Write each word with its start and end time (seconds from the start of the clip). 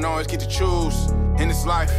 don't 0.00 0.04
always 0.04 0.26
get 0.26 0.40
to 0.40 0.46
choose 0.46 1.10
in 1.40 1.48
this 1.48 1.64
life, 1.64 1.92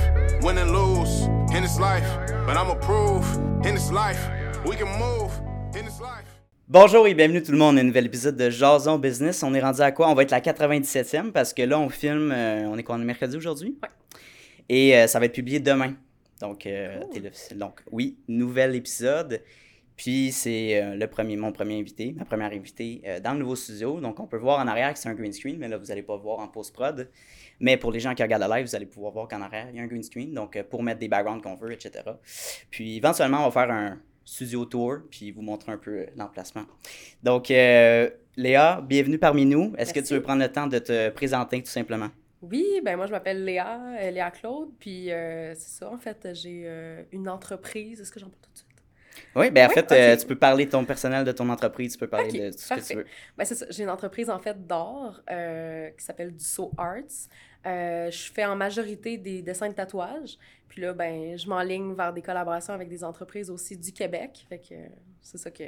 win 0.44 0.57
and 0.60 0.71
lose 0.71 1.28
in 1.55 1.63
this 1.63 1.79
life. 1.79 2.05
But 2.46 2.55
I'ma 2.55 2.76
prove 2.76 3.26
in 3.65 3.73
this 3.73 3.92
life, 3.92 4.20
we 4.65 4.76
can 4.76 4.88
move 4.99 5.31
in 5.76 5.85
this 5.85 5.99
life. 5.99 6.26
Bonjour 6.68 7.08
et 7.08 7.15
bienvenue 7.15 7.41
tout 7.41 7.54
le 7.54 7.58
monde 7.58 7.78
à 7.78 7.81
un 7.81 7.83
nouvel 7.83 8.05
épisode 8.05 8.36
de 8.36 8.51
Jason 8.51 8.99
Business. 8.99 9.41
On 9.41 9.54
est 9.54 9.62
rendu 9.62 9.81
à 9.81 9.91
quoi? 9.91 10.10
On 10.10 10.13
va 10.13 10.23
être 10.23 10.31
la 10.31 10.41
97e 10.41 11.31
parce 11.31 11.54
que 11.54 11.63
là, 11.63 11.79
on 11.79 11.90
filme, 11.90 12.31
euh, 12.31 12.68
on 12.68 12.78
est 12.78 12.83
quoi, 12.83 12.97
on 12.97 13.01
est 13.01 13.05
mercredi 13.05 13.36
aujourd'hui? 13.36 13.79
Ouais. 13.81 13.90
Et 14.69 14.95
euh, 14.95 15.08
ça 15.08 15.19
va 15.19 15.26
être 15.26 15.33
publié 15.33 15.59
demain. 15.59 15.94
Donc, 16.40 16.68
euh, 16.68 17.00
donc, 17.55 17.82
oui, 17.91 18.18
nouvel 18.27 18.76
épisode. 18.76 19.41
Puis, 19.98 20.32
c'est 20.32 20.82
euh, 20.82 20.95
le 20.95 21.08
premier, 21.08 21.36
mon 21.36 21.52
premier 21.52 21.80
invité, 21.80 22.14
ma 22.16 22.24
première 22.24 22.52
invitée 22.52 23.02
euh, 23.05 23.20
dans 23.20 23.34
le 23.34 23.40
nouveau 23.40 23.55
studio. 23.55 24.00
Donc, 24.00 24.20
on 24.20 24.28
peut 24.28 24.38
voir 24.38 24.60
en 24.60 24.68
arrière 24.68 24.94
que 24.94 25.00
c'est 25.00 25.10
un 25.10 25.16
green 25.16 25.34
screen, 25.34 25.58
mais 25.58 25.68
là, 25.68 25.78
vous 25.78 25.88
n'allez 25.88 26.04
pas 26.04 26.16
voir 26.16 26.40
en 26.40 26.48
post-prod. 26.48 27.10
Mais 27.60 27.78
pour 27.78 27.92
les 27.92 28.00
gens 28.00 28.14
qui 28.14 28.22
regardent 28.22 28.44
le 28.44 28.55
live, 28.55 28.68
vous 28.68 28.76
allez 28.76 28.86
pouvoir 28.86 29.12
voir 29.12 29.28
qu'en 29.28 29.41
arrière, 29.41 29.68
il 29.72 29.76
y 29.76 29.80
a 29.80 29.84
un 29.84 29.88
green 29.88 30.04
screen. 30.04 30.34
Donc, 30.34 30.55
euh, 30.55 30.64
pour 30.64 30.84
mettre 30.84 31.00
des 31.00 31.08
backgrounds 31.08 31.41
qu'on 31.41 31.55
veut, 31.55 31.72
etc. 31.74 32.04
Puis, 32.70 32.98
éventuellement, 32.98 33.41
on 33.41 33.50
va 33.50 33.52
faire 33.52 33.74
un 33.74 34.00
studio 34.24 34.66
tour, 34.66 35.00
puis 35.10 35.32
vous 35.32 35.41
montrer 35.41 35.72
un 35.72 35.78
peu 35.78 36.05
l'emplacement. 36.16 36.66
Donc, 37.24 37.48
Léa, 37.48 38.82
bienvenue 38.82 39.18
parmi 39.18 39.46
nous. 39.46 39.74
Est-ce 39.77 39.94
que 39.94 40.00
tu 40.00 40.14
veux 40.14 40.22
prendre 40.22 40.44
le 40.44 40.52
temps 40.52 40.68
de 40.68 40.77
te 40.77 41.10
présenter 41.10 41.64
tout 41.64 41.72
simplement? 41.72 42.10
Oui, 42.41 42.82
ben 42.84 42.96
moi 42.96 43.08
je 43.08 43.12
m'appelle 43.12 43.44
Léa, 43.44 44.12
Léa 44.12 44.30
Claude, 44.30 44.70
puis 44.80 45.12
euh, 45.12 45.55
c'est 45.55 45.80
ça, 45.80 45.91
en 45.91 45.98
fait, 45.98 46.30
j'ai 46.34 46.64
euh, 46.66 47.04
une 47.12 47.27
entreprise. 47.27 48.00
Est-ce 48.00 48.12
que 48.12 48.20
j'en 48.20 48.30
parle 48.30 48.41
tout? 48.54 48.57
Oui, 49.38 49.52
ben 49.52 49.66
en 49.66 49.70
Oui, 49.70 49.73
fait, 49.76 49.91
euh, 49.91 50.18
tu 50.18 50.26
peux 50.26 50.36
parler 50.36 50.66
de 50.66 50.72
ton 50.72 50.84
personnel, 50.84 51.23
de 51.23 51.32
ton 51.32 51.48
entreprise, 51.50 51.94
tu 51.94 52.00
peux 52.00 52.08
parler 52.08 52.32
de 52.32 52.52
tout 52.52 52.58
ce 52.58 52.73
que 52.73 52.88
tu 52.88 52.96
veux. 52.96 53.05
Ben 53.38 53.46
c'est 53.46 53.55
ça, 53.55 53.68
j'ai 53.70 53.84
une 53.84 53.90
entreprise 53.90 54.30
en 54.30 54.40
fait 54.40 54.66
d'art 54.66 55.21
euh, 55.30 55.90
qui 55.91 56.04
s'appelle 56.04 56.35
Dusso 56.35 56.71
Arts. 56.77 57.30
Euh, 57.65 58.10
je 58.10 58.32
fais 58.32 58.46
en 58.46 58.55
majorité 58.55 59.18
des 59.18 59.41
dessins 59.41 59.70
de 59.70 59.74
tatouage, 59.74 60.38
puis 60.68 60.82
là, 60.82 60.93
ben 60.93 61.38
je 61.38 61.48
m'enligne 61.48 61.93
vers 61.93 62.13
des 62.13 62.21
collaborations 62.21 62.74
avec 62.74 62.90
des 62.90 63.04
entreprises 63.04 63.49
aussi 63.52 63.77
du 63.77 63.91
Québec. 63.91 64.45
Fait 64.49 64.59
que 64.59 64.75
c'est 65.21 65.38
ça 65.38 65.52
que, 65.52 65.63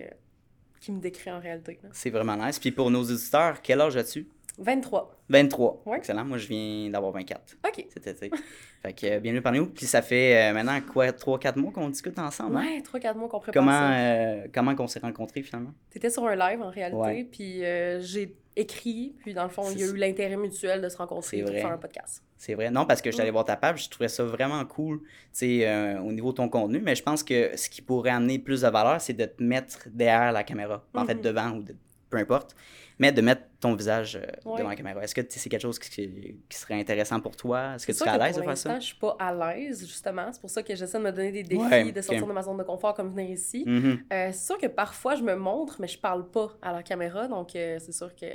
qui 0.80 0.92
me 0.92 1.00
décrit 1.00 1.30
en 1.32 1.40
réalité. 1.40 1.80
C'est 1.92 2.10
vraiment 2.10 2.38
nice. 2.38 2.58
Puis 2.58 2.72
pour 2.72 2.90
nos 2.90 3.04
auditeurs, 3.04 3.62
quel 3.62 3.82
âge 3.82 3.98
as-tu? 3.98 4.28
23. 4.60 5.18
23. 5.30 5.84
Ouais. 5.86 5.98
Excellent. 5.98 6.26
Moi, 6.26 6.38
je 6.38 6.48
viens 6.48 6.90
d'avoir 6.90 7.12
24 7.14 7.58
OK. 7.68 7.86
cet 7.94 8.08
été. 8.08 8.30
fait 8.82 8.94
que 8.94 9.06
euh, 9.08 9.20
bienvenue 9.20 9.42
parmi 9.42 9.60
nous. 9.60 9.68
Puis 9.68 9.86
ça 9.86 10.02
fait 10.02 10.50
euh, 10.50 10.54
maintenant 10.54 10.80
quoi, 10.82 11.08
3-4 11.12 11.58
mois 11.60 11.72
qu'on 11.72 11.90
discute 11.90 12.18
ensemble. 12.20 12.58
hein? 12.58 12.66
Ouais, 12.66 13.00
3-4 13.00 13.16
mois 13.18 13.30
qu'on 13.30 13.40
prépare 13.40 13.54
Comment, 13.64 13.72
ça. 13.72 13.92
euh, 13.94 14.48
comment 14.54 14.76
qu'on 14.76 14.88
s'est 14.88 15.00
rencontrés 15.00 15.42
finalement? 15.44 15.72
T'étais 15.90 16.10
sur 16.10 16.26
un 16.28 16.36
live 16.36 16.62
en 16.62 16.70
réalité, 16.70 16.98
Ouais. 16.98 17.24
puis 17.32 17.64
euh, 17.64 18.00
j'ai 18.02 18.36
écrit, 18.56 19.16
puis 19.22 19.34
dans 19.34 19.44
le 19.44 19.50
fond, 19.50 19.64
il 19.72 19.80
y 19.80 19.84
a 19.84 19.88
eu 19.88 19.96
l'intérêt 19.96 20.36
mutuel 20.36 20.82
de 20.82 20.90
se 20.90 20.98
rencontrer 20.98 21.38
et 21.38 21.44
de 21.44 21.52
faire 21.52 21.72
un 21.72 21.78
podcast. 21.78 22.24
C'est 22.36 22.56
vrai. 22.56 22.70
Non, 22.72 22.86
parce 22.86 23.02
que 23.02 23.10
je 23.10 23.14
suis 23.16 23.22
allé 23.22 23.32
Mm. 23.32 23.34
voir 23.34 23.46
ta 23.46 23.56
page, 23.56 23.86
je 23.86 23.90
trouvais 23.90 24.10
ça 24.10 24.24
vraiment 24.26 24.64
cool, 24.66 25.00
tu 25.02 25.08
sais, 25.32 25.68
euh, 25.68 26.00
au 26.02 26.12
niveau 26.12 26.32
de 26.32 26.38
ton 26.38 26.50
contenu, 26.50 26.82
mais 26.82 26.96
je 26.96 27.04
pense 27.04 27.24
que 27.24 27.56
ce 27.56 27.70
qui 27.70 27.82
pourrait 27.82 28.10
amener 28.10 28.38
plus 28.40 28.62
de 28.62 28.68
valeur, 28.68 29.00
c'est 29.00 29.14
de 29.14 29.26
te 29.26 29.42
mettre 29.42 29.88
derrière 29.92 30.32
la 30.34 30.44
caméra. 30.44 30.84
En 30.94 31.06
fait, 31.06 31.16
Mhm. 31.16 31.22
devant 31.22 31.50
ou 31.52 31.64
de- 31.64 31.76
peu 32.10 32.18
importe, 32.18 32.56
mais 33.00 33.12
de 33.14 33.22
mettre 33.22 33.42
ton 33.62 33.74
visage 33.76 34.18
euh, 34.18 34.26
Ouais. 34.46 34.58
devant 34.58 34.70
la 34.70 34.76
caméra. 34.76 35.02
Est-ce 35.02 35.16
que 35.16 35.22
c'est 35.28 35.50
quelque 35.50 35.62
chose 35.62 35.80
qui, 35.80 36.36
qui 36.50 36.58
serait 36.58 36.80
intéressant 36.80 37.20
pour 37.22 37.36
toi? 37.36 37.76
Est-ce 37.76 37.88
que 37.88 37.94
tu 37.94 37.98
serais 37.98 38.10
à 38.12 38.18
l'aise 38.18 38.36
de 38.36 38.42
faire 38.44 38.58
ça? 38.58 38.80
je 38.80 38.86
suis 38.86 38.98
pas 38.98 39.16
à 39.20 39.34
l'aise, 39.34 39.80
justement. 39.88 40.30
C'est 40.32 40.42
pour 40.42 40.50
ça 40.50 40.62
que 40.62 40.76
j'essaie 40.76 40.98
de 41.00 41.04
me 41.04 41.12
donner 41.12 41.32
des 41.32 41.44
défis, 41.44 41.62
Ouais, 41.62 41.92
de 41.92 42.02
sortir 42.02 42.28
de 42.28 42.34
ma 42.34 42.42
zone 42.44 42.58
de 42.58 42.64
confort 42.64 42.94
comme 42.94 43.10
venir 43.10 43.32
ici. 43.32 43.64
Mhm. 43.66 44.04
Euh, 44.12 44.30
c'est 44.34 44.46
sûr 44.46 44.58
que 44.58 44.68
parfois, 44.68 45.16
je 45.16 45.24
me 45.24 45.36
montre, 45.36 45.78
mais 45.80 45.88
je 45.88 45.98
parle 45.98 46.30
pas 46.30 46.58
à 46.62 46.74
la 46.74 46.84
caméra, 46.84 47.28
donc 47.28 47.56
euh, 47.56 47.80
c'est 47.80 47.94
sûr 47.94 48.14
que 48.16 48.28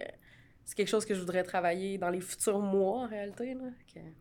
c'est 0.65 0.75
quelque 0.75 0.89
chose 0.89 1.05
que 1.05 1.15
je 1.15 1.21
voudrais 1.21 1.43
travailler 1.43 1.99
dans 1.99 2.09
les 2.11 2.21
futurs 2.21 2.59
mois, 2.59 3.01
en 3.01 3.07
réalité. 3.07 3.55
Là. 3.55 3.65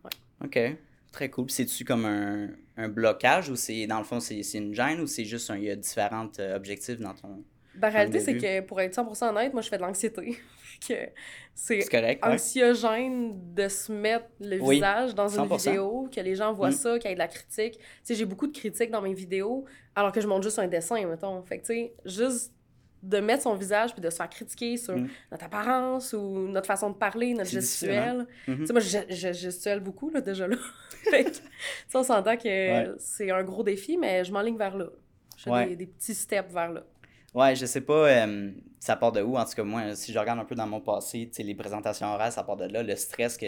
Ouais. 0.04 0.10
OK. 0.44 0.76
Très 1.10 1.30
cool. 1.30 1.48
C'est-tu 1.48 1.84
comme 1.84 2.04
un, 2.04 2.48
un 2.76 2.88
blocage 2.88 3.48
ou 3.48 3.56
c'est, 3.56 3.86
dans 3.86 3.98
le 3.98 4.04
fond, 4.04 4.20
c'est, 4.20 4.40
une 4.54 4.74
gêne 4.74 5.00
ou 5.00 5.06
c'est 5.06 5.24
juste 5.24 5.48
un, 5.48 5.56
il 5.56 5.64
y 5.64 5.70
a 5.70 5.76
différents 5.76 6.28
objectifs 6.54 6.98
dans 6.98 7.14
ton. 7.14 7.44
Ben, 7.76 7.88
en 7.88 7.92
réalité, 7.92 8.20
c'est 8.20 8.36
que, 8.36 8.60
pour 8.60 8.80
être 8.80 8.94
100% 8.94 9.28
honnête, 9.30 9.52
moi, 9.52 9.62
je 9.62 9.68
fais 9.68 9.76
de 9.76 9.82
l'anxiété. 9.82 10.38
C'est 11.56 11.78
ouais? 11.94 12.18
anxiogène 12.22 13.54
de 13.54 13.68
se 13.68 13.92
mettre 13.92 14.26
le 14.40 14.60
Oui, 14.60 14.76
visage 14.76 15.14
dans 15.14 15.28
une 15.28 15.44
100%. 15.46 15.56
vidéo, 15.70 16.08
que 16.14 16.20
les 16.20 16.34
gens 16.34 16.52
voient 16.52 16.70
Mm. 16.70 16.72
ça, 16.72 16.98
qu'il 16.98 17.08
y 17.08 17.12
ait 17.12 17.14
de 17.14 17.20
la 17.20 17.28
critique. 17.28 17.78
Tu 17.78 17.84
sais, 18.02 18.14
j'ai 18.16 18.24
beaucoup 18.24 18.46
de 18.48 18.52
critiques 18.56 18.90
dans 18.90 19.00
mes 19.02 19.14
vidéos, 19.14 19.64
alors 19.94 20.10
que 20.12 20.20
je 20.20 20.26
montre 20.26 20.42
juste 20.42 20.58
un 20.58 20.66
dessin, 20.66 21.04
mettons. 21.06 21.42
Fait 21.44 21.58
que, 21.58 21.66
tu 21.66 21.74
sais, 21.74 21.94
juste 22.04 22.52
de 23.02 23.18
mettre 23.20 23.42
son 23.44 23.54
visage 23.54 23.92
puis 23.92 24.00
de 24.00 24.08
se 24.10 24.16
faire 24.16 24.28
critiquer 24.30 24.76
sur 24.76 24.96
Mm. 24.96 25.08
notre 25.30 25.44
apparence 25.44 26.12
ou 26.12 26.48
notre 26.48 26.66
façon 26.66 26.90
de 26.90 26.96
parler, 26.96 27.34
notre 27.34 27.42
hein? 27.50 27.60
gestuelle. 27.60 28.26
Mhm. 28.48 28.58
Tu 28.60 28.66
sais, 28.66 28.72
moi, 28.72 28.80
je, 28.82 28.98
je 29.14 29.32
gestuelle 29.32 29.80
beaucoup, 29.80 30.10
là, 30.10 30.20
déjà 30.20 30.48
là. 30.48 30.56
fait 31.10 31.24
que, 31.24 31.30
tu 31.30 31.36
sais, 31.36 31.42
on 31.98 32.02
s'entend 32.02 32.36
que 32.36 32.44
Ouais. 32.48 32.90
c'est 32.98 33.30
un 33.30 33.44
gros 33.44 33.62
défi, 33.62 33.96
mais 33.96 34.24
je 34.24 34.32
m'enligne 34.32 34.56
vers 34.58 34.76
là. 34.76 34.86
Je 35.36 35.44
fais 35.44 35.50
Ouais. 35.50 35.66
des, 35.68 35.76
des 35.76 35.86
petits 35.86 36.14
steps 36.14 36.52
vers 36.52 36.72
là. 36.72 36.84
Ouais, 37.34 37.56
je 37.56 37.66
sais 37.66 37.80
pas, 37.80 38.08
euh, 38.26 38.52
ça 38.78 38.94
part 38.96 39.10
de 39.12 39.20
où? 39.20 39.36
En 39.36 39.44
tout 39.44 39.54
cas, 39.54 39.64
moi, 39.64 39.94
si 39.96 40.12
je 40.12 40.18
regarde 40.18 40.38
un 40.38 40.44
peu 40.44 40.54
dans 40.54 40.66
mon 40.68 40.80
passé, 40.80 41.26
tu 41.28 41.34
sais, 41.34 41.42
les 41.42 41.54
présentations 41.54 42.06
orales, 42.06 42.30
ça 42.32 42.44
part 42.44 42.56
de 42.56 42.66
là. 42.66 42.82
Le 42.82 42.94
stress 42.94 43.36
que, 43.36 43.46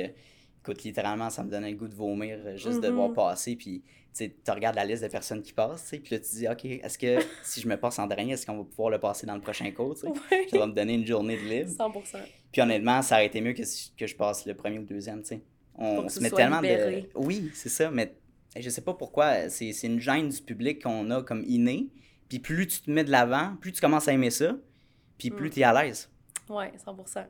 écoute, 0.63 0.83
littéralement, 0.83 1.31
ça 1.31 1.45
me 1.45 1.51
donnait 1.51 1.71
le 1.71 1.77
goût 1.77 1.87
de 1.87 1.95
vomir 1.95 2.39
euh, 2.45 2.57
juste 2.57 2.81
de 2.83 2.89
Mhm. 2.89 2.95
voir 2.97 3.13
passer. 3.13 3.55
Puis, 3.55 3.85
tu 4.13 4.33
regardes 4.51 4.75
la 4.77 4.85
liste 4.85 5.03
de 5.05 5.09
personnes 5.09 5.43
qui 5.43 5.53
passent, 5.53 5.85
tu 5.85 5.89
sais, 5.91 5.99
puis 6.01 6.15
là, 6.17 6.21
tu 6.21 6.35
dis, 6.35 6.49
OK, 6.49 6.65
est-ce 6.65 6.99
que 6.99 7.19
si 7.45 7.61
je 7.61 7.69
me 7.69 7.77
passe 7.77 7.99
en 8.01 8.07
dernier, 8.09 8.33
est-ce 8.33 8.45
qu'on 8.47 8.57
va 8.59 8.65
pouvoir 8.65 8.91
le 8.91 8.99
passer 8.99 9.25
dans 9.27 9.35
le 9.37 9.41
prochain 9.41 9.71
cours, 9.71 9.95
tu 9.95 10.01
sais? 10.01 10.09
Ouais. 10.09 10.47
Ça 10.51 10.59
va 10.59 10.67
me 10.67 10.73
donner 10.73 10.95
une 10.95 11.07
journée 11.07 11.37
de 11.37 11.43
libre. 11.49 11.71
100%. 11.71 12.19
Puis 12.51 12.63
honnêtement, 12.63 13.03
ça 13.03 13.17
aurait 13.17 13.27
été 13.27 13.41
mieux 13.41 13.53
que, 13.53 13.65
si- 13.65 13.93
que 13.97 14.07
je 14.09 14.17
passe 14.17 14.47
le 14.47 14.55
premier 14.55 14.79
ou 14.79 14.83
le 14.83 14.87
deuxième, 14.89 15.21
tu 15.23 15.29
sais. 15.29 15.43
On, 15.79 16.09
se 16.09 16.19
met 16.21 16.31
tellement 16.31 16.61
libéré. 16.61 17.03
de... 17.03 17.09
Oui, 17.15 17.51
c'est 17.55 17.69
ça, 17.69 17.91
mais 17.91 18.15
je 18.59 18.69
sais 18.71 18.81
pas 18.81 18.95
pourquoi, 18.95 19.51
c'est 19.51 19.73
c'est 19.75 19.87
une 19.87 20.01
gêne 20.01 20.31
du 20.31 20.41
public 20.41 20.83
qu'on 20.83 21.11
a 21.11 21.23
comme 21.23 21.45
inné. 21.47 21.89
Puis 22.29 22.39
plus 22.39 22.67
tu 22.67 22.81
te 22.81 22.91
mets 22.91 23.05
de 23.05 23.11
l'avant, 23.11 23.57
plus 23.61 23.73
tu 23.73 23.81
commences 23.81 24.09
à 24.09 24.13
aimer 24.13 24.31
ça, 24.31 24.55
puis 25.19 25.31
plus 25.31 25.49
Mm. 25.49 25.53
tu 25.53 25.61
es 25.61 25.65
à 25.65 25.83
l'aise. 25.85 26.11
Ouais, 26.49 26.73
100%. 26.85 27.25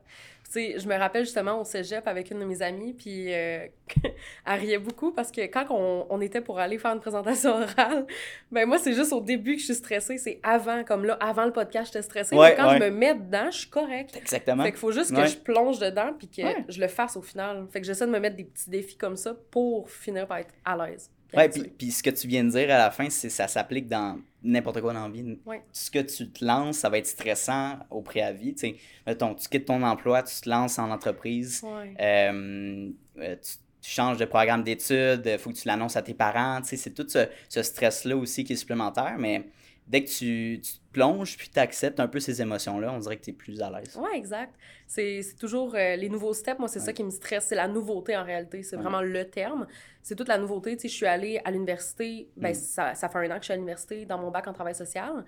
Tu 0.44 0.52
sais, 0.52 0.78
je 0.78 0.86
me 0.86 0.94
rappelle 0.94 1.24
justement 1.24 1.58
au 1.60 1.64
cégep 1.64 2.06
avec 2.06 2.30
une 2.30 2.38
de 2.38 2.44
mes 2.44 2.60
amies, 2.62 2.92
puis 2.92 3.32
euh, 3.34 3.66
elle 4.46 4.60
riait 4.60 4.78
beaucoup 4.78 5.10
parce 5.10 5.32
que 5.32 5.40
quand 5.46 5.66
on, 5.70 6.06
on 6.10 6.20
était 6.20 6.40
pour 6.42 6.58
aller 6.60 6.78
faire 6.78 6.92
une 6.92 7.00
présentation 7.00 7.50
orale, 7.62 8.06
ben 8.52 8.66
moi, 8.68 8.78
c'est 8.78 8.92
juste 8.92 9.12
au 9.12 9.20
début 9.22 9.54
que 9.54 9.60
je 9.60 9.64
suis 9.66 9.74
stressée. 9.74 10.18
C'est 10.18 10.38
avant, 10.42 10.84
comme 10.84 11.04
là, 11.06 11.14
avant 11.14 11.46
le 11.46 11.52
podcast, 11.52 11.86
j'étais 11.92 12.02
stressée. 12.02 12.36
Ouais, 12.36 12.50
mais 12.50 12.56
quand 12.56 12.68
ouais. 12.68 12.78
je 12.78 12.84
me 12.84 12.90
mets 12.90 13.14
dedans, 13.14 13.50
je 13.50 13.58
suis 13.58 13.70
correcte. 13.70 14.14
Exactement. 14.16 14.62
Fait 14.64 14.70
qu'il 14.70 14.78
faut 14.78 14.92
juste 14.92 15.10
que 15.12 15.20
Ouais. 15.20 15.26
je 15.28 15.38
plonge 15.38 15.78
dedans, 15.78 16.12
puis 16.16 16.28
que 16.28 16.42
je 16.68 16.80
le 16.80 16.88
fasse 16.88 17.16
au 17.16 17.22
final. 17.22 17.66
Fait 17.70 17.80
que 17.80 17.86
j'essaie 17.86 18.06
de 18.06 18.12
me 18.12 18.20
mettre 18.20 18.36
des 18.36 18.44
petits 18.44 18.70
défis 18.70 18.96
comme 18.98 19.16
ça 19.16 19.34
pour 19.50 19.90
finir 19.90 20.26
par 20.28 20.38
être 20.38 20.54
à 20.64 20.76
l'aise. 20.76 21.10
Ouais, 21.34 21.48
puis, 21.48 21.62
puis 21.76 21.90
ce 21.90 22.02
que 22.02 22.10
tu 22.10 22.26
viens 22.28 22.44
de 22.44 22.50
dire 22.50 22.70
à 22.72 22.78
la 22.78 22.90
fin, 22.90 23.10
c'est 23.10 23.28
ça 23.28 23.48
s'applique 23.48 23.88
dans 23.88 24.18
n'importe 24.42 24.80
quoi 24.80 24.92
dans 24.92 25.06
la 25.06 25.12
vie. 25.12 25.38
Ouais. 25.44 25.62
Ce 25.72 25.90
que 25.90 25.98
tu 25.98 26.30
te 26.30 26.44
lances, 26.44 26.78
ça 26.78 26.88
va 26.88 26.98
être 26.98 27.06
stressant 27.06 27.78
au 27.90 28.00
préavis. 28.00 28.54
Tu 28.54 28.74
tu 28.74 29.48
quittes 29.50 29.64
ton 29.66 29.82
emploi, 29.82 30.22
tu 30.22 30.40
te 30.40 30.48
lances 30.48 30.78
en 30.78 30.90
entreprise, 30.90 31.62
Ouais. 31.64 31.94
euh, 32.00 32.90
euh, 33.18 33.36
tu, 33.36 33.52
tu 33.82 33.90
changes 33.90 34.18
de 34.18 34.24
programme 34.24 34.62
d'études, 34.62 35.22
il 35.26 35.38
faut 35.38 35.50
que 35.50 35.56
tu 35.56 35.66
l'annonces 35.68 35.96
à 35.96 36.02
tes 36.02 36.14
parents. 36.14 36.60
Tu 36.62 36.68
sais, 36.68 36.76
c'est 36.76 36.90
tout 36.94 37.06
ce, 37.08 37.26
ce 37.48 37.62
stress-là 37.62 38.16
aussi 38.16 38.44
qui 38.44 38.52
est 38.54 38.56
supplémentaire, 38.56 39.16
mais 39.18 39.44
dès 39.88 40.02
que 40.04 40.08
tu, 40.10 40.60
tu 40.60 40.72
te 40.74 40.78
plonges 40.92 41.36
puis 41.36 41.48
tu 41.48 41.58
acceptes 41.60 42.00
un 42.00 42.08
peu 42.08 42.18
ces 42.20 42.42
émotions-là, 42.42 42.92
on 42.92 42.98
dirait 42.98 43.16
que 43.16 43.24
tu 43.24 43.30
es 43.30 43.32
plus 43.32 43.60
à 43.62 43.70
l'aise. 43.70 43.96
Ouais, 43.96 44.16
exact. 44.16 44.54
C'est 44.86 45.22
toujours 45.38 45.74
euh, 45.74 45.96
les 45.96 46.08
nouveaux 46.08 46.32
steps. 46.34 46.58
Moi, 46.58 46.68
c'est 46.68 46.80
ça 46.80 46.92
qui 46.92 47.04
me 47.04 47.10
stresse. 47.10 47.46
C'est 47.46 47.54
la 47.54 47.68
nouveauté 47.68 48.16
en 48.16 48.24
réalité. 48.24 48.62
C'est 48.62 48.76
Ouais. 48.76 48.82
vraiment 48.82 49.02
le 49.02 49.28
terme. 49.28 49.66
C'est 50.02 50.14
toute 50.16 50.28
la 50.28 50.38
nouveauté. 50.38 50.76
Tu 50.76 50.82
sais, 50.82 50.88
je 50.88 50.94
suis 50.94 51.06
allée 51.06 51.40
à 51.44 51.50
l'université. 51.50 52.28
Ben, 52.36 52.50
Mm. 52.50 52.54
ça, 52.54 52.94
ça 52.94 53.08
fait 53.08 53.18
un 53.18 53.30
an 53.30 53.34
que 53.36 53.40
je 53.42 53.44
suis 53.44 53.52
à 53.52 53.56
l'université 53.56 54.04
dans 54.06 54.18
mon 54.18 54.30
bac 54.30 54.46
en 54.48 54.52
travail 54.52 54.74
social. 54.74 55.24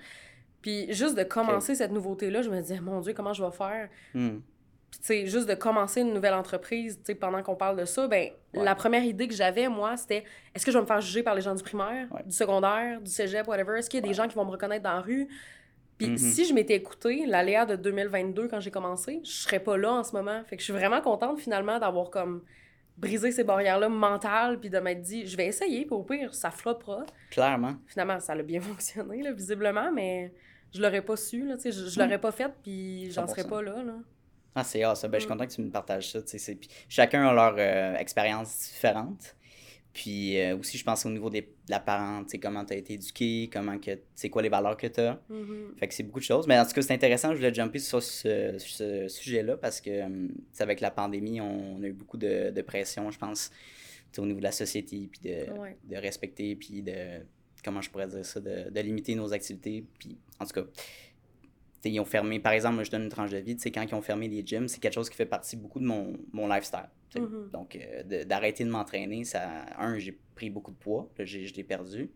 Puis 0.62 0.92
juste 0.92 1.16
de 1.16 1.22
commencer 1.22 1.74
cette 1.76 1.92
nouveauté-là, 1.92 2.42
je 2.42 2.50
me 2.50 2.60
disais, 2.60 2.80
mon 2.80 3.00
Dieu, 3.00 3.12
comment 3.14 3.32
je 3.32 3.44
vais 3.44 3.52
faire? 3.52 3.88
Hmm. 4.14 4.38
Sais, 5.00 5.26
juste 5.26 5.48
de 5.48 5.54
commencer 5.54 6.00
une 6.00 6.12
nouvelle 6.12 6.34
entreprise, 6.34 6.96
tu 6.98 7.04
sais, 7.06 7.14
pendant 7.14 7.42
qu'on 7.42 7.54
parle 7.54 7.78
de 7.78 7.84
ça, 7.84 8.08
ben, 8.08 8.30
Ouais. 8.54 8.64
la 8.64 8.74
première 8.74 9.04
idée 9.04 9.28
que 9.28 9.34
j'avais, 9.34 9.68
moi, 9.68 9.96
c'était 9.96 10.24
est-ce 10.54 10.64
que 10.66 10.72
je 10.72 10.76
vais 10.78 10.82
me 10.82 10.86
faire 10.86 11.00
juger 11.00 11.22
par 11.22 11.34
les 11.34 11.40
gens 11.42 11.54
du 11.54 11.62
primaire, 11.62 12.08
Ouais. 12.12 12.22
du 12.24 12.32
secondaire, 12.34 13.00
du 13.00 13.10
cégep, 13.10 13.46
whatever? 13.46 13.78
Est-ce 13.78 13.88
qu'il 13.90 14.00
y 14.00 14.02
a 14.04 14.06
des 14.08 14.14
gens 14.14 14.26
qui 14.26 14.34
vont 14.34 14.44
me 14.44 14.50
reconnaître 14.50 14.82
dans 14.82 14.94
la 14.94 15.00
rue? 15.00 15.28
Puis 15.98 16.08
Mhm. 16.08 16.16
si 16.16 16.44
je 16.46 16.54
m'étais 16.54 16.74
écoutée, 16.76 17.26
la 17.26 17.42
Léa 17.42 17.66
de 17.66 17.76
2022, 17.76 18.48
quand 18.48 18.60
j'ai 18.60 18.70
commencé, 18.70 19.20
je 19.24 19.30
serais 19.30 19.60
pas 19.60 19.76
là 19.76 19.92
en 19.92 20.04
ce 20.04 20.12
moment. 20.16 20.42
Fait 20.46 20.56
que 20.56 20.60
je 20.62 20.64
suis 20.64 20.72
vraiment 20.72 21.00
contente, 21.00 21.38
finalement, 21.38 21.78
d'avoir 21.78 22.10
comme 22.10 22.42
brisé 22.96 23.30
ces 23.30 23.44
barrières-là 23.44 23.88
mentales, 23.88 24.58
puis 24.58 24.70
de 24.70 24.78
m'être 24.78 25.02
dit, 25.02 25.26
je 25.26 25.36
vais 25.36 25.46
essayer, 25.46 25.84
puis 25.84 25.94
au 25.94 26.02
pire, 26.02 26.34
ça 26.34 26.50
floppera. 26.50 27.04
Clairement. 27.30 27.74
Finalement, 27.86 28.18
ça 28.20 28.32
a 28.32 28.42
bien 28.42 28.60
fonctionné, 29.12 29.22
là, 29.22 29.32
visiblement, 29.32 29.92
mais 29.92 30.32
je 30.74 30.80
l'aurais 30.82 31.02
pas 31.02 31.16
su, 31.16 31.46
là, 31.46 31.56
tu 31.56 31.62
sais, 31.62 31.72
je, 31.72 31.86
je 31.88 31.98
Mm. 32.00 32.02
l'aurais 32.04 32.18
pas 32.20 32.32
fait, 32.32 32.50
puis 32.62 33.10
j'en 33.10 33.26
100%. 33.26 33.34
serais 33.34 33.48
pas 33.48 33.62
là, 33.62 33.82
là. 33.82 33.94
Ah, 34.60 34.64
c'est 34.64 34.82
awesome. 34.82 35.10
Ben, 35.10 35.18
Je 35.18 35.22
suis 35.24 35.28
Mm. 35.28 35.32
content 35.36 35.46
que 35.46 35.52
tu 35.54 35.60
me 35.62 35.70
partages 35.70 36.10
ça. 36.12 36.20
puis 36.22 36.68
chacun 36.88 37.26
a 37.28 37.32
leur 37.32 37.54
euh, 37.58 37.96
expérience 37.96 38.70
différente. 38.70 39.34
Puis 39.92 40.38
euh, 40.38 40.56
aussi, 40.56 40.78
je 40.78 40.84
pense 40.84 41.04
au 41.06 41.10
niveau 41.10 41.28
des, 41.30 41.40
de 41.42 41.48
la 41.70 41.80
parente, 41.80 42.30
comment 42.40 42.64
tu 42.64 42.74
as 42.74 42.76
été 42.76 42.94
éduqué, 42.94 43.48
comment 43.52 43.78
que, 43.78 43.98
c'est 44.14 44.28
quoi 44.30 44.42
les 44.42 44.48
valeurs 44.48 44.76
que 44.76 44.86
tu 44.86 45.00
as. 45.00 45.20
Mhm. 45.28 45.74
Fait 45.78 45.88
que 45.88 45.94
c'est 45.94 46.02
beaucoup 46.04 46.20
de 46.20 46.24
choses. 46.24 46.46
Mais 46.46 46.58
en 46.58 46.64
tout 46.64 46.72
cas, 46.72 46.82
c'est 46.82 46.92
intéressant. 46.94 47.30
Je 47.32 47.36
voulais 47.38 47.52
jumper 47.54 47.78
sur 47.78 48.02
ce, 48.02 48.56
ce 48.58 49.08
sujet-là 49.08 49.56
parce 49.56 49.80
que, 49.80 50.02
hum, 50.04 50.28
avec 50.60 50.80
la 50.80 50.90
pandémie, 50.90 51.40
on, 51.40 51.82
a 51.82 51.86
eu 51.86 51.92
beaucoup 51.92 52.16
de, 52.18 52.50
de 52.50 52.62
pression, 52.62 53.10
je 53.10 53.18
pense, 53.18 53.50
au 54.18 54.26
niveau 54.26 54.38
de 54.38 54.44
la 54.44 54.52
société, 54.52 55.08
puis 55.10 55.20
de, 55.30 55.50
Ouais. 55.58 55.76
de 55.84 55.96
respecter, 55.96 56.54
puis 56.54 56.82
de, 56.82 56.92
comment 57.64 57.80
je 57.80 57.90
pourrais 57.90 58.06
dire 58.08 58.24
ça, 58.24 58.40
de, 58.40 58.70
de 58.70 58.80
limiter 58.80 59.14
nos 59.14 59.32
activités. 59.32 59.84
Puis, 59.98 60.16
en 60.38 60.44
tout 60.46 60.52
cas, 60.52 60.66
ils 61.84 62.00
ont 62.00 62.04
fermé, 62.04 62.40
par 62.40 62.52
exemple, 62.52 62.74
moi, 62.76 62.84
je 62.84 62.90
donne 62.90 63.04
une 63.04 63.08
tranche 63.08 63.30
de 63.30 63.38
vie, 63.38 63.54
tu 63.56 63.62
sais, 63.62 63.70
quand 63.70 63.82
ils 63.82 63.94
ont 63.94 64.02
fermé 64.02 64.28
les 64.28 64.44
gyms, 64.44 64.68
c'est 64.68 64.80
quelque 64.80 64.94
chose 64.94 65.08
qui 65.08 65.16
fait 65.16 65.26
partie 65.26 65.56
beaucoup 65.56 65.78
de 65.80 65.84
mon, 65.84 66.12
mon 66.32 66.48
lifestyle. 66.48 66.88
Mhm. 67.16 67.50
Donc, 67.52 67.76
euh, 67.76 68.24
d'arrêter 68.24 68.64
de 68.64 68.70
m'entraîner, 68.70 69.24
ça, 69.24 69.48
un, 69.78 69.98
j'ai 69.98 70.18
pris 70.34 70.50
beaucoup 70.50 70.70
de 70.72 70.76
poids, 70.76 71.08
là, 71.18 71.24
j'ai- 71.24 71.44
je 71.46 71.54
l'ai 71.54 71.64
perdu. 71.64 72.10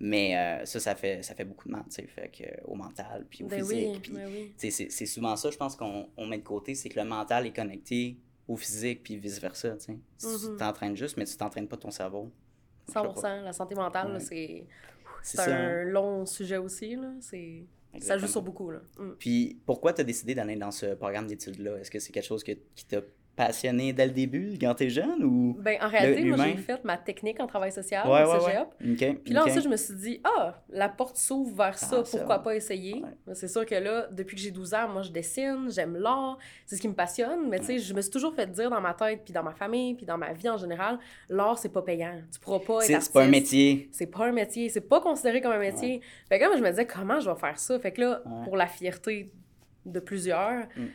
Mais 0.00 0.36
euh, 0.36 0.64
ça, 0.64 0.80
ça 0.80 0.94
fait, 0.96 1.22
ça 1.22 1.34
fait 1.34 1.44
beaucoup 1.44 1.68
de 1.68 1.72
mal, 1.74 1.84
tu 1.84 1.92
sais, 1.92 2.06
fait 2.08 2.28
que, 2.28 2.64
au 2.66 2.74
mental, 2.74 3.24
puis 3.30 3.44
au 3.44 3.46
Ben 3.46 3.60
physique. 3.60 4.00
oui, 4.08 4.12
ben 4.14 4.26
oui. 4.26 4.52
c'est 4.58 5.06
souvent 5.06 5.36
ça, 5.36 5.50
je 5.50 5.56
pense 5.56 5.76
qu'on 5.76 6.08
on 6.16 6.26
met 6.26 6.38
de 6.38 6.42
côté, 6.42 6.74
c'est 6.74 6.88
que 6.88 6.98
le 6.98 7.06
mental 7.06 7.46
est 7.46 7.54
connecté 7.54 8.16
au 8.48 8.56
physique, 8.56 9.04
puis 9.04 9.16
vice-versa. 9.16 9.76
Si 9.78 9.92
tu 10.18 10.56
t'entraînes 10.58 10.96
juste, 10.96 11.16
mais 11.16 11.24
tu 11.24 11.36
t'entraînes 11.36 11.68
pas 11.68 11.76
ton 11.76 11.92
cerveau. 11.92 12.32
Je 12.88 12.92
sais 12.94 13.00
pas. 13.00 13.14
100 13.14 13.42
La 13.42 13.52
santé 13.52 13.74
mentale, 13.76 14.14
Ouais. 14.14 14.18
c'est 14.20 15.36
ça. 15.36 15.44
un 15.44 15.50
hein. 15.52 15.84
long 15.84 16.26
sujet 16.26 16.56
aussi. 16.56 16.96
Là. 16.96 17.12
C'est- 17.20 17.62
Ça 18.00 18.16
joue 18.18 18.26
sur 18.26 18.42
beaucoup. 18.42 18.70
Là. 18.70 18.80
Mm. 18.98 19.10
Puis 19.18 19.60
pourquoi 19.66 19.92
tu 19.92 20.00
as 20.00 20.04
décidé 20.04 20.34
d'aller 20.34 20.56
dans 20.56 20.70
ce 20.70 20.94
programme 20.94 21.26
d'études-là? 21.26 21.78
Est-ce 21.78 21.90
que 21.90 21.98
c'est 21.98 22.12
quelque 22.12 22.24
chose 22.26 22.42
que- 22.42 22.52
qui 22.74 22.86
t'a 22.86 23.00
passionné 23.34 23.92
dès 23.94 24.04
le 24.06 24.12
début, 24.12 24.58
quand 24.60 24.74
t'es 24.74 24.90
jeune, 24.90 25.24
ou... 25.24 25.56
Ben, 25.58 25.78
en 25.80 25.88
réalité, 25.88 26.22
moi, 26.24 26.36
j'ai 26.46 26.56
fait 26.56 26.84
ma 26.84 26.98
technique 26.98 27.40
en 27.40 27.46
travail 27.46 27.72
social 27.72 28.06
Ouais, 28.06 28.24
au 28.24 28.30
ouais, 28.32 28.40
cégep. 28.40 28.68
ouais. 28.80 29.12
OK, 29.12 29.22
Puis 29.24 29.32
là, 29.34 29.42
OK. 29.42 29.48
ensuite, 29.48 29.64
je 29.64 29.68
me 29.70 29.76
suis 29.76 29.94
dit, 29.94 30.20
ah, 30.22 30.60
la 30.68 30.88
porte 30.90 31.16
s'ouvre 31.16 31.54
vers 31.56 31.78
ça, 31.78 31.98
Ah, 32.00 32.04
ça, 32.04 32.18
pourquoi 32.18 32.40
pas 32.42 32.54
essayer? 32.54 33.02
Ouais. 33.26 33.34
C'est 33.34 33.48
sûr 33.48 33.64
que 33.64 33.74
là, 33.74 34.06
depuis 34.12 34.36
que 34.36 34.42
j'ai 34.42 34.50
12 34.50 34.74
ans, 34.74 34.88
moi, 34.88 35.02
je 35.02 35.10
dessine, 35.10 35.68
j'aime 35.70 35.96
l'art, 35.96 36.36
c'est 36.66 36.76
ce 36.76 36.80
qui 36.82 36.88
me 36.88 36.94
passionne, 36.94 37.48
mais 37.48 37.58
tu 37.60 37.66
sais, 37.66 37.78
je 37.78 37.94
me 37.94 38.02
suis 38.02 38.10
toujours 38.10 38.34
fait 38.34 38.50
dire 38.50 38.68
dans 38.68 38.80
ma 38.82 38.92
tête, 38.94 39.22
puis 39.24 39.32
dans 39.32 39.42
ma 39.42 39.54
famille, 39.54 39.94
puis 39.94 40.04
dans 40.04 40.18
ma 40.18 40.32
vie 40.34 40.48
en 40.50 40.58
général, 40.58 40.98
l'art, 41.30 41.58
c'est 41.58 41.72
pas 41.72 41.82
payant. 41.82 42.20
Tu 42.32 42.38
pourras 42.38 42.58
pas 42.58 42.74
être 42.80 42.86
C'est 42.86 43.00
c'est 43.00 43.12
pas 43.12 43.24
un 43.24 43.28
métier. 43.28 43.88
C'est 43.92 44.06
pas 44.06 44.26
un 44.26 44.32
métier, 44.32 44.68
c'est 44.68 44.80
pas 44.82 45.00
considéré 45.00 45.40
comme 45.40 45.52
un 45.52 45.58
métier. 45.58 46.00
Fait 46.28 46.36
que 46.38 46.42
là, 46.42 46.48
moi, 46.48 46.58
je 46.58 46.62
me 46.62 46.68
disais, 46.70 46.86
comment 46.86 47.18
je 47.18 47.30
vais 47.30 47.36
faire 47.36 47.58
ça? 47.58 47.78
Fait 47.78 47.92
que 47.92 48.00
là, 48.02 48.22
pour 48.44 48.56
la 48.58 48.66
fierté 48.66 49.32
de 49.86 49.98
plusieurs, 50.00 50.66
Mm. 50.76 50.86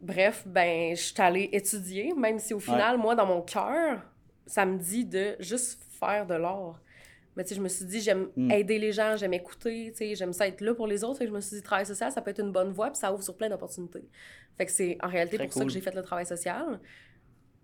Bref, 0.00 0.44
ben, 0.46 0.96
je 0.96 1.00
suis 1.02 1.20
allée 1.22 1.48
étudier, 1.52 2.12
même 2.14 2.38
si 2.38 2.54
au 2.54 2.60
final, 2.60 2.98
moi, 2.98 3.14
dans 3.14 3.26
mon 3.26 3.42
cœur, 3.42 4.02
ça 4.46 4.64
me 4.66 4.78
dit 4.78 5.04
de 5.04 5.36
juste 5.40 5.82
faire 5.98 6.26
de 6.26 6.34
l'art. 6.34 6.80
Mais 7.36 7.44
tu 7.44 7.50
sais, 7.50 7.54
je 7.54 7.60
me 7.60 7.68
suis 7.68 7.84
dit, 7.84 8.00
j'aime 8.00 8.28
Mm. 8.36 8.50
aider 8.50 8.78
les 8.78 8.92
gens, 8.92 9.16
j'aime 9.16 9.32
écouter, 9.34 9.92
tu 9.92 9.98
sais, 9.98 10.14
j'aime 10.16 10.32
ça 10.32 10.48
être 10.48 10.60
là 10.60 10.74
pour 10.74 10.86
les 10.88 11.04
autres. 11.04 11.18
Fait 11.18 11.24
que 11.24 11.30
je 11.30 11.34
me 11.36 11.40
suis 11.40 11.56
dit, 11.56 11.62
travail 11.62 11.86
social, 11.86 12.10
ça 12.10 12.20
peut 12.22 12.30
être 12.30 12.40
une 12.40 12.50
bonne 12.52 12.72
voie, 12.72 12.88
puis 12.90 12.96
ça 12.98 13.12
ouvre 13.12 13.22
sur 13.22 13.36
plein 13.36 13.48
d'opportunités. 13.48 14.08
Fait 14.58 14.66
que 14.66 14.72
c'est 14.72 14.98
en 15.02 15.08
réalité 15.08 15.36
Très 15.36 15.46
pour 15.46 15.54
ça 15.54 15.64
que 15.64 15.70
j'ai 15.70 15.80
fait 15.80 15.94
le 15.94 16.02
travail 16.02 16.26
social. 16.26 16.80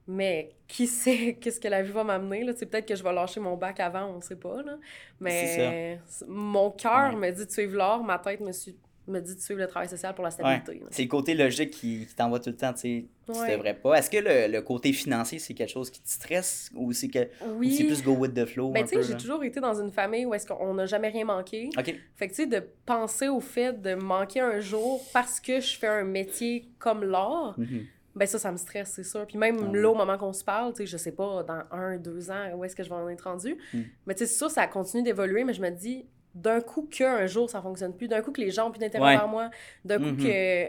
Mais 0.07 0.55
qui 0.69 0.87
sait 0.87 1.35
qu'est-ce 1.41 1.59
que 1.59 1.67
la 1.69 1.83
vie 1.83 1.91
va 1.91 2.05
m'amener, 2.05 2.45
là? 2.45 2.53
Tu 2.53 2.61
sais, 2.61 2.67
peut-être 2.67 2.87
que 2.87 2.95
je 2.95 3.03
vais 3.03 3.13
lâcher 3.13 3.41
mon 3.41 3.57
bac 3.57 3.81
avant, 3.81 4.07
on 4.07 4.21
sait 4.21 4.37
pas, 4.37 4.63
là. 4.63 4.79
Mais 5.19 5.99
mon 6.29 6.71
cœur 6.71 7.15
Ouais. 7.15 7.17
me 7.17 7.31
dit 7.33 7.45
de 7.47 7.51
suivre 7.51 7.77
l'art, 7.77 8.05
ma 8.05 8.19
tête 8.21 8.41
me, 8.41 8.53
su- 8.53 8.77
me 9.09 9.21
dit 9.21 9.35
de 9.35 9.41
suivre 9.41 9.61
le 9.61 9.67
travail 9.67 9.89
social 9.89 10.15
pour 10.15 10.25
la 10.25 10.31
stabilité. 10.31 10.83
C'est 10.91 11.03
le 11.03 11.09
côté 11.09 11.35
logique 11.35 11.71
qui, 11.71 12.07
qui 12.07 12.15
t'envoie 12.15 12.41
tout 12.41 12.51
le 12.51 12.57
temps, 12.57 12.73
tu 12.73 12.81
sais, 12.81 13.05
tu 13.25 13.33
Ouais. 13.39 13.53
devrais 13.57 13.75
pas. 13.75 13.95
Est-ce 13.99 14.09
que 14.11 14.19
le, 14.19 14.53
le 14.53 14.63
côté 14.63 14.93
financier, 14.93 15.39
c'est 15.39 15.55
quelque 15.55 15.71
chose 15.73 15.91
qui 15.91 16.01
te 16.01 16.09
stresse 16.09 16.71
ou 16.75 16.93
c'est 16.93 17.09
que 17.09 17.29
Oui. 17.57 17.73
c'est 17.75 17.85
plus 17.85 18.03
go 18.03 18.13
with 18.13 18.35
the 18.35 18.45
flow 18.47 18.71
Ben, 18.71 18.85
tu 18.85 18.95
sais, 18.97 19.03
j'ai 19.03 19.17
toujours 19.17 19.43
été 19.45 19.61
dans 19.61 19.81
une 19.81 19.91
famille 19.93 20.27
où 20.27 20.35
est-ce 20.35 20.47
qu'on 20.47 20.75
n'a 20.75 20.87
jamais 20.87 21.09
rien 21.09 21.25
manqué. 21.25 21.71
OK. 21.79 21.95
Fait 22.15 22.29
que, 22.29 22.35
tu 22.35 22.43
sais, 22.43 22.47
de 22.47 22.63
penser 22.85 23.29
au 23.29 23.41
fait 23.41 23.81
de 23.81 23.95
manquer 23.95 24.41
un 24.41 24.61
jour 24.61 25.03
parce 25.13 25.41
que 25.41 25.61
je 25.61 25.77
fais 25.79 25.89
un 25.89 26.05
métier 26.05 26.69
comme 26.79 27.05
l'art, 27.05 27.55
Mhm. 27.59 27.85
ben 28.15 28.27
ça, 28.27 28.39
ça 28.39 28.51
me 28.53 28.57
stresse, 28.57 28.93
c'est 28.95 29.05
sûr. 29.05 29.27
Puis 29.27 29.37
même 29.39 29.57
Ah 29.61 29.77
là, 29.77 29.91
au 29.91 29.95
moment 29.95 30.17
qu'on 30.19 30.33
se 30.33 30.43
parle, 30.45 30.73
tu 30.73 30.79
sais, 30.79 30.87
je 30.87 30.97
sais 30.97 31.13
pas, 31.13 31.43
dans 31.43 31.63
un, 31.71 31.97
deux 31.99 32.31
ans, 32.31 32.51
où 32.57 32.65
est-ce 32.65 32.75
que 32.75 32.83
je 32.83 32.89
vais 32.89 32.95
en 32.95 33.09
être 33.09 33.23
rendu. 33.25 33.57
Mm. 33.75 33.81
Mais 34.07 34.15
tu 34.15 34.21
sais, 34.21 34.27
c'est 34.27 34.39
sûr, 34.39 34.51
ça 34.51 34.67
continue 34.67 35.03
d'évoluer, 35.03 35.45
mais 35.45 35.53
je 35.53 35.61
me 35.61 35.71
dis, 35.71 36.07
d'un 36.37 36.61
coup 36.61 36.83
qu'un 36.83 37.27
jour, 37.27 37.49
ça 37.51 37.61
fonctionne 37.63 37.97
plus, 37.97 38.09
d'un 38.09 38.21
coup 38.21 38.31
que 38.31 38.41
les 38.43 38.51
gens 38.51 38.69
ont 38.69 38.71
plus 38.71 38.79
d'intérêt 38.79 39.17
Ouais. 39.17 39.27
moi, 39.29 39.51
d'un 39.85 39.99
coup 39.99 40.05
Mhm. 40.05 40.19
que 40.19 40.67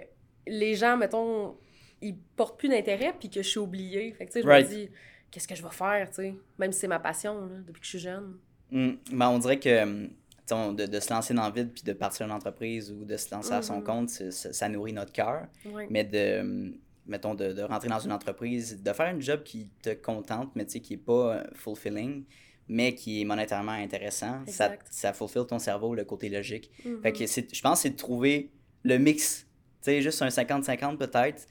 les 0.47 0.75
gens, 0.75 0.95
mettons, 0.97 1.57
ils 2.01 2.15
portent 2.35 2.57
plus 2.57 2.69
d'intérêt, 2.69 3.13
puis 3.19 3.29
que 3.29 3.41
je 3.43 3.47
suis 3.49 3.59
oubliée. 3.59 4.13
Fait 4.13 4.25
que, 4.25 4.31
tu 4.31 4.39
sais, 4.39 4.41
je 4.43 4.47
Right. 4.47 4.65
me 4.69 4.73
dis, 4.73 4.89
qu'est-ce 5.29 5.47
que 5.47 5.55
je 5.55 5.61
vais 5.61 5.69
faire, 5.71 6.07
tu 6.09 6.15
sais, 6.15 6.33
même 6.57 6.71
si 6.71 6.79
c'est 6.79 6.87
ma 6.87 6.99
passion, 6.99 7.41
là, 7.41 7.55
depuis 7.67 7.81
que 7.81 7.85
je 7.85 7.89
suis 7.91 7.99
jeune. 7.99 8.37
Mm. 8.71 8.91
Ben, 9.11 9.29
on 9.29 9.39
dirait 9.39 9.59
que 9.59 10.07
on- 10.49 10.71
de, 10.71 10.85
de 10.85 10.99
se 11.01 11.13
lancer 11.13 11.33
dans 11.33 11.45
le 11.49 11.53
vide 11.53 11.71
puis 11.73 11.83
de 11.83 11.91
partir 11.91 12.25
d'une 12.25 12.33
entreprise 12.33 12.89
ou 12.89 13.03
de 13.03 13.17
se 13.17 13.29
lancer 13.35 13.51
à 13.51 13.61
son 13.61 13.79
Mhm. 13.79 13.83
compte, 13.83 14.09
ça, 14.09 14.53
ça 14.53 14.69
nourrit 14.69 14.93
notre 14.93 15.11
cœur. 15.11 15.47
Mais 15.89 16.05
de, 16.05 16.73
mettons, 17.05 17.35
de, 17.35 17.51
de 17.51 17.61
rentrer 17.63 17.89
dans 17.89 17.99
une 17.99 18.13
entreprise, 18.13 18.81
de 18.81 18.93
faire 18.93 19.07
un 19.13 19.19
job 19.19 19.43
qui 19.43 19.69
te 19.81 19.89
contente, 19.93 20.51
mais 20.55 20.63
tu 20.65 20.71
sais, 20.73 20.79
qui 20.79 20.93
est 20.93 20.97
pas 20.97 21.35
euh, 21.35 21.43
fulfilling, 21.53 22.23
mais 22.69 22.95
qui 22.95 23.21
est 23.21 23.25
monétairement 23.25 23.71
intéressant, 23.71 24.39
ça, 24.47 24.65
Exact. 24.67 24.87
ça 24.91 25.13
fulfill 25.13 25.45
ton 25.47 25.59
cerveau, 25.59 25.95
le 25.95 26.03
côté 26.05 26.29
logique. 26.29 26.69
Mhm. 26.85 27.01
Fait 27.01 27.11
que 27.13 27.25
c'est- 27.27 27.53
je 27.55 27.61
pense 27.61 27.79
que 27.79 27.83
c'est 27.83 27.89
de 27.91 27.95
trouver 27.95 28.51
le 28.83 28.97
mix. 28.97 29.45
Tu 29.81 29.91
sais, 29.93 30.01
juste 30.01 30.21
un 30.21 30.29
50-50 30.29 30.97
peut-être. 30.97 31.45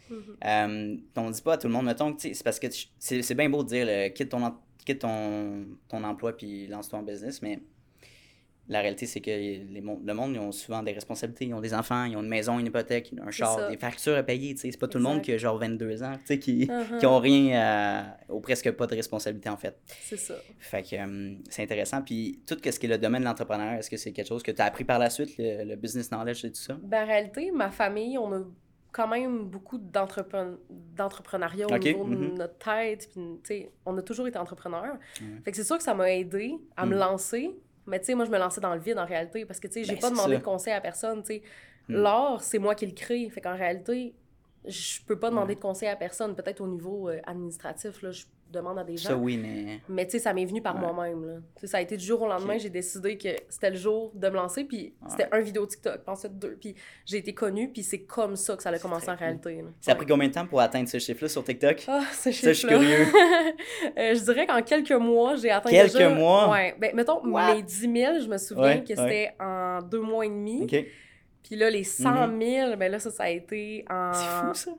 Euh, 0.45 0.97
on 1.17 1.31
dit 1.31 1.43
pas 1.43 1.55
à 1.55 1.59
tout 1.59 1.69
le 1.69 1.73
monde, 1.73 1.87
mettons, 1.87 2.15
c'est 2.19 2.43
parce 2.43 2.59
que 2.59 2.67
c'est 2.99 3.35
bien 3.35 3.49
beau 3.49 3.63
de 3.63 3.69
dire 3.69 3.87
le, 3.87 4.09
quitte, 4.11 4.29
ton, 4.31 4.55
quitte 4.85 4.99
ton, 5.01 5.67
ton 5.89 6.05
emploi 6.05 6.37
puis 6.37 6.67
lance-toi 6.67 6.99
en 6.99 7.03
business, 7.03 7.41
mais 7.41 7.61
la 8.69 8.81
réalité, 8.81 9.07
c'est 9.07 9.21
que 9.21 9.31
les, 9.31 9.59
le 9.59 10.15
monde, 10.15 10.33
ils 10.35 10.39
ont 10.41 10.51
souvent 10.53 10.83
des 10.83 10.93
responsabilités. 10.93 11.47
Ils 11.47 11.55
ont 11.55 11.61
des 11.61 11.73
enfants, 11.75 12.05
ils 12.05 12.17
ont 12.17 12.23
une 12.23 12.29
maison, 12.29 12.59
une 12.59 12.67
hypothèque, 12.67 13.13
un 13.25 13.31
char, 13.31 13.59
ça. 13.59 13.69
des 13.71 13.77
factures 13.77 14.17
à 14.17 14.23
payer. 14.23 14.57
C'est 14.57 14.77
pas 14.79 14.89
tout 14.89 14.99
le 14.99 15.05
monde 15.05 15.23
qui 15.23 15.33
a 15.33 15.39
genre 15.39 15.57
22 15.59 16.03
ans, 16.03 16.15
qui, 16.41 16.69
Mhm. 16.71 16.99
qui 16.99 17.07
ont 17.07 17.19
rien, 17.19 17.61
à- 17.61 18.33
ou 18.33 18.41
presque 18.41 18.71
pas 18.73 18.87
de 18.87 18.95
responsabilité 18.97 19.49
en 19.49 19.57
fait. 19.57 19.79
C'est 19.87 20.17
ça. 20.17 20.35
Fait 20.59 20.83
que 20.83 20.97
euh, 20.97 21.35
c'est 21.49 21.63
intéressant. 21.63 22.03
Puis 22.03 22.41
tout 22.47 22.57
ce 22.65 22.79
qui 22.79 22.87
est 22.87 22.89
le 22.89 22.99
domaine 22.99 23.23
de 23.23 23.27
l'entrepreneuriat, 23.27 23.79
est-ce 23.79 23.91
que 23.91 23.97
c'est 23.97 24.13
quelque 24.13 24.29
chose 24.29 24.43
que 24.43 24.51
tu 24.51 24.61
as 24.61 24.65
appris 24.65 24.85
par 24.85 24.99
la 24.99 25.11
suite, 25.11 25.37
le, 25.39 25.65
le 25.65 25.77
business 25.77 26.09
knowledge 26.09 26.45
et 26.45 26.51
tout 26.51 26.61
ça? 26.61 26.77
Ben, 26.83 27.05
en 27.05 27.07
réalité, 27.07 27.51
ma 27.53 27.71
famille, 27.71 28.19
on 28.19 28.33
a 28.33 28.41
quand 28.93 29.09
même 29.09 29.45
beaucoup 29.45 29.77
d'entrepren- 29.79 30.57
d'entrepreneuriat 30.97 31.67
au 31.67 31.79
niveau 31.79 32.05
de 32.05 32.17
mhm. 32.17 32.35
notre 32.39 32.57
tête. 32.59 33.11
Puis, 33.43 33.67
on 33.85 33.97
a 33.99 34.03
toujours 34.03 34.27
été 34.27 34.39
entrepreneurs. 34.39 34.95
Ouais. 35.21 35.27
Fait 35.45 35.51
que 35.51 35.57
c'est 35.57 35.65
sûr 35.65 35.77
que 35.77 35.83
ça 35.83 35.95
m'a 35.95 36.11
aidé 36.13 36.55
à 36.77 36.87
me 36.87 36.95
Mm. 36.97 36.99
lancer. 36.99 37.51
Mais 37.87 37.99
tu 38.01 38.07
sais, 38.07 38.15
moi, 38.15 38.25
je 38.25 38.31
me 38.31 38.39
lançais 38.39 38.61
dans 38.61 38.75
le 38.75 38.81
vide 38.81 38.99
en 38.99 39.07
réalité 39.07 39.45
parce 39.45 39.61
que 39.61 39.67
tu 39.69 39.75
sais, 39.75 39.85
j'ai 39.85 39.95
Ben, 39.95 40.01
pas 40.01 40.11
demandé 40.11 40.33
ça. 40.35 40.39
de 40.39 40.45
conseil 40.45 40.73
à 40.73 40.81
personne. 40.81 41.23
Tu 41.23 41.35
sais, 41.35 41.43
Mm. 41.89 41.95
l'art, 42.03 42.43
c'est 42.43 42.59
moi 42.59 42.75
qui 42.75 42.85
le 42.87 42.93
crée. 42.93 43.29
Fait 43.31 43.41
qu'en 43.41 43.55
réalité, 43.57 44.13
je 44.67 45.01
peux 45.07 45.19
pas 45.19 45.31
demander 45.31 45.51
Ouais. 45.51 45.55
de 45.55 45.61
conseil 45.61 45.89
à 45.89 45.95
personne. 45.97 46.35
Peut-être 46.35 46.61
au 46.61 46.67
niveau 46.67 47.09
euh, 47.09 47.21
administratif, 47.27 48.03
là, 48.03 48.11
je 48.11 48.25
demande 48.57 48.79
à 48.79 48.85
des 48.85 48.97
gens. 48.97 49.11
Ça, 49.11 49.17
oui, 49.17 49.37
mais. 49.37 49.81
Mais 49.89 50.05
tu 50.07 50.13
sais, 50.13 50.19
ça 50.19 50.33
m'est 50.35 50.45
venu 50.45 50.61
par 50.63 50.75
Ouais. 50.75 50.81
moi-même. 50.93 51.43
ça 51.65 51.79
a 51.79 51.81
été 51.81 51.97
du 51.97 52.05
jour 52.05 52.23
au 52.23 52.27
lendemain, 52.29 52.59
j'ai 52.59 52.71
décidé 52.71 53.17
que 53.17 53.29
c'était 53.49 53.71
le 53.71 53.77
jour 53.77 54.11
de 54.15 54.29
me 54.29 54.35
lancer, 54.35 54.65
puis 54.65 54.95
c'était 55.09 55.29
un 55.33 55.41
vidéo 55.41 55.67
TikTok, 55.67 56.01
ensuite 56.07 56.39
deux, 56.39 56.57
puis 56.61 56.75
j'ai 57.05 57.19
été 57.19 57.33
connue, 57.35 57.71
puis 57.71 57.83
c'est 57.83 58.01
comme 58.03 58.37
ça 58.37 58.57
que 58.57 58.63
ça 58.63 58.71
a 58.71 58.79
commencé 58.79 59.09
en 59.11 59.17
réalité. 59.17 59.65
Ça 59.81 59.93
a 59.93 59.95
pris 59.95 60.07
combien 60.07 60.29
de 60.29 60.33
temps 60.35 60.47
pour 60.47 60.61
atteindre 60.61 60.89
ce 60.89 60.99
chiffre-là 60.99 61.29
sur 61.29 61.45
TikTok? 61.45 61.85
Ah, 61.89 62.03
ce 62.13 62.31
je 62.31 62.53
suis 62.53 62.67
curieux. 62.69 63.07
Euh, 63.99 64.15
je 64.15 64.21
dirais 64.25 64.47
qu'en 64.47 64.63
quelques 64.63 64.91
mois, 64.93 65.37
j'ai 65.37 65.51
atteint 65.51 65.71
Quelques 65.71 65.93
déjà... 65.95 66.09
mois? 66.11 66.51
Ouais. 66.51 66.75
Ben, 66.79 66.95
mettons, 66.95 67.21
What? 67.27 67.55
les 67.55 67.63
10 67.63 67.81
000, 67.81 67.93
je 68.21 68.29
me 68.29 68.39
souviens 68.39 68.63
Ouais, 68.65 68.81
que 68.85 68.95
c'était 68.95 69.35
en 69.41 69.81
deux 69.83 70.01
mois 70.01 70.27
et 70.27 70.29
demi. 70.29 70.63
OK. 70.63 70.85
Puis 71.43 71.57
là, 71.57 71.71
les 71.71 71.85
100 71.85 72.39
000, 72.41 72.77
ben 72.77 72.91
là, 72.91 72.99
ça, 72.99 73.11
ça 73.11 73.25
a 73.25 73.29
été 73.31 73.85
en. 73.89 74.13
C'est 74.13 74.25
fou, 74.47 74.55
ça. 74.55 74.71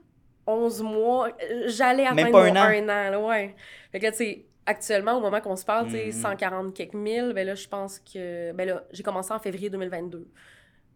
11 0.47 0.81
mois. 0.81 1.29
J'allais 1.67 2.05
atteindre 2.05 2.31
pas 2.31 2.47
mon 2.49 2.55
un 2.55 2.55
un 2.55 2.83
an. 2.83 3.11
là, 3.11 3.19
ouais. 3.19 3.55
Fait 3.91 3.99
que 3.99 4.05
là, 4.05 4.11
tu 4.11 4.17
sais, 4.17 4.45
actuellement, 4.65 5.17
au 5.17 5.21
moment 5.21 5.39
qu'on 5.41 5.55
se 5.55 5.65
parle, 5.65 5.87
tu 5.87 5.93
sais, 5.93 6.05
Mhm. 6.07 6.11
140 6.11 6.73
quelques 6.73 6.93
mille, 6.93 7.31
ben 7.35 7.45
là, 7.45 7.55
je 7.55 7.67
pense 7.67 7.99
que... 7.99 8.51
Ben 8.53 8.67
là, 8.67 8.83
j'ai 8.91 9.03
commencé 9.03 9.31
en 9.33 9.39
février 9.39 9.69
2022. 9.69 10.27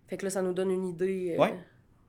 Fait 0.07 0.17
que 0.17 0.25
là, 0.25 0.29
ça 0.29 0.41
nous 0.41 0.53
donne 0.53 0.71
une 0.71 0.87
idée 0.87 1.35
euh, 1.37 1.41
Ouais. 1.41 1.53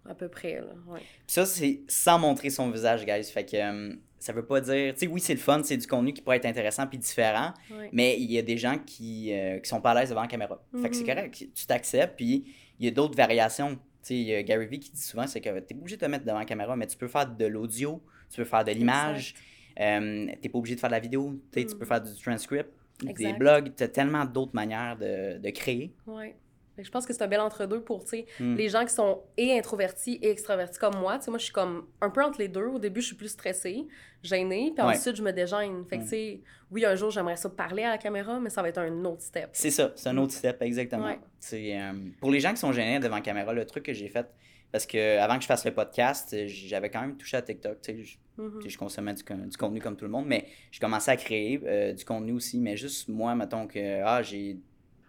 à 0.09 0.15
peu 0.15 0.29
près, 0.29 0.55
là. 0.57 0.67
Ouais. 0.89 0.99
Puis 1.01 1.27
ça, 1.29 1.47
c'est 1.47 1.81
sans 1.89 2.19
montrer 2.19 2.51
son 2.51 2.71
visage, 2.71 3.05
guys. 3.07 3.25
Fait 3.25 3.45
que 3.45 3.57
euh, 3.57 3.95
ça 4.19 4.33
veut 4.33 4.45
pas 4.45 4.61
dire. 4.61 4.93
Tu 4.95 5.01
sais, 5.01 5.07
oui, 5.07 5.21
c'est 5.21 5.35
le 5.35 5.39
fun, 5.41 5.61
c'est 5.63 5.77
du 5.77 5.87
contenu 5.87 6.13
qui 6.13 6.21
pourrait 6.23 6.39
être 6.39 6.47
intéressant 6.47 6.87
puis 6.89 6.99
différent, 6.99 7.53
Ouais. 7.71 7.91
mais 7.93 8.17
il 8.19 8.31
y 8.33 8.39
a 8.39 8.43
des 8.43 8.57
gens 8.57 8.79
qui, 8.79 9.33
euh, 9.33 9.59
qui 9.61 9.69
sont 9.69 9.81
pas 9.81 9.93
à 9.93 10.01
l'aise 10.01 10.09
devant 10.11 10.23
la 10.23 10.27
caméra. 10.29 10.61
Fait 10.83 10.91
que 10.91 10.97
c'est 10.97 11.03
Mhm. 11.03 11.09
correct, 11.15 11.45
tu 11.55 11.67
t'acceptes, 11.67 12.17
puis 12.17 12.45
il 12.81 12.87
y 12.87 12.89
a 12.89 12.91
d'autres 12.93 13.17
variations. 13.17 13.79
Tu 14.03 14.09
sais, 14.09 14.15
il 14.17 14.23
y 14.23 14.35
a 14.35 14.43
Gary 14.43 14.67
Vee 14.67 14.81
qui 14.81 14.91
dit 14.91 15.01
souvent, 15.01 15.27
c'est 15.27 15.41
que 15.41 15.59
t'es 15.61 15.75
pas 15.75 15.81
obligé 15.81 15.97
de 15.97 16.01
te 16.05 16.11
mettre 16.11 16.25
devant 16.25 16.39
la 16.39 16.45
caméra, 16.45 16.75
mais 16.77 16.87
tu 16.87 16.97
peux 16.97 17.09
faire 17.09 17.27
de 17.27 17.47
l'audio, 17.47 18.03
tu 18.31 18.37
peux 18.37 18.45
faire 18.45 18.65
de 18.65 18.73
l'image, 18.73 19.35
euh, 19.81 20.27
t'es 20.41 20.49
pas 20.49 20.59
obligé 20.59 20.75
de 20.75 20.81
faire 20.81 20.91
de 20.91 20.95
la 20.95 21.01
vidéo, 21.01 21.41
tu 21.53 21.65
tu 21.67 21.77
peux 21.77 21.85
faire 21.87 22.01
du 22.03 22.13
transcript, 22.21 22.71
des 23.03 23.33
blogs, 23.39 23.73
t'as 23.77 23.89
tellement 23.89 24.25
d'autres 24.25 24.55
manières 24.55 24.97
de, 24.99 25.39
de 25.39 25.51
créer. 25.51 25.95
Ouais. 26.07 26.35
Je 26.79 26.91
pense 26.91 27.05
que 27.07 27.13
c'est 27.13 27.23
un 27.23 27.29
bel 27.29 27.41
entre-deux 27.41 27.81
pour, 27.83 28.03
tu 28.05 28.11
sais, 28.11 28.27
Mm. 28.41 28.55
les 28.57 28.69
gens 28.69 28.85
qui 28.85 28.95
sont 28.95 29.23
et 29.37 29.57
introvertis 29.59 30.19
et 30.23 30.31
extravertis 30.31 30.79
comme 30.79 30.97
moi. 30.97 31.19
Moi, 31.29 31.39
je 31.39 31.45
suis 31.45 31.53
comme 31.53 31.87
un 32.01 32.09
peu 32.11 32.23
entre 32.25 32.39
les 32.41 32.49
deux. 32.49 32.65
Au 32.67 32.79
début, 32.79 33.01
je 33.03 33.09
suis 33.09 33.17
plus 33.17 33.29
stressée, 33.29 33.87
gênée, 34.23 34.73
puis 34.75 34.85
Ouais. 34.85 34.97
ensuite, 34.97 35.17
je 35.17 35.23
me 35.23 35.33
dégêne. 35.33 35.85
Fait 35.89 35.99
que, 35.99 36.03
Mm. 36.03 36.05
tu 36.05 36.09
sais, 36.11 36.41
oui, 36.71 36.85
un 36.85 36.95
jour, 36.95 37.11
j'aimerais 37.11 37.37
ça 37.37 37.51
parler 37.51 37.83
à 37.83 37.91
la 37.91 37.99
caméra, 37.99 38.41
mais 38.41 38.49
ça 38.51 38.63
va 38.63 38.69
être 38.71 38.79
un 38.79 39.05
autre 39.05 39.23
step. 39.23 39.51
C'est 39.53 39.71
ça, 39.71 39.93
c'est 39.97 40.09
un 40.09 40.17
autre 40.17 40.33
step, 40.33 40.63
exactement. 40.63 41.07
Ouais. 41.07 41.19
Euh, 41.53 41.93
pour 42.21 42.31
les 42.31 42.41
gens 42.41 42.51
qui 42.53 42.59
sont 42.61 42.73
gênés 42.73 42.99
devant 43.01 43.17
la 43.17 43.21
caméra, 43.23 43.53
le 43.53 43.65
truc 43.67 43.85
que 43.85 43.93
j'ai 43.93 44.09
fait, 44.09 44.27
parce 44.71 44.87
que 44.87 45.19
avant 45.19 45.37
que 45.37 45.43
je 45.43 45.47
fasse 45.49 45.67
le 45.67 45.75
podcast, 45.75 46.35
j'avais 46.47 46.89
quand 46.89 47.03
même 47.03 47.17
touché 47.19 47.37
à 47.37 47.43
TikTok. 47.43 47.77
Je, 47.87 48.17
Mhm. 48.39 48.61
puis 48.61 48.71
je 48.71 48.79
consommais 48.79 49.13
du, 49.13 49.23
con- 49.23 49.37
du 49.47 49.57
contenu 49.59 49.79
comme 49.81 49.95
tout 49.97 50.07
le 50.07 50.11
monde, 50.11 50.25
mais 50.27 50.47
j'ai 50.71 50.81
commencé 50.81 51.11
à 51.11 51.17
créer 51.19 51.61
euh, 51.67 51.93
du 51.93 52.03
contenu 52.07 52.33
aussi. 52.33 52.59
Mais 52.59 52.79
juste 52.79 53.09
moi, 53.09 53.35
mettons 53.35 53.67
que 53.67 54.01
ah, 54.03 54.23
j'ai. 54.23 54.57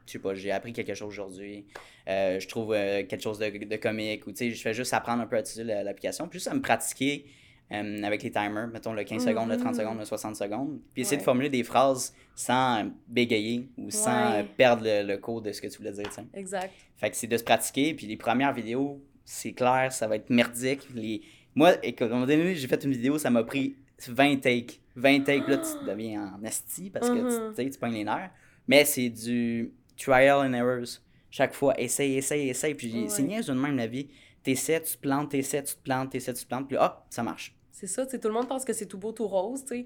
Je 0.05 0.12
sais 0.13 0.19
pas, 0.19 0.33
j'ai 0.36 0.51
appris 0.51 0.74
quelque 0.74 0.93
chose 0.93 1.07
aujourd'hui. 1.10 1.65
euh, 2.10 2.39
je 2.39 2.48
trouve 2.48 2.74
euh, 2.74 3.03
quelque 3.05 3.22
chose 3.22 3.39
de, 3.39 3.50
de 3.50 3.75
comique. 3.77 4.27
Ou 4.27 4.31
tu 4.31 4.38
sais, 4.38 4.51
je 4.51 4.62
fais 4.62 4.74
juste 4.74 4.93
apprendre 4.93 5.22
un 5.24 5.27
peu 5.27 5.38
à 5.38 5.39
utiliser 5.39 5.63
la- 5.63 5.83
l'application. 5.83 6.27
Puis 6.27 6.39
juste 6.39 6.50
à 6.50 6.53
me 6.53 6.62
pratiquer 6.62 7.25
euh, 7.72 8.03
avec 8.03 8.22
les 8.24 8.29
timers, 8.29 8.67
mettons 8.67 8.91
le 8.93 9.03
15 9.05 9.24
secondes, 9.25 9.50
le 9.50 9.55
30 9.57 9.74
Mhm. 9.74 9.79
secondes, 9.79 10.00
le 10.00 10.05
60 10.05 10.36
secondes. 10.36 10.79
Puis 10.93 11.03
essayer 11.03 11.17
de 11.17 11.22
formuler 11.24 11.50
des 11.50 11.63
phrases 11.63 12.13
sans 12.36 12.91
bégayer 13.07 13.69
ou 13.77 13.89
sans 13.89 14.33
Ouais. 14.33 14.45
perdre 14.57 14.83
le, 14.83 15.03
le 15.07 15.17
cours 15.17 15.41
de 15.41 15.51
ce 15.53 15.62
que 15.62 15.67
tu 15.67 15.77
voulais 15.77 15.93
dire. 15.93 16.03
tu 16.10 16.15
sais. 16.15 16.25
Exact. 16.33 16.72
Fait 16.98 17.10
que 17.10 17.15
c'est 17.15 17.27
de 17.27 17.38
se 17.38 17.43
pratiquer. 17.43 17.93
Puis 17.93 18.05
les 18.05 18.17
premières 18.17 18.53
vidéos, 18.53 19.01
c'est 19.24 19.53
clair, 19.53 19.91
ça 19.93 20.07
va 20.07 20.17
être 20.17 20.29
merdique. 20.29 20.81
Les... 20.93 21.22
Moi, 21.55 21.75
écoute, 21.83 22.01
à 22.01 22.05
un 22.05 22.10
moment 22.10 22.25
donné, 22.27 22.53
j'ai 22.55 22.67
fait 22.67 22.83
une 22.83 22.91
vidéo, 22.91 23.17
ça 23.17 23.29
m'a 23.29 23.43
pris 23.43 23.77
20 24.10 24.41
takes. 24.41 24.81
20 24.98 25.22
takes, 25.24 25.48
là, 25.48 25.57
tu 25.57 25.86
deviens 25.89 26.33
en 26.38 26.43
esti 26.43 26.89
parce 26.89 27.10
que 27.10 27.13
Mhm. 27.15 27.29
tu, 27.29 27.55
tu 27.55 27.63
sais, 27.63 27.69
tu 27.69 27.79
pognes 27.79 27.93
les 27.93 28.03
nerfs. 28.03 28.29
Mais 28.67 28.86
c'est 28.86 29.10
du 29.10 29.72
trial 29.97 30.39
and 30.39 30.53
errors. 30.53 31.00
Chaque 31.29 31.53
fois, 31.53 31.73
essaye, 31.79 32.17
essaye, 32.17 32.50
essaye. 32.50 32.75
Puis 32.75 33.03
Ouais. 33.03 33.09
c'est 33.09 33.23
niaise 33.23 33.47
de 33.47 33.53
même 33.53 33.77
la 33.77 33.88
vie. 33.88 34.09
T'essaies, 34.43 34.81
tu 34.81 34.93
te 34.93 34.97
plantes, 35.01 35.31
t'essaies, 35.31 35.63
tu 35.63 35.75
te 35.75 35.81
plantes, 35.81 36.12
t'essaies, 36.12 36.33
tu 36.33 36.43
te 36.43 36.47
plantes. 36.47 36.67
Puis 36.67 36.77
hop, 36.77 37.03
ça 37.09 37.23
marche. 37.23 37.55
C'est 37.71 37.88
ça, 37.88 38.05
tu 38.05 38.12
sais, 38.12 38.19
tout 38.19 38.27
le 38.27 38.33
monde 38.33 38.47
pense 38.47 38.63
que 38.65 38.73
c'est 38.73 38.85
tout 38.85 38.97
beau, 38.97 39.12
tout 39.12 39.27
rose, 39.27 39.62
tu 39.65 39.67
sais. 39.69 39.85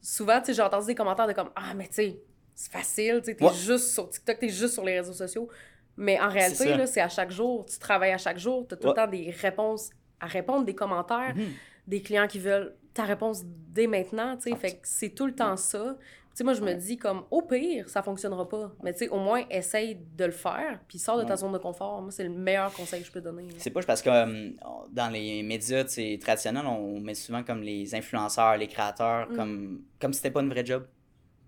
Souvent, 0.00 0.38
tu 0.40 0.46
sais, 0.46 0.54
j'ai 0.54 0.62
entendu 0.62 0.86
des 0.86 0.94
commentaires 0.94 1.26
de 1.26 1.32
comme 1.32 1.50
«Ah, 1.56 1.74
mais 1.74 1.86
tu 1.88 1.94
sais, 1.94 2.20
c'est 2.54 2.72
facile, 2.72 3.18
tu 3.20 3.26
sais, 3.26 3.34
t'es 3.36 3.44
Ouais. 3.44 3.52
juste 3.54 3.92
sur 3.92 4.08
TikTok, 4.08 4.38
t'es 4.38 4.48
juste 4.48 4.74
sur 4.74 4.84
les 4.84 4.98
réseaux 4.98 5.12
sociaux.» 5.12 5.48
Mais 5.96 6.18
en 6.20 6.28
réalité, 6.28 6.76
là, 6.76 6.86
c'est 6.86 7.00
à 7.00 7.08
chaque 7.08 7.30
jour, 7.30 7.66
tu 7.66 7.78
travailles 7.78 8.12
à 8.12 8.18
chaque 8.18 8.38
jour, 8.38 8.66
t'as 8.68 8.76
tout 8.76 8.84
Ouais. 8.88 8.90
le 8.90 8.94
temps 8.96 9.06
des 9.10 9.30
réponses 9.30 9.90
à 10.20 10.26
répondre, 10.26 10.64
des 10.64 10.74
commentaires, 10.74 11.34
Mhm. 11.36 11.52
des 11.86 12.02
clients 12.02 12.26
qui 12.28 12.38
veulent 12.38 12.74
ta 12.94 13.04
réponse 13.04 13.42
dès 13.44 13.86
maintenant, 13.86 14.36
tu 14.36 14.44
sais. 14.44 14.50
Ah, 14.52 14.56
fait 14.56 14.72
que 14.74 14.78
c'est 14.88 15.10
tout 15.10 15.26
le 15.26 15.34
temps 15.34 15.56
ça. 15.56 15.96
Sais, 16.38 16.44
moi, 16.44 16.52
je 16.54 16.60
me 16.62 16.72
dis 16.74 16.96
comme, 16.96 17.24
au 17.32 17.42
pire, 17.42 17.88
ça 17.88 18.00
fonctionnera 18.00 18.48
pas. 18.48 18.70
Mais 18.84 18.92
tu 18.92 19.00
sais, 19.00 19.08
au 19.08 19.18
moins, 19.18 19.42
essaye 19.50 19.96
de 20.16 20.24
le 20.24 20.30
faire, 20.30 20.78
puis 20.86 20.96
sors 20.96 21.18
de 21.18 21.24
ta 21.24 21.30
Ouais. 21.30 21.36
zone 21.36 21.52
de 21.52 21.58
confort. 21.58 22.00
Moi, 22.00 22.12
c'est 22.12 22.22
le 22.22 22.30
meilleur 22.30 22.72
conseil 22.72 23.00
que 23.00 23.08
je 23.08 23.10
peux 23.10 23.20
donner. 23.20 23.48
C'est 23.56 23.70
pas 23.70 23.80
parce 23.82 24.00
que 24.00 24.08
euh, 24.08 24.50
dans 24.92 25.12
les 25.12 25.42
médias 25.42 25.82
traditionnels, 25.82 26.64
on 26.66 27.00
met 27.00 27.14
souvent 27.14 27.42
comme 27.42 27.62
les 27.62 27.92
influenceurs, 27.92 28.56
les 28.56 28.68
créateurs, 28.68 29.28
Mm. 29.28 29.34
comme, 29.36 29.82
comme 30.00 30.12
si 30.12 30.18
c'était 30.18 30.30
pas 30.30 30.40
une 30.42 30.48
vraie 30.50 30.64
job. 30.64 30.86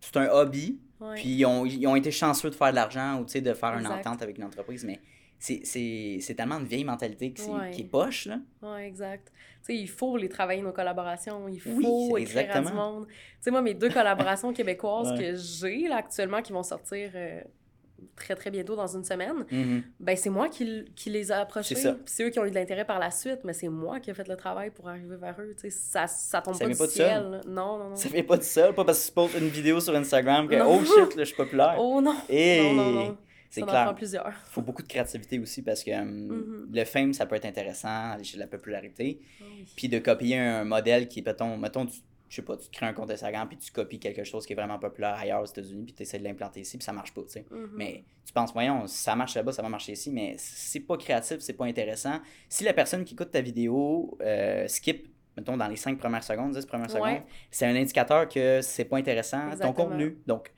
C'est 0.00 0.16
un 0.16 0.26
hobby, 0.28 0.80
puis 1.14 1.28
ils 1.36 1.44
ont, 1.46 1.64
ils 1.66 1.86
ont 1.86 1.94
été 1.94 2.10
chanceux 2.10 2.50
de 2.50 2.56
faire 2.56 2.70
de 2.70 2.74
l'argent 2.74 3.20
ou 3.20 3.24
de 3.26 3.54
faire 3.54 3.78
une 3.78 3.86
entente 3.86 4.22
avec 4.22 4.38
une 4.38 4.44
entreprise, 4.44 4.82
mais 4.82 5.00
c'est- 5.40 6.34
tellement 6.36 6.58
une 6.58 6.66
vieille 6.66 6.84
mentalité 6.84 7.32
Ouais. 7.48 7.70
qui 7.70 7.80
est 7.80 7.84
poche, 7.84 8.26
là. 8.26 8.38
Ouais, 8.62 8.86
exact. 8.86 9.32
Tu 9.60 9.66
sais, 9.66 9.74
il 9.76 9.88
faut 9.88 10.16
les 10.16 10.28
travailler, 10.28 10.62
nos 10.62 10.72
collaborations. 10.72 11.48
Il 11.48 11.60
Oui, 11.66 11.82
faut 11.84 12.16
c'est 12.16 12.22
écrire 12.22 12.38
à 12.38 12.42
du 12.44 12.58
exactement. 12.58 12.92
monde. 12.92 13.06
Tu 13.08 13.14
sais, 13.40 13.50
moi, 13.50 13.62
mes 13.62 13.74
deux 13.74 13.90
collaborations 13.90 14.52
québécoises 14.54 15.12
Ouais. 15.12 15.18
que 15.18 15.34
j'ai 15.36 15.88
là, 15.88 15.96
actuellement, 15.96 16.40
qui 16.42 16.52
vont 16.52 16.62
sortir 16.62 17.10
euh, 17.14 17.40
très, 18.16 18.34
très 18.34 18.50
bientôt, 18.50 18.76
dans 18.76 18.86
une 18.86 19.04
semaine, 19.04 19.44
Mhm. 19.50 19.82
ben 19.98 20.16
c'est 20.16 20.30
moi 20.30 20.48
qui, 20.48 20.84
qui 20.96 21.10
les 21.10 21.30
ai 21.30 21.34
approchés. 21.34 21.74
C'est 22.06 22.24
eux 22.24 22.30
qui 22.30 22.38
ont 22.38 22.46
eu 22.46 22.50
de 22.50 22.54
l'intérêt 22.54 22.86
par 22.86 22.98
la 22.98 23.10
suite, 23.10 23.40
mais 23.44 23.52
c'est 23.52 23.68
moi 23.68 24.00
qui 24.00 24.10
ai 24.10 24.14
fait 24.14 24.26
le 24.28 24.36
travail 24.36 24.70
pour 24.70 24.88
arriver 24.88 25.16
vers 25.16 25.36
eux. 25.38 25.54
Tu 25.54 25.68
sais, 25.68 25.70
ça, 25.70 26.06
ça 26.06 26.40
tombe 26.40 26.54
Ça 26.54 26.60
pas 26.60 26.66
vient 26.66 26.74
du 26.74 26.78
pas 26.78 26.86
tout 26.86 26.92
ciel. 26.92 27.40
seul. 27.44 27.52
Non, 27.52 27.76
non, 27.78 27.90
non. 27.90 27.96
Ça 27.96 28.08
fait 28.08 28.22
pas 28.22 28.38
tout 28.38 28.44
seul, 28.44 28.74
pas 28.74 28.84
parce 28.86 29.02
que 29.02 29.06
tu 29.08 29.12
poses 29.12 29.34
une 29.34 29.48
vidéo 29.48 29.80
sur 29.80 29.94
Instagram 29.94 30.48
que 30.48 30.54
oh 30.62 30.80
shit, 30.82 31.14
là, 31.16 31.24
je 31.24 31.28
suis 31.28 31.36
populaire. 31.36 31.76
Oh 31.78 32.00
non! 32.00 32.14
Et 32.30 32.62
Non, 32.62 32.72
non, 32.74 32.90
non. 32.90 33.18
C'est 33.50 33.62
en 33.62 33.66
clair. 33.66 33.94
plusieurs. 33.94 34.32
faut 34.46 34.62
beaucoup 34.62 34.82
de 34.82 34.88
créativité 34.88 35.38
aussi 35.38 35.62
parce 35.62 35.84
que 35.84 35.90
euh, 35.90 36.04
Mhm. 36.04 36.68
le 36.72 36.84
fame, 36.84 37.12
ça 37.12 37.26
peut 37.26 37.36
être 37.36 37.44
intéressant, 37.46 38.12
aller 38.12 38.24
chez 38.24 38.38
la 38.38 38.46
popularité. 38.46 39.20
Oui. 39.40 39.66
Puis 39.76 39.88
de 39.88 39.98
copier 39.98 40.38
un 40.38 40.64
modèle 40.64 41.08
qui 41.08 41.18
est, 41.20 41.26
mettons, 41.26 41.56
mettons 41.56 41.84
tu, 41.86 41.98
je 42.28 42.36
sais 42.36 42.42
pas, 42.42 42.56
tu 42.56 42.68
crées 42.70 42.86
un 42.86 42.92
compte 42.92 43.10
Instagram 43.10 43.48
puis 43.48 43.56
tu 43.58 43.72
copies 43.72 43.98
quelque 43.98 44.22
chose 44.22 44.46
qui 44.46 44.52
est 44.52 44.56
vraiment 44.56 44.78
populaire 44.78 45.14
ailleurs 45.14 45.42
aux 45.42 45.46
États-Unis 45.46 45.82
puis 45.84 45.92
tu 45.94 46.02
essaies 46.04 46.18
de 46.20 46.24
l'implanter 46.24 46.60
ici 46.60 46.78
puis 46.78 46.84
ça 46.84 46.92
marche 46.92 47.12
pas, 47.12 47.22
tu 47.22 47.30
sais. 47.30 47.44
Mhm. 47.50 47.70
Mais 47.74 48.04
tu 48.24 48.32
penses, 48.32 48.52
voyons, 48.52 48.86
ça 48.86 49.16
marche 49.16 49.34
là-bas, 49.34 49.50
ça 49.52 49.62
va 49.62 49.68
marcher 49.68 49.92
ici, 49.92 50.10
mais 50.12 50.36
c'est 50.38 50.78
pas 50.80 50.96
créatif, 50.96 51.38
c'est 51.40 51.54
pas 51.54 51.64
intéressant. 51.66 52.20
Si 52.48 52.62
la 52.62 52.72
personne 52.72 53.04
qui 53.04 53.14
écoute 53.14 53.32
ta 53.32 53.40
vidéo 53.40 54.16
euh, 54.22 54.68
skip, 54.68 55.08
mettons, 55.36 55.56
dans 55.56 55.66
les 55.66 55.74
5 55.76 55.98
premières 55.98 56.22
secondes, 56.22 56.52
10 56.54 56.66
premières 56.66 56.88
Ouais. 56.94 57.00
secondes, 57.14 57.22
c'est 57.50 57.66
un 57.66 57.74
indicateur 57.74 58.28
que 58.28 58.60
c'est 58.62 58.84
pas 58.84 58.98
intéressant 58.98 59.50
ton 59.60 59.72
contenu. 59.72 60.18
Donc, 60.26 60.52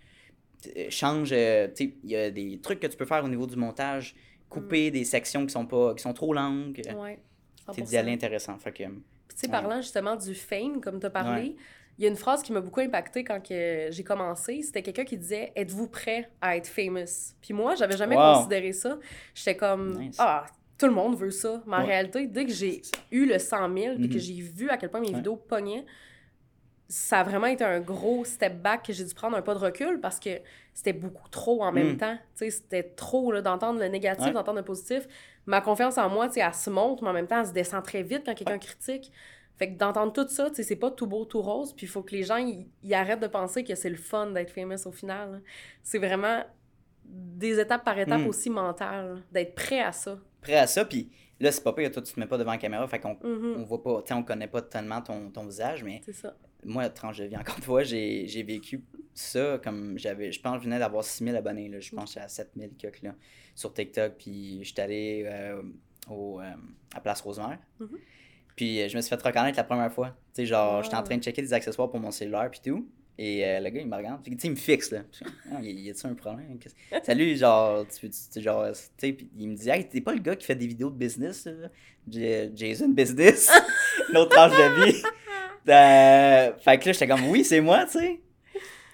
change, 0.90 1.30
euh, 1.32 1.68
tu 1.68 1.84
sais, 1.86 1.94
il 2.04 2.10
y 2.10 2.16
a 2.16 2.30
des 2.30 2.58
trucs 2.62 2.80
que 2.80 2.86
tu 2.86 2.96
peux 2.96 3.04
faire 3.06 3.24
au 3.24 3.28
niveau 3.28 3.46
du 3.46 3.56
montage, 3.56 4.14
couper 4.48 4.90
des 4.90 5.04
sections 5.04 5.46
qui 5.46 5.52
sont 5.52 5.66
pas 5.66 5.94
qui 5.94 6.02
sont 6.02 6.12
trop 6.12 6.32
longues, 6.34 6.80
Mm. 6.90 6.98
Ouais. 6.98 7.18
100%. 7.66 7.84
d'y 7.84 7.96
aller 7.96 8.12
intéressant. 8.12 8.58
Fait 8.58 8.72
que, 8.72 8.84
Puis, 8.84 8.88
tu 8.88 9.36
sais, 9.36 9.46
Ouais. 9.46 9.52
parlant 9.52 9.80
justement 9.80 10.16
du 10.16 10.34
fame, 10.34 10.80
comme 10.80 10.98
tu 11.00 11.06
as 11.06 11.10
parlé, 11.10 11.42
Ouais. 11.50 11.56
il 11.98 12.04
y 12.04 12.06
a 12.06 12.10
une 12.10 12.16
phrase 12.16 12.42
qui 12.42 12.52
m'a 12.52 12.60
beaucoup 12.60 12.80
impactée 12.80 13.22
quand 13.24 13.40
j'ai 13.48 14.04
commencé. 14.04 14.62
C'était 14.62 14.82
quelqu'un 14.82 15.04
qui 15.04 15.16
disait 15.16 15.52
Êtes-vous 15.56 15.88
prêt 15.88 16.28
à 16.40 16.56
être 16.56 16.66
famous 16.66 17.34
Puis 17.40 17.54
moi, 17.54 17.74
j'avais 17.76 17.96
jamais 17.96 18.16
Wow. 18.16 18.34
considéré 18.34 18.72
ça. 18.72 18.98
J'étais 19.34 19.56
comme 19.56 19.96
Nice. 19.98 20.16
Ah, 20.18 20.44
tout 20.76 20.86
le 20.86 20.92
monde 20.92 21.16
veut 21.16 21.30
ça. 21.30 21.62
Mais 21.66 21.76
en 21.76 21.86
réalité, 21.86 22.26
dès 22.26 22.44
que 22.44 22.52
j'ai 22.52 22.80
C'est 22.82 22.92
eu 23.12 23.24
le 23.26 23.38
100 23.38 23.72
000 23.72 23.94
puis 23.96 24.08
que 24.08 24.14
Mhm. 24.14 24.20
j'ai 24.20 24.34
vu 24.42 24.68
à 24.68 24.76
quel 24.76 24.90
point 24.90 25.00
mes 25.00 25.12
vidéos 25.12 25.36
pognaient, 25.36 25.84
ça 26.94 27.20
a 27.20 27.22
vraiment 27.22 27.46
été 27.46 27.64
un 27.64 27.80
gros 27.80 28.24
step 28.24 28.60
back 28.60 28.84
que 28.86 28.92
j'ai 28.92 29.04
dû 29.04 29.14
prendre 29.14 29.34
un 29.36 29.40
pas 29.42 29.54
de 29.54 29.58
recul 29.60 29.98
parce 30.00 30.20
que 30.20 30.28
c'était 30.74 30.92
beaucoup 30.92 31.28
trop 31.30 31.62
en 31.62 31.72
même 31.72 31.94
Mm. 31.94 31.96
temps. 31.96 32.18
C'était 32.34 32.82
trop 32.82 33.32
d'entendre 33.40 33.80
le 33.80 33.86
négatif, 33.88 34.26
Ouais. 34.26 34.32
d'entendre 34.32 34.58
le 34.58 34.64
positif. 34.64 35.08
Ma 35.46 35.60
confiance 35.62 35.96
en 35.96 36.08
moi, 36.10 36.28
elle 36.36 36.54
se 36.54 36.68
monte, 36.70 37.00
mais 37.00 37.08
en 37.08 37.12
même 37.14 37.26
temps, 37.26 37.40
elle 37.40 37.46
se 37.46 37.52
descend 37.52 37.82
très 37.82 38.02
vite 38.02 38.22
quand 38.26 38.34
quelqu'un 38.34 38.58
critique. 38.58 39.10
Fait 39.56 39.72
que 39.72 39.78
d'entendre 39.78 40.12
tout 40.12 40.26
ça, 40.28 40.50
c'est 40.52 40.76
pas 40.76 40.90
tout 40.90 41.06
beau, 41.06 41.24
tout 41.24 41.40
rose, 41.40 41.72
puis 41.72 41.86
il 41.86 41.88
faut 41.88 42.02
que 42.02 42.12
les 42.14 42.24
gens, 42.24 42.36
ils 42.36 42.94
arrêtent 42.94 43.20
de 43.20 43.26
penser 43.26 43.64
que 43.64 43.74
c'est 43.74 43.90
le 43.90 43.96
fun 43.96 44.26
d'être 44.30 44.50
famous 44.50 44.86
au 44.86 44.92
final. 44.92 45.32
là. 45.32 45.38
C'est 45.82 45.98
vraiment 45.98 46.42
des 47.04 47.58
étapes 47.58 47.84
par 47.84 47.98
étapes 47.98 48.20
Mm. 48.20 48.26
aussi 48.26 48.50
mentales, 48.50 49.22
d'être 49.32 49.54
prêt 49.54 49.80
à 49.80 49.92
ça. 49.92 50.18
prêt 50.40 50.56
à 50.56 50.66
ça, 50.66 50.84
puis 50.84 51.10
là, 51.40 51.52
c'est 51.52 51.62
pas 51.62 51.72
pire, 51.72 51.90
toi, 51.90 52.02
tu 52.02 52.12
te 52.12 52.18
mets 52.20 52.26
pas 52.26 52.36
devant 52.38 52.50
la 52.52 52.58
caméra, 52.58 52.86
fait 52.88 52.98
qu'on 52.98 53.16
Mhm. 53.22 53.56
on 53.58 53.62
voit 53.62 53.82
pas, 53.82 54.02
tu 54.02 54.12
on 54.12 54.22
connaît 54.24 54.48
pas 54.48 54.60
tellement 54.62 55.00
ton, 55.00 55.30
ton 55.30 55.44
visage, 55.44 55.84
mais 55.84 56.00
C'est 56.04 56.12
ça. 56.12 56.34
Moi, 56.64 56.88
tranche 56.88 57.18
de 57.18 57.24
vie, 57.24 57.36
encore 57.36 57.56
une 57.56 57.62
fois, 57.64 57.82
j'ai 57.82 58.42
vécu 58.46 58.84
ça 59.14 59.60
comme 59.62 59.98
j'avais, 59.98 60.32
je 60.32 60.40
pense, 60.40 60.54
que 60.56 60.60
je 60.60 60.64
venais 60.64 60.78
d'avoir 60.78 61.04
6000 61.04 61.36
abonnés, 61.36 61.68
là, 61.68 61.80
je 61.80 61.90
pense 61.94 62.14
que 62.14 62.20
à 62.20 62.28
7000 62.28 62.70
quelques 62.78 63.02
là, 63.02 63.14
sur 63.54 63.72
TikTok, 63.74 64.14
puis 64.18 64.60
j'étais 64.62 64.82
allé 64.82 65.22
euh, 65.26 65.62
au, 66.08 66.40
euh, 66.40 66.44
à 66.94 67.00
Place 67.00 67.20
Rosemère. 67.20 67.58
Mhm. 67.80 67.98
Puis 68.56 68.80
euh, 68.82 68.88
je 68.88 68.96
me 68.96 69.02
suis 69.02 69.08
fait 69.14 69.22
reconnaître 69.22 69.56
la 69.56 69.64
première 69.64 69.92
fois. 69.92 70.08
Tu 70.34 70.42
sais, 70.42 70.46
genre, 70.46 70.82
j'étais 70.82 70.96
en 70.96 71.02
train 71.02 71.16
de 71.16 71.22
checker 71.22 71.42
des 71.42 71.52
accessoires 71.52 71.90
pour 71.90 72.00
mon 72.00 72.10
cellulaire, 72.10 72.50
puis 72.50 72.60
tout. 72.64 72.86
Et 73.18 73.44
euh, 73.46 73.60
le 73.60 73.68
gars, 73.68 73.80
il 73.80 73.86
me 73.88 73.96
regarde. 73.96 74.22
Tu 74.22 74.30
sais, 74.32 74.46
il 74.48 74.50
me 74.52 74.56
fixe, 74.56 74.90
là. 74.90 75.02
Ah, 75.52 75.60
y 75.62 75.70
y 75.72 75.90
a-tu 75.90 76.06
un 76.06 76.14
problème? 76.14 76.58
Salut, 77.02 77.36
genre, 77.36 77.86
tu, 77.86 78.08
tu, 78.08 78.16
tu- 78.32 78.40
genre, 78.40 78.66
tu 78.72 78.78
sais, 78.96 79.12
puis 79.12 79.28
il 79.38 79.48
me 79.50 79.54
dit, 79.56 79.68
hey, 79.68 79.86
t'es 79.86 80.00
pas 80.00 80.14
le 80.14 80.20
gars 80.20 80.34
qui 80.36 80.46
fait 80.46 80.54
des 80.54 80.66
vidéos 80.66 80.88
de 80.90 80.96
business, 80.96 81.44
là? 81.46 81.68
Jason 82.54 82.88
Business, 82.88 83.50
notre 84.12 84.30
tranche 84.30 84.52
de 84.52 84.84
vie. 84.86 85.02
Euh, 85.68 86.52
fait 86.58 86.78
que 86.78 86.86
là, 86.86 86.92
j'étais 86.92 87.06
comme, 87.08 87.28
oui, 87.28 87.44
c'est 87.44 87.60
moi, 87.60 87.84
tu 87.84 87.98
sais. 87.98 88.20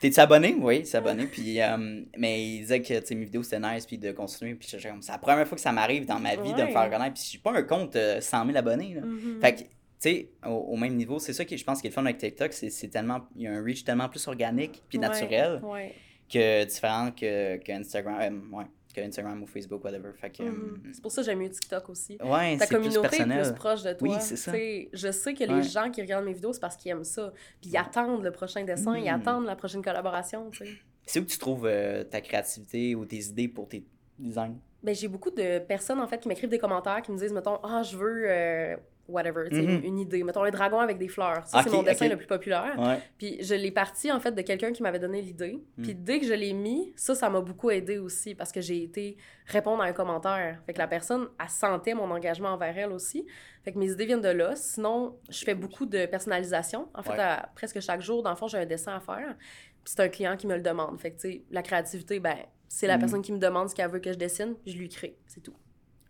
T'es-tu 0.01 0.21
abonné? 0.21 0.55
Oui, 0.61 0.83
c'est 0.87 0.97
abonné. 0.99 1.25
Puis, 1.27 1.61
euh, 1.61 1.77
mais 2.17 2.41
il 2.41 2.61
disait 2.61 2.81
que 2.83 3.15
mes 3.15 3.25
vidéos 3.25 3.43
c'était 3.43 3.59
nice, 3.59 3.85
puis 3.85 3.99
de 3.99 4.13
continuer. 4.13 4.55
Puis 4.55 4.69
j'étais 4.71 4.89
comme, 4.91 5.03
c'est 5.03 5.11
la 5.11 5.19
première 5.19 5.47
fois 5.49 5.57
que 5.57 5.61
ça 5.63 5.73
m'arrive 5.73 6.07
dans 6.07 6.21
ma 6.21 6.37
vie 6.37 6.53
de 6.55 6.63
me 6.63 6.69
faire 6.69 6.89
connaître. 6.91 7.15
Puis 7.15 7.29
j'ai 7.33 7.39
pas 7.39 7.53
un 7.53 7.63
compte 7.65 7.97
euh, 7.97 8.21
100 8.21 8.47
000 8.47 8.57
abonnés. 8.57 8.95
Là. 8.95 9.01
Mhm. 9.01 9.41
Fait 9.41 9.55
que, 9.55 9.59
tu 9.61 9.67
sais, 9.99 10.29
au, 10.47 10.51
au 10.51 10.77
même 10.77 10.95
niveau, 10.95 11.19
c'est 11.19 11.33
ça 11.33 11.45
qui, 11.45 11.59
je 11.59 11.65
pense, 11.65 11.81
qui 11.81 11.89
est 11.89 11.91
le 11.91 11.95
fun 11.95 12.05
avec 12.05 12.19
TikTok. 12.19 12.53
C'est 12.53 12.71
c'est 12.71 12.87
tellement, 12.89 13.27
il 13.35 13.43
y 13.43 13.47
a 13.49 13.53
un 13.53 13.61
reach 13.65 13.83
tellement 13.83 14.09
plus 14.09 14.25
organique, 14.29 14.83
puis 14.89 15.01
naturel, 15.01 15.61
Ouais. 15.65 15.93
que 16.33 16.65
différent 16.65 17.11
que, 17.11 17.57
que 17.57 17.73
Instagram, 17.73 18.19
euh, 18.53 18.57
ouais, 18.57 18.65
que 18.95 19.01
Instagram 19.01 19.43
ou 19.43 19.47
Facebook, 19.47 19.85
whatever. 19.85 20.11
Fait 20.15 20.31
que, 20.31 20.43
Mhm. 20.43 20.81
C'est 20.93 21.03
pour 21.03 21.13
ça 21.13 21.23
que 21.23 21.27
j'aime 21.27 21.39
mieux 21.41 21.51
TikTok 21.51 21.89
aussi. 21.91 22.19
euh, 22.21 22.25
ouais, 22.27 22.57
Ta 22.57 22.67
c'est 22.67 22.75
plus 22.75 22.85
communauté 22.95 23.21
est 23.23 23.43
plus 23.43 23.53
proche 23.55 23.83
de 23.83 23.93
toi. 23.93 24.09
Oui, 24.09 24.15
c'est 24.21 24.37
ça. 24.37 24.53
Je 24.55 25.13
sais 25.13 25.35
que 25.35 25.45
les 25.45 25.55
Ouais. 25.55 25.63
gens 25.63 25.91
qui 25.91 26.01
regardent 26.01 26.25
mes 26.25 26.33
vidéos, 26.33 26.53
c'est 26.53 26.61
parce 26.61 26.77
qu'ils 26.77 26.91
aiment 26.93 27.05
ça. 27.05 27.33
Puis 27.61 27.71
ils 27.71 27.77
attendent 27.77 28.23
le 28.23 28.31
prochain 28.33 28.65
dessin, 28.65 28.97
ils 28.97 29.05
Mm. 29.11 29.21
attendent 29.21 29.47
la 29.47 29.57
prochaine 29.57 29.83
collaboration. 29.83 30.51
C'est 31.07 31.21
où 31.21 31.25
que 31.25 31.31
tu 31.31 31.39
trouves 31.39 31.67
euh, 31.67 32.05
ta 32.05 32.21
créativité 32.21 32.95
ou 32.95 33.05
tes 33.05 33.19
idées 33.27 33.49
pour 33.49 33.69
tes 33.69 33.85
designs? 34.19 34.57
Ben, 34.83 34.95
j'ai 34.95 35.09
beaucoup 35.09 35.31
de 35.31 35.59
personnes 35.59 35.99
en 36.01 36.07
fait 36.07 36.19
qui 36.21 36.29
m'écrivent 36.29 36.51
des 36.51 36.59
commentaires 36.59 37.03
qui 37.03 37.11
me 37.11 37.19
disent 37.19 37.33
mettons 37.33 37.59
ah 37.65 37.83
je 37.83 37.97
veux 37.97 38.25
euh, 38.29 38.77
whatever, 39.09 39.49
sais, 39.51 39.63
Mhm. 39.63 39.69
une, 39.71 39.85
une 39.85 39.99
idée. 39.99 40.23
Mettons 40.23 40.43
un 40.43 40.51
dragon 40.51 40.79
avec 40.81 40.99
des 40.99 41.09
fleurs. 41.09 41.47
Ça, 41.47 41.63
c'est 41.63 41.71
mon 41.71 41.83
dessin 41.83 42.09
le 42.09 42.17
plus 42.17 42.27
populaire. 42.27 42.75
Ouais. 42.79 42.99
Puis 43.19 43.43
je 43.43 43.55
l'ai 43.55 43.71
parti 43.71 44.13
en 44.13 44.21
fait 44.21 44.33
de 44.33 44.43
quelqu'un 44.43 44.71
qui 44.73 44.83
m'avait 44.83 44.99
donné 44.99 45.23
l'idée. 45.23 45.59
Puis 45.83 45.95
Mm. 45.95 46.05
dès 46.05 46.21
que 46.21 46.27
je 46.27 46.35
l'ai 46.35 46.53
mis, 46.53 46.93
ça, 46.97 47.15
ça 47.15 47.29
m'a 47.31 47.41
beaucoup 47.41 47.71
aidé 47.71 47.99
aussi 47.99 48.35
parce 48.35 48.53
que 48.53 48.61
j'ai 48.61 48.83
été 48.83 49.17
répondre 49.47 49.83
à 49.83 49.87
un 49.87 49.93
commentaire. 49.93 50.61
Fait 50.67 50.73
que 50.75 50.79
la 50.79 50.87
personne, 50.87 51.29
elle 51.43 51.49
sentait 51.49 51.95
mon 51.95 52.11
engagement 52.11 52.51
envers 52.51 52.77
elle 52.79 52.93
aussi. 52.93 53.27
Fait 53.65 53.73
que 53.73 53.79
mes 53.79 53.91
idées 53.91 54.07
viennent 54.07 54.21
de 54.21 54.29
là. 54.29 54.55
Sinon, 54.57 55.17
je 55.31 55.43
fais 55.45 55.55
beaucoup 55.55 55.87
de 55.87 56.07
personnalisation. 56.07 56.89
En 56.95 57.03
fait, 57.03 57.13
Ouais. 57.13 57.19
à- 57.21 57.49
presque 57.55 57.81
chaque 57.81 58.01
jour, 58.03 58.23
dans 58.23 58.31
le 58.31 58.37
fond, 58.37 58.47
j'ai 58.49 58.59
un 58.59 58.67
dessin 58.67 58.95
à 58.95 59.01
faire. 59.01 59.37
Puis 59.85 59.95
c'est 59.97 60.01
un 60.01 60.09
client 60.09 60.37
qui 60.37 60.47
me 60.47 60.55
le 60.55 60.63
demande. 60.63 61.01
Fait 61.01 61.11
que, 61.13 61.17
tu 61.21 61.33
sais, 61.33 61.43
la 61.51 61.63
créativité, 61.63 62.21
ben, 62.21 62.37
c'est 62.69 62.87
la 62.87 62.97
Mm. 62.97 63.01
personne 63.01 63.23
qui 63.23 63.33
me 63.33 63.39
demande 63.39 63.71
ce 63.71 63.75
qu'elle 63.75 63.91
veut 63.91 64.01
que 64.01 64.13
je 64.13 64.19
dessine, 64.19 64.55
puis 64.63 64.73
je 64.73 64.79
lui 64.79 64.89
crée. 64.91 65.17
C'est 65.27 65.41
tout. 65.43 65.55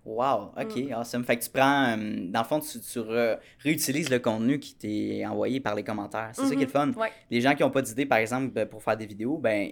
Wow, 0.04 0.52
ok, 0.58 0.76
Mm. 0.76 0.92
awesome. 0.92 1.24
Fait 1.24 1.36
que 1.36 1.44
tu 1.44 1.50
prends, 1.50 1.96
euh, 1.96 2.26
dans 2.30 2.40
le 2.40 2.46
fond, 2.46 2.60
tu, 2.60 2.80
tu 2.80 2.98
re- 3.00 3.36
réutilises 3.60 4.08
le 4.08 4.18
contenu 4.18 4.58
qui 4.58 4.74
t'est 4.74 5.26
envoyé 5.26 5.60
par 5.60 5.74
les 5.74 5.84
commentaires. 5.84 6.30
C'est 6.32 6.46
ça 6.46 6.54
qui 6.56 6.62
est 6.62 6.66
le 6.66 6.70
fun. 6.70 6.92
Ouais. 6.92 7.10
Les 7.30 7.40
gens 7.42 7.54
qui 7.54 7.62
n'ont 7.62 7.70
pas 7.70 7.82
d'idée, 7.82 8.06
par 8.06 8.18
exemple, 8.18 8.48
ben, 8.48 8.66
pour 8.66 8.82
faire 8.82 8.96
des 8.96 9.04
vidéos, 9.06 9.36
ben, 9.36 9.70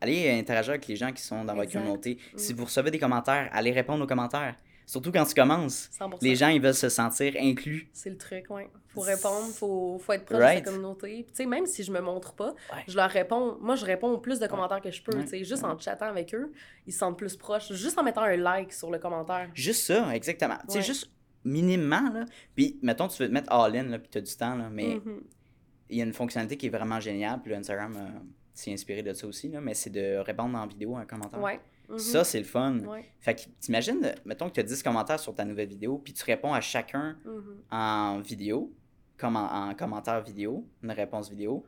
allez 0.00 0.30
interagir 0.30 0.70
avec 0.70 0.86
les 0.86 0.94
gens 0.96 1.10
qui 1.12 1.22
sont 1.22 1.44
dans 1.44 1.54
votre 1.54 1.64
Exact. 1.68 1.80
communauté. 1.80 2.18
Mm. 2.34 2.38
Si 2.38 2.52
vous 2.52 2.64
recevez 2.64 2.90
des 2.92 2.98
commentaires, 3.00 3.48
allez 3.52 3.72
répondre 3.72 4.04
aux 4.04 4.06
commentaires. 4.06 4.54
Surtout 4.86 5.10
quand 5.12 5.24
tu 5.24 5.34
commences. 5.34 5.88
100%. 5.98 6.18
Les 6.22 6.36
gens, 6.36 6.48
ils 6.48 6.60
veulent 6.60 6.74
se 6.74 6.88
sentir 6.88 7.34
inclus. 7.38 7.88
C'est 7.92 8.10
le 8.10 8.16
truc, 8.18 8.46
ouais. 8.50 8.68
Faut 8.88 9.00
répondre, 9.00 9.46
faut, 9.54 9.98
faut 9.98 10.12
être 10.12 10.24
proche 10.26 10.38
Right. 10.38 10.60
de 10.60 10.64
sa 10.66 10.70
communauté. 10.72 11.24
Tu 11.28 11.34
sais, 11.34 11.46
même 11.46 11.64
si 11.66 11.82
je 11.82 11.90
me 11.92 12.00
montre 12.00 12.34
pas, 12.34 12.50
Ouais. 12.72 12.84
je 12.88 12.94
leur 12.96 13.08
réponds. 13.08 13.56
Moi, 13.60 13.74
je 13.76 13.86
réponds 13.86 14.10
au 14.10 14.18
plus 14.18 14.38
de 14.38 14.46
commentaires 14.46 14.80
que 14.82 14.90
je 14.90 15.02
peux. 15.02 15.16
Ouais. 15.16 15.22
Tu 15.24 15.30
sais, 15.30 15.44
juste 15.44 15.64
en 15.64 15.78
chattant 15.78 16.06
avec 16.08 16.34
eux, 16.34 16.52
ils 16.86 16.92
se 16.92 16.98
sentent 16.98 17.16
plus 17.16 17.36
proches. 17.36 17.72
Juste 17.72 17.96
en 17.98 18.02
mettant 18.02 18.22
un 18.22 18.36
like 18.36 18.72
sur 18.72 18.90
le 18.90 18.98
commentaire. 18.98 19.48
Juste 19.54 19.84
ça, 19.86 20.14
exactement. 20.14 20.58
Tu 20.68 20.74
sais, 20.74 20.82
juste 20.82 21.10
minimement, 21.44 22.10
là. 22.12 22.24
Puis, 22.54 22.78
mettons, 22.82 23.08
tu 23.08 23.22
veux 23.22 23.28
te 23.28 23.34
mettre 23.34 23.50
all-in, 23.52 23.84
là, 23.84 23.98
puis 23.98 24.08
tu 24.10 24.18
as 24.18 24.20
du 24.20 24.34
temps, 24.36 24.54
là, 24.56 24.68
mais 24.70 24.96
Mhm. 25.04 25.22
il 25.90 25.96
y 25.98 26.00
a 26.00 26.04
une 26.04 26.12
fonctionnalité 26.12 26.56
qui 26.56 26.66
est 26.66 26.70
vraiment 26.70 27.00
géniale, 27.00 27.40
puis 27.42 27.54
Instagram 27.54 27.94
euh, 27.96 28.18
s'est 28.54 28.72
inspiré 28.72 29.02
de 29.02 29.12
ça 29.12 29.26
aussi, 29.26 29.48
là, 29.48 29.60
mais 29.60 29.74
c'est 29.74 29.90
de 29.90 30.18
répondre 30.18 30.56
en 30.58 30.66
vidéo 30.66 30.96
à 30.96 31.00
un 31.00 31.04
commentaire. 31.06 31.40
Ouais. 31.40 31.58
Mhm. 31.92 31.98
Ça, 31.98 32.24
c'est 32.24 32.38
le 32.38 32.44
fun. 32.44 32.78
Ouais. 32.80 33.04
Fait 33.20 33.34
que 33.34 33.42
t'imagines, 33.60 34.14
mettons 34.24 34.48
que 34.48 34.54
tu 34.54 34.60
as 34.60 34.64
10 34.64 34.82
commentaires 34.82 35.20
sur 35.20 35.34
ta 35.34 35.44
nouvelle 35.44 35.68
vidéo, 35.68 35.98
puis 35.98 36.12
tu 36.12 36.24
réponds 36.24 36.52
à 36.52 36.60
chacun 36.60 37.16
Mhm. 37.24 37.56
en 37.70 38.20
vidéo, 38.20 38.72
comme 39.18 39.36
en, 39.36 39.68
en 39.68 39.74
commentaire 39.74 40.22
vidéo, 40.22 40.66
une 40.82 40.90
réponse 40.92 41.30
vidéo. 41.30 41.64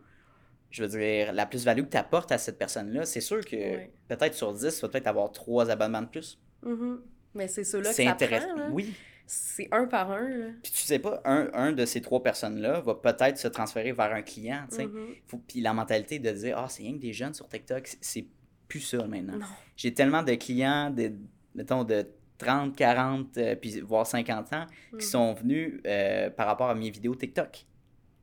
Je 0.71 0.83
veux 0.85 0.89
dire, 0.99 1.33
la 1.33 1.47
plus-value 1.47 1.83
que 1.83 1.91
tu 1.91 1.97
apportes 1.97 2.33
à 2.33 2.39
cette 2.39 2.59
personne-là, 2.59 3.05
c'est 3.05 3.21
sûr 3.21 3.45
que 3.45 3.55
Ouais. 3.55 3.93
peut-être 4.09 4.35
sur 4.35 4.53
10, 4.53 4.75
tu 4.75 4.81
vas 4.81 4.89
peut-être 4.89 5.07
avoir 5.07 5.31
3 5.31 5.71
abonnements 5.71 6.03
de 6.03 6.09
plus. 6.09 6.41
Mhm. 6.63 7.01
Mais 7.35 7.47
c'est 7.49 7.63
ceux-là 7.65 7.93
que 7.95 8.09
intéressant. 8.09 8.55
prend. 8.57 8.71
Oui. 8.71 8.95
C'est 9.27 9.69
un 9.73 9.87
par 9.87 10.11
un, 10.13 10.29
là. 10.29 10.47
Puis 10.63 10.71
tu 10.73 10.83
sais 10.83 10.99
pas, 10.99 11.23
un, 11.25 11.49
un 11.55 11.73
de 11.73 11.87
ces 11.87 12.03
trois 12.03 12.23
personnes-là 12.23 12.81
va 12.83 12.95
peut-être 12.95 13.39
se 13.39 13.49
transférer 13.49 13.93
vers 13.93 14.13
un 14.13 14.21
client, 14.21 14.67
tu 14.69 14.77
sais. 14.77 14.87
Mhm. 14.87 15.15
Faut- 15.27 15.39
Puis 15.49 15.61
la 15.63 15.73
mentalité 15.73 16.19
de 16.19 16.31
dire, 16.31 16.59
ah, 16.59 16.67
c'est 16.69 16.83
rien 16.83 16.93
que 16.95 17.01
des 17.01 17.13
jeunes 17.15 17.33
sur 17.33 17.49
TikTok, 17.49 17.87
c'est- 17.87 17.99
c'est 18.03 18.27
plus 18.69 18.81
ça 18.81 19.07
maintenant. 19.07 19.39
J'ai 19.77 19.93
tellement 19.95 20.23
de 20.23 20.35
clients, 20.35 20.91
de, 20.91 21.13
mettons, 21.55 21.85
de 21.85 22.07
30, 22.39 22.75
40, 22.77 23.39
euh, 23.39 23.57
puis 23.57 23.81
voire 23.81 24.07
50 24.07 24.53
ans, 24.53 24.67
qui 24.99 25.07
sont 25.07 25.35
venus 25.35 25.81
euh, 25.87 26.31
par 26.31 26.47
rapport 26.47 26.69
à 26.69 26.75
mes 26.75 26.91
vidéos 26.91 27.15
TikTok. 27.15 27.65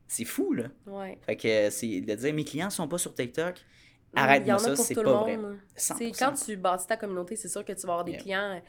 C'est 0.07 0.25
fou, 0.25 0.53
là. 0.53 0.65
Ouais. 0.85 1.17
Fait 1.25 1.37
que 1.37 1.69
c'est 1.69 2.01
de 2.01 2.15
dire, 2.15 2.33
mes 2.33 2.43
clients 2.43 2.69
sont 2.69 2.87
pas 2.87 2.97
sur 2.97 3.13
TikTok. 3.13 3.55
Il 4.13 4.19
y 4.19 4.21
Arrête-moi 4.21 4.55
en 4.55 4.57
a 4.57 4.59
ça, 4.59 4.75
c'est 4.75 4.93
tout 4.93 5.03
pas 5.03 5.21
vrai. 5.21 5.37
monde. 5.37 5.57
100%. 5.77 5.95
C'est 5.97 6.11
quand 6.11 6.33
tu 6.33 6.57
bâtis 6.57 6.85
ta 6.87 6.97
communauté, 6.97 7.37
c'est 7.37 7.47
sûr 7.47 7.63
que 7.63 7.71
tu 7.71 7.87
vas 7.87 7.93
avoir 7.93 8.03
des 8.03 8.11
Yeah. 8.11 8.21
clients 8.21 8.55
euh, 8.55 8.59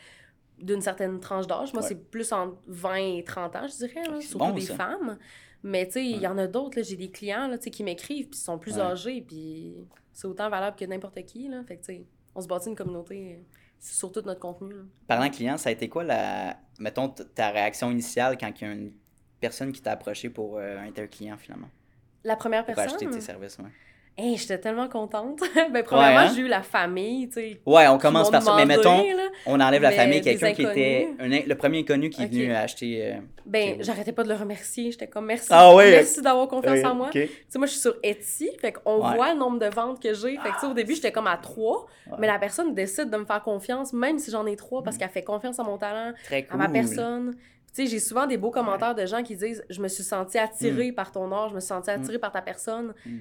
d'une 0.61 0.81
certaine 0.81 1.19
tranche 1.19 1.49
d'âge. 1.49 1.73
Moi, 1.73 1.83
Ouais. 1.83 1.89
c'est 1.89 2.11
plus 2.11 2.31
entre 2.33 2.57
20 2.69 2.95
et 3.19 3.25
30 3.25 3.57
ans, 3.57 3.67
je 3.67 3.75
dirais, 3.87 4.05
là, 4.09 4.21
surtout 4.21 4.39
bon, 4.39 4.51
des 4.53 4.61
ça. 4.61 4.77
femmes. 4.77 5.19
Mais 5.65 5.87
tu 5.87 5.95
sais, 5.95 6.05
il 6.07 6.17
Ouais. 6.19 6.23
y 6.23 6.27
en 6.29 6.39
a 6.39 6.47
d'autres, 6.47 6.79
là, 6.79 6.85
j'ai 6.85 6.95
des 6.97 7.11
clients 7.11 7.49
là, 7.49 7.59
tu 7.59 7.65
sais, 7.65 7.71
qui 7.71 7.83
m'écrivent, 7.83 8.29
puis 8.29 8.39
ils 8.39 8.43
sont 8.45 8.59
plus 8.59 8.79
âgés, 8.79 9.21
puis 9.27 9.75
c'est 10.13 10.27
autant 10.27 10.49
valable 10.49 10.77
que 10.77 10.85
n'importe 10.85 11.25
qui. 11.25 11.49
Là. 11.49 11.63
Fait 11.65 11.77
que 11.77 11.93
on 12.35 12.41
se 12.41 12.47
bâtit 12.47 12.69
une 12.69 12.77
communauté 12.77 13.35
euh, 13.35 13.43
sur 13.79 14.11
tout 14.13 14.23
notre 14.25 14.41
contenu. 14.41 14.73
là. 14.73 14.83
Parlant 15.07 15.31
client, 15.31 15.57
ça 15.59 15.69
a 15.69 15.73
été 15.73 15.89
quoi 15.89 16.05
la, 16.05 16.57
mettons, 16.79 17.09
ta 17.09 17.51
réaction 17.51 17.91
initiale 17.91 18.37
quand 18.39 18.51
il 18.61 18.65
y 18.67 18.71
a 18.71 18.73
une 18.73 18.93
personne 19.41 19.73
qui 19.73 19.83
t'a 19.83 19.93
approché 19.93 20.31
pour 20.31 20.59
euh, 20.59 20.79
un 20.79 21.07
client 21.07 21.37
finalement? 21.37 21.69
La 22.25 22.37
première 22.37 22.65
Pour 22.65 22.75
personne, 22.75 22.97
acheter 22.97 23.11
tes 23.11 23.21
services, 23.21 23.59
ouais. 23.59 23.71
Hey, 24.17 24.37
j'étais 24.37 24.59
tellement 24.59 24.89
contente. 24.89 25.41
ben, 25.73 25.83
premièrement, 25.83 26.21
hein? 26.21 26.33
j'ai 26.35 26.43
eu 26.43 26.49
la 26.49 26.63
famille, 26.63 27.29
tu 27.29 27.35
sais. 27.35 27.61
Ouais, 27.67 27.89
on 27.89 27.99
commence 27.99 28.31
par 28.31 28.43
ça. 28.43 28.55
Mais 28.57 28.67
mettons, 28.67 28.99
là. 29.03 29.29
on 29.47 29.61
enlève 29.61 29.83
la 29.83 29.91
famille, 29.93 30.21
quelqu'un 30.21 30.53
qui 30.53 30.63
était 30.63 31.09
un 31.19 31.29
le 31.29 31.55
premier 31.55 31.81
inconnu 31.81 32.11
qui 32.11 32.23
est 32.23 32.27
venu 32.27 32.53
acheter. 32.53 33.07
euh, 33.07 33.17
Ben, 33.47 33.77
j'arrêtais 33.81 34.13
pas 34.13 34.23
de 34.23 34.29
le 34.29 34.35
remercier. 34.35 34.91
J'étais 34.93 35.07
comme 35.09 35.27
merci. 35.27 35.49
Ah? 35.51 35.73
Merci 35.77 36.23
d'avoir 36.23 36.49
confiance 36.49 36.85
en 36.85 36.95
moi. 36.95 37.09
Tu 37.13 37.29
sais, 37.49 37.59
moi, 37.59 37.67
je 37.67 37.73
suis 37.73 37.81
sur 37.81 37.95
Etsy, 38.03 38.51
fait 38.61 38.73
qu'on 38.73 39.03
Ouais. 39.03 39.17
voit 39.17 39.33
le 39.33 39.39
nombre 39.39 39.59
de 39.59 39.67
ventes 39.67 40.01
que 40.03 40.13
j'ai. 40.15 40.37
Fait 40.37 40.49
que, 40.51 40.55
tu 40.55 40.61
sais, 40.61 40.67
au 40.67 40.75
début, 40.75 40.95
j'étais 40.95 41.13
comme 41.13 41.27
à 41.27 41.37
trois, 41.37 41.87
Ouais. 42.07 42.17
mais 42.19 42.27
la 42.27 42.39
personne 42.39 42.75
décide 42.75 43.11
de 43.11 43.17
me 43.17 43.25
faire 43.25 43.43
confiance, 43.43 43.93
même 43.93 44.19
si 44.19 44.31
j'en 44.31 44.47
ai 44.47 44.57
trois, 44.57 44.83
parce 44.83 44.97
qu'elle 44.99 45.09
fait 45.11 45.23
confiance 45.25 45.59
à 45.59 45.63
mon 45.63 45.79
talent, 45.79 46.13
Très 46.25 46.47
à 46.51 46.57
ma 46.57 46.69
personne. 46.69 47.35
Tu 47.75 47.85
sais, 47.85 47.87
j'ai 47.91 48.01
souvent 48.01 48.27
des 48.27 48.37
beaux 48.37 48.51
commentaires 48.51 48.95
de 48.95 49.07
gens 49.07 49.23
qui 49.23 49.35
disent 49.35 49.65
Je 49.71 49.81
me 49.81 49.89
suis 49.89 50.03
sentie 50.03 50.37
attirée 50.39 50.93
par 50.93 51.11
ton 51.11 51.33
art, 51.33 51.49
je 51.49 51.55
me 51.55 51.61
suis 51.61 51.69
sentie 51.69 51.89
attirée 51.91 52.19
par 52.19 52.31
ta 52.31 52.43
personne. 52.43 52.93
Mm. 53.07 53.19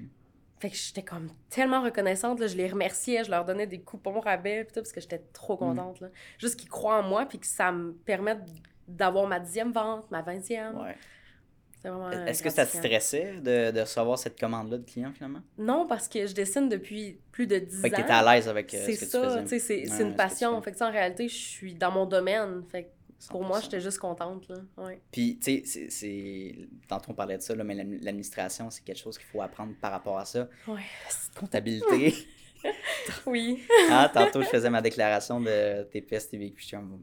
Fait 0.62 0.70
que 0.70 0.76
j'étais 0.76 1.02
comme 1.02 1.28
tellement 1.50 1.82
reconnaissante, 1.82 2.40
là, 2.40 2.46
je 2.46 2.56
les 2.56 2.70
remerciais, 2.70 3.24
je 3.24 3.32
leur 3.32 3.46
donnais 3.46 3.66
des 3.66 3.82
coupons 3.82 4.20
rabais, 4.20 4.64
pis 4.64 4.74
tout, 4.74 4.80
parce 4.82 4.92
que 4.92 5.02
j'étais 5.02 5.24
trop 5.34 5.58
contente. 5.58 6.00
Là. 6.02 6.10
Juste 6.38 6.56
qu'ils 6.60 6.70
croient 6.70 7.00
en 7.00 7.04
moi, 7.04 7.26
puis 7.26 7.40
que 7.40 7.48
ça 7.48 7.72
me 7.72 7.94
permette 7.94 8.40
d'avoir 8.88 9.26
ma 9.28 9.40
dixième 9.40 9.72
vente, 9.72 10.10
ma 10.12 10.22
vingtième. 10.22 10.78
Ouais. 10.80 10.96
C'est 11.82 11.90
vraiment. 11.90 12.12
Est-ce 12.12 12.44
que 12.44 12.52
ça 12.52 12.68
te 12.68 12.78
stressait 12.78 13.34
de, 13.42 13.72
de 13.72 13.80
recevoir 13.82 14.20
cette 14.20 14.40
commande-là 14.40 14.78
de 14.78 14.84
client 14.86 15.12
finalement? 15.14 15.42
Non, 15.58 15.88
parce 15.88 16.08
que 16.08 16.28
je 16.28 16.34
dessine 16.36 16.70
depuis 16.70 17.20
plus 17.32 17.48
de 17.48 17.58
10 17.58 17.82
Fait 17.82 17.90
que 17.90 17.96
ans. 17.96 17.98
t'étais 17.98 18.12
à 18.14 18.36
l'aise 18.36 18.48
avec 18.48 18.72
euh, 18.76 18.84
C'est 18.86 18.94
ce 18.94 19.00
que 19.00 19.06
ça, 19.08 19.24
faisais. 19.24 19.42
tu 19.42 19.48
sais, 19.50 19.60
c'est 19.60 19.76
Ouais, 19.80 19.86
c'est 19.88 19.98
ce 19.98 20.04
une 20.04 20.16
passion. 20.16 20.62
Fait 20.62 20.74
que, 20.74 20.84
en 20.84 20.92
réalité, 20.92 21.28
je 21.28 21.36
suis 21.36 21.74
dans 21.74 21.90
mon 21.90 22.06
domaine. 22.06 22.62
Fait 22.70 22.84
que 22.84 22.90
pour 23.30 23.44
moi, 23.44 23.60
100%. 23.60 23.64
j'étais 23.64 23.82
juste 23.82 24.00
contente, 24.00 24.48
là. 24.50 24.56
Ouais. 24.78 25.00
Puis, 25.12 25.40
tu 25.40 25.66
sais, 25.66 25.90
c'est-. 25.90 26.68
Tantôt, 26.88 27.12
on 27.12 27.14
parlait 27.14 27.38
de 27.38 27.42
ça, 27.42 27.56
là, 27.56 27.64
mais 27.64 27.76
l'admi- 27.76 28.00
l'administration, 28.02 28.70
c'est 28.70 28.84
quelque 28.84 29.00
chose 29.00 29.18
qu'il 29.18 29.28
faut 29.28 29.42
apprendre 29.42 29.74
par 29.80 29.92
rapport 29.92 30.18
à 30.18 30.26
ça. 30.26 30.48
Ouais. 30.68 30.82
Comptabilité. 31.40 32.16
Oui. 33.26 33.64
ah, 33.90 34.08
tantôt, 34.14 34.44
je 34.44 34.48
faisais 34.48 34.70
ma 34.70 34.84
déclaration 34.84 35.40
de 35.40 35.82
TPS, 35.92 36.30
TVQ. 36.30 36.56
Je 36.60 36.66
suis 36.66 36.78
comme. 36.78 37.02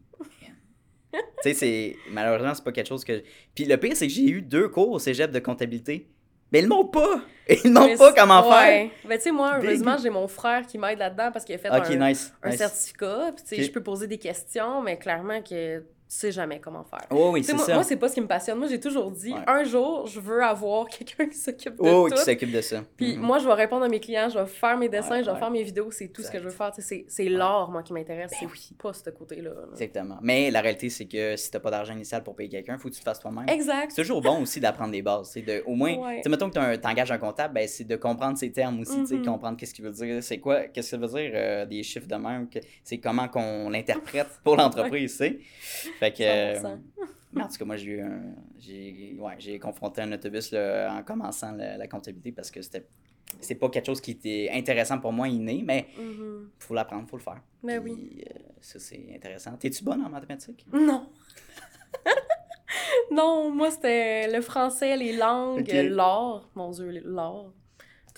Tu 1.10 1.18
sais, 1.42 1.54
c'est. 1.54 1.96
Malheureusement, 2.10 2.54
c'est 2.54 2.62
pas 2.62 2.70
quelque 2.70 2.86
chose 2.86 3.04
que. 3.04 3.22
Puis 3.56 3.64
le 3.64 3.76
pire, 3.76 3.96
c'est 3.96 4.06
que 4.06 4.12
j'ai 4.12 4.28
eu 4.28 4.42
deux 4.42 4.68
cours 4.68 4.90
au 4.90 4.98
cégep 4.98 5.30
de 5.30 5.38
comptabilité. 5.38 6.08
Mais 6.52 6.60
ils 6.60 6.64
ne 6.64 6.68
montrent 6.68 6.92
pas! 6.92 7.20
Ils 7.64 7.70
montrent 7.70 7.98
pas 7.98 8.12
comment 8.14 8.42
faire! 8.42 8.90
Ben, 9.06 9.18
tu 9.18 9.24
sais, 9.24 9.30
moi, 9.30 9.58
Big. 9.58 9.66
heureusement, 9.66 9.98
j'ai 9.98 10.08
mon 10.08 10.26
frère 10.28 10.66
qui 10.66 10.78
m'aide 10.78 10.98
là-dedans 10.98 11.30
parce 11.30 11.44
qu'il 11.44 11.54
a 11.54 11.58
fait 11.58 11.68
un, 11.68 12.08
nice. 12.08 12.32
un 12.42 12.50
nice. 12.50 12.58
certificat. 12.58 13.32
Puis, 13.36 13.44
tu 13.44 13.56
sais, 13.56 13.62
je 13.64 13.70
peux 13.70 13.82
poser 13.82 14.06
des 14.06 14.16
questions, 14.16 14.80
mais 14.80 14.98
clairement 14.98 15.42
que 15.42 15.84
sais 16.08 16.32
jamais 16.32 16.58
comment 16.60 16.84
faire. 16.84 17.06
Oh, 17.10 17.30
oui, 17.32 17.44
c'est 17.44 17.52
moi, 17.54 17.64
ça. 17.64 17.74
moi, 17.74 17.82
c'est 17.84 17.96
pas 17.96 18.08
ce 18.08 18.14
qui 18.14 18.20
me 18.20 18.26
passionne. 18.26 18.58
Moi, 18.58 18.68
j'ai 18.68 18.80
toujours 18.80 19.10
dit, 19.10 19.32
Ouais. 19.32 19.40
un 19.46 19.64
jour, 19.64 20.06
je 20.06 20.20
veux 20.20 20.42
avoir 20.42 20.86
quelqu'un 20.88 21.26
qui 21.26 21.36
s'occupe 21.36 21.76
de 21.76 21.80
oh, 21.88 22.04
oui, 22.04 22.10
tout. 22.10 22.16
qui 22.16 22.22
s'occupe 22.24 22.50
de 22.52 22.60
ça. 22.60 22.82
Puis 22.96 23.16
Mhm. 23.16 23.22
moi, 23.22 23.38
je 23.38 23.46
vais 23.46 23.54
répondre 23.54 23.84
à 23.84 23.88
mes 23.88 24.00
clients, 24.00 24.28
je 24.28 24.38
vais 24.38 24.46
faire 24.46 24.76
mes 24.78 24.88
dessins, 24.88 25.10
Ouais, 25.10 25.20
je 25.20 25.26
vais 25.26 25.32
ouais. 25.32 25.38
faire 25.38 25.50
mes 25.50 25.62
vidéos, 25.62 25.90
c'est 25.90 26.08
tout 26.08 26.22
ce 26.22 26.30
que 26.30 26.38
je 26.38 26.44
veux 26.44 26.50
faire. 26.50 26.72
C'est 26.78 27.24
l'art, 27.28 27.70
moi, 27.70 27.82
qui 27.82 27.92
m'intéresse. 27.92 28.30
Ben 28.30 28.36
c'est 28.40 28.46
oui. 28.46 28.70
pas 28.78 28.92
ce 28.92 29.10
côté-là. 29.10 29.50
là. 29.50 29.62
Exactement. 29.72 30.18
Mais 30.22 30.50
la 30.50 30.60
réalité, 30.60 30.88
c'est 30.90 31.06
que 31.06 31.36
si 31.36 31.50
t'as 31.50 31.60
pas 31.60 31.70
d'argent 31.70 31.92
initial 31.94 32.22
pour 32.24 32.34
payer 32.36 32.48
quelqu'un, 32.48 32.78
faut 32.78 32.88
que 32.88 32.94
tu 32.94 33.00
te 33.00 33.04
fasses 33.04 33.20
toi-même. 33.20 33.48
Exact. 33.48 33.90
C'est 33.94 34.02
toujours 34.02 34.20
bon 34.22 34.42
aussi 34.42 34.60
d'apprendre 34.60 34.92
des 34.92 35.02
bases. 35.02 35.30
c'est 35.32 35.42
De, 35.42 35.62
au 35.66 35.74
moins, 35.74 36.20
tu 36.22 36.28
mettons 36.28 36.50
que 36.50 36.76
tu 36.76 36.86
engages 36.86 37.10
un 37.12 37.18
comptable, 37.18 37.54
ben, 37.54 37.66
c'est 37.68 37.84
de 37.84 37.96
comprendre 37.96 38.36
ses 38.38 38.50
termes 38.52 38.80
aussi, 38.80 39.06
sais, 39.06 39.14
Mhm. 39.16 39.24
comprendre 39.26 39.56
qu'est-ce 39.56 39.72
qu'il 39.74 39.84
veut 39.84 39.90
dire, 39.92 40.22
c'est 40.22 40.38
quoi, 40.38 40.62
qu'est-ce 40.64 40.96
que 40.96 40.96
ça 41.00 41.06
veut 41.06 41.20
dire, 41.20 41.30
euh, 41.34 41.66
des 41.66 41.82
chiffres 41.82 42.06
de 42.08 42.14
même, 42.16 42.48
c'est 42.84 42.98
comment 42.98 43.28
qu'on 43.28 43.70
l'interprète 43.70 44.28
pour 44.44 44.56
l'entreprise, 44.96 45.12
tu 45.12 45.16
sais. 45.18 45.38
Fait 45.98 46.12
que, 46.12 46.22
euh, 46.22 46.60
100%. 46.60 46.78
mais 47.32 47.42
en 47.42 47.48
tout 47.48 47.56
cas, 47.58 47.64
moi, 47.64 47.76
j'ai 47.76 47.86
eu 47.90 48.00
un, 48.00 48.22
j'ai, 48.58 49.16
ouais, 49.18 49.34
j'ai 49.38 49.58
confronté 49.58 50.00
un 50.02 50.12
autobus 50.12 50.52
là, 50.52 50.92
en 50.96 51.02
commençant 51.02 51.52
la, 51.52 51.76
la 51.76 51.86
comptabilité 51.88 52.32
parce 52.32 52.50
que 52.50 52.62
c'était, 52.62 52.86
c'est 53.40 53.56
pas 53.56 53.68
quelque 53.68 53.86
chose 53.86 54.00
qui 54.00 54.12
était 54.12 54.48
intéressant 54.52 54.98
pour 54.98 55.12
moi 55.12 55.28
inné, 55.28 55.62
mais 55.64 55.86
Mhm. 55.98 56.50
faut 56.58 56.74
l'apprendre, 56.74 57.08
faut 57.08 57.16
le 57.16 57.22
faire. 57.22 57.40
Mais 57.62 57.80
Puis, 57.80 57.92
oui. 57.92 58.24
euh, 58.30 58.38
ça, 58.60 58.78
c'est 58.78 59.04
intéressant. 59.14 59.56
T'es-tu 59.56 59.84
bonne 59.84 60.02
en 60.02 60.08
mathématiques? 60.08 60.64
Non. 60.72 61.08
non, 63.10 63.50
moi, 63.50 63.70
c'était 63.70 64.30
le 64.30 64.40
français, 64.40 64.96
les 64.96 65.16
langues, 65.16 65.60
Ok. 65.60 65.72
l'art. 65.90 66.48
Mon 66.54 66.70
Dieu, 66.70 67.02
l'art. 67.04 67.52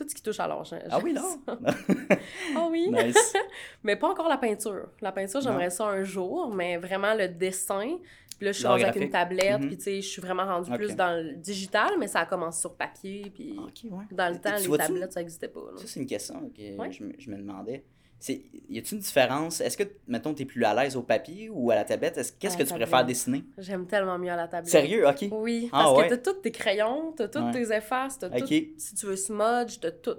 Tout 0.00 0.08
ce 0.08 0.14
qui 0.14 0.22
touche 0.22 0.40
à 0.40 0.62
j'ai- 0.64 0.76
Ah 0.90 0.98
oui, 1.02 1.14
ça. 1.46 1.58
Ah 2.56 2.68
oui. 2.70 2.88
nice. 2.90 3.34
Mais 3.84 3.96
pas 3.96 4.08
encore 4.08 4.28
la 4.28 4.38
peinture. 4.38 4.88
La 5.02 5.12
peinture, 5.12 5.40
Non. 5.40 5.48
j'aimerais 5.50 5.68
ça 5.70 5.84
un 5.88 6.04
jour, 6.04 6.54
mais 6.54 6.78
vraiment 6.78 7.12
le 7.14 7.28
dessin. 7.28 7.98
Puis 8.38 8.46
là, 8.46 8.52
je 8.52 8.58
suis 8.58 8.66
rendue 8.66 8.84
avec 8.84 9.02
une 9.02 9.10
tablette, 9.10 9.60
Mhm. 9.60 9.66
puis 9.66 9.76
tu 9.76 9.82
sais, 9.84 9.96
je 10.00 10.08
suis 10.08 10.22
vraiment 10.22 10.46
rendue 10.46 10.70
plus 10.72 10.96
dans 10.96 11.14
le 11.22 11.34
digital, 11.34 11.90
mais 11.98 12.06
ça 12.08 12.24
commence 12.24 12.58
sur 12.60 12.74
papier, 12.74 13.30
puis 13.34 13.58
ouais. 13.58 14.04
dans 14.10 14.32
le 14.32 14.40
temps, 14.40 14.56
les 14.56 14.78
tablettes, 14.78 15.12
ça 15.12 15.20
n'existait 15.20 15.48
pas. 15.48 15.60
là. 15.60 15.76
Ça, 15.76 15.84
c'est 15.86 16.00
une 16.00 16.06
question 16.06 16.50
que 16.56 16.76
Ouais. 16.78 16.90
je, 16.90 17.04
me- 17.04 17.12
je 17.18 17.30
me 17.30 17.36
demandais. 17.36 17.84
C'est 18.20 18.42
y 18.68 18.78
a-t-il 18.78 18.94
une 18.94 19.00
différence? 19.00 19.60
Est-ce 19.60 19.76
que, 19.76 19.82
mettons, 20.06 20.32
tu 20.34 20.42
es 20.42 20.44
plus 20.46 20.62
à 20.64 20.74
l'aise 20.74 20.94
au 20.96 21.02
papier 21.02 21.48
ou 21.50 21.70
à 21.72 21.74
la 21.74 21.84
tablette? 21.84 22.16
Est-ce- 22.18 22.32
Qu'est-ce 22.38 22.56
que 22.56 22.62
tu 22.62 22.72
préfères 22.74 23.04
dessiner? 23.04 23.44
J'aime 23.58 23.86
tellement 23.86 24.18
mieux 24.18 24.30
à 24.30 24.36
la 24.36 24.46
tablette. 24.46 24.70
Sérieux? 24.70 25.08
OK. 25.08 25.24
Oui, 25.32 25.68
Ah, 25.72 25.84
parce 25.84 25.98
ouais. 25.98 26.08
que 26.08 26.14
t'as 26.14 26.32
tous 26.32 26.40
tes 26.40 26.52
crayons, 26.52 27.12
t'as 27.16 27.24
Ouais. 27.42 27.50
tes 27.52 27.74
effaces, 27.74 28.18
t'as 28.18 28.28
Ok. 28.28 28.38
tout. 28.48 28.54
Si 28.78 28.94
tu 28.94 29.06
veux 29.06 29.16
smudge, 29.16 29.80
t'as 29.80 29.90
tout. 29.90 30.14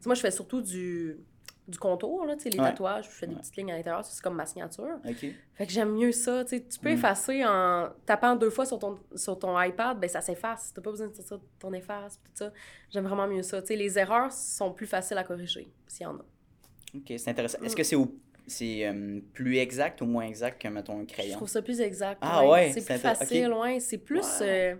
Tu 0.00 0.06
moi, 0.08 0.14
je 0.14 0.20
fais 0.20 0.30
surtout 0.30 0.60
du, 0.60 1.16
du 1.66 1.78
contour, 1.78 2.26
là, 2.26 2.36
tu 2.36 2.42
sais, 2.44 2.50
les 2.50 2.60
Ouais. 2.60 2.66
tatouages, 2.66 3.06
je 3.06 3.10
fais 3.10 3.26
des 3.26 3.34
petites 3.34 3.56
lignes 3.56 3.72
à 3.72 3.76
l'intérieur, 3.76 4.04
c'est 4.04 4.22
comme 4.22 4.36
ma 4.36 4.46
signature. 4.46 5.00
OK. 5.04 5.26
Fait 5.54 5.66
que 5.66 5.72
j'aime 5.72 5.92
mieux 5.94 6.12
ça, 6.12 6.44
tu. 6.44 6.62
Tu 6.64 6.78
peux 6.78 6.90
Mm. 6.90 6.92
effacer 6.92 7.44
en 7.44 7.88
tapant 8.04 8.36
deux 8.36 8.50
fois 8.50 8.66
sur 8.66 8.78
ton, 8.78 8.98
sur 9.16 9.36
ton 9.38 9.60
iPad, 9.60 9.98
ben 9.98 10.08
ça 10.08 10.20
s'efface. 10.20 10.72
T'as 10.74 10.82
pas 10.82 10.90
besoin 10.90 11.08
de 11.08 11.14
sortir 11.14 11.40
ton 11.58 11.72
efface, 11.72 12.20
tout 12.22 12.30
ça. 12.34 12.52
J'aime 12.90 13.04
vraiment 13.06 13.26
mieux 13.26 13.42
ça. 13.42 13.60
Tu 13.62 13.68
sais, 13.68 13.76
les 13.76 13.98
erreurs 13.98 14.30
sont 14.30 14.72
plus 14.72 14.86
faciles 14.86 15.18
à 15.18 15.24
corriger, 15.24 15.66
s'il 15.88 16.04
y 16.04 16.06
en 16.06 16.14
a. 16.16 16.24
OK, 16.98 17.14
c'est 17.18 17.30
intéressant. 17.30 17.58
Est-ce 17.62 17.74
Mm. 17.74 17.76
que 17.76 17.82
c'est 17.82 17.96
au- 17.96 18.14
c'est 18.46 18.86
euh, 18.86 19.20
plus 19.32 19.56
exact 19.58 20.00
ou 20.02 20.06
moins 20.06 20.24
exact 20.24 20.60
que, 20.62 20.68
mettons, 20.68 20.98
un 21.00 21.06
Je 21.08 21.12
crayon? 21.12 21.36
trouve 21.36 21.48
ça 21.48 21.62
plus 21.62 21.80
exact. 21.80 22.18
Ah 22.20 22.46
ouais, 22.46 22.70
C'est 22.72 22.80
c'est 22.80 22.94
plus 22.94 23.00
facile, 23.02 23.52
ouais. 23.52 23.80
C'est 23.80 23.98
plus. 23.98 24.20
Wow. 24.40 24.46
euh, 24.46 24.74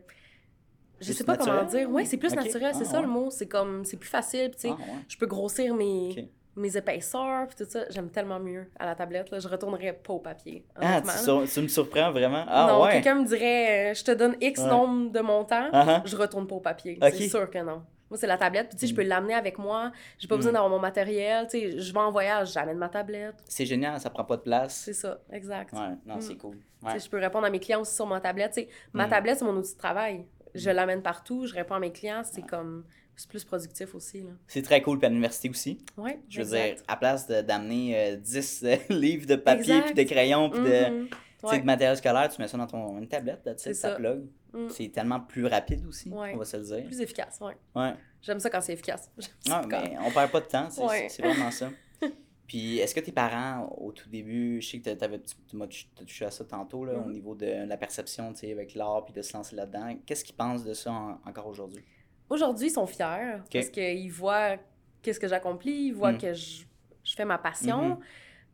je 1.00 1.12
sais 1.12 1.24
pas 1.24 1.36
comment 1.36 1.64
dire. 1.64 1.90
Ouais, 1.90 2.04
c'est 2.04 2.16
plus 2.16 2.34
naturel, 2.34 2.72
c'est 2.74 2.82
Ah, 2.82 2.90
ça 2.90 2.96
ouais. 3.00 3.02
le 3.06 3.08
mot. 3.08 3.30
C'est 3.30 3.46
comme. 3.48 3.84
C'est 3.84 3.96
plus 3.98 4.08
facile, 4.08 4.50
tu 4.52 4.60
sais. 4.60 4.68
Ah, 4.70 4.76
ouais. 4.80 4.98
Je 5.08 5.16
peux 5.18 5.26
grossir 5.26 5.74
mes, 5.74 6.30
mes 6.54 6.74
épaisseurs, 6.76 7.46
puis 7.48 7.56
tout 7.64 7.70
ça. 7.70 7.84
J'aime 7.90 8.08
tellement 8.08 8.38
mieux 8.40 8.66
à 8.78 8.86
la 8.86 8.94
tablette, 8.94 9.30
là. 9.30 9.38
Je 9.40 9.48
retournerais 9.48 9.92
pas 9.92 10.12
au 10.14 10.20
papier. 10.20 10.64
Ah, 10.76 11.02
tu, 11.02 11.10
sur- 11.24 11.44
tu 11.46 11.60
me 11.60 11.68
surprends 11.68 12.12
vraiment? 12.12 12.44
Ah, 12.48 12.68
non, 12.70 12.82
ouais. 12.84 12.92
quelqu'un 12.92 13.16
me 13.16 13.26
dirait, 13.26 13.90
euh, 13.90 13.94
je 13.94 14.04
te 14.04 14.12
donne 14.12 14.36
X 14.40 14.60
nombre 14.64 15.10
de 15.12 15.20
montants, 15.20 15.68
Ah, 15.72 15.84
ah. 15.86 16.02
je 16.06 16.16
retourne 16.16 16.46
pas 16.46 16.54
au 16.54 16.60
papier. 16.60 16.98
C'est 17.02 17.28
sûr 17.28 17.50
que 17.50 17.58
non. 17.58 17.82
Moi, 18.10 18.18
c'est 18.18 18.26
la 18.26 18.38
tablette, 18.38 18.68
puis 18.68 18.76
tu 18.78 18.86
sais, 18.86 18.90
je 18.90 18.94
peux 18.94 19.04
Mm. 19.04 19.08
l'amener 19.08 19.34
avec 19.34 19.58
moi. 19.58 19.90
J'ai 20.18 20.28
pas 20.28 20.36
besoin 20.36 20.52
Mm. 20.52 20.54
d'avoir 20.54 20.70
mon 20.70 20.78
matériel. 20.78 21.46
Tu 21.50 21.58
sais, 21.58 21.78
je 21.80 21.92
vais 21.92 21.98
en 21.98 22.10
voyage, 22.12 22.52
j'amène 22.52 22.78
ma 22.78 22.88
tablette. 22.88 23.34
C'est 23.48 23.66
génial, 23.66 23.98
ça 24.00 24.10
prend 24.10 24.24
pas 24.24 24.36
de 24.36 24.42
place. 24.42 24.74
C'est 24.84 24.92
ça, 24.94 25.18
exact. 25.32 25.72
Ouais, 25.72 25.94
non, 26.06 26.16
Mm. 26.16 26.20
c'est 26.20 26.36
cool. 26.36 26.56
Tu 26.84 26.92
sais, 26.92 26.98
Je 27.00 27.10
peux 27.10 27.18
répondre 27.18 27.46
à 27.46 27.50
mes 27.50 27.58
clients 27.58 27.80
aussi 27.80 27.94
sur 27.94 28.06
ma 28.06 28.20
tablette. 28.20 28.52
Tu 28.52 28.60
sais, 28.62 28.68
ma 28.92 29.06
Mm. 29.06 29.10
tablette, 29.10 29.38
c'est 29.38 29.44
mon 29.44 29.56
outil 29.56 29.72
de 29.74 29.78
travail. 29.78 30.24
Je 30.54 30.70
l'amène 30.70 31.02
partout, 31.02 31.46
je 31.46 31.54
réponds 31.54 31.74
à 31.74 31.80
mes 31.80 31.92
clients. 31.92 32.22
C'est 32.24 32.42
comme. 32.46 32.84
C'est 33.18 33.30
plus 33.30 33.44
productif 33.44 33.94
aussi. 33.94 34.20
Là. 34.20 34.30
C'est 34.46 34.60
très 34.60 34.82
cool, 34.82 34.98
puis 34.98 35.06
à 35.06 35.08
l'université 35.08 35.48
aussi. 35.48 35.78
Ouais, 35.96 36.20
Je 36.28 36.36
veux 36.42 36.54
exact. 36.54 36.74
dire, 36.76 36.84
à 36.86 36.96
place 36.98 37.26
de- 37.26 37.40
d'amener 37.40 37.94
euh, 38.12 38.16
10 38.16 38.62
euh, 38.62 38.76
livres 38.90 39.26
de 39.26 39.36
papier, 39.36 39.80
puis 39.80 39.94
de 39.94 40.02
crayons, 40.02 40.50
puis 40.50 40.60
de, 40.60 40.90
Mhm. 40.90 41.08
Tu 41.42 41.48
sais, 41.48 41.58
de 41.60 41.64
matériel 41.64 41.96
scolaire, 41.96 42.28
tu 42.28 42.40
mets 42.40 42.48
ça 42.48 42.56
dans 42.58 42.66
ton, 42.66 42.98
une 42.98 43.08
tablette, 43.08 43.44
là, 43.44 43.54
tu 43.54 43.62
sais, 43.62 43.74
C'est 43.74 43.80
ça 43.80 43.90
ça. 43.90 43.96
plug. 43.96 44.26
Mm. 44.52 44.68
C'est 44.70 44.88
tellement 44.88 45.20
plus 45.20 45.46
rapide 45.46 45.84
aussi, 45.86 46.08
Ouais. 46.10 46.32
on 46.34 46.38
va 46.38 46.44
se 46.44 46.56
le 46.56 46.62
dire. 46.64 46.84
Plus 46.84 47.00
efficace, 47.00 47.38
ouais. 47.40 47.56
Ouais. 47.74 47.94
J'aime 48.22 48.40
ça 48.40 48.48
quand 48.50 48.60
c'est 48.60 48.72
efficace. 48.72 49.10
Ah, 49.50 49.62
quand- 49.68 49.82
mais 49.82 49.96
on 50.04 50.10
perd 50.10 50.30
pas 50.30 50.40
de 50.40 50.46
temps, 50.46 50.68
c'est 50.70 50.82
Ouais. 50.82 51.08
vraiment 51.18 51.50
ça. 51.50 51.70
Puis, 52.46 52.78
est-ce 52.78 52.94
que 52.94 53.00
tes 53.00 53.10
parents, 53.12 53.68
au 53.78 53.90
tout 53.90 54.08
début, 54.08 54.60
je 54.62 54.68
sais 54.70 54.78
que 54.78 54.90
t'avais, 54.90 55.18
tu 55.20 55.56
m'as 55.56 55.66
touché 55.66 56.24
à 56.24 56.30
ça 56.30 56.44
tantôt, 56.44 56.84
là, 56.84 56.94
au 56.94 57.04
Mhm. 57.04 57.12
niveau 57.12 57.34
de 57.34 57.66
la 57.66 57.76
perception, 57.76 58.32
tu 58.32 58.40
sais, 58.40 58.52
avec 58.52 58.74
l'art, 58.76 59.04
puis 59.04 59.12
de 59.12 59.20
se 59.20 59.36
lancer 59.36 59.56
là-dedans. 59.56 59.96
Qu'est-ce 60.06 60.24
qu'ils 60.24 60.36
pensent 60.36 60.62
de 60.64 60.72
ça 60.72 60.92
en- 60.92 61.18
encore 61.26 61.48
aujourd'hui? 61.48 61.84
Aujourd'hui, 62.30 62.68
ils 62.68 62.72
sont 62.72 62.86
fiers 62.86 63.38
parce 63.52 63.68
qu'ils 63.70 64.12
voient 64.12 64.56
qu'est-ce 65.02 65.18
que 65.20 65.28
j'accomplis, 65.28 65.86
ils 65.88 65.92
voient 65.94 66.12
Mm. 66.12 66.18
que 66.18 66.32
je, 66.34 66.62
je 67.04 67.14
fais 67.14 67.24
ma 67.24 67.38
passion. 67.38 67.82
Mhm. 67.90 67.98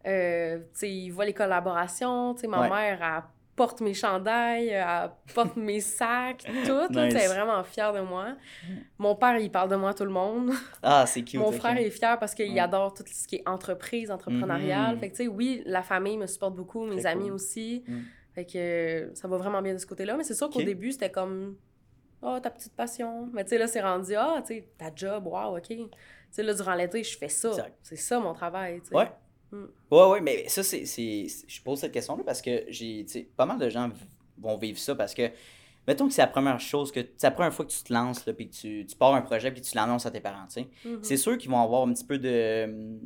Euh, 0.06 0.58
tu 0.58 0.64
sais, 0.74 0.90
ils 0.90 1.10
voient 1.10 1.24
les 1.24 1.34
collaborations. 1.34 2.34
Tu 2.34 2.42
sais, 2.42 2.46
ma 2.48 2.62
Ouais. 2.62 2.68
mère, 2.70 2.98
elle 3.02 3.22
porte 3.54 3.80
mes 3.82 3.94
chandails, 3.94 4.68
elle 4.68 5.10
porte 5.34 5.56
mes 5.56 5.80
sacs, 5.80 6.44
tout. 6.66 6.88
Nice. 6.90 7.14
Elle 7.14 7.16
est 7.16 7.28
vraiment 7.28 7.62
fière 7.62 7.92
de 7.92 8.00
moi. 8.00 8.34
Mon 8.98 9.14
père, 9.14 9.36
il 9.38 9.50
parle 9.50 9.68
de 9.70 9.76
moi 9.76 9.90
à 9.90 9.94
tout 9.94 10.04
le 10.04 10.10
monde. 10.10 10.50
Ah, 10.82 11.04
c'est 11.06 11.22
cute. 11.22 11.38
Mon 11.38 11.52
frère 11.52 11.76
est 11.76 11.90
fier 11.90 12.18
parce 12.18 12.34
qu'il 12.34 12.52
Ouais. 12.52 12.58
adore 12.60 12.94
tout 12.94 13.04
ce 13.06 13.28
qui 13.28 13.36
est 13.36 13.48
entreprise, 13.48 14.10
entrepreneurial. 14.10 14.94
Mhm. 14.94 15.00
Fait 15.00 15.10
que, 15.10 15.16
tu 15.16 15.22
sais, 15.24 15.28
oui, 15.28 15.62
la 15.66 15.82
famille 15.82 16.16
me 16.16 16.26
supporte 16.26 16.54
beaucoup, 16.56 16.84
mes 16.86 16.96
Très 17.02 17.06
amis 17.10 17.24
cool. 17.24 17.32
aussi. 17.34 17.84
Mm. 17.86 17.98
Fait 18.34 18.46
que 18.46 18.56
euh, 18.56 19.14
ça 19.14 19.28
va 19.28 19.36
vraiment 19.36 19.60
bien 19.60 19.74
de 19.74 19.78
ce 19.78 19.86
côté-là. 19.86 20.16
Mais 20.16 20.24
c'est 20.24 20.34
sûr 20.34 20.48
qu'au 20.48 20.62
début, 20.62 20.90
c'était 20.90 21.10
comme, 21.10 21.56
oh, 22.22 22.38
ta 22.40 22.48
petite 22.50 22.74
passion. 22.74 23.28
Mais 23.34 23.44
tu 23.44 23.50
sais, 23.50 23.58
là, 23.58 23.66
c'est 23.66 23.82
rendu, 23.82 24.14
ah, 24.16 24.36
tu 24.44 24.54
sais, 24.54 24.68
ta 24.78 24.86
job, 24.96 25.26
wow, 25.26 25.58
OK. 25.58 25.66
Tu 25.68 25.86
sais, 26.30 26.42
là, 26.42 26.54
durant 26.54 26.74
l'été, 26.74 27.04
je 27.04 27.16
fais 27.18 27.28
ça. 27.28 27.50
C'est 27.82 27.96
ça 27.96 28.18
mon 28.18 28.32
travail, 28.32 28.80
tu 28.80 28.88
sais. 28.88 28.94
Ouais. 28.96 29.10
Mm. 29.52 29.64
Ouais, 29.90 30.06
ouais, 30.08 30.20
mais 30.20 30.48
ça, 30.48 30.62
c'est. 30.62 30.84
Je 30.84 31.62
pose 31.62 31.78
cette 31.80 31.92
question-là 31.92 32.22
parce 32.24 32.40
que 32.42 32.64
j'ai. 32.68 33.04
Pas 33.36 33.46
mal 33.46 33.58
de 33.58 33.68
gens 33.68 33.90
vont 34.38 34.56
vivre 34.56 34.78
ça 34.78 34.94
parce 34.94 35.14
que. 35.14 35.30
Mettons 35.86 36.06
que 36.06 36.14
c'est 36.14 36.22
la 36.22 36.28
première 36.28 36.60
chose 36.60 36.90
que. 36.92 37.00
C'est 37.16 37.26
la 37.26 37.32
première 37.32 37.52
fois 37.52 37.64
que 37.64 37.70
tu 37.72 37.82
te 37.82 37.92
lances, 37.92 38.24
là, 38.26 38.32
puis 38.32 38.48
que 38.48 38.54
tu, 38.54 38.86
tu 38.86 38.96
pars 38.96 39.14
un 39.14 39.20
projet, 39.22 39.50
puis 39.50 39.60
tu 39.60 39.74
l'annonces 39.76 40.06
à 40.06 40.10
tes 40.10 40.20
parents, 40.20 40.46
tu 40.46 40.62
sais. 40.62 40.68
Mhm. 40.84 40.98
C'est 41.02 41.16
sûr 41.16 41.36
qu'ils 41.36 41.50
vont 41.50 41.60
avoir 41.60 41.82
un 41.86 41.92
petit 41.92 42.04
peu 42.04 42.18
de. 42.18 42.98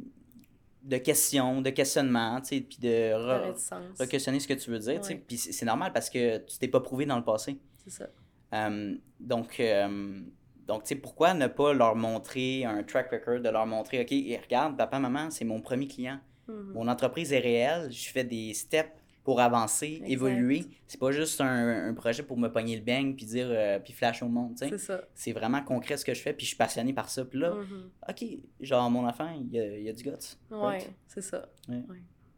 de 0.82 0.96
questions, 0.98 1.62
de 1.62 1.70
questionnements, 1.70 2.40
tu 2.42 2.48
sais, 2.48 2.60
puis 2.60 2.78
de 2.80 3.12
re- 3.14 3.52
re-questionner 3.98 4.38
ce 4.40 4.46
que 4.46 4.54
tu 4.54 4.70
veux 4.70 4.78
dire, 4.78 5.00
tu 5.00 5.08
sais. 5.08 5.14
Puis 5.26 5.36
c'est 5.38 5.66
normal 5.66 5.92
parce 5.92 6.08
que 6.10 6.38
tu 6.38 6.58
t'es 6.58 6.68
pas 6.68 6.80
prouvé 6.80 7.06
dans 7.06 7.16
le 7.16 7.24
passé. 7.24 7.58
C'est 7.84 7.90
ça. 7.90 8.06
Euh, 8.54 8.94
donc, 9.18 9.58
euh, 9.58 10.20
donc 10.68 10.82
tu 10.84 10.88
sais, 10.90 10.94
pourquoi 10.96 11.34
ne 11.34 11.46
pas 11.48 11.72
leur 11.72 11.96
montrer 11.96 12.64
un 12.64 12.82
track 12.84 13.10
record, 13.10 13.40
de 13.40 13.48
leur 13.48 13.66
montrer, 13.66 14.00
OK, 14.02 14.10
regarde, 14.44 14.76
papa, 14.76 14.98
maman, 15.00 15.30
c'est 15.30 15.44
mon 15.44 15.60
premier 15.60 15.88
client. 15.88 16.20
Mhm. 16.48 16.72
Mon 16.74 16.88
entreprise 16.88 17.32
est 17.32 17.38
réelle, 17.40 17.90
je 17.90 18.08
fais 18.10 18.24
des 18.24 18.54
steps 18.54 18.90
pour 19.24 19.40
avancer, 19.40 19.94
Exact. 19.96 20.08
évoluer. 20.10 20.64
C'est 20.86 21.00
pas 21.00 21.10
juste 21.10 21.40
un, 21.40 21.88
un 21.88 21.94
projet 21.94 22.22
pour 22.22 22.38
me 22.38 22.46
pogner 22.48 22.76
le 22.76 22.82
bang 22.82 23.16
puis 23.16 23.26
dire, 23.26 23.48
euh, 23.50 23.80
puis 23.80 23.92
flash 23.92 24.22
au 24.22 24.28
monde. 24.28 24.52
C'est 24.56 24.78
ça. 24.78 25.00
C'est 25.14 25.32
vraiment 25.32 25.60
concret 25.62 25.96
ce 25.96 26.04
que 26.04 26.14
je 26.14 26.20
fais, 26.22 26.32
puis 26.32 26.44
je 26.46 26.50
suis 26.50 26.56
passionné 26.56 26.92
par 26.92 27.08
ça. 27.10 27.24
Puis 27.24 27.40
là, 27.40 27.54
Mhm. 27.54 27.90
OK, 28.08 28.24
genre, 28.60 28.88
mon 28.90 29.04
enfant, 29.06 29.28
il 29.40 29.52
y 29.52 29.58
a, 29.58 29.66
il 29.78 29.82
y 29.84 29.88
a 29.88 29.92
du 29.92 30.04
guts. 30.04 30.10
Ouais, 30.50 30.58
right? 30.58 30.90
c'est 31.08 31.22
ça. 31.22 31.48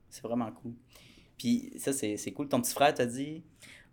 C'est 0.08 0.22
vraiment 0.22 0.50
cool. 0.52 0.72
Puis 1.36 1.70
ça, 1.76 1.92
c'est 1.92 2.16
c'est 2.16 2.32
cool. 2.32 2.48
Ton 2.48 2.60
petit 2.62 2.72
frère 2.72 2.94
t'a 2.94 3.04
dit... 3.06 3.42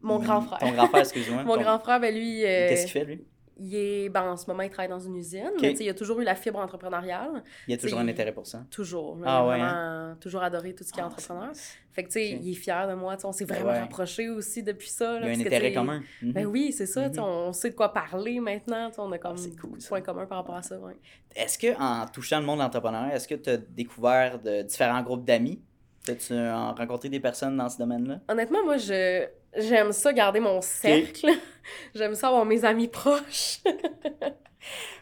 Mon 0.01 0.19
grand 0.19 0.39
frère. 0.41 0.59
Ton 0.59 0.71
grand 0.71 0.87
frère, 0.87 1.01
excuse-moi. 1.01 1.43
Mon 1.45 1.55
Ton- 1.55 1.61
grand 1.63 1.79
frère, 1.79 1.99
ben 1.99 2.13
lui, 2.15 2.45
euh, 2.45 2.69
Qu'est-ce 2.69 2.83
qu'il 2.83 2.91
fait, 2.91 3.05
lui? 3.05 3.25
Il 3.57 3.75
est, 3.75 4.09
ben, 4.09 4.23
en 4.23 4.37
ce 4.37 4.47
moment, 4.47 4.63
il 4.63 4.69
travaille 4.69 4.89
dans 4.89 4.99
une 4.99 5.15
usine. 5.15 5.49
Mais 5.61 5.71
tu 5.71 5.77
sais, 5.77 5.83
il 5.85 5.89
a 5.89 5.93
toujours 5.93 6.19
eu 6.19 6.23
la 6.23 6.35
fibre 6.35 6.59
entrepreneuriale. 6.59 7.43
Il 7.67 7.73
a 7.73 7.77
toujours 7.77 7.99
un 7.99 8.07
intérêt 8.07 8.33
pour 8.33 8.45
ça? 8.45 8.63
Toujours. 8.69 9.15
là, 9.17 9.23
Ah 9.25 9.31
il 9.31 9.35
a 9.35 9.47
ouais, 9.47 9.59
vraiment 9.59 10.15
toujours 10.19 10.43
adoré 10.43 10.73
tout 10.75 10.83
ce 10.83 10.91
qui 10.91 10.99
est 10.99 11.03
Ah, 11.03 11.07
entrepreneur. 11.07 11.51
Fait 11.93 12.03
que, 12.03 12.07
tu 12.09 12.13
sais, 12.13 12.29
il 12.31 12.51
est 12.51 12.55
fier 12.55 12.87
de 12.89 12.93
moi. 12.93 13.15
tu 13.15 13.21
sais, 13.21 13.27
On 13.27 13.31
s'est 13.31 13.45
vraiment 13.45 13.69
ouais. 13.69 13.79
rapprochés 13.79 14.29
aussi 14.29 14.61
depuis 14.63 14.89
ça. 14.89 15.15
Il 15.15 15.17
y 15.17 15.19
là, 15.21 15.27
a 15.27 15.29
un 15.29 15.35
que, 15.35 15.41
intérêt 15.47 15.69
tu 15.69 15.75
commun. 15.75 16.01
Mhm. 16.21 16.31
Ben 16.33 16.45
oui, 16.45 16.73
c'est 16.73 16.85
ça. 16.85 17.07
tu 17.09 17.15
sais, 17.15 17.21
Mhm. 17.21 17.27
On 17.27 17.53
sait 17.53 17.69
de 17.69 17.75
quoi 17.75 17.93
parler 17.93 18.39
maintenant. 18.41 18.91
tu 18.91 18.99
On 18.99 19.11
a 19.11 19.17
comme 19.17 19.37
c'est 19.37 19.55
cool, 19.59 19.77
points 19.87 20.01
communs 20.01 20.25
par 20.25 20.39
rapport 20.39 20.55
à 20.55 20.61
ça. 20.61 20.77
Ouais. 20.77 20.97
Est-ce 21.35 21.57
que 21.57 21.79
en 21.81 22.05
touchant 22.07 22.39
le 22.41 22.45
monde 22.45 22.57
de 22.59 22.63
l'entrepreneuriat, 22.63 23.15
est-ce 23.15 23.27
que 23.27 23.35
tu 23.35 23.49
as 23.49 23.57
découvert 23.57 24.39
de 24.39 24.63
différents 24.63 25.01
groupes 25.01 25.23
d'amis? 25.25 25.61
As-tu 26.07 26.33
euh, 26.33 26.53
rencontré 26.71 27.09
des 27.09 27.19
personnes 27.19 27.57
dans 27.57 27.67
ce 27.69 27.77
domaine-là? 27.79 28.19
Honnêtement, 28.29 28.63
moi, 28.63 28.77
je 28.77 29.25
j'aime 29.57 29.91
ça 29.91 30.13
garder 30.13 30.39
mon 30.39 30.61
cercle. 30.61 31.27
j'aime 31.95 32.15
ça 32.15 32.27
avoir 32.27 32.45
mes 32.45 32.63
amis 32.65 32.87
proches. 32.87 33.59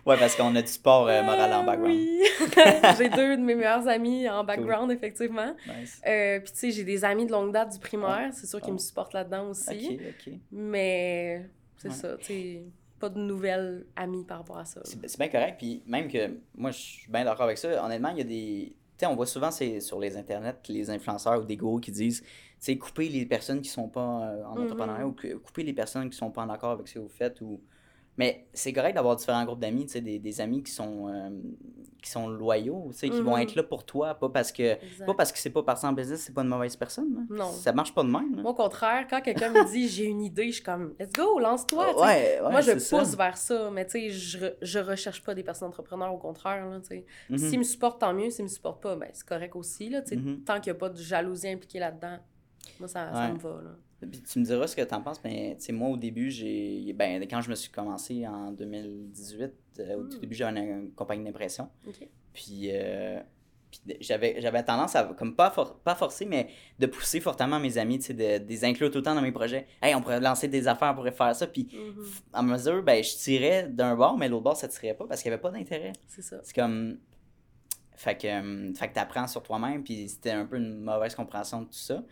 Ouais, 0.05 0.17
parce 0.19 0.35
qu'on 0.35 0.53
a 0.57 0.61
du 0.61 0.67
sport 0.67 1.07
euh, 1.07 1.23
moral 1.23 1.53
en 1.53 1.61
Euh, 1.61 1.65
background. 1.65 1.95
Oui. 1.95 2.21
j'ai 2.97 3.07
deux 3.07 3.37
de 3.37 3.41
mes 3.41 3.55
meilleurs 3.55 3.87
amis 3.87 4.27
en 4.27 4.43
background, 4.43 4.91
effectivement. 4.91 5.55
Nice. 5.65 6.01
Euh, 6.05 6.41
Puis, 6.41 6.51
tu 6.51 6.59
sais, 6.59 6.71
j'ai 6.71 6.83
des 6.83 7.05
amis 7.05 7.25
de 7.25 7.31
longue 7.31 7.53
date 7.53 7.71
du 7.71 7.79
primaire. 7.79 8.29
C'est 8.33 8.45
sûr 8.45 8.59
qu'ils 8.59 8.71
Ah. 8.71 8.73
me 8.73 8.77
supportent 8.79 9.13
là-dedans 9.13 9.47
aussi. 9.51 9.97
Ok, 10.01 10.05
ok. 10.27 10.33
Mais 10.51 11.49
c'est 11.77 11.87
Ouais. 11.87 11.93
ça, 11.93 12.17
tu 12.17 12.25
sais, 12.25 12.63
pas 12.99 13.07
de 13.07 13.17
nouvelles 13.19 13.85
amies 13.95 14.25
par 14.25 14.39
rapport 14.39 14.57
à 14.57 14.65
ça. 14.65 14.81
C'est 14.83 15.17
bien 15.17 15.29
correct. 15.29 15.55
Puis 15.57 15.81
même 15.87 16.09
que 16.11 16.31
moi, 16.57 16.71
je 16.71 16.79
suis 16.79 17.09
bien 17.09 17.23
d'accord 17.23 17.45
avec 17.45 17.57
ça. 17.57 17.85
Honnêtement, 17.85 18.09
il 18.09 18.17
y 18.17 18.21
a 18.21 18.25
des. 18.25 18.75
Tu 18.75 18.75
sais, 18.99 19.05
on 19.05 19.15
voit 19.15 19.25
souvent 19.25 19.51
c'est 19.51 19.79
sur 19.79 19.99
les 20.01 20.17
internets 20.17 20.53
les 20.67 20.89
influenceurs 20.89 21.39
ou 21.41 21.45
des 21.45 21.55
gros 21.55 21.79
qui 21.79 21.91
disent, 21.91 22.21
couper 22.78 23.10
les 23.10 23.26
personnes 23.26 23.62
qui 23.62 23.69
sont 23.69 23.88
pas 23.89 24.02
euh, 24.32 24.43
en 24.45 24.56
Mhm. 24.56 24.63
entrepreneuriat 24.63 25.08
ou 25.08 25.15
couper 25.43 25.63
les 25.63 25.73
personnes 25.73 26.10
qui 26.10 26.17
sont 26.17 26.32
pas 26.32 26.41
en 26.43 26.49
accord 26.49 26.71
avec 26.71 26.88
ce 26.88 26.95
que 26.95 26.99
vous 26.99 27.10
faites 27.10 27.41
ou. 27.41 27.60
Mais 28.15 28.45
c'est 28.54 28.71
correct 28.73 28.93
d'avoir 28.93 29.15
différents 29.15 29.43
groupes 29.43 29.60
d'amis, 29.60 29.88
tu 29.88 29.93
sais, 29.93 30.02
des, 30.02 30.19
des 30.19 30.39
amis 30.39 30.62
qui 30.62 30.71
sont, 30.71 31.08
euh, 31.08 31.32
qui 31.99 32.12
sont 32.12 32.28
loyaux, 32.28 32.89
tu 32.91 32.97
sais, 32.99 33.10
qui 33.10 33.19
vont 33.23 33.36
Mhm. 33.38 33.41
être 33.41 33.56
là 33.56 33.63
pour 33.63 33.84
toi, 33.88 34.13
pas 34.13 34.30
parce 34.30 34.52
que 34.52 34.62
Exact. 34.84 35.06
pas 35.08 35.15
parce 35.15 35.32
que 35.32 35.39
c'est 35.39 35.49
pas 35.49 35.63
parti 35.63 35.84
en 35.88 35.93
business, 35.93 36.21
c'est 36.21 36.32
pas 36.34 36.43
une 36.43 36.47
mauvaise 36.49 36.76
personne. 36.76 37.12
là. 37.15 37.21
Non. 37.38 37.49
Ça 37.52 37.73
marche 37.73 37.91
pas 37.91 38.04
de 38.04 38.10
même. 38.10 38.36
là. 38.36 38.43
Moi, 38.43 38.52
au 38.52 38.54
contraire, 38.54 39.08
quand 39.10 39.19
quelqu'un 39.19 39.49
me 39.49 39.67
dit 39.71 39.88
j'ai 39.89 40.06
une 40.06 40.21
idée, 40.21 40.49
je 40.49 40.56
suis 40.58 40.63
comme 40.63 40.93
let's 40.99 41.12
go, 41.12 41.39
lance-toi. 41.39 41.99
ouais, 41.99 42.39
ouais, 42.39 42.52
Moi, 42.52 42.62
je 42.62 42.73
pousse 42.73 42.84
ça. 42.84 43.04
vers 43.17 43.36
ça, 43.36 43.71
mais 43.71 43.84
tu 43.88 43.93
sais, 43.93 44.10
je, 44.12 44.45
je 44.62 44.78
recherche 44.78 45.23
pas 45.23 45.34
des 45.34 45.43
personnes 45.43 45.69
entrepreneurs, 45.69 46.13
au 46.13 46.19
contraire. 46.19 46.69
Là. 46.69 46.80
Mhm. 47.32 47.38
S'ils 47.39 47.58
me 47.58 47.63
supportent, 47.63 47.99
tant 48.02 48.13
mieux. 48.13 48.30
S'ils 48.30 48.43
me 48.45 48.49
supportent 48.49 48.84
pas, 48.84 48.95
ben, 48.95 49.10
c'est 49.12 49.26
correct 49.28 49.56
aussi. 49.56 49.89
Là. 49.89 50.02
Tant 50.45 50.60
qu'il 50.60 50.71
n'y 50.71 50.78
a 50.78 50.80
pas 50.80 50.89
de 50.89 50.97
jalousie 50.97 51.49
impliquée 51.49 51.80
là-dedans, 51.80 52.19
moi, 52.80 52.88
ça, 52.88 53.12
ça 53.13 53.32
me 53.34 53.38
va. 53.39 53.62
Là. 53.63 53.71
Puis 54.12 54.21
tu 54.21 54.39
me 54.39 54.43
diras 54.45 54.67
ce 54.67 54.76
que 54.76 54.82
tu 54.82 54.93
en 54.93 55.02
penses, 55.02 55.21
mais 55.23 55.56
tu 55.60 55.65
sais, 55.65 55.71
moi, 55.71 55.89
au 55.89 55.97
début, 55.97 56.30
j'ai. 56.30 56.91
Ben, 56.93 57.21
quand 57.23 57.41
je 57.41 57.49
me 57.49 57.56
suis 57.56 57.71
commencé 57.71 58.28
en 58.28 58.52
2018, 58.52 59.52
euh, 59.80 59.95
au 59.97 60.04
tout 60.04 60.17
Mm. 60.17 60.19
début, 60.21 60.36
j'avais 60.36 60.60
une, 60.60 60.67
une 60.86 60.91
compagnie 60.91 61.23
d'impression. 61.23 61.69
Puis, 62.34 62.69
euh, 62.71 63.19
puis 63.71 63.97
j'avais, 64.02 64.63
tendance 64.63 64.95
à, 64.95 65.04
comme 65.17 65.36
pas, 65.36 65.49
for- 65.52 65.80
pas 65.80 65.95
forcer, 65.95 66.26
mais 66.26 66.49
de 66.80 66.86
pousser 66.86 67.19
fortement 67.21 67.60
mes 67.60 67.78
amis, 67.78 67.97
tu 67.99 68.06
sais, 68.08 68.13
de, 68.13 68.43
de 68.43 68.49
les 68.49 68.65
inclure 68.65 68.91
tout 68.91 68.97
le 68.99 69.04
temps 69.04 69.15
dans 69.15 69.21
mes 69.21 69.32
projets. 69.32 69.67
Hey, 69.82 69.95
on 69.95 70.02
pourrait 70.02 70.19
lancer 70.19 70.47
des 70.47 70.67
affaires, 70.67 70.91
on 70.91 70.95
pourrait 70.95 71.12
faire 71.12 71.34
ça. 71.36 71.47
Puis, 71.47 71.67
à 72.34 72.41
mesure, 72.43 72.84
ben, 72.84 73.04
je 73.04 73.15
tirais 73.15 73.67
d'un 73.69 73.95
bord, 73.95 74.17
mais 74.17 74.28
l'autre 74.30 74.43
bord, 74.43 74.58
ça 74.58 74.67
tirait 74.67 74.93
pas 74.93 75.06
parce 75.08 75.21
qu'il 75.23 75.30
n'y 75.30 75.34
avait 75.34 75.41
pas 75.41 75.52
d'intérêt. 75.52 75.93
C'est 76.08 76.21
ça. 76.21 76.39
C'est 76.43 76.54
comme. 76.56 76.97
Fait 77.95 78.17
que, 78.17 78.28
euh, 78.28 78.73
fait 78.73 78.89
que 78.89 78.93
t'apprends 78.95 79.28
sur 79.28 79.41
toi-même, 79.43 79.84
puis 79.84 80.10
c'était 80.10 80.32
un 80.32 80.45
peu 80.45 80.58
une 80.58 80.82
mauvaise 80.82 81.15
compréhension 81.15 81.62
de 81.62 81.65
tout 81.65 81.73
ça. 81.73 82.04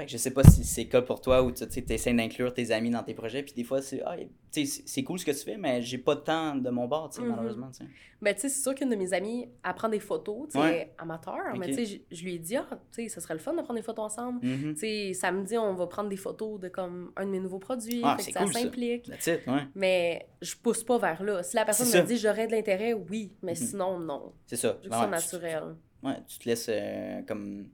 Fait 0.00 0.06
que 0.06 0.12
je 0.12 0.16
sais 0.16 0.30
pas 0.32 0.42
si 0.44 0.64
c'est 0.64 0.84
le 0.84 0.88
cas 0.88 1.02
pour 1.02 1.20
toi 1.20 1.42
où 1.42 1.52
tu 1.52 1.62
essaies 1.92 2.12
d'inclure 2.14 2.52
tes 2.54 2.70
amis 2.70 2.90
dans 2.90 3.02
tes 3.02 3.14
projets, 3.14 3.42
puis 3.42 3.52
des 3.54 3.64
fois, 3.64 3.82
c'est 3.82 4.00
ah, 4.04 4.16
tu 4.50 4.64
c'est 4.66 5.02
cool 5.04 5.18
ce 5.18 5.24
que 5.24 5.30
tu 5.30 5.44
fais, 5.44 5.56
mais 5.56 5.82
j'ai 5.82 5.98
pas 5.98 6.14
de 6.14 6.20
temps 6.20 6.54
de 6.56 6.70
mon 6.70 6.86
bord, 6.88 7.10
tu 7.10 7.20
Mhm. 7.20 7.28
malheureusement. 7.28 7.68
tu 7.70 7.84
sais. 7.84 7.90
Ben, 8.22 8.34
tu 8.34 8.40
sais, 8.42 8.48
c'est 8.50 8.62
sûr 8.62 8.74
qu'une 8.74 8.90
de 8.90 8.96
mes 8.96 9.12
amies, 9.14 9.48
elle 9.66 9.74
prend 9.74 9.88
des 9.88 9.98
photos, 10.00 10.48
tu 10.48 10.52
sais, 10.52 10.58
Ouais. 10.58 10.94
amateur, 10.98 11.36
mais 11.58 11.66
tu 11.68 11.86
sais, 11.86 12.02
je- 12.10 12.24
lui 12.24 12.34
ai 12.34 12.38
dit, 12.38 12.56
ah, 12.56 12.66
tu 12.92 13.02
sais, 13.02 13.08
ça 13.08 13.20
serait 13.20 13.34
le 13.34 13.40
fun 13.40 13.52
de 13.52 13.62
prendre 13.62 13.74
des 13.78 13.82
photos 13.82 14.04
ensemble. 14.06 14.44
Mhm. 14.44 14.74
Tu 14.74 14.80
sais, 14.80 15.12
samedi, 15.14 15.56
on 15.56 15.74
va 15.74 15.86
prendre 15.86 16.08
des 16.08 16.16
photos 16.16 16.58
de 16.60 16.68
comme 16.68 17.12
un 17.16 17.24
de 17.26 17.30
mes 17.30 17.40
nouveaux 17.40 17.58
produits, 17.58 18.00
Ah, 18.04 18.16
fait 18.18 18.32
que 18.32 18.38
ça 18.38 18.44
cool, 18.44 18.52
s'implique. 18.52 19.10
Ouais. 19.46 19.62
Mais 19.74 20.26
je 20.42 20.54
pousse 20.56 20.82
pas 20.84 20.98
vers 20.98 21.22
là. 21.22 21.42
Si 21.42 21.56
la 21.56 21.64
personne 21.64 21.86
me 21.88 22.06
dit 22.06 22.16
j'aurais 22.18 22.46
de 22.46 22.52
l'intérêt, 22.52 22.92
oui, 22.94 23.32
mais 23.42 23.52
Mhm. 23.52 23.56
sinon, 23.56 23.98
non. 24.00 24.32
C'est 24.46 24.56
ça. 24.56 24.78
Je 24.82 24.88
que 24.88 24.94
Ouais, 24.94 24.98
ça 25.00 25.04
tu- 25.04 25.10
naturel. 25.10 25.62
Ouais, 26.02 26.16
tu 26.26 26.38
te 26.38 26.48
laisses 26.48 26.66
euh, 26.70 27.20
comme 27.28 27.68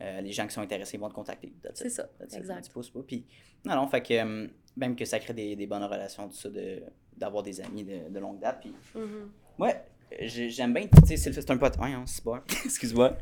euh, 0.00 0.20
les 0.20 0.32
gens 0.32 0.46
qui 0.46 0.54
sont 0.54 0.60
intéressés 0.62 0.96
vont 0.98 1.08
te 1.08 1.14
contacter. 1.14 1.52
C'est 1.74 1.90
ça, 1.90 2.08
That's 2.18 2.34
exact. 2.36 2.64
Tu 2.66 2.70
pousses 2.72 2.90
pas. 2.90 3.00
Puis, 3.06 3.26
non, 3.64 3.74
non, 3.76 3.86
fait 3.88 4.00
que 4.02 4.14
euh, 4.14 4.48
même 4.76 4.96
que 4.96 5.04
ça 5.04 5.18
crée 5.18 5.34
des, 5.34 5.56
des 5.56 5.66
bonnes 5.66 5.84
relations, 5.84 6.28
tout 6.28 6.34
ça, 6.36 6.48
de, 6.48 6.82
d'avoir 7.16 7.42
des 7.42 7.60
amis 7.60 7.84
de, 7.84 8.08
de 8.08 8.18
longue 8.18 8.40
date. 8.40 8.60
Puis, 8.60 8.74
Mhm. 8.94 9.30
ouais, 9.58 9.82
j'ai- 10.20 10.50
j'aime 10.50 10.72
bien, 10.74 10.86
tu 10.86 11.16
sais, 11.16 11.16
c'est 11.32 11.50
un 11.50 11.56
pote. 11.58 11.76
Ouais, 11.78 11.92
hein, 11.92 12.04
c'est 12.06 12.24
bon. 12.24 12.38
Excuse-moi. 12.64 13.16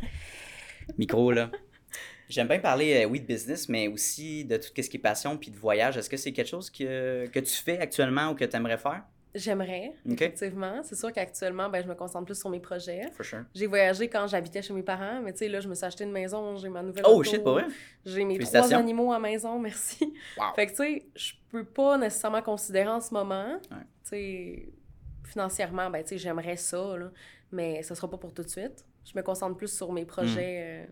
Micro, 0.97 1.33
là. 1.33 1.51
J'aime 2.29 2.49
bien 2.49 2.59
parler, 2.59 3.05
euh, 3.05 3.09
oui, 3.09 3.21
de 3.21 3.27
business, 3.27 3.69
mais 3.71 3.89
aussi 3.89 4.45
de 4.45 4.57
tout 4.59 4.69
ce 4.77 4.89
qui 4.89 4.97
est 4.99 5.01
passion 5.01 5.39
puis 5.39 5.51
de 5.51 5.57
voyage. 5.57 5.97
Est-ce 5.97 6.11
que 6.11 6.17
c'est 6.19 6.33
quelque 6.33 6.49
chose 6.49 6.69
que, 6.71 7.27
que 7.27 7.41
tu 7.41 7.55
fais 7.55 7.79
actuellement 7.79 8.31
ou 8.31 8.35
que 8.35 8.45
tu 8.45 8.55
aimerais 8.55 8.77
faire? 8.79 9.03
J'aimerais, 9.35 9.93
Ok. 10.07 10.13
effectivement. 10.23 10.81
C'est 10.83 10.95
sûr 10.97 11.13
qu'actuellement, 11.13 11.69
ben, 11.69 11.83
je 11.83 11.89
me 11.89 11.95
concentre 11.95 12.25
plus 12.25 12.39
sur 12.39 12.49
mes 12.51 12.61
projets. 12.61 13.03
Sure. 13.21 13.45
J'ai 13.55 13.67
voyagé 13.67 14.09
quand 14.09 14.27
j'habitais 14.27 14.63
chez 14.63 14.73
mes 14.73 14.83
parents, 14.83 15.21
mais 15.23 15.33
tu 15.33 15.41
sais, 15.41 15.49
là, 15.49 15.61
je 15.61 15.69
me 15.69 15.75
suis 15.75 15.85
acheté 15.85 16.05
une 16.05 16.13
maison, 16.13 16.57
j'ai 16.57 16.69
ma 16.69 16.83
nouvelle 16.83 17.05
Oh, 17.07 17.13
auto, 17.21 17.25
shit, 17.25 17.45
pas 17.45 17.53
vrai? 17.53 17.65
J'ai 18.07 18.25
mes 18.25 18.39
trois 18.39 18.73
animaux 18.75 19.13
à 19.13 19.19
maison, 19.19 19.59
merci. 19.61 20.15
Wow. 20.39 20.55
Fait 20.57 20.67
que, 20.67 20.71
tu 20.71 20.77
sais, 20.77 21.07
je 21.15 21.33
peux 21.51 21.65
pas 21.65 21.99
nécessairement 21.99 22.43
considérer 22.43 22.89
en 22.89 23.01
ce 23.01 23.13
moment. 23.13 23.53
Ouais. 23.71 23.77
Tu 24.03 24.09
sais, 24.09 24.69
financièrement, 25.25 25.91
ben, 25.91 26.03
tu 26.03 26.11
sais, 26.11 26.19
j'aimerais 26.19 26.57
ça, 26.57 26.97
là, 26.97 27.11
mais 27.53 27.83
ça 27.83 27.95
sera 27.95 28.09
pas 28.09 28.17
pour 28.19 28.33
tout 28.33 28.43
de 28.43 28.49
suite. 28.49 28.85
Je 29.05 29.13
me 29.17 29.23
concentre 29.23 29.57
plus 29.57 29.75
sur 29.75 29.93
mes 29.93 30.05
projets 30.05 30.85
euh, 30.85 30.87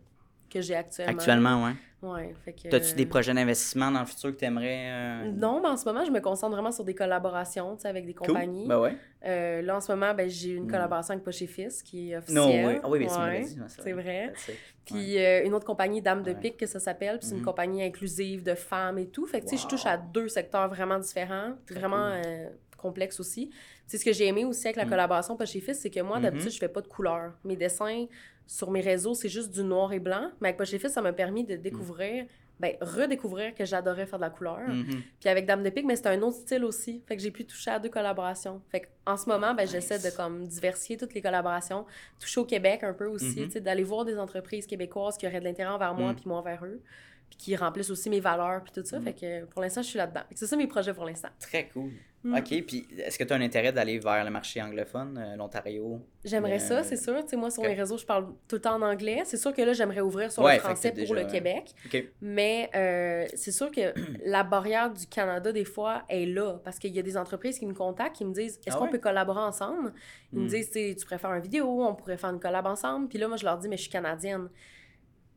que 0.50 0.60
j'ai 0.60 0.74
actuellement. 0.74 1.12
Hmm. 1.12 1.16
Actuellement, 1.18 1.64
ouais. 1.64 1.72
Ouais, 2.02 2.34
fait 2.44 2.52
que... 2.52 2.68
T'as-tu 2.68 2.94
des 2.94 3.06
projets 3.06 3.32
d'investissement 3.34 3.90
dans 3.90 4.00
le 4.00 4.06
futur 4.06 4.30
que 4.30 4.36
tu 4.38 4.44
aimerais. 4.44 5.24
Non, 5.32 5.60
mais 5.62 5.68
en 5.68 5.76
ce 5.76 5.86
moment, 5.86 6.04
je 6.04 6.10
me 6.10 6.20
concentre 6.20 6.52
vraiment 6.54 6.70
sur 6.70 6.84
des 6.84 6.94
collaborations, 6.94 7.74
tu 7.74 7.82
sais, 7.82 7.88
avec 7.88 8.06
des 8.06 8.14
compagnies. 8.14 8.68
Ben 8.68 8.78
ouais. 8.78 8.96
Euh, 9.24 9.62
là, 9.62 9.76
en 9.76 9.80
ce 9.80 9.90
moment, 9.92 10.12
ben, 10.14 10.28
j'ai 10.28 10.50
une 10.50 10.64
Mm. 10.64 10.70
collaboration 10.70 11.12
avec 11.12 11.24
Poche 11.24 11.42
et 11.42 11.46
Fils, 11.46 11.82
qui 11.82 12.10
est 12.12 12.30
Non, 12.30 12.42
officielle. 12.44 12.66
oui. 12.66 12.80
Ah 12.84 12.88
oui, 12.90 12.98
mais 13.00 13.06
Ouais, 13.18 13.40
dit. 13.44 13.60
ouais, 13.60 13.66
c'est 13.68 13.92
vrai. 13.92 14.24
It. 14.26 14.48
Ouais. 14.48 14.54
Puis 14.84 15.18
euh, 15.18 15.44
une 15.46 15.54
autre 15.54 15.64
compagnie, 15.66 16.00
Dame 16.02 16.22
de. 16.22 16.32
Pique, 16.34 16.58
que 16.58 16.66
ça 16.66 16.78
s'appelle. 16.78 17.18
Puis 17.18 17.28
c'est 17.28 17.34
une 17.34 17.40
Mhm. 17.40 17.46
compagnie 17.46 17.82
inclusive 17.82 18.44
de 18.44 18.54
femmes 18.54 18.98
et 18.98 19.08
tout. 19.08 19.26
Fait 19.26 19.40
que, 19.40 19.46
tu 19.46 19.56
sais, 19.56 19.62
je 19.62 19.66
touche 19.66 19.86
à 19.86 19.96
deux 19.96 20.28
secteurs 20.28 20.68
vraiment 20.68 20.98
différents, 20.98 21.54
Très 21.66 21.80
vraiment 21.80 21.96
euh, 22.24 22.50
complexes 22.76 23.20
aussi. 23.20 23.50
C'est 23.86 23.98
ce 23.98 24.04
que 24.04 24.12
j'ai 24.12 24.26
aimé 24.26 24.44
aussi 24.44 24.66
avec 24.66 24.76
la 24.76 24.84
Mhm. 24.84 24.90
collaboration 24.90 25.36
Poche 25.36 25.56
et 25.56 25.60
Fils, 25.60 25.78
c'est 25.80 25.90
que 25.90 26.00
moi, 26.00 26.18
d'habitude, 26.20 26.46
Mhm. 26.48 26.52
je 26.52 26.58
fais 26.58 26.68
pas 26.68 26.80
de 26.80 26.88
couleur. 26.88 27.32
Mes 27.44 27.56
dessins 27.56 28.06
sur 28.46 28.70
mes 28.70 28.80
réseaux, 28.80 29.14
c'est 29.14 29.28
juste 29.28 29.50
du 29.52 29.62
noir 29.64 29.92
et 29.92 29.98
blanc. 30.00 30.30
Mais 30.40 30.48
avec 30.48 30.58
Poche 30.58 30.72
et 30.74 30.78
Fils, 30.78 30.92
ça 30.92 31.02
m'a 31.02 31.12
permis 31.12 31.44
de 31.44 31.56
découvrir, 31.56 32.26
ben, 32.58 32.74
redécouvrir 32.80 33.54
que 33.54 33.64
j'adorais 33.66 34.06
faire 34.06 34.18
de 34.18 34.24
la 34.24 34.30
couleur. 34.30 34.60
Mhm. 34.66 35.02
Puis 35.20 35.28
avec 35.28 35.44
Dame 35.46 35.62
de 35.62 35.68
Pique, 35.70 35.84
mais 35.84 35.94
c'est 35.96 36.06
un 36.06 36.22
autre 36.22 36.36
style 36.38 36.64
aussi. 36.64 37.02
Fait 37.06 37.14
que 37.16 37.22
j'ai 37.22 37.30
pu 37.30 37.44
toucher 37.44 37.70
à 37.72 37.78
deux 37.78 37.90
collaborations. 37.90 38.62
Fait 38.70 38.80
que 38.80 38.86
en 39.04 39.16
ce 39.16 39.28
moment, 39.28 39.52
ben, 39.52 39.66
j'essaie 39.68 39.98
de 39.98 40.14
comme 40.16 40.46
diversifier 40.46 40.96
toutes 40.96 41.12
les 41.12 41.20
collaborations, 41.20 41.84
toucher 42.18 42.40
au 42.40 42.44
Québec 42.44 42.82
un 42.82 42.94
peu 42.94 43.06
aussi, 43.06 43.34
tu 43.34 43.50
sais, 43.50 43.60
d'aller 43.60 43.82
voir 43.84 44.04
des 44.06 44.18
entreprises 44.18 44.66
québécoises 44.66 45.16
qui 45.18 45.26
auraient 45.26 45.40
de 45.40 45.44
l'intérêt 45.44 45.70
envers 45.70 45.92
moi 45.94 46.10
Mhm. 46.10 46.16
puis 46.16 46.24
moi 46.28 46.38
envers 46.38 46.64
eux, 46.64 46.80
puis 47.28 47.36
qui 47.36 47.56
remplissent 47.56 47.90
aussi 47.90 48.08
mes 48.08 48.20
valeurs 48.20 48.62
puis 48.62 48.72
tout 48.72 48.86
ça. 48.86 49.00
Fait 49.02 49.12
que 49.12 49.44
pour 49.46 49.60
l'instant, 49.60 49.82
je 49.82 49.88
suis 49.88 49.98
là-dedans. 49.98 50.20
Fait 50.28 50.34
que 50.34 50.38
c'est 50.40 50.46
ça 50.46 50.56
mes 50.56 50.66
projets 50.68 50.94
pour 50.94 51.04
l'instant. 51.04 51.28
Très 51.40 51.68
cool. 51.74 51.90
Mhm. 52.26 52.38
OK, 52.38 52.64
puis 52.66 52.88
est-ce 52.98 53.18
que 53.18 53.24
tu 53.24 53.32
as 53.32 53.36
un 53.36 53.40
intérêt 53.40 53.72
d'aller 53.72 53.98
vers 53.98 54.24
le 54.24 54.30
marché 54.30 54.60
anglophone, 54.60 55.16
euh, 55.18 55.36
l'Ontario? 55.36 56.00
J'aimerais 56.24 56.56
Euh, 56.56 56.58
ça, 56.58 56.82
c'est 56.82 56.96
sûr. 56.96 57.22
Tu 57.22 57.28
sais, 57.30 57.36
moi, 57.36 57.50
sur 57.50 57.62
mes 57.62 57.74
réseaux, 57.74 57.96
je 57.98 58.04
parle 58.04 58.26
tout 58.48 58.56
le 58.56 58.60
temps 58.60 58.74
en 58.74 58.82
anglais. 58.82 59.22
C'est 59.24 59.36
sûr 59.36 59.52
que 59.54 59.62
là, 59.62 59.72
j'aimerais 59.72 60.00
ouvrir 60.00 60.32
sur 60.32 60.42
Ouais, 60.42 60.54
le 60.54 60.60
français 60.60 60.88
pour 60.90 60.98
déjà- 60.98 61.14
le 61.14 61.24
Québec. 61.26 61.72
OK. 61.86 62.04
Mais 62.20 62.68
euh, 62.74 63.26
c'est 63.34 63.52
sûr 63.52 63.70
que 63.70 63.94
la 64.24 64.42
barrière 64.42 64.92
du 64.92 65.06
Canada, 65.06 65.52
des 65.52 65.64
fois, 65.64 66.02
est 66.08 66.26
là. 66.26 66.60
Parce 66.64 66.78
qu'il 66.78 66.94
y 66.94 66.98
a 66.98 67.02
des 67.02 67.16
entreprises 67.16 67.58
qui 67.58 67.66
me 67.66 67.74
contactent, 67.74 68.16
qui 68.16 68.24
me 68.24 68.32
disent 68.34 68.58
Est-ce 68.66 68.74
Ah 68.74 68.78
qu'on 68.78 68.84
ouais? 68.86 68.90
peut 68.90 68.98
collaborer 68.98 69.40
ensemble? 69.40 69.92
Ils 70.32 70.40
me 70.40 70.44
Hmm. 70.44 70.48
disent 70.48 70.70
Tu 70.70 70.96
pourrais 71.04 71.18
faire 71.18 71.32
une 71.32 71.42
vidéo, 71.42 71.82
on 71.84 71.94
pourrait 71.94 72.16
faire 72.16 72.30
une 72.30 72.40
collab 72.40 72.66
ensemble. 72.66 73.08
Puis 73.08 73.18
là, 73.18 73.28
moi, 73.28 73.36
je 73.36 73.44
leur 73.44 73.58
dis 73.58 73.68
Mais 73.68 73.76
je 73.76 73.82
suis 73.82 73.90
canadienne. 73.90 74.48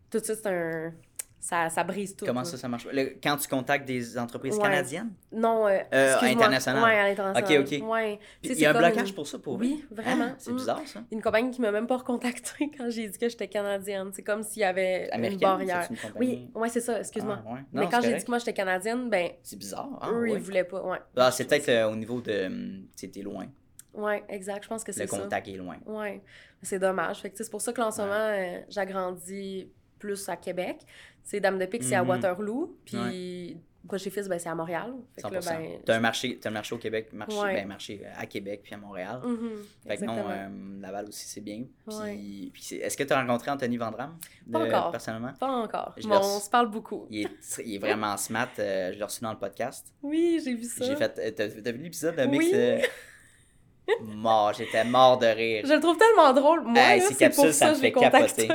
Tout 0.10 0.20
ça, 0.24 0.34
c'est 0.36 0.48
un. 0.48 0.92
Ça, 1.42 1.70
ça 1.70 1.84
brise 1.86 2.16
tout. 2.18 2.26
Comment 2.26 2.42
là. 2.42 2.46
ça, 2.46 2.58
ça 2.58 2.68
marche? 2.68 2.86
Le- 2.92 3.16
quand 3.24 3.38
tu 3.38 3.48
contactes 3.48 3.88
des 3.88 4.18
entreprises 4.18 4.56
Ouais. 4.58 4.62
canadiennes? 4.62 5.12
Non, 5.32 5.68
euh, 5.68 5.80
Euh, 5.94 6.12
excuse-moi. 6.14 6.44
international. 6.46 6.84
Ouais, 6.84 7.00
à 7.00 7.08
l'international. 7.08 7.62
Ok, 7.66 7.72
ok. 7.82 7.90
Ouais. 7.90 8.20
Puis 8.42 8.52
il 8.52 8.60
y 8.60 8.66
a 8.66 8.72
un 8.72 8.78
blocage 8.78 9.10
une- 9.10 9.16
pour 9.16 9.26
ça, 9.26 9.40
pour 9.40 9.56
Oui, 9.58 9.86
vrai? 9.90 10.04
vraiment. 10.04 10.26
Hein? 10.26 10.36
C'est 10.38 10.52
Mm. 10.52 10.56
bizarre, 10.58 10.82
ça. 10.86 11.02
Une 11.12 11.22
compagnie 11.22 11.52
qui 11.52 11.62
m'a 11.62 11.72
même 11.72 11.88
pas 11.88 11.96
recontactée 11.98 12.70
quand 12.78 12.90
j'ai 12.90 13.08
dit 13.08 13.18
que 13.18 13.30
j'étais 13.30 13.48
canadienne. 13.48 14.10
C'est 14.14 14.24
comme 14.24 14.44
s'il 14.44 14.62
y 14.62 14.66
avait 14.66 15.10
une 15.16 15.38
barrière. 15.38 15.88
une 15.90 15.96
compagnie? 15.98 16.50
Oui, 16.56 16.62
ouais, 16.62 16.70
c'est 16.70 16.82
ça, 16.82 17.00
excuse-moi. 17.00 17.40
Ah, 17.48 17.54
ouais. 17.54 17.60
Mais 17.72 17.88
quand 17.90 18.02
j'ai 18.02 18.14
dit 18.18 18.24
que 18.24 18.30
moi 18.30 18.40
j'étais 18.40 18.54
canadienne, 18.54 19.10
ben 19.10 19.30
C'est 19.42 19.58
bizarre. 19.58 19.98
Ah, 20.02 20.10
eux, 20.12 20.30
ils 20.30 20.40
voulaient 20.40 20.66
pas. 20.66 20.84
Ouais. 20.84 20.98
Ah, 21.16 21.32
c'est 21.32 21.46
peut-être 21.46 21.70
euh, 21.70 21.90
au 21.90 21.96
niveau 21.96 22.20
de. 22.20 22.48
hum, 22.48 22.82
Tu 22.98 23.06
sais, 23.06 23.08
t'es 23.08 23.22
loin. 23.22 23.46
Ouais, 23.94 24.24
exact. 24.30 24.64
Je 24.64 24.70
pense 24.70 24.84
que 24.84 24.92
c'est 24.92 25.04
Le 25.04 25.08
ça. 25.08 25.18
contact 25.20 25.48
est 25.48 25.54
loin. 25.58 25.78
Ouais. 25.86 26.22
C'est 26.62 26.80
dommage. 26.80 27.22
C'est 27.34 27.50
pour 27.50 27.62
ça 27.62 27.72
que 27.72 27.80
là, 27.80 27.88
en 27.88 27.92
ce 27.92 28.02
moment, 28.02 28.14
euh, 28.14 28.60
j'agrandis 28.70 29.72
plus 29.98 30.30
à 30.30 30.36
Québec. 30.38 30.78
C'est 31.30 31.40
Dame 31.40 31.60
de 31.60 31.66
Pique, 31.68 31.84
c'est 31.84 31.94
à 31.94 32.02
Mhm. 32.04 32.10
Waterloo. 32.10 32.76
Puis 32.84 33.56
chez 33.98 34.10
Fils, 34.10 34.28
ben, 34.28 34.38
c'est 34.40 34.50
à 34.50 34.56
Montréal. 34.56 34.94
Fait 35.16 35.22
que 35.22 35.28
100%. 35.28 35.52
là, 35.54 35.58
ben. 35.60 35.80
T'as 35.86 35.96
un 35.96 36.00
marché, 36.00 36.38
t'as 36.42 36.50
un 36.50 36.52
marché 36.54 36.74
au 36.74 36.80
Québec, 36.80 37.10
marché, 37.14 37.38
Ouais. 37.40 37.54
ben, 37.54 37.68
marché 37.68 38.02
à 38.18 38.26
Québec 38.26 38.62
puis 38.64 38.74
à 38.74 38.78
Montréal. 38.78 39.22
Mhm, 39.24 39.50
Fait 39.88 39.98
que 39.98 40.06
non, 40.06 40.16
euh, 40.28 40.48
Laval 40.82 41.08
aussi, 41.08 41.28
c'est 41.28 41.42
bien. 41.42 41.64
Puis, 41.88 41.96
Ouais. 41.96 42.52
c'est- 42.60 42.76
est-ce 42.78 42.98
que 42.98 43.04
tu 43.04 43.14
as 43.14 43.22
rencontré 43.22 43.52
Anthony 43.52 43.78
Vandram? 43.78 44.18
Pas 44.52 44.60
encore. 44.60 44.92
Personnellement? 44.92 45.34
Pas 45.40 45.48
encore. 45.52 45.94
L'ai 45.98 46.06
on 46.08 46.40
se 46.40 46.50
parle 46.50 46.72
beaucoup. 46.72 47.06
Il 47.12 47.22
est, 47.26 47.30
il 47.64 47.76
est 47.76 47.80
vraiment 47.80 48.18
smart. 48.18 48.50
euh, 48.58 48.92
je 48.94 48.98
l'ai 48.98 49.04
reçu 49.04 49.22
dans 49.22 49.32
le 49.34 49.38
podcast. 49.40 49.86
Oui, 50.02 50.42
j'ai 50.44 50.56
vu 50.56 50.64
ça. 50.64 50.86
J'ai 50.86 50.96
fait. 50.96 51.18
euh, 51.20 51.32
T'as, 51.32 51.48
t'as 51.62 51.72
vu 51.72 51.84
l'épisode 51.84 52.16
de 52.16 52.24
Mix? 52.26 52.46
Oui. 52.46 52.52
euh, 52.56 52.80
mort, 54.02 54.54
j'étais 54.54 54.84
mort 54.84 55.18
de 55.20 55.26
rire. 55.28 55.64
Je 55.66 55.74
le 55.74 55.80
trouve 55.80 55.98
tellement 55.98 56.34
drôle. 56.34 56.62
Moi, 56.62 56.80
Hey, 56.80 57.02
c'est 57.02 57.30
pour 57.30 57.46
ça 57.46 57.54
ça 57.54 57.70
me 57.72 57.76
fait 57.76 57.92
capoter. 57.92 58.48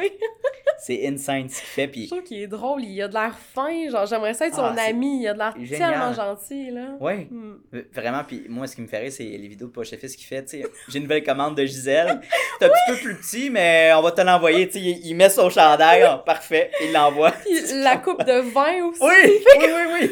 C'est 0.87 1.07
insane 1.09 1.49
ce 1.49 1.61
qu'il 1.61 1.66
fait. 1.68 1.87
Je 1.87 1.90
Puis, 1.90 2.07
trouve 2.09 2.23
qu'il 2.23 2.42
est 2.42 2.47
drôle. 2.47 2.85
Il 2.85 3.01
a 3.01 3.09
de 3.09 3.14
l'air 3.14 3.35
fin. 3.55 3.88
Genre, 3.90 4.05
j'aimerais 4.07 4.35
ça 4.35 4.47
être 4.47 4.55
Ah, 4.59 4.70
son 4.70 4.77
c'est 4.77 4.90
ami. 4.90 5.23
Il 5.23 5.29
a 5.29 5.33
de 5.33 5.38
l'air 5.38 5.55
tellement 5.79 6.12
gentil, 6.12 6.70
là. 6.70 6.88
ouais, 7.01 7.27
Hmm. 7.31 7.55
vraiment. 7.92 8.23
Puis 8.27 8.44
moi, 8.49 8.66
ce 8.66 8.75
qui 8.77 8.83
me 8.83 8.87
fait 8.87 8.99
rire, 8.99 9.12
c'est 9.12 9.25
les 9.25 9.49
vidéos 9.49 9.66
de 9.68 9.73
Poche 9.73 9.90
Fils 9.94 10.14
qu'il 10.16 10.27
fait. 10.27 10.44
Tu 10.44 10.61
sais, 10.61 10.66
j'ai 10.88 10.99
une 10.99 11.05
nouvelle 11.05 11.25
commande 11.25 11.57
de 11.57 11.64
Gisèle. 11.64 12.20
C'est 12.59 12.66
un 12.66 12.68
petit 12.68 12.92
peu 12.92 12.97
plus 12.97 13.14
petit, 13.16 13.51
mais 13.51 13.92
on 13.97 14.03
va 14.03 14.11
te 14.12 14.20
l'envoyer. 14.20 14.66
Tu 14.66 14.75
sais, 14.75 14.81
il, 14.81 15.07
il 15.07 15.14
met 15.16 15.31
son 15.31 15.49
chandail. 15.49 16.03
ah, 16.03 16.23
parfait. 16.25 16.70
Il 16.83 16.92
l'envoie. 16.92 17.31
Puis 17.33 17.55
la 17.83 17.97
coupe 18.05 18.23
de 18.25 18.40
vin 18.53 18.85
aussi. 18.87 19.01
Oui, 19.03 19.40
oui, 19.59 19.66
oui, 19.66 20.01
oui. 20.03 20.11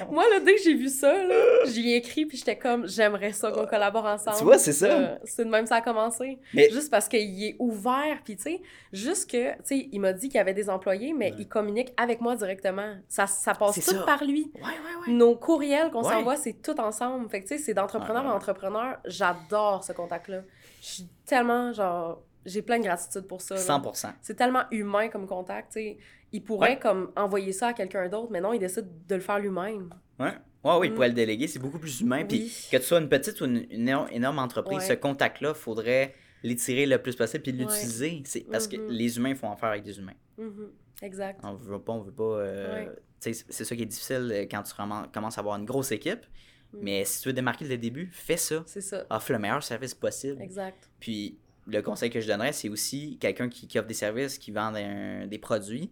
Bon. 0.00 0.12
Moi, 0.14 0.24
là, 0.32 0.40
dès 0.40 0.54
que 0.54 0.62
j'ai 0.62 0.74
vu 0.74 0.88
ça, 0.88 1.12
là, 1.12 1.34
j'y 1.66 1.92
ai 1.92 1.96
écrit, 1.96 2.24
puis 2.24 2.38
j'étais 2.38 2.56
comme, 2.56 2.88
j'aimerais 2.88 3.32
ça 3.32 3.50
qu'on 3.50 3.66
collabore 3.66 4.06
ensemble. 4.06 4.36
Tu 4.38 4.44
vois, 4.44 4.58
c'est 4.58 4.72
ça. 4.72 4.86
Euh, 4.86 5.16
c'est 5.24 5.44
de 5.44 5.50
même 5.50 5.66
ça 5.66 5.76
a 5.76 5.80
commencé. 5.82 6.38
Mais- 6.54 6.70
Juste 6.70 6.90
parce 6.90 7.08
qu'il 7.08 7.44
est 7.44 7.56
ouvert, 7.58 8.18
puis 8.24 8.36
tu 8.36 8.42
sais, 8.44 8.60
juste 8.92 9.30
que, 9.30 9.50
tu 9.52 9.56
sais, 9.64 9.75
il 9.92 10.00
m'a 10.00 10.12
dit 10.12 10.28
qu'il 10.28 10.36
y 10.36 10.40
avait 10.40 10.54
des 10.54 10.68
employés, 10.70 11.12
mais 11.12 11.30
Ouais. 11.32 11.36
il 11.40 11.48
communique 11.48 11.92
avec 11.96 12.20
moi 12.20 12.36
directement. 12.36 12.94
Ça, 13.08 13.26
ça 13.26 13.54
passe 13.54 13.74
tout 13.76 13.80
ça. 13.80 14.02
par 14.04 14.24
lui. 14.24 14.50
Ouais, 14.56 14.60
ouais, 14.62 15.06
ouais. 15.08 15.12
Nos 15.12 15.36
courriels 15.36 15.90
qu'on 15.90 16.02
s'envoie, 16.02 16.36
c'est 16.36 16.54
tout 16.62 16.78
ensemble. 16.80 17.28
Fait 17.28 17.42
que, 17.42 17.48
tu 17.48 17.56
sais, 17.56 17.62
c'est 17.62 17.74
d'entrepreneur 17.74 18.26
à 18.26 18.34
entrepreneur. 18.34 18.98
J'adore 19.04 19.84
ce 19.84 19.92
contact-là. 19.92 20.42
Je 20.80 20.86
suis 20.86 21.08
tellement, 21.24 21.72
genre, 21.72 22.22
j'ai 22.44 22.62
plein 22.62 22.78
de 22.78 22.84
gratitude 22.84 23.26
pour 23.26 23.40
ça. 23.40 23.54
là. 23.56 23.60
100%. 23.60 24.12
C'est 24.22 24.34
tellement 24.34 24.62
humain 24.70 25.08
comme 25.08 25.26
contact, 25.26 25.72
tu 25.72 25.80
sais. 25.80 25.98
Il 26.32 26.42
pourrait 26.42 26.78
comme 26.78 27.12
envoyer 27.16 27.52
ça 27.52 27.68
à 27.68 27.72
quelqu'un 27.72 28.08
d'autre, 28.08 28.28
mais 28.30 28.40
non, 28.40 28.52
il 28.52 28.58
décide 28.58 28.86
de 29.08 29.14
le 29.14 29.20
faire 29.20 29.38
lui-même. 29.38 29.90
Ouais. 30.18 30.32
Ouais, 30.64 30.72
oui, 30.80 30.86
il 30.88 30.90
Mm. 30.90 30.94
pourrait 30.94 31.08
le 31.08 31.14
déléguer. 31.14 31.46
C'est 31.46 31.60
beaucoup 31.60 31.78
plus 31.78 32.00
humain. 32.00 32.24
Puis 32.24 32.52
que 32.70 32.76
tu 32.76 32.82
sois 32.82 32.98
une 32.98 33.08
petite 33.08 33.40
ou 33.40 33.44
une, 33.44 33.64
une 33.70 33.88
énorme- 34.10 34.38
entreprise, 34.40 34.82
ce 34.82 34.92
contact-là, 34.94 35.54
faudrait 35.54 36.14
l'étirer 36.46 36.86
le 36.86 36.98
plus 37.00 37.14
possible 37.16 37.42
puis 37.42 37.52
l'utiliser. 37.52 38.22
C'est 38.24 38.40
Parce 38.50 38.68
que 38.68 38.76
Mhm. 38.76 38.88
les 38.90 39.16
humains 39.16 39.34
font 39.34 39.50
affaire 39.50 39.70
avec 39.70 39.82
des 39.82 39.98
humains. 39.98 40.14
Mhm. 40.38 40.70
Exact. 41.02 41.40
On 41.42 41.54
veut 41.54 41.78
pas, 41.80 41.92
on 41.92 42.00
veut 42.00 42.12
pas. 42.12 42.22
euh, 42.24 42.86
C'est 43.18 43.32
ça 43.64 43.74
qui 43.76 43.82
est 43.82 43.86
difficile 43.86 44.30
euh, 44.32 44.42
quand 44.50 44.62
tu 44.62 44.72
commences 45.12 45.36
à 45.38 45.40
avoir 45.40 45.56
une 45.58 45.64
grosse 45.64 45.90
équipe. 45.90 46.24
Mm. 46.72 46.78
Mais 46.82 47.04
si 47.04 47.20
tu 47.22 47.28
veux 47.28 47.32
démarquer 47.32 47.64
dès 47.66 47.74
le 47.76 47.80
début, 47.80 48.08
fais 48.12 48.36
ça. 48.36 48.62
C'est 48.66 48.80
ça. 48.80 49.04
Offre 49.10 49.32
le 49.32 49.38
meilleur 49.38 49.62
service 49.62 49.94
possible. 49.94 50.40
Exact. 50.42 50.90
Puis 51.00 51.38
le 51.66 51.80
conseil 51.82 52.10
que 52.10 52.20
je 52.20 52.26
donnerais, 52.28 52.52
c'est 52.52 52.68
aussi 52.68 53.18
quelqu'un 53.18 53.48
qui, 53.48 53.66
qui 53.66 53.78
offre 53.78 53.88
des 53.88 53.94
services, 53.94 54.38
qui 54.38 54.50
vend 54.52 54.72
un- 54.74 55.26
des 55.26 55.38
produits. 55.38 55.90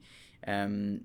Euh, 0.49 0.97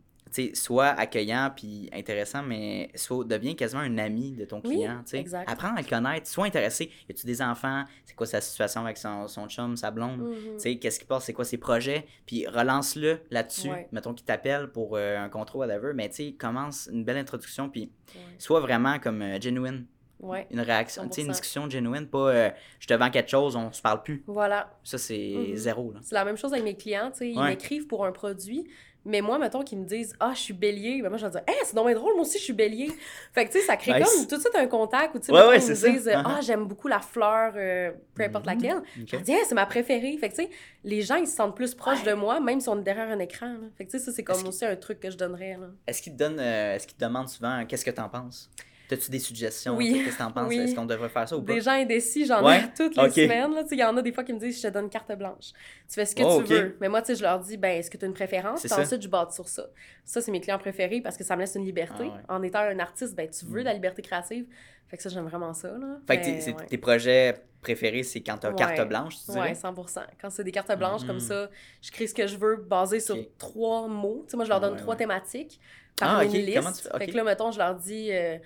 soit 0.53 0.87
accueillant 0.87 1.51
puis 1.55 1.89
intéressant, 1.93 2.43
mais 2.43 2.89
soit 2.95 3.23
devient 3.25 3.55
quasiment 3.55 3.81
un 3.81 3.97
ami 3.97 4.31
de 4.31 4.45
ton 4.45 4.61
client. 4.61 5.03
exact. 5.13 5.49
Apprends 5.49 5.75
à 5.75 5.81
le 5.81 5.87
connaître, 5.87 6.27
sois 6.27 6.45
intéressé. 6.45 6.91
Y 7.07 7.11
a-tu 7.11 7.25
des 7.25 7.41
enfants? 7.41 7.83
C'est 8.05 8.15
quoi 8.15 8.25
sa 8.27 8.41
situation 8.41 8.81
avec 8.83 8.97
son, 8.97 9.27
son 9.27 9.47
chum, 9.47 9.75
sa 9.77 9.91
blonde? 9.91 10.33
Sais, 10.57 10.77
qu'est-ce 10.77 10.99
qui 10.99 11.05
passe? 11.05 11.25
C'est 11.25 11.33
quoi 11.33 11.45
ses 11.45 11.57
projets? 11.57 12.05
Puis 12.25 12.45
relance-le 12.47 13.19
là-dessus. 13.31 13.69
Ouais. 13.69 13.87
Mettons 13.91 14.13
qu'il 14.13 14.25
t'appelle 14.25 14.67
pour 14.71 14.95
euh, 14.95 15.17
un 15.17 15.29
contrat, 15.29 15.59
whatever. 15.59 15.93
Mais 15.93 16.09
commence 16.37 16.89
une 16.91 17.03
belle 17.03 17.17
introduction. 17.17 17.69
Puis 17.69 17.91
Ouais. 18.15 18.21
sois 18.39 18.59
vraiment 18.59 18.97
comme 18.99 19.21
euh, 19.21 19.39
genuine. 19.39 19.85
Ouais. 20.19 20.47
Une 20.51 20.59
réaction, 20.59 21.03
une 21.03 21.09
100%. 21.11 21.27
discussion 21.29 21.69
genuine. 21.69 22.07
Pas 22.07 22.17
euh, 22.29 22.49
je 22.79 22.87
te 22.87 22.93
vends 22.93 23.09
quelque 23.09 23.29
chose, 23.29 23.55
on 23.55 23.71
se 23.71 23.81
parle 23.81 24.03
plus. 24.03 24.21
Voilà. 24.27 24.77
Ça, 24.83 24.97
c'est 24.97 25.33
Mhm. 25.37 25.55
zéro. 25.55 25.93
Là. 25.93 25.99
C'est 26.03 26.15
la 26.15 26.25
même 26.25 26.35
chose 26.35 26.51
avec 26.51 26.65
mes 26.65 26.75
clients, 26.75 27.11
ils 27.21 27.37
Ouais. 27.37 27.49
m'écrivent 27.49 27.87
pour 27.87 28.05
un 28.05 28.11
produit, 28.11 28.67
mais 29.09 29.21
moi, 29.21 29.37
mettons 29.39 29.63
qu'ils 29.63 29.79
me 29.79 29.85
disent 29.85 30.15
«Ah, 30.19 30.31
je 30.33 30.39
suis 30.39 30.53
bélier», 30.53 31.01
ben 31.03 31.09
moi, 31.09 31.17
je 31.17 31.25
vais 31.25 31.31
dire 31.31 31.41
«Hey, 31.47 31.55
c'est 31.63 31.75
donc 31.75 31.91
drôle, 31.93 32.13
moi 32.13 32.21
aussi, 32.21 32.37
je 32.37 32.43
suis 32.43 32.53
bélier». 32.53 32.89
Fait 33.33 33.45
que, 33.45 33.51
tu 33.51 33.59
sais, 33.59 33.65
ça 33.65 33.75
crée 33.75 33.93
Nice. 33.99 34.07
comme 34.09 34.27
tout 34.27 34.35
de 34.37 34.41
suite 34.41 34.55
un 34.55 34.67
contact, 34.67 35.15
ou 35.15 35.19
tu 35.19 35.25
sais, 35.25 35.31
Ouais, 35.33 35.45
ouais, 35.47 35.59
ils 35.59 35.67
me 35.69 35.73
ça. 35.75 35.89
disent 35.89 36.09
«Ah, 36.13 36.37
Uh-huh. 36.39 36.45
j'aime 36.45 36.65
beaucoup 36.65 36.87
la 36.87 36.99
fleur, 36.99 37.53
euh, 37.55 37.91
peu 38.15 38.23
importe 38.23 38.45
Mhm. 38.45 38.53
laquelle». 38.53 38.77
Ok. 39.01 39.07
Je 39.11 39.17
dis 39.17 39.31
«Hey, 39.33 39.41
c'est 39.45 39.55
ma 39.55 39.65
préférée». 39.65 40.15
Fait 40.19 40.29
que, 40.29 40.35
tu 40.35 40.43
sais, 40.43 40.49
les 40.83 41.01
gens, 41.01 41.15
ils 41.15 41.27
se 41.27 41.35
sentent 41.35 41.55
plus 41.55 41.73
proches 41.75 42.03
de 42.03 42.13
moi, 42.13 42.39
même 42.39 42.61
si 42.61 42.69
on 42.69 42.79
est 42.79 42.83
derrière 42.83 43.09
un 43.09 43.19
écran, 43.19 43.47
là. 43.47 43.67
Fait 43.77 43.85
que, 43.85 43.91
tu 43.91 43.99
sais, 43.99 44.05
ça, 44.05 44.11
c'est 44.11 44.23
comme 44.23 44.45
aussi 44.47 44.63
un 44.65 44.75
truc 44.75 44.99
que 44.99 45.09
je 45.09 45.17
donnerais. 45.17 45.57
Est-ce 45.87 46.01
qu'il 46.01 46.13
te 46.13 46.17
donne, 46.19 46.39
euh, 46.39 46.75
est-ce 46.75 46.85
qu'il 46.87 46.95
te 46.97 47.03
demande 47.03 47.27
souvent 47.29 47.65
qu'est-ce 47.65 47.83
que 47.85 47.91
t'en 47.91 48.09
penses? 48.09 48.49
T'as-tu 48.89 49.12
des 49.12 49.19
suggestions? 49.19 49.78
Oui. 49.78 50.02
Qu'est-ce 50.04 50.17
que 50.17 50.23
t'en 50.23 50.32
penses? 50.32 50.49
Oui. 50.49 50.58
Est-ce 50.58 50.73
qu'on 50.75 50.86
devrait 50.86 51.08
faire 51.10 51.30
ça 51.30 51.38
ou 51.38 51.41
pas? 51.43 51.54
Des 51.54 51.62
gens 51.62 51.71
indécis, 51.71 52.25
j'en 52.25 52.43
Ouais? 52.43 52.58
ai 52.60 52.73
toutes 52.75 52.97
les 52.97 53.10
semaines. 53.12 53.54
Il 53.71 53.78
y 53.78 53.84
en 53.84 53.95
a 53.95 54.02
des 54.02 54.12
fois 54.12 54.23
qui 54.23 54.34
me 54.34 54.39
disent 54.39 54.58
je 54.62 54.67
te 54.67 54.73
donne 54.73 54.89
carte 54.89 55.12
blanche. 55.15 55.52
Tu 55.88 55.93
fais 55.93 56.06
ce 56.06 56.15
que 56.15 56.23
Oh, 56.23 56.41
tu 56.43 56.52
veux. 56.54 56.75
Mais 56.82 56.89
moi, 56.89 57.02
tu 57.02 57.08
sais, 57.08 57.15
je 57.15 57.21
leur 57.21 57.39
dis 57.39 57.56
ben, 57.56 57.78
est-ce 57.78 57.89
que 57.91 57.97
tu 57.97 58.04
as 58.06 58.08
une 58.08 58.13
préférence? 58.15 58.63
Puis 58.63 58.73
ensuite, 58.73 59.02
je 59.02 59.08
bâtis 59.08 59.36
sur 59.36 59.47
ça. 59.47 59.67
Ça, 60.04 60.21
c'est 60.21 60.32
mes 60.32 60.41
clients 60.41 60.58
préférés 60.58 61.02
parce 61.02 61.15
que 61.17 61.23
ça 61.23 61.36
me 61.36 61.41
laisse 61.41 61.54
une 61.56 61.65
liberté. 61.65 62.04
Ah 62.12 62.15
ouais. 62.15 62.21
En 62.30 62.41
étant 62.41 62.60
un 62.60 62.80
artiste, 62.80 63.15
ben, 63.15 63.30
tu 63.30 63.45
veux 63.45 63.60
Mm. 63.60 63.63
de 63.63 63.65
la 63.65 63.73
liberté 63.75 64.02
créative. 64.02 64.45
Fait 64.88 64.97
que 64.97 65.04
ça, 65.04 65.10
j'aime 65.10 65.28
vraiment 65.28 65.54
ça. 65.54 65.67
Là. 65.69 65.99
Fait 66.08 66.17
que 66.19 66.25
tes, 66.25 66.41
c'est- 66.41 66.56
ouais. 66.56 66.65
tes 66.65 66.78
projets 66.80 67.36
préférés, 67.62 68.02
c'est 68.02 68.21
quand 68.21 68.39
t'as 68.39 68.49
Ouais. 68.49 68.56
carte 68.56 68.88
blanche, 68.89 69.17
tu 69.23 69.32
dirais? 69.32 69.49
Ouais, 69.49 69.54
100 69.56 69.71
Quand 70.19 70.32
c'est 70.32 70.43
des 70.43 70.52
cartes 70.52 70.75
blanches 70.75 71.06
comme 71.06 71.17
Mhm. 71.17 71.19
ça, 71.19 71.49
je 71.84 71.91
crée 71.91 72.08
ce 72.08 72.15
que 72.15 72.25
je 72.25 72.38
veux 72.38 72.56
basé 72.56 72.99
sur 72.99 73.15
trois 73.38 73.88
mots. 73.88 74.23
Tu 74.25 74.32
sais, 74.32 74.38
moi, 74.38 74.45
je 74.45 74.49
leur 74.49 74.60
donne 74.60 74.78
trois 74.78 74.95
thématiques 74.95 75.60
Ah, 76.02 76.06
par 76.06 76.21
une 76.23 76.32
liste. 76.32 76.89
Fait 76.97 77.06
que 77.08 77.15
là, 77.15 77.23
mettons, 77.23 77.52
je 77.52 77.60
leur 77.60 77.75
dis 77.75 78.10
euh, 78.12 78.38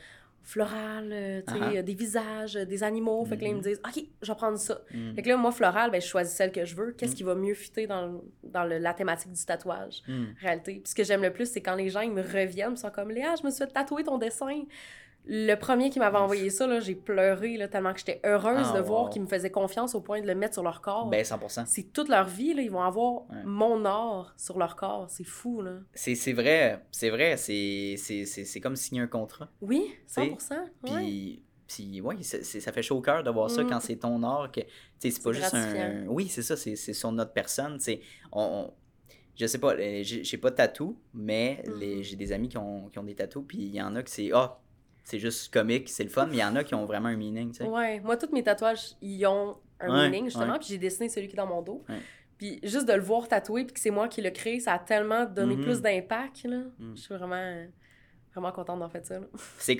floral, 0.43 1.09
euh, 1.11 1.41
tu 1.47 1.53
sais, 1.53 1.59
ah. 1.61 1.71
euh, 1.77 1.81
des 1.81 1.93
visages, 1.93 2.57
euh, 2.57 2.65
des 2.65 2.83
animaux. 2.83 3.23
Fait 3.25 3.37
que 3.37 3.43
là, 3.43 3.47
ils 3.47 3.53
me 3.53 3.57
Mhm. 3.59 3.63
disent 3.63 3.81
OK, 3.85 4.03
je 4.21 4.27
vais 4.31 4.35
prendre 4.35 4.57
ça. 4.59 4.81
Mm. 4.93 5.15
Fait 5.15 5.21
que 5.21 5.29
là, 5.29 5.37
moi, 5.37 5.51
floral, 5.51 5.89
ben, 5.89 6.01
je 6.01 6.05
choisis 6.07 6.35
celle 6.35 6.51
que 6.51 6.65
je 6.65 6.75
veux. 6.75 6.91
Qu'est-ce 6.91 7.13
Mm. 7.13 7.15
qui 7.15 7.23
va 7.23 7.35
mieux 7.35 7.53
fitter 7.53 7.87
dans, 7.87 8.05
le- 8.07 8.21
dans 8.43 8.63
le- 8.65 8.77
la 8.77 8.93
thématique 8.93 9.31
du 9.31 9.45
tatouage, 9.45 10.03
Mm. 10.07 10.23
en 10.23 10.41
réalité. 10.41 10.73
Puis 10.75 10.89
ce 10.89 10.95
que 10.95 11.03
j'aime 11.03 11.21
le 11.21 11.31
plus, 11.31 11.49
c'est 11.49 11.61
quand 11.61 11.75
les 11.75 11.89
gens 11.89 12.01
ils 12.01 12.11
me 12.11 12.21
reviennent, 12.21 12.73
ils 12.73 12.77
sont 12.77 12.91
comme 12.91 13.09
Léa, 13.09 13.35
je 13.39 13.45
me 13.45 13.51
suis 13.51 13.63
fait 13.65 13.71
tatouer 13.71 14.03
ton 14.03 14.17
dessin. 14.17 14.63
Le 15.25 15.55
premier 15.55 15.89
qui 15.89 15.99
m'avait 15.99 16.17
envoyé 16.17 16.49
ça, 16.49 16.67
là, 16.67 16.79
j'ai 16.81 16.95
pleuré 16.95 17.55
là, 17.55 17.67
tellement 17.69 17.93
que 17.93 17.99
j'étais 17.99 18.19
heureuse 18.25 18.67
Ah, 18.73 18.77
de 18.77 18.81
voir 18.81 19.09
qu'ils 19.09 19.21
me 19.21 19.27
faisaient 19.27 19.51
confiance 19.51 19.95
au 19.95 20.01
point 20.01 20.19
de 20.21 20.27
le 20.27 20.35
mettre 20.35 20.53
sur 20.53 20.63
leur 20.63 20.81
corps. 20.81 21.07
Ben, 21.07 21.23
100%. 21.23 21.63
c'est 21.65 21.93
toute 21.93 22.09
leur 22.09 22.25
vie, 22.27 22.53
là, 22.53 22.61
ils 22.61 22.69
vont 22.71 22.81
avoir 22.81 23.21
Ouais. 23.29 23.37
mon 23.45 23.85
art 23.85 24.33
sur 24.37 24.59
leur 24.59 24.75
corps. 24.75 25.09
C'est 25.09 25.23
fou, 25.23 25.61
là. 25.61 25.77
C'est 25.93 26.33
vrai, 26.33 26.83
c'est 26.91 27.09
vrai, 27.09 27.37
c'est 27.37 28.59
comme 28.61 28.75
signer 28.75 29.01
un 29.01 29.07
contrat. 29.07 29.49
Oui, 29.61 29.93
sais, 30.07 30.21
100%. 30.27 30.55
ouais. 30.83 30.91
Puis, 30.97 31.41
puis 31.67 32.01
ouais, 32.01 32.21
ça 32.21 32.71
fait 32.73 32.83
chaud 32.83 32.97
au 32.97 33.01
cœur 33.01 33.23
de 33.23 33.29
voir 33.31 33.49
ça 33.49 33.63
Mm. 33.63 33.69
quand 33.69 33.79
c'est 33.79 33.95
ton 33.95 34.21
art. 34.23 34.51
que 34.51 34.59
tu 34.59 34.67
sais, 34.99 35.09
C'est 35.11 35.23
pas 35.23 35.31
juste 35.31 35.53
un. 35.53 36.05
Oui, 36.07 36.27
c'est 36.27 36.41
ça, 36.41 36.57
c'est 36.57 36.75
sur 36.75 37.11
notre 37.13 37.31
personne. 37.33 37.77
On, 38.33 38.41
on- 38.41 38.73
je 39.35 39.47
sais 39.47 39.57
pas, 39.57 39.73
euh, 39.73 40.01
j'ai 40.03 40.37
pas 40.37 40.51
de 40.51 40.55
tatou, 40.55 40.97
mais 41.13 41.63
Mhm. 41.65 42.03
j'ai 42.03 42.15
des 42.15 42.31
amis 42.33 42.49
qui 42.49 42.57
ont, 42.57 42.89
qui 42.89 42.99
ont 42.99 43.03
des 43.03 43.15
tatous, 43.15 43.43
puis 43.47 43.57
il 43.59 43.73
y 43.73 43.81
en 43.81 43.95
a 43.95 44.03
que 44.03 44.09
c'est. 44.09 44.29
Ah, 44.33 44.59
c'est 45.03 45.19
juste 45.19 45.53
comique, 45.53 45.89
c'est 45.89 46.03
le 46.03 46.09
fun, 46.09 46.27
mais 46.27 46.37
il 46.37 46.39
y 46.39 46.43
en 46.43 46.55
a 46.55 46.63
qui 46.63 46.75
ont 46.75 46.85
vraiment 46.85 47.09
un 47.09 47.17
meaning. 47.17 47.51
tu 47.51 47.57
sais. 47.57 47.63
Ouais, 47.65 47.99
moi, 47.99 48.17
tous 48.17 48.31
mes 48.33 48.43
tatouages, 48.43 48.95
ils 49.01 49.25
ont 49.25 49.57
un 49.79 49.89
Ouais, 49.93 50.09
meaning, 50.09 50.25
justement, 50.25 50.53
ouais. 50.53 50.59
puis 50.59 50.69
j'ai 50.69 50.77
dessiné 50.77 51.09
celui 51.09 51.27
qui 51.27 51.33
est 51.33 51.37
dans 51.37 51.47
mon 51.47 51.61
dos. 51.61 51.83
Ouais. 51.89 51.99
Puis 52.37 52.59
juste 52.63 52.87
de 52.87 52.93
le 52.93 53.01
voir 53.01 53.27
tatoué, 53.27 53.65
puis 53.65 53.73
que 53.73 53.79
c'est 53.79 53.91
moi 53.91 54.07
qui 54.07 54.21
l'ai 54.21 54.33
créé, 54.33 54.59
ça 54.59 54.73
a 54.73 54.79
tellement 54.79 55.25
donné 55.25 55.55
Mhm. 55.55 55.63
plus 55.63 55.81
d'impact, 55.81 56.43
là. 56.45 56.57
Mhm. 56.79 56.93
Je 56.95 57.01
suis 57.01 57.13
vraiment, 57.15 57.65
vraiment 58.33 58.51
contente 58.51 58.75
d'avoir 58.79 58.91
fait 58.91 59.05
ça. 59.05 59.19
C'est 59.59 59.73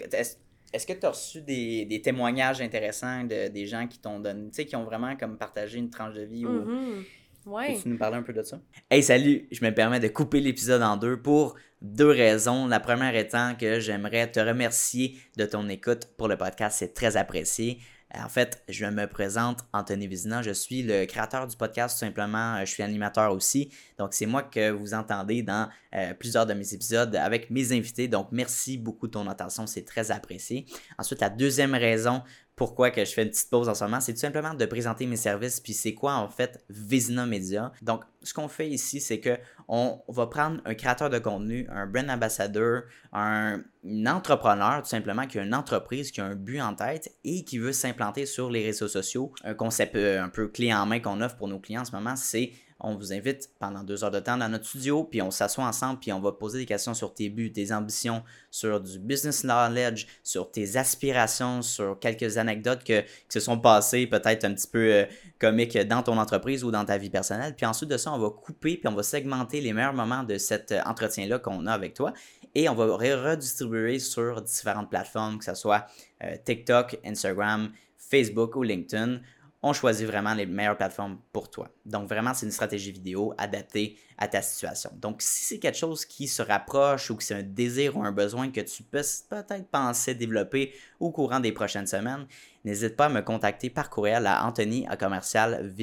Est-ce 0.73 0.87
que 0.87 0.93
tu 0.93 1.05
as 1.05 1.09
reçu 1.09 1.41
des, 1.41 1.85
des 1.85 2.01
témoignages 2.01 2.59
intéressants 2.61 3.23
de, 3.23 3.47
des 3.47 3.65
gens 3.65 3.87
qui 3.87 3.99
t'ont 3.99 4.19
donné, 4.19 4.49
tu 4.49 4.55
sais, 4.55 4.65
qui 4.65 4.75
ont 4.75 4.83
vraiment 4.85 5.15
comme 5.15 5.37
partagé 5.37 5.77
une 5.77 5.89
tranche 5.89 6.15
de 6.15 6.23
vie 6.23 6.45
ou. 6.45 6.49
Mhm. 6.49 7.03
Ouais. 7.45 7.73
Peux-tu 7.75 7.89
nous 7.89 7.97
parler 7.97 8.15
un 8.17 8.23
peu 8.23 8.31
de 8.33 8.41
ça? 8.41 8.57
Hey, 8.89 9.03
salut! 9.03 9.47
Je 9.51 9.63
me 9.65 9.71
permets 9.73 9.99
de 9.99 10.07
couper 10.07 10.39
l'épisode 10.39 10.81
en 10.81 10.95
deux 10.95 11.21
pour 11.21 11.55
deux 11.83 12.09
raisons. 12.09 12.65
La 12.67 12.79
première 12.79 13.15
étant 13.15 13.55
que 13.55 13.79
j'aimerais 13.79 14.31
te 14.31 14.39
remercier 14.39 15.19
de 15.37 15.45
ton 15.45 15.67
écoute 15.69 16.07
pour 16.17 16.29
le 16.29 16.37
podcast. 16.37 16.77
C'est 16.79 16.93
très 16.93 17.17
apprécié. 17.17 17.79
En 18.15 18.29
fait, 18.29 18.63
je 18.69 18.85
me 18.85 19.05
présente 19.07 19.61
Anthony 19.73 20.07
Vizina. 20.07 20.43
Je 20.43 20.51
suis 20.51 20.83
le 20.83 21.05
créateur 21.05 21.47
du 21.47 21.57
podcast, 21.57 21.97
tout 21.97 22.05
simplement. 22.05 22.59
Je 22.59 22.65
suis 22.65 22.83
animateur 22.83 23.33
aussi. 23.33 23.71
Donc, 23.97 24.13
c'est 24.13 24.27
moi 24.27 24.43
que 24.43 24.69
vous 24.69 24.93
entendez 24.93 25.41
dans 25.41 25.67
euh, 25.95 26.13
plusieurs 26.13 26.45
de 26.45 26.53
mes 26.53 26.73
épisodes 26.73 27.15
avec 27.15 27.49
mes 27.49 27.71
invités. 27.71 28.07
Donc, 28.07 28.27
merci 28.31 28.77
beaucoup 28.77 29.07
de 29.07 29.13
ton 29.13 29.27
attention. 29.27 29.65
C'est 29.65 29.83
très 29.83 30.11
apprécié. 30.11 30.67
Ensuite, 30.99 31.21
la 31.21 31.31
deuxième 31.31 31.73
raison 31.73 32.21
pourquoi 32.55 32.91
que 32.91 33.03
je 33.03 33.11
fais 33.11 33.23
une 33.23 33.29
petite 33.29 33.49
pause 33.49 33.67
en 33.67 33.73
ce 33.73 33.83
moment, 33.83 33.99
c'est 33.99 34.13
tout 34.13 34.19
simplement 34.19 34.53
de 34.53 34.65
présenter 34.65 35.07
mes 35.07 35.15
services, 35.15 35.59
puis 35.59 35.73
c'est 35.73 35.93
quoi 35.93 36.13
en 36.15 36.29
fait 36.29 36.63
Vizina 36.69 37.25
Media. 37.25 37.71
Donc, 37.81 38.03
ce 38.21 38.33
qu'on 38.33 38.47
fait 38.47 38.69
ici, 38.69 39.01
c'est 39.01 39.19
que 39.19 39.37
on 39.67 40.01
va 40.07 40.27
prendre 40.27 40.61
un 40.65 40.75
créateur 40.75 41.09
de 41.09 41.17
contenu, 41.17 41.67
un 41.69 41.87
brand 41.87 42.09
ambassadeur, 42.09 42.83
un, 43.11 43.63
entrepreneur 44.05 44.81
tout 44.81 44.89
simplement 44.89 45.25
qui 45.25 45.39
a 45.39 45.43
une 45.43 45.55
entreprise, 45.55 46.11
qui 46.11 46.21
a 46.21 46.25
un 46.25 46.35
but 46.35 46.61
en 46.61 46.75
tête 46.75 47.15
et 47.23 47.43
qui 47.43 47.57
veut 47.57 47.73
s'implanter 47.73 48.25
sur 48.25 48.49
les 48.49 48.63
réseaux 48.63 48.87
sociaux. 48.87 49.33
Un 49.43 49.55
concept 49.55 49.95
euh, 49.95 50.23
un 50.23 50.29
peu 50.29 50.47
clé 50.47 50.73
en 50.73 50.85
main 50.85 50.99
qu'on 50.99 51.21
offre 51.21 51.35
pour 51.35 51.47
nos 51.47 51.59
clients 51.59 51.81
en 51.81 51.85
ce 51.85 51.91
moment, 51.91 52.15
c'est 52.15 52.51
on 52.83 52.95
vous 52.95 53.13
invite 53.13 53.49
pendant 53.59 53.83
deux 53.83 54.03
heures 54.03 54.11
de 54.11 54.19
temps 54.19 54.37
dans 54.37 54.49
notre 54.49 54.65
studio, 54.65 55.05
puis 55.05 55.21
on 55.21 55.31
s'assoit 55.31 55.63
ensemble, 55.63 55.99
puis 55.99 56.11
on 56.11 56.19
va 56.19 56.33
poser 56.33 56.59
des 56.59 56.65
questions 56.65 56.93
sur 56.93 57.13
tes 57.13 57.29
buts, 57.29 57.51
tes 57.51 57.71
ambitions, 57.71 58.23
sur 58.51 58.81
du 58.81 58.99
business 58.99 59.41
knowledge, 59.41 60.05
sur 60.21 60.51
tes 60.51 60.75
aspirations, 60.75 61.61
sur 61.61 61.97
quelques 61.97 62.37
anecdotes 62.37 62.83
que, 62.83 63.01
qui 63.01 63.07
se 63.29 63.39
sont 63.39 63.57
passées 63.57 64.05
peut-être 64.05 64.43
un 64.43 64.53
petit 64.53 64.67
peu 64.67 64.93
euh, 64.93 65.05
comiques 65.39 65.77
dans 65.77 66.03
ton 66.03 66.17
entreprise 66.17 66.63
ou 66.63 66.71
dans 66.71 66.83
ta 66.85 66.97
vie 66.97 67.09
personnelle. 67.09 67.55
Puis 67.55 67.65
ensuite 67.65 67.89
de 67.89 67.97
ça, 67.97 68.11
on 68.11 68.19
va 68.19 68.29
couper, 68.29 68.77
puis 68.77 68.87
on 68.87 68.95
va 68.95 69.03
segmenter 69.03 69.61
les 69.61 69.73
meilleurs 69.73 69.93
moments 69.93 70.23
de 70.23 70.37
cet 70.37 70.71
euh, 70.71 70.81
entretien-là 70.85 71.39
qu'on 71.39 71.65
a 71.65 71.71
avec 71.71 71.93
toi 71.93 72.13
et 72.53 72.67
on 72.67 72.75
va 72.75 72.85
re- 72.85 73.31
redistribuer 73.31 73.99
sur 73.99 74.41
différentes 74.41 74.89
plateformes, 74.89 75.39
que 75.39 75.45
ce 75.45 75.55
soit 75.55 75.85
euh, 76.23 76.35
TikTok, 76.43 76.99
Instagram, 77.05 77.71
Facebook 77.97 78.55
ou 78.57 78.63
LinkedIn 78.63 79.19
on 79.63 79.71
choisit 79.71 80.05
vraiment 80.05 80.33
les 80.33 80.45
meilleures 80.45 80.75
plateformes 80.75 81.17
pour 81.31 81.49
toi. 81.49 81.69
Donc 81.85 82.09
vraiment, 82.09 82.33
c'est 82.33 82.45
une 82.45 82.51
stratégie 82.51 82.91
vidéo 82.91 83.33
adaptée 83.37 83.97
à 84.17 84.27
ta 84.27 84.41
situation. 84.41 84.91
Donc 84.95 85.21
si 85.21 85.45
c'est 85.45 85.59
quelque 85.59 85.77
chose 85.77 86.03
qui 86.05 86.27
se 86.27 86.41
rapproche 86.41 87.09
ou 87.09 87.15
que 87.15 87.23
c'est 87.23 87.35
un 87.35 87.43
désir 87.43 87.95
ou 87.95 88.03
un 88.03 88.11
besoin 88.11 88.51
que 88.51 88.59
tu 88.59 88.83
peux 88.83 89.01
peut-être 89.29 89.67
penser 89.69 90.15
développer 90.15 90.73
au 90.99 91.11
courant 91.11 91.39
des 91.39 91.53
prochaines 91.53 91.87
semaines, 91.87 92.27
n'hésite 92.65 92.97
pas 92.97 93.05
à 93.05 93.09
me 93.09 93.21
contacter 93.21 93.69
par 93.69 93.89
courriel 93.89 94.27
à 94.27 94.45
anthony 94.45 94.85
à 94.87 94.97
commercial 94.97 95.73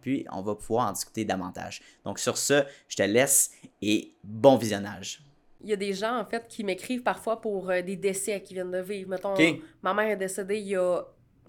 puis 0.00 0.24
on 0.30 0.42
va 0.42 0.54
pouvoir 0.54 0.88
en 0.88 0.92
discuter 0.92 1.24
davantage. 1.24 1.82
Donc 2.04 2.20
sur 2.20 2.38
ce, 2.38 2.62
je 2.88 2.96
te 2.96 3.02
laisse 3.02 3.50
et 3.82 4.14
bon 4.22 4.56
visionnage. 4.56 5.24
Il 5.62 5.68
y 5.68 5.72
a 5.74 5.76
des 5.76 5.92
gens, 5.92 6.18
en 6.18 6.24
fait, 6.24 6.48
qui 6.48 6.64
m'écrivent 6.64 7.02
parfois 7.02 7.38
pour 7.38 7.68
euh, 7.68 7.82
des 7.82 7.96
décès 7.96 8.40
qu'ils 8.40 8.54
viennent 8.54 8.70
de 8.70 8.80
vivre. 8.80 9.10
Mettons, 9.10 9.34
ma 9.82 9.92
mère 9.92 10.08
est 10.08 10.16
décédée 10.16 10.58
il 10.58 10.68
y 10.68 10.76
a 10.76 11.02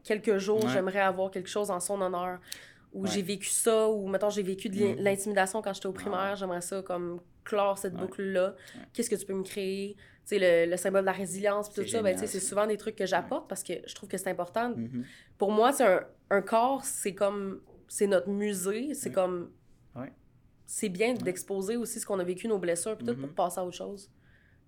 quelques 0.04 0.38
jours, 0.38 0.64
Ouais. 0.64 0.70
j'aimerais 0.72 1.00
avoir 1.02 1.32
quelque 1.32 1.50
chose 1.50 1.70
en 1.72 1.80
son 1.80 2.00
honneur. 2.02 2.40
Ou 2.94 3.04
Ouais. 3.04 3.10
j'ai 3.10 3.22
vécu 3.22 3.50
ça, 3.50 3.88
ou 3.90 4.08
mettons, 4.08 4.30
j'ai 4.30 4.44
vécu 4.44 4.68
de 4.70 4.76
Mhm. 4.84 4.96
l'intimidation 5.00 5.62
quand 5.62 5.74
j'étais 5.74 5.86
au 5.88 5.94
primaire, 5.94 6.32
Ouais. 6.32 6.36
j'aimerais 6.38 6.62
ça 6.62 6.82
comme 6.82 7.22
clore 7.46 7.78
cette 7.78 7.94
boucle-là. 7.94 8.56
Qu'est-ce 8.94 9.10
que 9.10 9.16
tu 9.16 9.26
peux 9.26 9.34
me 9.34 9.44
créer? 9.44 9.96
Tu 9.96 10.38
sais, 10.38 10.40
le, 10.66 10.70
le 10.72 10.78
symbole 10.78 11.02
de 11.02 11.06
la 11.08 11.12
résilience, 11.14 11.72
tout 11.74 11.88
ça, 11.88 12.02
ben, 12.02 12.18
c'est 12.18 12.40
souvent 12.40 12.68
des 12.68 12.78
trucs 12.78 12.96
que 12.96 13.06
j'apporte 13.06 13.48
parce 13.50 13.64
que 13.64 13.74
je 13.88 13.96
trouve 13.96 14.10
que 14.10 14.18
c'est 14.18 14.30
important. 14.30 14.70
Mhm. 14.76 15.06
Pour 15.38 15.52
moi, 15.52 15.72
c'est 15.72 15.86
un, 15.86 16.02
un 16.30 16.42
corps, 16.42 16.84
c'est 16.84 17.14
comme, 17.16 17.62
c'est 17.88 18.08
notre 18.08 18.30
musée, 18.30 18.94
c'est 18.94 19.12
comme, 19.12 19.52
c'est 20.68 20.88
bien 20.90 21.14
d'exposer 21.14 21.76
aussi 21.76 22.00
ce 22.00 22.06
qu'on 22.06 22.20
a 22.20 22.24
vécu, 22.24 22.48
nos 22.48 22.58
blessures, 22.58 22.96
puis 22.96 23.06
tout, 23.06 23.14
Mhm. 23.14 23.22
pour 23.28 23.30
passer 23.34 23.60
à 23.60 23.66
autre 23.66 23.76
chose. 23.76 24.10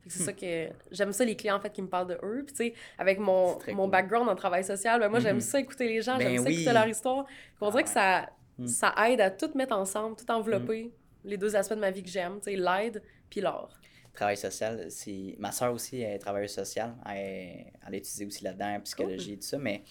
C'est 0.08 0.24
ça 0.24 0.34
que 0.34 0.70
j'aime 0.92 1.13
ça 1.13 1.24
les 1.26 1.36
clients 1.36 1.56
en 1.56 1.60
fait 1.60 1.72
qui 1.72 1.82
me 1.82 1.88
parlent 1.88 2.08
de 2.08 2.18
eux. 2.24 2.44
Puis 2.46 2.54
tu 2.56 2.63
sais 2.66 2.74
avec 2.98 3.20
mon, 3.20 3.58
mon 3.74 3.84
cool. 3.84 3.89
background 3.92 4.30
en 4.30 4.36
travail 4.36 4.63
social, 4.63 5.00
ben 5.00 5.10
moi 5.10 5.20
j'aime 5.20 5.36
Mhm. 5.36 5.42
ça 5.42 5.60
écouter 5.60 5.88
les 5.88 6.02
gens, 6.02 6.18
Ben 6.18 6.28
j'aime 6.30 6.38
ça 6.44 6.44
oui. 6.50 6.54
écouter 6.56 6.74
leur 6.74 6.88
histoire. 6.88 7.26
On 7.62 7.68
Ah 7.68 7.72
dirait 7.72 7.84
que 7.84 7.88
ouais. 7.89 7.94
ça 7.94 8.30
ça 8.68 8.94
aide 9.10 9.20
à 9.22 9.32
tout 9.32 9.50
mettre 9.56 9.76
ensemble, 9.76 10.16
tout 10.16 10.30
envelopper 10.32 10.92
les 11.24 11.38
deux 11.38 11.56
aspects 11.56 11.74
de 11.74 11.80
ma 11.80 11.89
vie 11.92 12.04
que 12.04 12.10
j'aime, 12.10 12.39
tu 12.42 12.52
sais 12.52 12.56
l'aide 12.56 13.02
puis 13.30 13.42
l'art. 13.42 13.70
Travail 14.13 14.38
social, 14.38 14.86
c'est. 14.92 15.36
Ma 15.39 15.52
soeur 15.52 15.74
aussi 15.74 16.02
est 16.04 16.20
travailleuse 16.20 16.52
sociale. 16.52 16.94
Elle, 17.10 17.66
elle 17.88 17.94
a 17.94 17.98
étudié 17.98 18.28
aussi 18.28 18.44
là-dedans, 18.44 18.80
psychologie 18.84 19.34
et 19.34 19.38
tout 19.38 19.48
ça. 19.48 19.58
Mais 19.58 19.84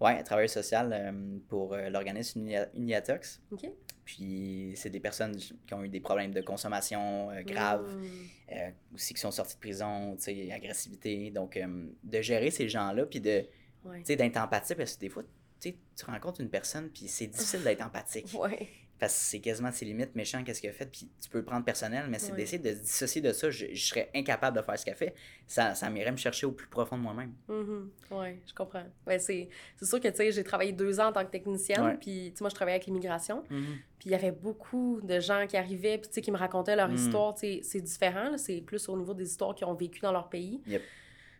Ouais, 0.00 0.22
travailleur 0.22 0.50
social 0.50 0.90
euh, 0.92 1.38
pour 1.48 1.72
euh, 1.72 1.88
l'organisme 1.88 2.40
Unia- 2.40 2.68
Uniatox. 2.74 3.40
OK. 3.50 3.66
Puis 4.06 4.72
c'est 4.76 4.88
des 4.88 5.00
personnes 5.00 5.36
qui 5.36 5.74
ont 5.74 5.82
eu 5.84 5.88
des 5.90 6.00
problèmes 6.00 6.30
de 6.32 6.40
consommation 6.40 7.30
euh, 7.32 7.42
graves, 7.42 7.92
Mm. 7.96 8.04
euh, 8.52 8.70
aussi 8.94 9.12
qui 9.12 9.20
sont 9.20 9.32
sortis 9.32 9.56
de 9.56 9.60
prison, 9.60 10.14
tu 10.16 10.22
sais, 10.22 10.52
agressivité. 10.52 11.30
Donc, 11.32 11.56
euh, 11.56 11.88
de 12.04 12.22
gérer 12.22 12.50
ces 12.52 12.68
gens-là, 12.68 13.04
puis 13.04 13.20
de, 13.20 13.44
Ouais. 13.84 13.98
tu 13.98 14.04
sais, 14.06 14.16
d'être 14.16 14.36
empathique, 14.38 14.76
parce 14.78 14.94
que 14.96 15.00
des 15.00 15.08
fois, 15.10 15.24
tu 15.60 15.74
rencontres 16.06 16.40
une 16.40 16.48
personne, 16.50 16.88
puis 16.90 17.08
c'est 17.08 17.26
difficile 17.26 17.62
d'être 17.64 17.82
empathique. 17.84 18.28
Ouais. 18.38 18.68
Parce 18.98 19.12
que 19.12 19.20
c'est 19.20 19.40
quasiment 19.40 19.70
ses 19.70 19.84
limites, 19.84 20.14
méchant, 20.14 20.42
qu'est-ce 20.42 20.62
qu'elle 20.62 20.70
a 20.70 20.74
fait, 20.74 20.86
puis 20.90 21.06
tu 21.20 21.28
peux 21.28 21.38
le 21.38 21.44
prendre 21.44 21.64
personnel, 21.66 22.06
mais 22.08 22.18
c'est 22.18 22.34
d'essayer 22.34 22.58
de 22.58 22.70
se 22.74 22.80
dissocier 22.80 23.20
de 23.20 23.30
ça. 23.32 23.50
Je, 23.50 23.66
je 23.74 23.84
serais 23.84 24.10
incapable 24.14 24.56
de 24.56 24.62
faire 24.62 24.78
ce 24.78 24.86
qu'elle 24.86 24.94
fait. 24.96 25.14
Ça, 25.46 25.74
ça 25.74 25.90
m'irait 25.90 26.12
me 26.12 26.16
chercher 26.16 26.46
au 26.46 26.52
plus 26.52 26.66
profond 26.66 26.96
de 26.96 27.02
moi-même. 27.02 27.34
Mhm. 27.48 27.90
Ouais, 28.10 28.40
je 28.46 28.54
comprends. 28.54 28.84
Ouais, 29.06 29.18
c'est 29.18 29.50
c'est 29.76 29.84
sûr 29.84 30.00
que, 30.00 30.08
tu 30.08 30.16
sais, 30.16 30.32
j'ai 30.32 30.42
travaillé 30.44 30.72
deux 30.72 30.98
ans 30.98 31.08
en 31.08 31.12
tant 31.12 31.24
que 31.26 31.30
technicienne, 31.30 31.82
Ouais. 31.84 31.96
puis, 32.00 32.30
tu 32.32 32.38
sais, 32.38 32.42
moi, 32.44 32.48
je 32.48 32.54
travaillais 32.54 32.76
avec 32.76 32.86
l'immigration, 32.86 33.44
Mhm. 33.50 33.64
puis 33.98 34.08
il 34.08 34.12
y 34.12 34.14
avait 34.14 34.32
beaucoup 34.32 35.00
de 35.02 35.20
gens 35.20 35.46
qui 35.46 35.58
arrivaient, 35.58 35.98
puis, 35.98 36.08
tu 36.08 36.14
sais, 36.14 36.20
qui 36.22 36.30
me 36.32 36.38
racontaient 36.38 36.76
leur 36.76 36.88
Mm. 36.88 36.94
histoire, 36.94 37.34
c'est 37.36 37.80
différent, 37.82 38.38
c'est 38.38 38.62
plus 38.62 38.88
au 38.88 38.96
niveau 38.96 39.12
des 39.12 39.28
histoires 39.28 39.54
qu'ils 39.54 39.66
ont 39.66 39.74
vécu 39.74 40.00
dans 40.00 40.12
leur 40.12 40.30
pays. 40.30 40.62
Yep. 40.66 40.80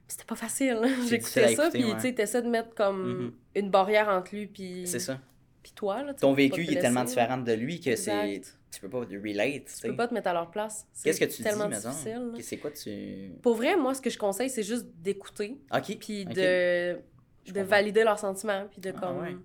C'était 0.08 0.24
pas 0.24 0.36
facile. 0.36 0.78
difficile 0.82 1.08
J'écoutais 1.08 1.54
ça, 1.54 1.70
puis, 1.70 1.82
tu 1.94 2.00
sais, 2.00 2.12
t'essaies 2.12 2.42
de 2.42 2.48
mettre 2.48 2.74
comme 2.74 3.22
Mhm. 3.24 3.32
une 3.56 3.70
barrière 3.70 4.08
entre 4.10 4.34
lui, 4.34 4.46
puis 4.46 4.86
C'est 4.86 5.00
ça. 5.00 5.18
Puis 5.66 5.72
toi, 5.74 6.04
là. 6.04 6.14
tu 6.14 6.20
Ton 6.20 6.32
vécu, 6.32 6.64
te 6.64 6.70
il 6.70 6.76
est 6.78 6.80
tellement 6.80 7.02
différent 7.02 7.38
de 7.38 7.52
lui 7.52 7.80
que 7.80 7.96
c'est. 7.96 8.40
Tu 8.72 8.80
peux 8.80 8.88
pas 8.88 9.00
relate. 9.00 9.52
tu 9.52 9.64
Tu 9.64 9.72
sais. 9.72 9.88
peux 9.88 9.96
pas 9.96 10.06
te 10.06 10.14
mettre 10.14 10.28
à 10.28 10.32
leur 10.32 10.48
place. 10.48 10.86
Qu'est-ce 11.02 11.18
que 11.18 11.24
tu 11.24 11.42
tellement 11.42 11.68
dis, 11.68 11.76
difficile. 11.76 12.32
C'est 12.38 12.58
quoi 12.58 12.70
tu. 12.70 13.32
Pour 13.42 13.56
vrai, 13.56 13.76
moi, 13.76 13.92
ce 13.92 14.00
que 14.00 14.08
je 14.08 14.16
conseille, 14.16 14.48
c'est 14.48 14.62
juste 14.62 14.86
d'écouter, 14.94 15.58
Ok. 15.74 15.96
puis 15.98 16.24
de, 16.24 16.32
Je 16.34 17.50
de 17.50 17.52
comprends. 17.52 17.64
valider 17.64 18.04
leurs 18.04 18.20
sentiments, 18.20 18.64
puis 18.70 18.80
de 18.80 18.90
Ah, 18.94 19.00
comme... 19.00 19.18
ouais. 19.18 19.36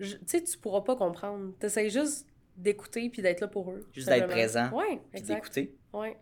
Tu 0.00 0.16
sais, 0.24 0.42
tu 0.42 0.56
pourras 0.56 0.80
pas 0.80 0.96
comprendre. 0.96 1.52
T'essayes 1.58 1.90
juste 1.90 2.26
d'écouter 2.56 3.10
puis 3.10 3.20
d'être 3.20 3.42
là 3.42 3.48
pour 3.48 3.70
eux. 3.70 3.86
Juste 3.92 4.08
d'être 4.08 4.26
présent, 4.28 4.70
exact. 5.12 5.34
d'écouter. 5.34 5.76
Ouais. 5.92 6.16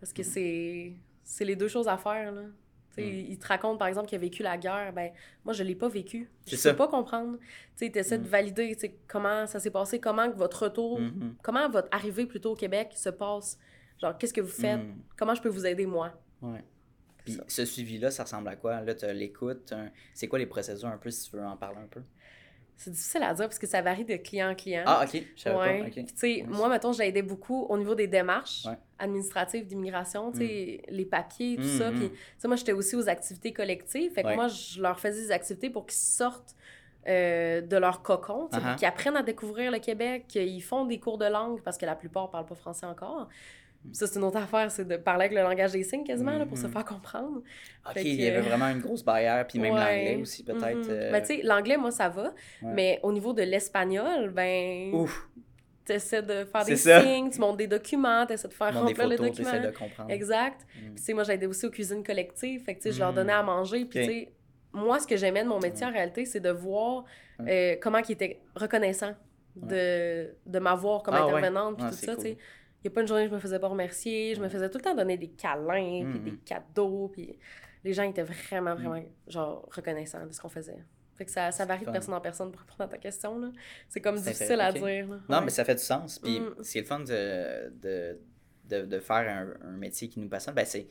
Parce 0.00 0.14
que 0.14 0.22
c'est 0.22 0.94
c'est 1.24 1.44
les 1.44 1.56
deux 1.56 1.68
choses 1.68 1.88
à 1.88 1.98
faire, 1.98 2.32
là. 2.32 2.44
Sais, 2.96 3.02
Mm. 3.04 3.26
il 3.30 3.38
te 3.38 3.46
raconte, 3.46 3.78
par 3.78 3.88
exemple, 3.88 4.08
qu'il 4.08 4.16
a 4.16 4.20
vécu 4.20 4.42
la 4.42 4.56
guerre. 4.56 4.92
Ben, 4.92 5.12
moi, 5.44 5.52
je 5.52 5.62
l'ai 5.62 5.74
pas 5.74 5.88
vécu. 5.88 6.30
Je 6.46 6.56
ça. 6.56 6.70
peux 6.70 6.76
pas 6.78 6.88
comprendre. 6.88 7.36
Tu 7.38 7.86
sais, 7.86 7.90
t'essaies 7.90 8.18
Mm. 8.18 8.22
de 8.22 8.28
valider, 8.28 8.74
sais, 8.78 8.96
comment 9.06 9.46
ça 9.46 9.60
s'est 9.60 9.70
passé, 9.70 10.00
comment 10.00 10.30
votre 10.30 10.62
retour, 10.64 11.00
Mhm. 11.00 11.34
comment 11.42 11.68
votre 11.68 11.88
arrivée 11.90 12.26
plutôt 12.26 12.52
au 12.52 12.56
Québec 12.56 12.92
se 12.94 13.10
passe. 13.10 13.58
Genre, 14.00 14.16
qu'est-ce 14.16 14.32
que 14.34 14.40
vous 14.40 14.48
faites? 14.48 14.78
Mhm. 14.80 15.02
Comment 15.16 15.34
je 15.34 15.42
peux 15.42 15.48
vous 15.48 15.66
aider, 15.66 15.86
moi? 15.86 16.12
Ouais. 16.42 16.64
Puis 17.24 17.34
Ça. 17.34 17.44
ce 17.48 17.64
suivi-là, 17.64 18.10
ça 18.10 18.22
ressemble 18.22 18.48
à 18.48 18.56
quoi? 18.56 18.80
Là, 18.82 18.94
tu 18.94 19.04
l'écoutes. 19.12 19.72
un- 19.72 19.90
C'est 20.14 20.28
quoi 20.28 20.38
les 20.38 20.46
procédures 20.46 20.88
un 20.88 20.96
peu, 20.98 21.10
si 21.10 21.28
tu 21.30 21.36
veux 21.36 21.44
en 21.44 21.56
parler 21.56 21.78
un 21.78 21.88
peu? 21.88 22.00
C'est 22.78 22.90
difficile 22.90 23.22
à 23.22 23.32
dire 23.32 23.46
parce 23.46 23.58
que 23.58 23.66
ça 23.66 23.80
varie 23.80 24.04
de 24.04 24.16
client 24.16 24.50
en 24.50 24.54
client. 24.54 24.82
Ah, 24.86 25.04
ok. 25.04 25.22
Je 25.34 25.40
savais 25.42 25.56
Ouais. 25.56 25.78
pas. 25.84 25.90
Puis, 25.90 26.00
Ok. 26.02 26.06
tu 26.08 26.12
sais, 26.16 26.26
Nice. 26.42 26.44
moi, 26.48 26.68
mettons, 26.68 26.92
j'ai 26.92 27.08
aidé 27.08 27.22
beaucoup 27.22 27.64
au 27.70 27.78
niveau 27.78 27.94
des 27.94 28.06
démarches 28.06 28.66
Ouais. 28.66 28.76
Administratives 28.98 29.66
d'immigration, 29.66 30.32
sais, 30.34 30.82
les 30.88 31.04
papiers, 31.06 31.56
tout 31.56 31.78
ça. 31.78 31.90
Puis, 31.90 32.10
tu 32.10 32.16
sais, 32.38 32.48
moi, 32.48 32.56
j'étais 32.56 32.72
aussi 32.72 32.94
aux 32.96 33.08
activités 33.08 33.52
collectives. 33.52 34.12
Fait 34.12 34.22
que 34.22 34.28
Ouais. 34.28 34.36
moi, 34.36 34.48
je 34.48 34.80
leur 34.82 35.00
faisais 35.00 35.22
des 35.22 35.32
activités 35.32 35.70
pour 35.70 35.86
qu'ils 35.86 35.96
sortent 35.98 36.54
euh, 37.08 37.60
de 37.60 37.76
leur 37.76 38.02
cocon, 38.02 38.48
pour 38.48 38.74
qu'ils 38.76 38.86
apprennent 38.88 39.16
à 39.16 39.22
découvrir 39.22 39.70
le 39.70 39.78
Québec, 39.78 40.24
qu'ils 40.26 40.62
font 40.62 40.84
des 40.86 40.98
cours 40.98 41.18
de 41.18 41.24
langue 41.26 41.62
parce 41.62 41.78
que 41.78 41.86
la 41.86 41.94
plupart 41.94 42.30
parlent 42.30 42.46
pas 42.46 42.56
français 42.56 42.84
encore. 42.84 43.28
Ça, 43.92 44.06
c'est 44.06 44.18
une 44.18 44.24
autre 44.24 44.36
affaire, 44.38 44.70
c'est 44.70 44.86
de 44.86 44.96
parler 44.96 45.26
avec 45.26 45.36
le 45.36 45.42
langage 45.42 45.72
des 45.72 45.82
signes 45.84 46.04
quasiment, 46.04 46.36
là, 46.38 46.44
pour 46.46 46.58
se 46.58 46.66
Mhm. 46.66 46.72
faire 46.72 46.84
comprendre. 46.84 47.42
Ok, 47.86 47.92
Fait 47.94 48.02
il 48.04 48.14
y 48.14 48.18
que- 48.18 48.32
avait 48.32 48.40
vraiment 48.40 48.68
une 48.68 48.80
grosse 48.80 49.04
barrière, 49.04 49.46
puis 49.46 49.58
même 49.58 49.74
Ouais. 49.74 49.80
l'anglais 49.80 50.16
aussi, 50.20 50.42
peut-être. 50.44 50.76
Mhm. 50.76 50.84
euh, 50.90 51.12
Ben, 51.12 51.20
tu 51.20 51.26
sais, 51.36 51.40
l'anglais, 51.42 51.76
moi, 51.76 51.90
ça 51.90 52.08
va. 52.08 52.24
Ouais. 52.62 52.72
Mais 52.74 53.00
au 53.02 53.12
niveau 53.12 53.32
de 53.32 53.42
l'espagnol, 53.42 54.30
ben, 54.30 54.92
Ouf, 54.94 55.28
tu 55.84 55.92
essaies 55.92 56.22
de 56.22 56.44
faire 56.44 56.64
des 56.64 56.76
ça. 56.76 57.00
signes, 57.00 57.30
tu 57.30 57.38
montes 57.40 57.56
des 57.58 57.66
documents, 57.68 58.26
tu 58.26 58.32
essaies 58.32 58.48
de 58.48 58.52
faire 58.54 58.72
des 58.72 58.78
remplir 58.78 59.06
les 59.08 59.16
documents. 59.16 59.60
de 59.60 59.70
comprendre. 59.70 60.10
Exact. 60.10 60.60
Mm. 60.62 60.80
Puis, 60.86 60.94
tu 60.96 61.02
sais, 61.02 61.12
moi, 61.14 61.22
j'ai 61.24 61.32
aidé 61.34 61.46
aussi 61.46 61.64
aux 61.66 61.70
cuisines 61.70 62.02
collectives. 62.02 62.64
Fait 62.64 62.74
que, 62.74 62.80
tu 62.82 62.88
sais, 62.88 62.92
je 62.92 62.98
leur 63.00 63.12
Mm. 63.12 63.16
donnais 63.16 63.32
à 63.34 63.42
manger. 63.42 63.84
Puis, 63.84 64.00
Ok. 64.00 64.04
tu 64.06 64.10
sais, 64.12 64.32
moi, 64.72 64.98
ce 64.98 65.06
que 65.06 65.16
j'aimais 65.16 65.42
de 65.44 65.48
mon 65.48 65.60
métier, 65.60 65.86
en 65.86 65.92
réalité, 65.92 66.24
c'est 66.24 66.40
de 66.40 66.50
voir 66.50 67.04
euh, 67.46 67.76
comment 67.82 67.98
ils 67.98 68.12
étaient 68.12 68.40
reconnaissants 68.54 69.14
de, 69.54 70.34
de 70.46 70.58
m'avoir 70.58 71.02
comme 71.02 71.14
Ah 71.14 71.26
ouais. 71.26 71.32
intervenante. 71.34 71.76
Puis 71.76 71.84
Ah, 71.86 71.90
tout 71.90 71.96
ça, 71.96 72.14
cool. 72.14 72.24
tu 72.24 72.30
sais. 72.30 72.38
Il 72.86 72.90
n'y 72.90 72.92
a 72.92 72.94
pas 72.94 73.00
une 73.00 73.08
journée 73.08 73.24
où 73.24 73.30
je 73.30 73.34
me 73.34 73.40
faisais 73.40 73.58
pas 73.58 73.66
remercier. 73.66 74.36
Je 74.36 74.40
me 74.40 74.48
faisais 74.48 74.70
tout 74.70 74.78
le 74.78 74.84
temps 74.84 74.94
donner 74.94 75.16
des 75.16 75.30
câlins, 75.30 76.04
puis 76.08 76.20
Mhm. 76.20 76.24
des 76.24 76.36
cadeaux. 76.44 77.08
Puis 77.12 77.36
les 77.82 77.92
gens 77.92 78.04
étaient 78.04 78.22
vraiment, 78.22 78.76
vraiment, 78.76 79.02
genre, 79.26 79.68
reconnaissants 79.72 80.24
de 80.24 80.32
ce 80.32 80.40
qu'on 80.40 80.48
faisait. 80.48 80.78
Fait 81.16 81.24
que 81.24 81.30
ça, 81.32 81.50
ça 81.50 81.64
varie 81.64 81.84
de 81.84 81.90
personne 81.90 82.14
en 82.14 82.20
personne 82.20 82.52
pour 82.52 82.60
répondre 82.60 82.84
à 82.84 82.88
ta 82.88 82.98
question. 82.98 83.40
là. 83.40 83.50
C'est 83.88 84.00
comme 84.00 84.14
difficile 84.16 84.60
à 84.60 84.70
dire. 84.70 84.84
là. 85.08 85.18
Non, 85.28 85.38
Ouais. 85.38 85.44
mais 85.46 85.50
ça 85.50 85.64
fait 85.64 85.74
du 85.74 85.82
sens. 85.82 86.20
Puis 86.20 86.38
Mm. 86.38 86.54
c'est 86.62 86.78
le 86.80 86.84
fun 86.86 87.00
de, 87.00 87.72
de, 87.82 88.20
de, 88.68 88.82
de 88.86 88.98
faire 89.00 89.16
un, 89.16 89.68
un 89.68 89.76
métier 89.76 90.08
qui 90.08 90.20
nous 90.20 90.28
passionne. 90.28 90.54
Ben, 90.54 90.64
c'est, 90.64 90.86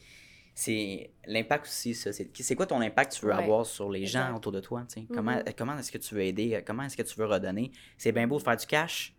c'est 0.53 1.11
l'impact 1.27 1.65
aussi, 1.65 1.93
ça. 1.93 2.11
C'est, 2.11 2.29
c'est 2.35 2.55
quoi 2.55 2.65
ton 2.65 2.81
impact 2.81 3.13
que 3.13 3.19
tu 3.19 3.25
veux 3.25 3.31
Ouais. 3.33 3.37
avoir 3.43 3.65
sur 3.65 3.89
les 3.89 4.05
gens 4.05 4.21
Exact. 4.25 4.37
autour 4.37 4.51
de 4.51 4.59
toi? 4.59 4.85
Mhm. 4.97 5.07
Comment, 5.13 5.39
comment 5.57 5.77
est-ce 5.77 5.91
que 5.93 5.97
tu 5.97 6.13
veux 6.15 6.21
aider? 6.23 6.61
Comment 6.65 6.83
est-ce 6.83 6.97
que 6.97 7.03
tu 7.03 7.15
veux 7.17 7.25
redonner? 7.25 7.71
C'est 7.97 8.11
bien 8.11 8.27
beau 8.27 8.37
de 8.37 8.43
faire 8.43 8.57
du 8.57 8.65
cash, 8.65 9.14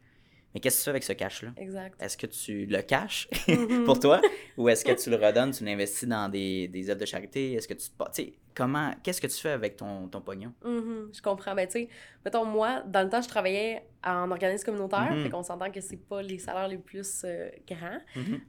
mais 0.56 0.60
qu'est-ce 0.60 0.76
que 0.76 0.80
tu 0.80 0.84
fais 0.84 0.90
avec 0.90 1.02
ce 1.04 1.12
cash-là? 1.12 1.50
Exact. 1.58 2.02
Est-ce 2.02 2.16
que 2.16 2.26
tu 2.26 2.64
le 2.64 2.80
caches 2.80 3.28
Mhm. 3.46 3.84
pour 3.84 4.00
toi? 4.00 4.22
Ou 4.56 4.70
est-ce 4.70 4.86
que 4.86 4.92
tu 4.92 5.10
le 5.10 5.16
redonnes, 5.16 5.50
tu 5.50 5.62
l'investis 5.64 6.08
dans 6.08 6.30
des, 6.30 6.66
des 6.68 6.88
œuvres 6.88 6.98
de 7.00 7.04
charité? 7.04 7.52
Est-ce 7.52 7.68
que 7.68 7.74
tu... 7.74 7.88
Tu 7.90 7.94
sais, 8.12 8.32
comment... 8.54 8.90
Qu'est-ce 9.02 9.20
que 9.20 9.26
tu 9.26 9.36
fais 9.36 9.50
avec 9.50 9.76
ton, 9.76 10.08
ton 10.08 10.22
pognon? 10.22 10.54
Mhm, 10.64 11.10
je 11.14 11.20
comprends. 11.20 11.54
Ben, 11.54 11.66
tu 11.66 11.72
sais, 11.72 11.88
mettons, 12.24 12.46
moi, 12.46 12.80
dans 12.86 13.02
le 13.02 13.10
temps, 13.10 13.20
je 13.20 13.28
travaillais 13.28 13.86
en 14.02 14.30
organisme 14.30 14.64
communautaire. 14.64 15.12
Mhm. 15.12 15.24
Fait 15.24 15.28
qu'on 15.28 15.42
s'entend 15.42 15.70
que 15.70 15.82
c'est 15.82 15.98
pas 15.98 16.22
les 16.22 16.38
salaires 16.38 16.68
les 16.68 16.78
plus 16.78 17.20
euh, 17.26 17.50
grands. 17.68 17.98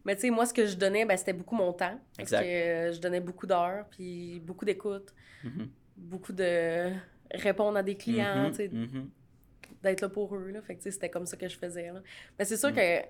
Mais, 0.06 0.16
tu 0.16 0.22
sais, 0.22 0.30
moi, 0.30 0.46
ce 0.46 0.54
que 0.54 0.66
je 0.66 0.78
donnais, 0.78 1.04
ben, 1.04 1.18
c'était 1.18 1.34
beaucoup 1.34 1.56
mon 1.56 1.74
temps. 1.74 2.00
Parce 2.16 2.32
Exact. 2.32 2.42
que 2.44 2.48
euh, 2.48 2.94
je 2.94 3.02
donnais 3.02 3.20
beaucoup 3.20 3.48
d'heures, 3.48 3.84
puis 3.92 4.40
beaucoup 4.40 4.64
d'écoute, 4.64 5.14
beaucoup 5.98 6.32
de 6.32 6.90
répondre 7.34 7.78
à 7.78 7.84
des 7.84 7.96
clients, 7.98 8.50
tu 8.52 8.56
sais. 8.56 8.72
D'être 9.84 10.02
là 10.02 10.10
pour 10.10 10.36
eux. 10.36 10.50
Là. 10.50 10.62
Fait 10.62 10.76
que, 10.76 10.90
c'était 10.90 11.10
comme 11.10 11.26
ça 11.26 11.38
que 11.38 11.48
je 11.48 11.58
faisais. 11.58 11.88
Là. 11.92 12.02
Mais 12.38 12.46
c'est 12.46 12.58
sûr 12.58 12.70
Mm. 12.70 12.76
que 12.76 13.02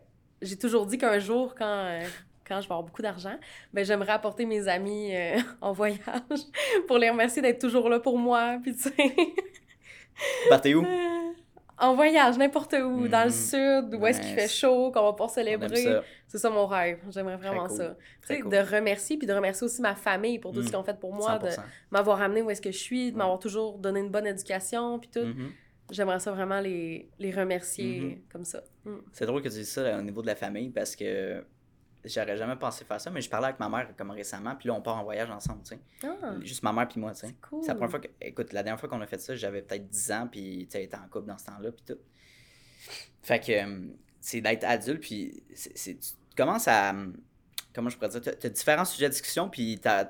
j'ai 0.42 0.58
toujours 0.58 0.86
dit 0.86 0.98
qu'un 0.98 1.20
jour, 1.20 1.56
quand, 1.56 1.66
euh, 1.66 2.02
quand 2.48 2.56
je 2.62 2.68
vais 2.68 2.74
avoir 2.74 2.84
beaucoup 2.84 3.02
d'argent, 3.02 3.36
ben, 3.74 3.84
j'aimerais 3.86 4.12
apporter 4.14 4.46
mes 4.46 4.68
amis 4.68 5.16
euh, 5.16 5.38
en 5.62 5.72
voyage 5.74 5.98
pour 6.88 6.98
les 6.98 7.10
remercier 7.10 7.42
d'être 7.42 7.60
toujours 7.60 7.90
là 7.90 8.00
pour 8.00 8.18
moi. 8.18 8.58
Puis, 8.62 8.76
tu 8.76 8.84
sais. 8.84 8.94
Partez 10.50 10.76
où? 10.76 10.84
Euh, 10.84 11.14
En 11.80 11.94
voyage, 11.94 12.40
n'importe 12.40 12.74
où, 12.74 13.08
dans 13.08 13.24
le 13.24 13.30
Mhm. 13.30 13.32
sud, 13.92 13.94
où 14.02 14.08
est-ce 14.08 14.20
qu'il 14.20 14.34
fait 14.34 14.48
chaud, 14.48 14.92
qu'on 14.92 15.12
va 15.12 15.16
aime 15.20 15.30
célébrer. 15.30 16.00
C'est 16.28 16.40
ça 16.40 16.50
mon 16.50 16.66
rêve. 16.66 16.98
J'aimerais 17.12 17.36
vraiment 17.38 17.68
cool. 17.68 17.78
ça. 17.78 17.90
Tu 17.90 18.22
Très 18.24 18.36
sais, 18.38 18.42
cool. 18.42 18.52
de 18.52 18.58
remercier, 18.58 19.16
puis 19.18 19.28
de 19.28 19.34
remercier 19.34 19.64
aussi 19.66 19.80
ma 19.82 19.94
famille 19.94 20.40
pour 20.40 20.52
tout 20.54 20.62
ce 20.62 20.66
Mm. 20.66 20.70
qu'ils 20.70 20.78
ont 20.80 20.84
fait 20.84 21.00
pour 21.00 21.14
moi, 21.14 21.38
de 21.38 21.50
100%. 21.50 21.62
m'avoir 21.92 22.20
amené 22.24 22.42
où 22.42 22.50
est-ce 22.50 22.62
que 22.64 22.72
je 22.72 22.78
suis, 22.80 23.12
de 23.12 23.18
m'avoir 23.18 23.38
toujours 23.38 23.78
donné 23.78 24.00
une 24.00 24.10
bonne 24.10 24.26
éducation, 24.26 24.98
puis 24.98 25.10
tout. 25.14 25.20
Mhm. 25.26 25.52
J'aimerais 25.92 26.20
ça 26.20 26.32
vraiment 26.32 26.60
les, 26.60 27.10
les 27.20 27.32
remercier 27.32 28.02
Mhm. 28.02 28.22
comme 28.32 28.46
ça. 28.46 28.62
Mm. 28.86 28.96
C'est 29.14 29.26
drôle 29.26 29.42
que 29.42 29.48
tu 29.50 29.56
dises 29.56 29.70
ça 29.72 29.84
là, 29.84 29.98
au 30.00 30.02
niveau 30.02 30.22
de 30.22 30.28
la 30.28 30.36
famille 30.36 30.70
parce 30.70 30.96
que 30.96 31.44
j'aurais 32.04 32.38
jamais 32.38 32.56
pensé 32.56 32.84
faire 32.86 33.00
ça, 33.02 33.10
mais 33.10 33.22
je 33.22 33.30
parlais 33.30 33.48
avec 33.48 33.60
ma 33.60 33.70
mère 33.70 33.90
comme 33.98 34.12
récemment, 34.12 34.56
puis 34.56 34.68
là 34.68 34.74
on 34.76 34.82
part 34.82 34.98
en 34.98 35.04
voyage 35.04 35.30
ensemble, 35.30 35.62
tu 35.64 35.76
sais. 35.76 35.80
Ah, 36.04 36.36
Juste 36.42 36.64
ma 36.64 36.72
mère 36.74 36.88
puis 36.88 37.00
moi, 37.00 37.12
tu 37.14 37.20
sais. 37.22 37.28
c'est 37.28 37.42
cool. 37.42 37.66
La 37.66 37.74
première 37.76 37.90
fois 37.92 38.00
que. 38.00 38.08
Écoute, 38.22 38.54
la 38.54 38.64
dernière 38.64 38.80
fois 38.80 38.88
qu'on 38.90 39.02
a 39.02 39.08
fait 39.08 39.20
ça, 39.20 39.36
j'avais 39.36 39.62
peut-être 39.62 39.88
10 39.88 40.12
ans, 40.12 40.28
puis 40.32 40.68
tu 40.70 40.78
sais, 40.78 40.84
était 40.84 40.98
en 40.98 41.08
couple 41.10 41.28
dans 41.28 41.38
ce 41.38 41.46
temps-là, 41.46 41.72
puis 41.72 41.84
tout. 41.86 42.00
Fait 43.22 43.40
que 43.40 43.52
euh, 43.52 43.88
c'est 44.20 44.42
d'être 44.42 44.64
adulte, 44.64 45.02
puis 45.02 45.44
c'est, 45.54 45.96
tu 46.00 46.10
commences 46.36 46.68
à. 46.68 46.94
euh, 46.94 47.12
Comment 47.74 47.90
je 47.90 47.98
pourrais 47.98 48.10
dire 48.10 48.22
Tu 48.40 48.48
as 48.48 48.50
différents 48.50 48.86
sujets 48.86 49.08
de 49.08 49.12
discussion, 49.14 49.50
puis 49.50 49.78
t'as- 49.80 50.08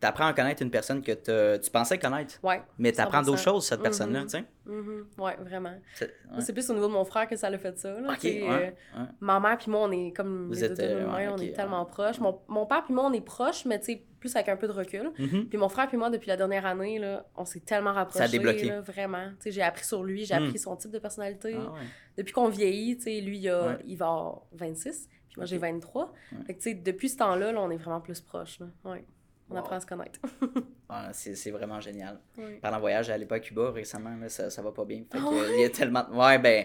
tu 0.00 0.06
apprends 0.06 0.26
à 0.26 0.32
connaître 0.32 0.62
une 0.62 0.70
personne 0.70 1.02
que 1.02 1.58
tu 1.58 1.70
pensais 1.70 1.98
connaître, 1.98 2.38
Ouais. 2.42 2.62
mais 2.78 2.90
tu 2.92 3.00
apprends 3.00 3.20
d'autres 3.22 3.38
100%. 3.38 3.50
choses, 3.52 3.66
cette 3.66 3.82
personne-là, 3.82 4.20
Mhm. 4.20 4.26
tu 4.26 4.30
sais. 4.38 4.44
Mhm. 4.66 5.06
Ouais, 5.18 5.36
vraiment. 5.40 5.74
C'est- 5.94 6.12
ouais. 6.32 6.52
Plus 6.54 6.70
au 6.70 6.74
niveau 6.74 6.86
de 6.88 6.92
mon 6.92 7.04
frère 7.04 7.28
que 7.28 7.36
ça 7.36 7.50
l'a 7.50 7.58
fait 7.58 7.76
ça. 7.78 7.92
Là, 8.00 8.08
Ok, 8.12 8.18
Tu 8.20 8.28
sais, 8.28 8.42
ouais, 8.42 8.48
euh, 8.96 9.00
ouais. 9.00 9.06
Ma 9.20 9.38
mère 9.40 9.58
puis 9.58 9.70
moi, 9.70 9.80
on 9.82 9.90
est 9.92 10.12
comme 10.12 10.46
Vous 10.46 10.52
les 10.54 10.64
êtes, 10.64 10.76
deux 10.76 10.82
de 10.88 10.88
euh, 10.94 11.30
on 11.32 11.36
est 11.38 11.52
tellement 11.52 11.84
proches. 11.84 12.18
Mon, 12.20 12.38
mon 12.48 12.64
père 12.66 12.82
puis 12.84 12.94
moi, 12.94 13.04
on 13.06 13.12
est 13.12 13.20
proches, 13.20 13.64
mais 13.66 13.78
tu 13.78 13.86
sais, 13.86 14.04
plus 14.20 14.34
avec 14.36 14.48
un 14.48 14.56
peu 14.56 14.66
de 14.68 14.72
recul. 14.72 15.10
Mhm. 15.18 15.46
Puis 15.48 15.58
mon 15.58 15.68
frère 15.68 15.88
puis 15.88 15.96
moi, 15.96 16.08
depuis 16.10 16.28
la 16.28 16.36
dernière 16.36 16.64
année, 16.66 16.98
là, 16.98 17.26
on 17.36 17.44
s'est 17.44 17.60
tellement 17.60 17.92
rapprochés. 17.92 18.28
débloqué. 18.30 18.68
là, 18.68 18.80
vraiment. 18.80 19.28
Tu 19.32 19.44
sais, 19.44 19.50
j'ai 19.52 19.62
appris 19.62 19.84
sur 19.84 20.02
lui, 20.04 20.24
j'ai 20.24 20.38
Mm. 20.38 20.44
appris 20.44 20.58
son 20.58 20.76
type 20.76 20.90
de 20.90 20.98
personnalité. 20.98 21.56
Ah. 21.58 21.72
Depuis 22.16 22.32
qu'on 22.32 22.48
vieillit, 22.48 22.96
tu 22.96 23.04
sais, 23.04 23.20
lui, 23.20 23.38
il, 23.38 23.48
a, 23.48 23.78
il 23.86 23.96
va 23.96 24.06
avoir 24.06 24.42
26, 24.52 25.08
puis 25.28 25.34
moi, 25.38 25.46
j'ai 25.46 25.56
Ok. 25.56 25.62
23. 25.62 26.12
Ouais. 26.32 26.38
Fait 26.46 26.54
que, 26.54 26.58
tu 26.58 26.70
sais, 26.70 26.74
depuis 26.74 27.08
ce 27.08 27.16
temps-là, 27.18 27.52
là, 27.52 27.60
on 27.62 27.70
est 27.70 27.76
vraiment 27.76 28.00
plus 28.00 28.20
proches. 28.20 28.58
Ouais. 28.84 29.04
On 29.50 29.54
Wow. 29.54 29.58
apprend 29.60 29.76
à 29.76 29.80
se 29.80 29.86
connaître. 29.86 30.20
Ah, 30.92 31.10
c'est, 31.12 31.52
vraiment 31.52 31.80
génial. 31.80 32.18
Pendant 32.60 32.74
le 32.78 32.80
voyage, 32.80 33.06
j'allais 33.06 33.24
pas 33.24 33.36
à 33.36 33.38
Cuba 33.38 33.70
récemment, 33.70 34.16
là, 34.16 34.28
ça, 34.28 34.50
ça 34.50 34.60
va 34.60 34.72
pas 34.72 34.84
bien. 34.84 35.04
Fait 35.08 35.18
que, 35.18 35.22
Ah 35.24 35.52
il 35.54 35.60
y 35.60 35.64
a 35.64 35.70
tellement. 35.70 36.02
de- 36.02 36.16
Ouais, 36.16 36.36
ben, 36.40 36.64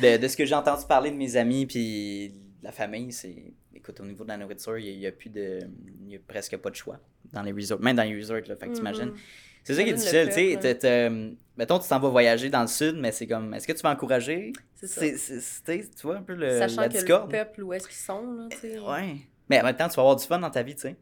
de, 0.00 0.18
de 0.18 0.28
ce 0.28 0.36
que 0.36 0.44
j'ai 0.44 0.54
entendu 0.54 0.84
parler 0.86 1.10
de 1.10 1.16
mes 1.16 1.36
amis 1.36 1.66
puis 1.66 2.28
de 2.28 2.64
la 2.64 2.70
famille, 2.70 3.10
c'est. 3.12 3.54
Écoute, 3.74 3.98
au 3.98 4.04
niveau 4.04 4.22
de 4.22 4.28
la 4.28 4.36
nourriture, 4.36 4.78
il 4.78 4.96
y 5.00 5.04
a, 5.08 5.10
plus 5.10 5.30
de. 5.30 5.58
Il 6.04 6.12
y 6.12 6.14
a 6.14 6.20
presque 6.28 6.56
pas 6.58 6.70
de 6.70 6.76
choix. 6.76 7.00
dans 7.32 7.42
les 7.42 7.50
resorts, 7.50 7.80
même 7.80 7.96
dans 7.96 8.04
les 8.04 8.14
resorts, 8.16 8.36
là. 8.46 8.54
Fait 8.54 8.68
que 8.68 8.72
t'imagines. 8.72 9.06
Mhm. 9.06 9.16
C'est 9.64 9.74
ça 9.74 9.82
qui 9.82 9.90
est 9.90 9.94
difficile, 9.94 10.28
tu 10.28 10.80
sais. 10.80 11.36
Mettons, 11.56 11.80
tu 11.80 11.88
t'en 11.88 11.98
vas 11.98 12.08
voyager 12.08 12.48
dans 12.50 12.60
le 12.60 12.68
sud, 12.68 12.94
mais 13.00 13.10
c'est 13.10 13.26
comme, 13.26 13.52
est-ce 13.52 13.66
que 13.66 13.72
tu 13.72 13.80
vas 13.82 13.90
encourager? 13.90 14.52
C'est 14.76 15.16
ça. 15.16 15.72
Tu 15.74 15.82
vois 16.04 16.18
un 16.18 16.22
peu 16.22 16.34
le, 16.34 16.56
Sachant 16.56 16.82
la 16.82 16.88
que 16.88 16.98
le 16.98 17.28
peuple, 17.28 17.64
où 17.64 17.72
est-ce 17.72 17.88
qu'ils 17.88 17.96
sont, 17.96 18.32
là, 18.32 18.46
tu 18.48 18.58
sais. 18.58 18.78
Ouais. 18.78 19.16
Mais 19.48 19.60
en 19.60 19.64
même 19.64 19.74
temps, 19.76 19.88
tu 19.88 19.96
vas 19.96 20.02
avoir 20.02 20.14
du 20.16 20.24
fun 20.24 20.38
dans 20.38 20.50
ta 20.50 20.62
vie, 20.62 20.76
tu 20.76 20.82
sais. 20.82 20.96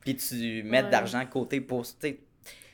Puis 0.00 0.16
tu 0.16 0.62
mets 0.62 0.82
de 0.82 0.90
l'argent 0.90 1.20
de 1.22 1.28
côté 1.28 1.60
pour, 1.60 1.84
sais, 1.86 2.20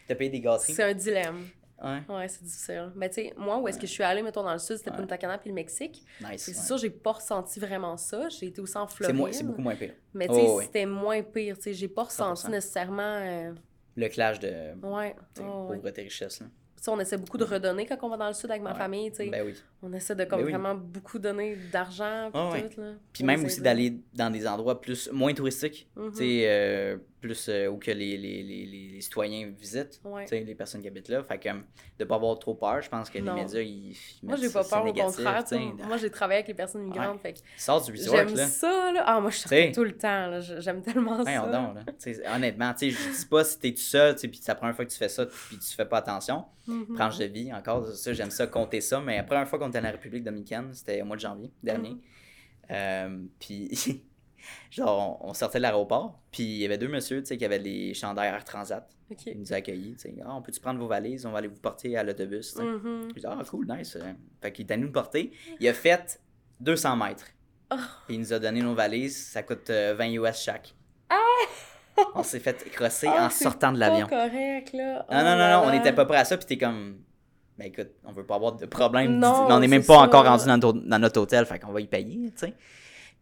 te 0.08 0.12
payer 0.14 0.30
des 0.30 0.40
gâteries. 0.40 0.72
C'est 0.74 0.82
un 0.84 0.94
dilemme. 0.94 1.44
Ouais. 1.82 2.00
Ouais, 2.08 2.26
c'est 2.28 2.42
difficile. 2.42 2.90
Mais 2.96 3.08
tu 3.10 3.16
sais, 3.16 3.34
moi, 3.36 3.58
où 3.58 3.68
est-ce 3.68 3.78
que 3.78 3.86
je 3.86 3.92
suis 3.92 4.02
allée, 4.02 4.22
mettons, 4.22 4.42
dans 4.42 4.52
le 4.54 4.58
sud, 4.58 4.76
c'était. 4.78 4.90
Punta 4.92 5.18
Cana 5.18 5.36
puis 5.36 5.50
le 5.50 5.54
Mexique. 5.54 6.02
Nice. 6.22 6.42
C'est 6.42 6.54
sûr, 6.54 6.78
j'ai 6.78 6.88
pas 6.88 7.12
ressenti 7.12 7.60
vraiment 7.60 7.96
ça. 7.98 8.28
J'ai 8.30 8.46
été 8.46 8.60
aussi 8.62 8.78
en 8.78 8.86
Floride. 8.86 9.34
c'est 9.34 9.44
beaucoup 9.44 9.60
moins 9.60 9.74
pire. 9.76 9.92
Mais 10.14 10.26
tu 10.26 10.34
sais, 10.34 10.44
Oh, 10.46 10.56
ouais. 10.56 10.64
c'était 10.64 10.86
moins 10.86 11.22
pire. 11.22 11.56
Tu 11.56 11.64
sais, 11.64 11.72
j'ai 11.74 11.88
pas 11.88 12.04
ressenti 12.04 12.46
100%. 12.46 12.50
nécessairement. 12.50 13.02
euh, 13.02 13.52
Le 13.94 14.08
clash 14.08 14.38
de 14.38 14.48
Ouais. 14.82 15.14
sais, 15.34 15.42
oh, 15.46 15.66
pauvreté 15.68 16.02
richesse. 16.02 16.40
Là. 16.40 16.46
Tu 16.78 16.82
sais, 16.84 16.90
on 16.90 17.00
essaie 17.00 17.16
beaucoup 17.18 17.38
de 17.38 17.44
redonner 17.44 17.84
quand 17.86 17.96
on 18.02 18.08
va 18.08 18.16
dans 18.18 18.28
le 18.28 18.34
sud 18.34 18.50
avec 18.50 18.62
ma 18.62 18.72
Ouais. 18.72 18.78
famille. 18.78 19.14
sais. 19.14 19.28
Ben 19.28 19.44
oui. 19.44 19.54
On 19.82 19.92
essaie 19.92 20.14
de 20.14 20.24
comme 20.24 20.40
Ben 20.40 20.46
oui. 20.46 20.52
vraiment 20.52 20.74
beaucoup 20.74 21.18
donner 21.18 21.56
d'argent. 21.72 22.30
Puis 22.32 22.40
Ah 22.40 22.50
ouais. 22.52 23.24
même 23.24 23.44
aussi 23.44 23.60
d'aller 23.60 23.98
dans 24.14 24.30
des 24.30 24.46
endroits 24.46 24.80
plus 24.80 25.10
moins 25.12 25.34
touristiques, 25.34 25.90
tu 25.94 26.14
sais, 26.16 26.42
euh, 26.46 26.96
plus 27.20 27.48
euh, 27.48 27.66
où 27.68 27.78
que 27.78 27.90
les, 27.90 28.16
les, 28.16 28.42
les, 28.42 28.66
les- 28.66 29.00
citoyens 29.00 29.48
visitent, 29.56 30.00
Ouais. 30.04 30.26
les 30.30 30.54
personnes 30.54 30.82
qui 30.82 30.88
habitent 30.88 31.08
là. 31.08 31.22
Fait 31.24 31.38
que 31.38 31.48
de 31.98 32.04
pas 32.04 32.14
avoir 32.16 32.38
trop 32.38 32.54
peur, 32.54 32.80
je 32.82 32.88
pense 32.88 33.08
que 33.10 33.18
Non. 33.18 33.34
les 33.34 33.42
médias, 33.42 33.60
ils, 33.60 33.90
ils 33.92 33.98
Moi, 34.22 34.36
j'ai 34.36 34.50
pas 34.50 34.62
peur, 34.64 34.84
au 34.86 34.92
contraire. 34.92 35.44
Moi, 35.86 35.96
j'ai 35.96 36.10
travaillé 36.10 36.38
avec 36.38 36.48
les 36.48 36.54
personnes 36.54 36.82
migrantes. 36.84 37.20
Resort, 37.56 37.84
j'aime 37.92 38.36
ça, 38.36 38.92
là. 38.92 39.04
Ah, 39.06 39.20
moi, 39.20 39.30
je 39.30 39.36
T'sais. 39.38 39.48
sortais 39.48 39.72
tout 39.72 39.84
le 39.84 39.96
temps, 39.96 40.40
J'aime 40.60 40.82
tellement 40.82 41.24
ça. 41.24 41.40
donc, 41.46 41.74
là. 41.76 41.82
Tu 41.86 42.14
sais, 42.14 42.28
honnêtement, 42.28 42.72
tu 42.74 42.90
sais, 42.90 42.96
je 43.12 43.18
dis 43.20 43.26
pas 43.26 43.44
si 43.44 43.58
t'es 43.58 43.72
tout 43.72 43.78
seul, 43.80 44.14
tu 44.14 44.20
sais, 44.20 44.28
puis 44.28 44.38
c'est 44.42 44.52
la 44.52 44.56
première 44.56 44.76
fois 44.76 44.84
que 44.84 44.90
tu 44.90 44.96
fais 44.98 45.08
ça, 45.08 45.26
puis 45.26 45.58
tu 45.58 45.74
fais 45.74 45.86
pas 45.86 45.98
attention. 45.98 46.44
Tranche 46.94 47.18
de 47.18 47.24
vie, 47.26 47.52
encore, 47.52 47.86
ça, 47.88 48.12
j'aime 48.12 48.30
ça, 48.30 48.46
compter 48.46 48.80
ça. 48.80 49.00
Mais 49.00 49.16
la 49.16 49.22
première 49.24 49.48
fois 49.48 49.58
qu'on 49.58 49.68
était 49.68 49.78
en 49.78 49.82
la 49.82 49.92
République 49.92 50.24
dominicaine, 50.24 50.72
c'était 50.74 51.00
au 51.02 51.04
mois 51.04 51.16
de 51.16 51.20
janvier 51.22 51.50
dernier. 51.62 51.90
Mhm. 51.90 52.00
Euh, 52.72 53.18
puis, 53.38 53.70
genre, 54.70 55.20
on, 55.22 55.30
on 55.30 55.34
sortait 55.34 55.58
de 55.58 55.62
l'aéroport, 55.62 56.18
puis 56.30 56.42
il 56.44 56.56
y 56.58 56.64
avait 56.64 56.78
deux 56.78 56.88
messieurs, 56.88 57.20
tu 57.22 57.26
sais, 57.28 57.36
qui 57.36 57.44
avaient 57.44 57.58
les 57.58 57.94
chandails 57.94 58.28
Air 58.28 58.44
Transat. 58.44 58.88
OK. 59.10 59.18
Ils 59.26 59.38
nous 59.38 59.52
ont 59.52 59.56
accueillis, 59.56 59.94
tu 59.94 60.00
sais. 60.00 60.14
Ah, 60.24 60.34
on 60.34 60.42
peut-tu 60.42 60.60
prendre 60.60 60.80
vos 60.80 60.88
valises? 60.88 61.24
On 61.26 61.30
va 61.30 61.38
aller 61.38 61.48
vous 61.48 61.60
porter 61.60 61.96
à 61.96 62.02
l'autobus. 62.02 62.56
Mhm. 62.56 63.08
J'ai 63.14 63.20
dit, 63.20 63.26
ah, 63.28 63.38
cool, 63.48 63.66
nice. 63.68 63.96
euh. 63.96 64.12
Fait 64.42 64.52
qu'il 64.52 64.66
est 64.66 64.72
allé 64.72 64.82
nous 64.82 64.90
porter. 64.92 65.30
Il 65.60 65.68
a 65.68 65.74
fait 65.74 66.20
200 66.60 66.96
mètres. 66.96 67.26
Oh. 67.72 67.76
Puis 68.06 68.16
il 68.16 68.20
nous 68.20 68.32
a 68.32 68.38
donné 68.38 68.62
nos 68.62 68.74
valises. 68.74 69.16
Ça 69.28 69.42
coûte 69.42 69.70
euh, 69.70 69.94
20 69.96 70.06
US 70.12 70.42
chaque. 70.42 70.74
On 72.14 72.22
s'est 72.22 72.40
fait 72.40 72.68
crosser 72.72 73.06
Ah, 73.10 73.26
en 73.26 73.30
sortant 73.30 73.72
de 73.72 73.78
l'avion. 73.78 74.06
Correct, 74.06 74.72
là. 74.74 74.94
Non, 74.94 75.04
Oh 75.08 75.14
non, 75.14 75.36
non, 75.36 75.48
non, 75.50 75.62
on 75.64 75.66
là. 75.68 75.72
n'était 75.76 75.92
pas 75.94 76.04
prêt 76.04 76.18
à 76.18 76.24
ça. 76.24 76.36
Puis 76.36 76.46
t'es 76.46 76.58
comme, 76.58 76.98
ben 77.56 77.66
écoute, 77.68 77.88
on 78.04 78.12
veut 78.12 78.26
pas 78.26 78.34
avoir 78.34 78.52
de 78.56 78.66
problème. 78.66 79.18
Non, 79.18 79.46
on 79.48 79.60
n'est 79.60 79.68
même 79.68 79.84
pas 79.84 79.94
ça. 79.94 80.00
encore 80.02 80.24
rendu 80.24 80.44
dans, 80.46 80.58
notre- 80.58 80.80
dans 80.86 80.98
notre 80.98 81.20
hôtel. 81.20 81.46
Fait 81.46 81.58
qu'on 81.58 81.72
va 81.72 81.80
y 81.80 81.86
payer, 81.86 82.30
tu 82.32 82.38
sais. 82.46 82.54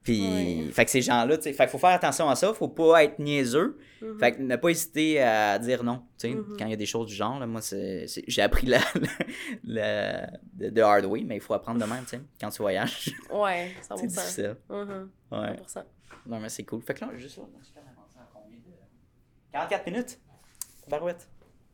Puis, 0.04 0.20
Ouais. 0.66 0.70
fait 0.70 0.84
que 0.84 0.90
ces 0.90 1.00
gens-là, 1.00 1.36
tu 1.38 1.44
sais, 1.44 1.52
fait 1.54 1.64
qu'il 1.64 1.70
faut 1.70 1.78
faire 1.78 1.90
attention 1.90 2.28
à 2.28 2.36
ça. 2.36 2.52
Faut 2.52 2.68
pas 2.68 3.02
être 3.04 3.18
niaiseux. 3.18 3.78
Mhm. 4.02 4.18
Fait 4.20 4.32
que 4.32 4.42
ne 4.42 4.54
pas 4.56 4.68
hésiter 4.68 5.18
à 5.22 5.58
dire 5.58 5.82
non, 5.82 6.02
tu 6.18 6.28
sais, 6.28 6.34
Mhm. 6.34 6.56
quand 6.58 6.66
il 6.66 6.70
y 6.70 6.74
a 6.74 6.76
des 6.76 6.84
choses 6.86 7.06
du 7.08 7.14
genre. 7.14 7.38
Là, 7.40 7.46
moi, 7.46 7.62
c'est, 7.62 8.06
c'est- 8.06 8.22
j'ai 8.28 8.42
appris 8.42 8.66
la, 8.66 8.80
la, 9.64 10.26
de, 10.52 10.68
de 10.70 10.82
hard 10.82 11.06
way, 11.06 11.22
mais 11.24 11.36
il 11.36 11.40
faut 11.40 11.54
apprendre 11.54 11.80
de 11.80 11.90
même, 11.90 12.02
tu 12.04 12.10
sais, 12.10 12.20
quand 12.40 12.50
tu 12.50 12.58
voyages. 12.62 13.10
Ouais, 13.32 13.72
c'est 13.80 13.94
100%. 13.94 14.06
difficile. 14.06 14.56
Mhm, 14.68 15.10
Ouais. 15.32 15.56
100%. 15.66 15.84
Non, 16.26 16.38
mais 16.38 16.48
c'est 16.50 16.64
cool. 16.64 16.82
Fait 16.82 16.94
que 16.94 17.00
là, 17.04 17.10
juste 17.16 17.38
là, 17.38 17.44
avancé 17.44 18.18
à 18.18 18.28
combien 18.32 18.58
de... 18.58 18.72
44 19.52 19.86
minutes? 19.86 20.18
Barouette. 20.88 21.28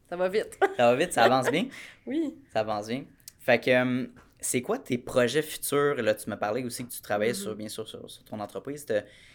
Ça 0.08 0.16
va 0.16 0.28
vite. 0.28 0.58
Ça 0.76 0.86
va 0.90 0.96
vite, 0.96 1.12
ça 1.12 1.24
avance 1.24 1.50
bien? 1.50 1.66
oui. 2.06 2.34
Ça 2.52 2.60
avance 2.60 2.86
bien. 2.88 3.04
Fait 3.40 3.60
que, 3.60 3.70
euh, 3.70 4.06
c'est 4.40 4.62
quoi 4.62 4.78
tes 4.78 4.98
projets 4.98 5.42
futurs? 5.42 5.94
Là, 5.96 6.14
tu 6.14 6.28
m'as 6.30 6.36
parlé 6.36 6.64
aussi 6.64 6.84
que 6.86 6.90
tu 6.92 7.00
travaillais 7.02 7.32
Mhm. 7.32 7.38
sur, 7.38 7.54
bien 7.56 7.68
sûr, 7.68 7.88
sur, 7.88 8.10
sur 8.10 8.24
ton 8.24 8.40
entreprise. 8.40 8.86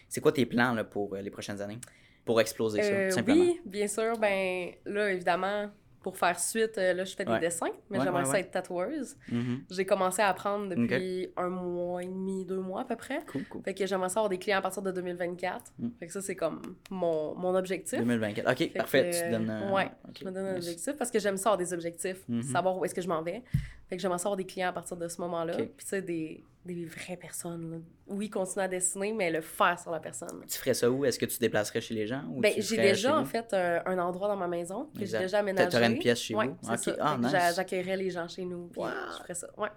C'est 0.09 0.21
quoi 0.21 0.31
tes 0.31 0.45
plans 0.45 0.73
là, 0.73 0.83
pour 0.83 1.15
euh, 1.15 1.21
les 1.21 1.31
prochaines 1.31 1.61
années? 1.61 1.79
Pour 2.25 2.41
exploser 2.41 2.81
ça, 2.81 2.95
Euh, 2.95 3.07
tout 3.09 3.15
simplement? 3.15 3.43
oui, 3.43 3.61
bien 3.65 3.87
sûr. 3.87 4.17
Ben 4.17 4.71
là, 4.85 5.11
évidemment, 5.11 5.71
pour 6.05 6.17
faire 6.17 6.39
suite, 6.39 6.77
euh, 6.77 6.93
là, 6.93 7.03
je 7.03 7.15
fais 7.15 7.25
des 7.25 7.31
Ouais. 7.31 7.39
dessins, 7.39 7.65
mais 7.89 7.97
Ouais, 7.97 8.03
j'aimerais 8.05 8.25
ouais, 8.25 8.29
ça 8.29 8.39
être 8.39 8.51
tatoueuse. 8.51 9.17
Mhm. 9.31 9.63
J'ai 9.71 9.87
commencé 9.87 10.21
à 10.21 10.27
apprendre 10.27 10.69
depuis 10.69 11.29
un 11.35 11.49
mois 11.49 12.03
et 12.03 12.05
demi, 12.05 12.45
deux 12.45 12.59
mois 12.59 12.81
à 12.81 12.85
peu 12.85 12.95
près. 12.95 13.25
Cool, 13.25 13.43
cool. 13.45 13.63
Fait 13.63 13.73
que 13.73 13.87
j'aimerais 13.87 14.09
ça 14.09 14.19
avoir 14.19 14.29
des 14.29 14.37
clients 14.37 14.59
à 14.59 14.61
partir 14.61 14.83
de 14.83 14.91
2024. 14.91 15.73
Mm. 15.79 15.87
Fait 15.99 16.05
que 16.05 16.13
ça, 16.13 16.21
c'est 16.21 16.35
comme 16.35 16.61
mon, 16.91 17.33
mon 17.33 17.55
objectif. 17.55 17.97
2024. 17.97 18.51
Ok, 18.51 18.57
Fait 18.59 18.67
parfait. 18.69 19.09
que, 19.09 19.15
tu 19.17 19.23
te 19.23 19.31
donnes. 19.31 19.49
euh, 19.49 19.71
ouais, 19.73 19.89
Je 20.19 20.25
me 20.25 20.31
donne 20.31 20.45
un 20.45 20.55
objectif 20.57 20.93
parce 20.95 21.09
que 21.09 21.17
j'aime 21.17 21.37
ça 21.37 21.49
avoir 21.49 21.57
des 21.57 21.73
objectifs, 21.73 22.23
Mhm. 22.27 22.43
savoir 22.43 22.77
où 22.77 22.85
est-ce 22.85 22.93
que 22.93 23.01
je 23.01 23.07
m'en 23.07 23.23
vais. 23.23 23.41
Fait 23.89 23.95
que 23.95 24.01
j'aimerais 24.03 24.19
ça 24.19 24.27
avoir 24.27 24.37
des 24.37 24.45
clients 24.45 24.69
à 24.69 24.73
partir 24.73 24.97
de 24.97 25.07
ce 25.07 25.19
moment-là. 25.21 25.55
Puis 25.55 25.65
tu 25.79 25.85
sais, 25.87 26.01
des, 26.03 26.43
des 26.65 26.85
vraies 26.85 27.17
personnes. 27.17 27.71
là. 27.71 27.77
Oui, 28.07 28.29
continuer 28.29 28.65
à 28.65 28.67
dessiner, 28.67 29.13
mais 29.13 29.29
le 29.31 29.41
faire 29.41 29.79
sur 29.79 29.91
la 29.91 29.99
personne. 29.99 30.43
Tu 30.47 30.57
ferais 30.57 30.73
ça 30.73 30.89
où? 30.89 31.05
Est-ce 31.05 31.17
que 31.19 31.25
tu 31.25 31.35
te 31.35 31.39
déplacerais 31.41 31.81
chez 31.81 31.93
les 31.93 32.07
gens? 32.07 32.23
Ou 32.31 32.41
Ben, 32.41 32.53
tu 32.53 32.61
j'ai 32.61 32.77
déjà, 32.77 33.17
en 33.17 33.25
fait, 33.25 33.53
un, 33.53 33.81
un 33.85 33.97
endroit 33.99 34.27
dans 34.27 34.35
ma 34.35 34.47
maison 34.47 34.89
que 34.97 35.05
j'ai 35.05 35.17
déjà 35.19 35.39
aménagé. 35.39 35.69
T'aurais 35.69 35.87
une 35.91 35.99
pièce 35.99 36.19
chez 36.19 36.35
Ouais, 36.35 36.47
vous? 36.47 36.57
Ah, 36.99 37.17
nice. 37.19 37.55
J'accueillerais 37.55 37.97
les 37.97 38.09
gens 38.09 38.27
chez 38.27 38.45
nous, 38.45 38.67
puis 38.67 38.81
Wow. 38.81 38.87
je 39.11 39.17
ferais 39.23 39.33
ça. 39.35 39.47
Ouais. 39.57 39.69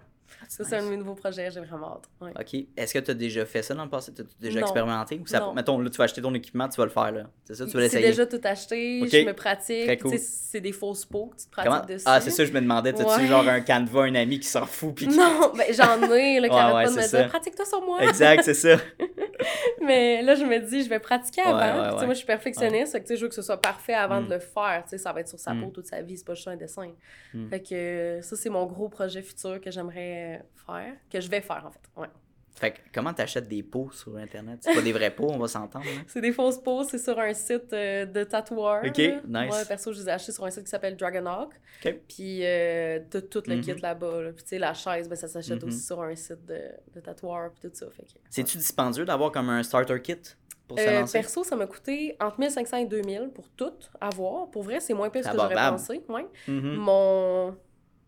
Ça, 0.47 0.63
c'est 0.63 0.75
un 0.77 0.83
de 0.83 0.89
mes 0.89 0.97
nouveaux 0.97 1.15
projets, 1.15 1.49
j'ai 1.51 1.59
vraiment 1.59 1.93
hâte. 1.97 2.09
Ouais. 2.21 2.31
Ok. 2.39 2.67
Est-ce 2.77 2.93
que 2.93 2.99
tu 2.99 3.11
as 3.11 3.13
déjà 3.13 3.45
fait 3.45 3.61
ça 3.61 3.73
dans 3.73 3.83
le 3.83 3.89
passé? 3.89 4.13
Tu 4.13 4.21
as 4.21 4.25
déjà 4.39 4.59
Non. 4.59 4.65
expérimenté? 4.65 5.19
Ou 5.21 5.27
ça, 5.27 5.39
Non. 5.39 5.53
mettons, 5.53 5.79
là, 5.79 5.89
tu 5.89 5.97
vas 5.97 6.03
acheter 6.05 6.21
ton 6.21 6.33
équipement, 6.33 6.67
tu 6.69 6.77
vas 6.77 6.85
le 6.85 6.91
faire, 6.91 7.11
là. 7.11 7.23
C'est 7.43 7.55
ça? 7.55 7.65
Tu 7.65 7.71
vas 7.71 7.77
C'est 7.77 7.79
l'essayer? 7.97 8.07
déjà 8.07 8.25
tout 8.25 8.41
acheté, 8.43 9.01
Ok. 9.03 9.09
je 9.11 9.25
me 9.25 9.33
pratique. 9.33 10.01
Cool. 10.01 10.17
C'est 10.17 10.61
des 10.61 10.71
fausses 10.71 11.05
peaux 11.05 11.27
que 11.27 11.37
tu 11.37 11.45
te 11.45 11.51
pratiques 11.51 11.71
Comment? 11.71 11.85
dessus. 11.85 12.03
Ah, 12.07 12.19
c'est 12.21 12.31
ça, 12.31 12.45
je 12.45 12.51
me 12.51 12.61
demandais. 12.61 12.93
T'as-tu 12.93 13.21
Ouais. 13.21 13.27
genre 13.27 13.47
un 13.47 13.61
canevas, 13.61 14.01
un 14.03 14.15
ami 14.15 14.39
qui 14.39 14.47
s'en 14.47 14.65
fout? 14.65 14.95
Puis 14.95 15.07
Non, 15.19 15.51
ben, 15.55 15.65
j'en 15.73 16.01
ai, 16.13 16.39
là, 16.39 16.47
qui 16.49 16.55
Ouais, 16.55 16.83
pas 16.83 16.85
de 16.89 16.95
me 16.95 17.01
c'est 17.01 17.09
dire 17.09 17.19
ça. 17.19 17.23
pratique-toi 17.25 17.65
sur 17.65 17.81
moi. 17.81 18.01
Exact, 18.03 18.43
c'est 18.43 18.53
ça. 18.53 18.77
Mais 19.81 20.21
là, 20.21 20.35
je 20.35 20.43
me 20.43 20.59
dis, 20.59 20.83
je 20.83 20.89
vais 20.89 20.99
pratiquer 20.99 21.41
avant. 21.41 21.59
Puis, 21.59 21.67
tu 21.69 21.89
sais, 21.89 21.95
ouais. 21.99 22.05
Moi, 22.05 22.13
je 22.13 22.17
suis 22.17 22.27
perfectionniste, 22.27 22.91
fait 22.91 23.01
que 23.03 23.15
je 23.15 23.21
veux 23.21 23.29
que 23.29 23.35
ce 23.35 23.41
soit 23.41 23.59
parfait 23.61 23.93
avant 23.93 24.21
Mm. 24.21 24.27
de 24.27 24.33
le 24.33 24.39
faire. 24.39 24.83
Tu 24.83 24.89
sais, 24.91 24.97
ça 24.97 25.13
va 25.13 25.21
être 25.21 25.29
sur 25.29 25.39
sa 25.39 25.53
Mm. 25.53 25.63
peau 25.63 25.69
toute 25.71 25.85
sa 25.87 26.01
vie, 26.01 26.17
c'est 26.17 26.25
pas 26.25 26.33
juste 26.33 26.47
un 26.47 26.55
dessin. 26.57 26.91
Mm. 27.33 27.49
Fait 27.49 27.61
que 27.61 28.19
ça, 28.21 28.35
c'est 28.35 28.49
mon 28.49 28.65
gros 28.65 28.89
projet 28.89 29.21
futur 29.21 29.61
que 29.61 29.71
j'aimerais 29.71 30.18
faire, 30.65 30.93
que 31.11 31.19
je 31.21 31.29
vais 31.29 31.41
faire 31.41 31.63
en 31.65 31.71
fait. 31.71 31.79
Ouais. 31.97 32.07
Fait 32.55 32.71
que 32.71 32.77
comment 32.93 33.13
t'achètes 33.13 33.47
des 33.47 33.63
pots 33.63 33.89
sur 33.91 34.17
Internet? 34.17 34.59
C'est 34.61 34.73
pas 34.73 34.81
des 34.81 34.91
vrais 34.91 35.11
pots, 35.15 35.29
on 35.31 35.37
va 35.37 35.47
s'entendre. 35.47 35.85
hein? 35.87 36.03
C'est 36.07 36.19
des 36.19 36.33
fausses 36.33 36.57
peaux, 36.61 36.83
c'est 36.83 36.97
sur 36.97 37.17
un 37.17 37.33
site 37.33 37.71
euh, 37.71 38.05
de 38.05 38.25
tatoueurs. 38.25 38.83
Ok, 38.85 38.97
là. 38.97 39.21
nice. 39.45 39.47
Moi, 39.49 39.65
perso, 39.65 39.93
je 39.93 39.99
les 40.01 40.09
ai 40.09 40.11
achetés 40.11 40.33
sur 40.33 40.43
un 40.43 40.49
site 40.49 40.63
qui 40.65 40.69
s'appelle 40.69 40.97
Dragonhawk. 40.97 41.53
Ok. 41.85 41.95
Puis 42.09 42.41
euh, 42.43 42.99
t'as 43.09 43.21
tout 43.21 43.43
le 43.47 43.61
kit 43.61 43.73
là-bas. 43.75 44.21
là. 44.23 44.31
Puis 44.33 44.43
tu 44.43 44.49
sais, 44.49 44.59
la 44.59 44.73
chaise, 44.73 45.07
ben, 45.07 45.15
ça 45.15 45.29
s'achète 45.29 45.61
Mhm. 45.63 45.69
aussi 45.69 45.79
sur 45.79 46.01
un 46.01 46.13
site 46.15 46.45
de, 46.45 46.59
de 46.95 46.99
tatoueurs, 46.99 47.51
puis 47.51 47.61
tout 47.69 47.73
ça. 47.73 47.85
Fait 47.91 48.03
que, 48.03 48.09
C'est-tu 48.29 48.57
dispendieux 48.57 49.05
d'avoir 49.05 49.31
comme 49.31 49.49
un 49.49 49.63
starter 49.63 50.01
kit 50.01 50.17
pour 50.67 50.77
se 50.77 50.83
Euh, 50.85 50.99
lancer? 50.99 51.19
perso, 51.19 51.45
ça 51.45 51.55
m'a 51.55 51.65
coûté 51.65 52.17
entre 52.19 52.41
1500 52.41 52.77
et 52.77 52.85
2000 52.87 53.29
pour 53.33 53.47
tout 53.51 53.71
avoir. 54.01 54.51
Pour 54.51 54.63
vrai, 54.63 54.81
c'est 54.81 54.93
moins 54.93 55.09
pire 55.09 55.21
que 55.21 55.27
ce 55.29 55.31
que 55.33 55.39
j'aurais 55.39 55.55
pensé. 55.55 56.03
Ouais. 56.09 56.25
Mhm. 56.47 56.75
Mon, 56.75 57.55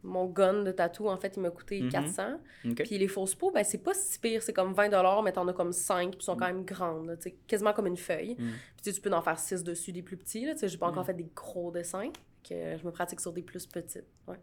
mon 0.04 0.26
gun 0.26 0.64
de 0.64 0.72
tatou, 0.72 1.08
en 1.10 1.18
fait, 1.18 1.34
il 1.38 1.42
m'a 1.42 1.50
coûté 1.52 1.82
Mhm. 1.82 1.90
400. 1.90 2.24
Ok. 2.70 2.84
Puis 2.84 2.98
les 2.98 3.08
fausses 3.08 3.36
peaux, 3.36 3.52
ben, 3.52 3.64
c'est 3.64 3.78
pas 3.84 3.94
si 3.94 4.18
pire. 4.20 4.42
C'est 4.44 4.54
comme 4.54 4.74
20 4.74 5.22
mais 5.24 5.32
t'en 5.32 5.48
as 5.48 5.54
comme 5.54 5.72
5, 5.74 6.16
puis 6.16 6.24
sont 6.24 6.36
quand 6.36 6.48
même 6.48 6.64
grandes. 6.66 7.16
tu 7.22 7.30
sais, 7.30 7.36
quasiment 7.48 7.74
comme 7.74 7.88
une 7.88 7.98
feuille. 7.98 8.36
Mm. 8.38 8.50
Puis 8.78 8.84
tu 8.86 8.94
tu 8.94 9.02
peux 9.02 9.12
en 9.14 9.22
faire 9.22 9.38
6 9.40 9.64
dessus, 9.64 9.92
des 9.92 10.02
plus 10.02 10.18
petits. 10.18 10.46
Là, 10.46 10.56
tu 10.56 10.68
j'ai 10.68 10.78
pas 10.78 10.88
encore 10.88 11.04
Mm. 11.04 11.08
fait 11.08 11.14
des 11.14 11.30
gros 11.36 11.72
dessins. 11.72 12.12
Que 12.48 12.76
je 12.78 12.84
me 12.86 12.92
pratique 12.92 13.20
sur 13.20 13.32
des 13.34 13.44
plus 13.44 13.66
petites. 13.68 14.06
Ouais. 14.28 14.38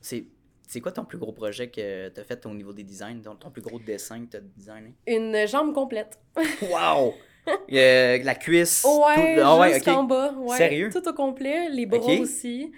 C'est 0.00 0.24
c'est 0.66 0.80
quoi 0.80 0.92
ton 0.92 1.04
plus 1.04 1.18
gros 1.18 1.32
projet 1.32 1.68
que 1.68 2.08
t'as 2.08 2.24
fait 2.24 2.46
au 2.46 2.54
niveau 2.54 2.72
des 2.72 2.84
designs? 2.84 3.20
Ton, 3.20 3.34
ton 3.36 3.50
plus 3.50 3.60
gros 3.60 3.78
dessin 3.78 4.24
que 4.24 4.30
t'as 4.30 4.40
designé? 4.40 4.94
Une 5.06 5.46
jambe 5.46 5.74
complète. 5.74 6.18
Wow! 6.62 7.12
Euh, 7.70 8.18
la 8.22 8.34
cuisse. 8.34 8.82
Ouais, 8.84 9.34
tout... 9.36 9.42
Ah 9.44 9.58
ouais, 9.58 9.74
jusqu'en 9.74 10.04
ok. 10.04 10.08
bas. 10.08 10.32
Ouais. 10.32 10.56
Sérieux? 10.56 10.88
Tout 10.90 11.06
au 11.06 11.12
complet. 11.12 11.68
Les 11.68 11.84
bras 11.84 11.98
aussi. 12.18 12.72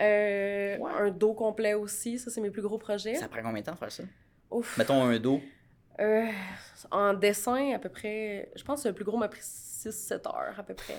Euh, 0.00 0.78
Wow. 0.78 0.88
Un 0.88 1.10
dos 1.10 1.34
complet 1.34 1.74
aussi. 1.74 2.18
Ça, 2.18 2.30
c'est 2.30 2.40
mes 2.40 2.50
plus 2.50 2.62
gros 2.62 2.78
projets. 2.78 3.14
Ça 3.14 3.28
prend 3.28 3.42
combien 3.42 3.60
de 3.60 3.66
temps 3.66 3.72
de 3.72 3.78
faire 3.78 3.92
ça? 3.92 4.02
Ouf. 4.50 4.76
Mettons 4.78 5.02
un 5.02 5.18
dos. 5.18 5.40
Euh, 6.00 6.26
en 6.90 7.14
dessin, 7.14 7.72
à 7.74 7.78
peu 7.78 7.88
près, 7.88 8.50
je 8.56 8.64
pense 8.64 8.82
que 8.82 8.88
le 8.88 8.94
plus 8.94 9.04
gros 9.04 9.18
m'a 9.18 9.28
pris 9.28 9.40
6-7 9.42 10.26
heures 10.26 10.58
à 10.58 10.62
peu 10.62 10.74
près. 10.74 10.96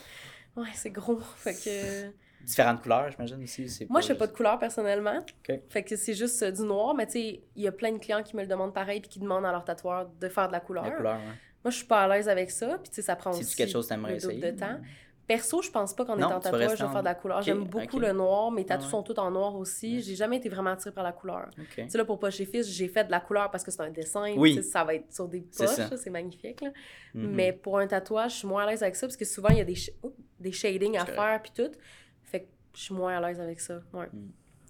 Ouais, 0.56 0.68
c'est 0.74 0.92
gros. 0.92 1.20
Fait 1.38 1.54
que. 1.54 2.12
Différentes 2.46 2.82
couleurs, 2.82 3.10
j'imagine 3.10 3.42
aussi. 3.42 3.70
c'est 3.70 3.90
Moi, 3.90 4.02
je 4.02 4.08
fais 4.08 4.16
pas 4.16 4.28
de 4.28 4.34
couleur 4.34 4.60
personnellement. 4.60 5.18
Ok. 5.18 5.60
Fait 5.70 5.84
que 5.84 5.96
c'est 5.96 6.14
juste 6.14 6.44
euh, 6.44 6.52
du 6.52 6.62
noir, 6.64 6.94
mais 6.94 7.06
tu 7.06 7.14
sais, 7.14 7.44
il 7.56 7.64
y 7.64 7.68
a 7.68 7.72
plein 7.72 7.94
de 7.94 7.98
clients 8.00 8.22
qui 8.22 8.36
me 8.36 8.42
le 8.42 8.48
demandent 8.48 8.74
pareil 8.74 9.00
puis 9.00 9.10
qui 9.10 9.20
demandent 9.20 9.46
à 9.46 9.52
leur 9.52 9.64
tatoueur 9.64 10.10
de 10.20 10.28
faire 10.28 10.48
de 10.48 10.52
la 10.52 10.60
couleur. 10.60 10.84
La 10.84 10.92
couleur, 10.92 11.16
ouais. 11.16 11.38
Moi, 11.64 11.72
je 11.72 11.78
suis 11.78 11.86
pas 11.86 12.04
à 12.04 12.08
l'aise 12.10 12.28
avec 12.28 12.52
ça, 12.52 12.78
puis 12.80 12.90
tu 12.90 12.96
sais, 12.96 13.02
ça 13.02 13.16
prend 13.16 13.32
aussi 13.32 13.56
quelque 13.56 13.72
chose 13.72 13.88
que 13.88 14.12
essayer? 14.12 14.52
de 14.52 14.60
temps. 14.60 14.78
Perso, 15.26 15.62
je 15.62 15.72
pense 15.72 15.94
pas 15.96 16.04
qu'en 16.04 16.18
étant 16.18 16.40
rester 16.40 16.50
je 16.52 16.76
vais 16.76 16.84
en- 16.84 16.92
faire 16.92 17.00
de 17.02 17.06
la 17.06 17.16
couleur. 17.16 17.42
J'aime 17.42 17.64
beaucoup 17.64 17.98
le 18.00 18.12
noir, 18.12 18.52
mes 18.52 18.66
tatous 18.66 18.86
ouais. 18.86 18.92
sont 18.92 19.04
tous 19.04 19.18
en 19.20 19.32
noir 19.32 19.56
aussi. 19.56 20.02
J'ai 20.02 20.16
jamais 20.16 20.38
été 20.38 20.50
vraiment 20.50 20.72
attirée 20.72 20.94
par 20.94 21.04
la 21.06 21.14
couleur. 21.14 21.50
Ok. 21.58 21.66
Tu 21.76 21.90
sais, 21.90 21.98
là, 21.98 22.04
pour 22.04 22.20
Poche 22.20 22.42
et 22.42 22.46
Fils, 22.46 22.68
j'ai 22.68 22.90
fait 22.90 23.06
de 23.06 23.12
la 23.12 23.22
couleur 23.22 23.50
parce 23.50 23.64
que 23.64 23.72
c'est 23.72 23.82
un 23.82 23.90
dessin. 23.90 24.34
Oui. 24.36 24.62
Ça 24.64 24.84
va 24.84 24.96
être 24.96 25.14
sur 25.14 25.28
des 25.30 25.40
poches, 25.42 25.70
c'est 25.96 26.10
magnifique. 26.10 26.60
là. 26.62 26.72
Mhm. 27.14 27.32
Mais 27.32 27.54
pour 27.54 27.80
un 27.80 27.88
tatouage, 27.88 28.32
je 28.34 28.38
suis 28.40 28.48
moins 28.48 28.64
à 28.64 28.70
l'aise 28.72 28.84
avec 28.84 28.96
ça 28.98 29.08
parce 29.08 29.16
que 29.18 29.24
souvent, 29.26 29.50
il 29.50 29.58
y 29.60 29.62
a 29.62 29.66
des, 29.66 29.78
des 30.40 30.52
shadings 30.52 30.98
à 30.98 31.06
faire, 31.06 31.42
puis 31.42 31.52
tout. 31.56 31.72
Fait 32.24 32.42
que 32.42 32.48
je 32.76 32.82
suis 32.82 32.94
moins 32.94 33.16
à 33.18 33.22
l'aise 33.26 33.40
avec 33.40 33.60
ça. 33.62 33.82
Ouais. 33.94 34.08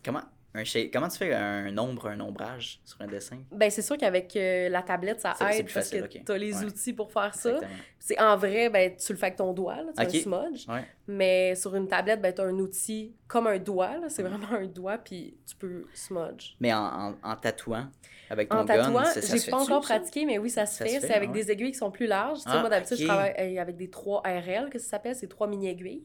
Comment, 0.05 0.21
un 0.55 0.63
comment 0.91 1.07
tu 1.07 1.17
fais 1.17 1.33
un 1.33 1.75
ombre, 1.77 2.07
un 2.07 2.19
ombrage 2.19 2.79
sur 2.85 3.01
un 3.01 3.07
dessin? 3.07 3.39
Ben, 3.51 3.71
c'est 3.71 3.81
sûr 3.81 3.97
qu'avec 3.97 4.35
euh, 4.35 4.69
la 4.69 4.83
tablette, 4.83 5.19
ça 5.19 5.33
aide 5.51 5.65
plus 5.65 5.73
parce 5.73 5.89
que 5.89 6.03
ok. 6.03 6.21
t'as 6.25 6.37
les 6.37 6.53
Ouais. 6.59 6.65
outils 6.65 6.93
pour 6.93 7.11
faire 7.11 7.33
ça. 7.33 7.59
C'est 7.99 8.19
en 8.21 8.37
vrai, 8.37 8.69
ben, 8.69 8.95
tu 8.95 9.13
le 9.13 9.17
fais 9.17 9.27
avec 9.27 9.37
ton 9.37 9.53
doigt, 9.53 9.77
là, 9.77 9.91
tu 9.97 10.01
un 10.03 10.09
smudge. 10.09 10.67
Ouais. 10.67 10.85
Mais 11.07 11.55
sur 11.55 11.75
une 11.75 11.87
tablette, 11.87 12.21
ben, 12.21 12.33
t'as 12.33 12.45
un 12.45 12.59
outil 12.59 13.15
comme 13.33 13.47
un 13.47 13.57
doigt, 13.57 13.97
là. 13.97 14.09
C'est 14.09 14.21
vraiment 14.23 14.51
un 14.51 14.65
doigt, 14.67 14.97
puis 14.99 15.35
tu 15.45 15.55
peux 15.55 15.85
smudge. 15.93 16.55
Mais 16.59 16.71
en, 16.73 17.09
en, 17.09 17.15
en 17.23 17.35
tatouant 17.35 17.87
avec 18.29 18.47
ton 18.49 18.57
En 18.59 18.65
gun, 18.65 18.75
tatouant, 18.83 19.05
se 19.05 19.37
j'ai 19.37 19.51
pas 19.51 19.57
encore 19.57 19.81
pratiqué, 19.81 20.25
mais 20.25 20.37
oui, 20.37 20.49
ça 20.49 20.65
se 20.65 20.77
Ça 20.77 20.85
fait. 20.85 20.99
fait, 20.99 21.07
C'est 21.07 21.13
avec 21.13 21.29
ouais. 21.31 21.35
des 21.43 21.51
aiguilles 21.51 21.71
qui 21.71 21.77
sont 21.77 21.91
plus 21.91 22.05
larges. 22.05 22.37
Tu 22.39 22.43
sais, 22.43 22.49
Ah, 22.51 22.59
moi, 22.61 22.69
d'habitude, 22.69 22.97
je 22.97 23.05
travaille 23.05 23.57
avec 23.59 23.75
des 23.75 23.89
3 23.89 24.21
RL, 24.23 24.69
que 24.69 24.77
ça 24.79 24.85
s'appelle, 24.91 25.15
c'est 25.15 25.27
3 25.27 25.47
mini-aiguilles. 25.47 26.03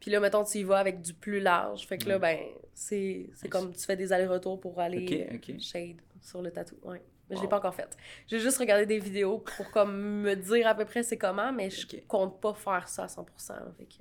Puis 0.00 0.10
là, 0.10 0.18
mettons, 0.20 0.44
tu 0.44 0.58
y 0.58 0.64
vas 0.64 0.78
avec 0.78 1.00
du 1.02 1.12
plus 1.14 1.40
large. 1.40 1.86
Fait 1.86 1.98
que 1.98 2.08
là, 2.08 2.18
ben, 2.18 2.38
c'est 2.74 3.26
c'est 3.34 3.48
comme 3.48 3.72
tu 3.74 3.84
fais 3.84 3.96
des 3.96 4.12
allers-retours 4.12 4.58
pour 4.58 4.80
aller 4.80 5.28
Ok, 5.34 5.50
euh, 5.50 5.58
shade 5.58 5.96
sur 6.20 6.40
le 6.42 6.50
tatou. 6.50 6.76
Ouais. 6.82 7.02
Mais 7.30 7.36
je 7.36 7.40
Wow. 7.40 7.42
l'ai 7.44 7.48
pas 7.50 7.58
encore 7.58 7.74
fait. 7.74 7.96
J'ai 8.26 8.40
juste 8.40 8.58
regardé 8.58 8.84
des 8.86 8.98
vidéos 8.98 9.38
pour 9.56 9.70
comme 9.70 10.22
me 10.22 10.34
dire 10.34 10.66
à 10.66 10.74
peu 10.74 10.84
près 10.84 11.02
c'est 11.02 11.16
comment, 11.16 11.52
mais 11.52 11.70
je 11.70 11.86
compte 12.08 12.40
pas 12.40 12.52
faire 12.54 12.88
ça 12.88 13.04
à 13.04 13.06
100%. 13.08 13.54
là. 13.54 13.72
Fait 13.78 13.84
que, 13.84 13.94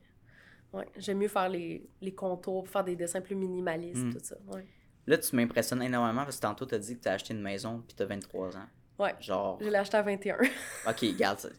ouais, 0.74 0.86
j'aime 0.98 1.18
mieux 1.20 1.28
faire 1.28 1.50
les, 1.50 1.82
les 2.02 2.14
contours, 2.14 2.68
faire 2.68 2.84
des 2.84 2.96
dessins 2.96 3.22
plus 3.22 3.36
minimalistes, 3.36 3.98
Mm. 4.04 4.14
tout 4.14 4.20
ça. 4.24 4.36
Ouais. 4.54 4.66
Là, 5.08 5.18
tu 5.18 5.36
m'impressionnes 5.36 5.82
énormément 5.82 6.24
parce 6.24 6.38
que 6.38 6.42
tantôt, 6.42 6.66
t'as 6.66 6.78
dit 6.78 6.96
que 6.98 7.02
t'as 7.04 7.14
acheté 7.14 7.34
une 7.34 7.42
maison 7.42 7.82
puis 7.88 7.96
t'as 7.96 8.06
23 8.06 8.56
ans. 8.58 8.68
Ouais. 9.00 9.16
Genre, 9.20 9.58
Je 9.62 9.68
l'ai 9.70 9.76
acheté 9.78 9.98
à 9.98 10.02
21. 10.04 10.38
ok, 10.88 11.16
garde 11.18 11.40
ça. 11.40 11.50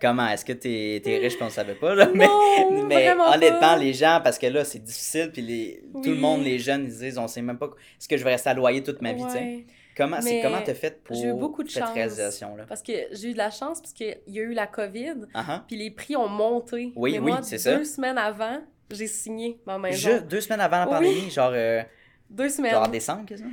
Comment? 0.00 0.26
Est-ce 0.26 0.44
que 0.44 0.52
t'es 0.52 1.00
es 1.04 1.18
riche 1.18 1.38
qu'on 1.38 1.44
ne 1.44 1.50
savait 1.50 1.76
pas? 1.76 1.94
Là? 1.94 2.08
Mais, 2.12 2.26
Non, 2.26 2.86
mais 2.88 3.12
honnêtement, 3.12 3.60
pas. 3.60 3.76
les 3.76 3.92
gens, 3.92 4.20
parce 4.24 4.36
que 4.36 4.46
là, 4.48 4.64
c'est 4.64 4.80
difficile, 4.82 5.30
puis 5.32 5.42
les, 5.42 5.84
tout 6.02 6.10
le 6.10 6.16
monde, 6.16 6.42
les 6.42 6.58
jeunes, 6.58 6.84
ils 6.86 6.98
disent, 6.98 7.18
on 7.18 7.28
sait 7.28 7.40
même 7.42 7.56
pas, 7.58 7.66
est-ce 7.66 8.08
que 8.08 8.16
je 8.16 8.24
vais 8.24 8.30
rester 8.30 8.50
à 8.50 8.54
loyer 8.54 8.82
toute 8.82 9.00
ma 9.00 9.12
vie, 9.12 9.22
tu? 9.22 9.28
Ouais. 9.34 9.64
Comment 9.96 10.20
c'est 10.20 10.30
Mais 10.36 10.42
comment 10.42 10.62
t'as 10.64 10.74
fait 10.74 11.02
pour 11.02 11.16
j'ai 11.16 11.28
eu 11.28 11.32
beaucoup 11.34 11.62
de 11.62 11.68
cette 11.68 11.84
réalisation-là? 11.84 12.64
Parce 12.68 12.82
que 12.82 12.92
j'ai 13.12 13.28
eu 13.30 13.32
de 13.32 13.38
la 13.38 13.50
chance 13.50 13.80
parce 13.80 13.92
qu'il 13.92 14.16
y 14.26 14.38
a 14.38 14.42
eu 14.42 14.52
la 14.54 14.66
COVID, 14.66 15.26
ah. 15.34 15.64
puis 15.66 15.76
les 15.76 15.90
prix 15.90 16.16
ont 16.16 16.28
monté. 16.28 16.92
Oui, 16.96 17.18
Mais 17.20 17.32
oui, 17.32 17.38
c'est 17.42 17.58
ça. 17.58 17.76
Deux 17.76 17.84
semaines 17.84 18.18
avant, 18.18 18.60
j'ai 18.90 19.06
signé 19.06 19.60
ma 19.66 19.78
maison. 19.78 20.10
Je- 20.10 20.22
deux 20.22 20.40
semaines 20.40 20.60
avant 20.60 20.78
la 20.78 20.86
Oui. 20.86 20.92
pandémie, 20.94 21.30
genre, 21.30 21.52
euh, 21.54 21.82
Deux 22.30 22.48
semaines. 22.48 22.72
genre 22.72 22.84
en 22.86 22.88
décembre, 22.88 23.26
quasiment? 23.26 23.50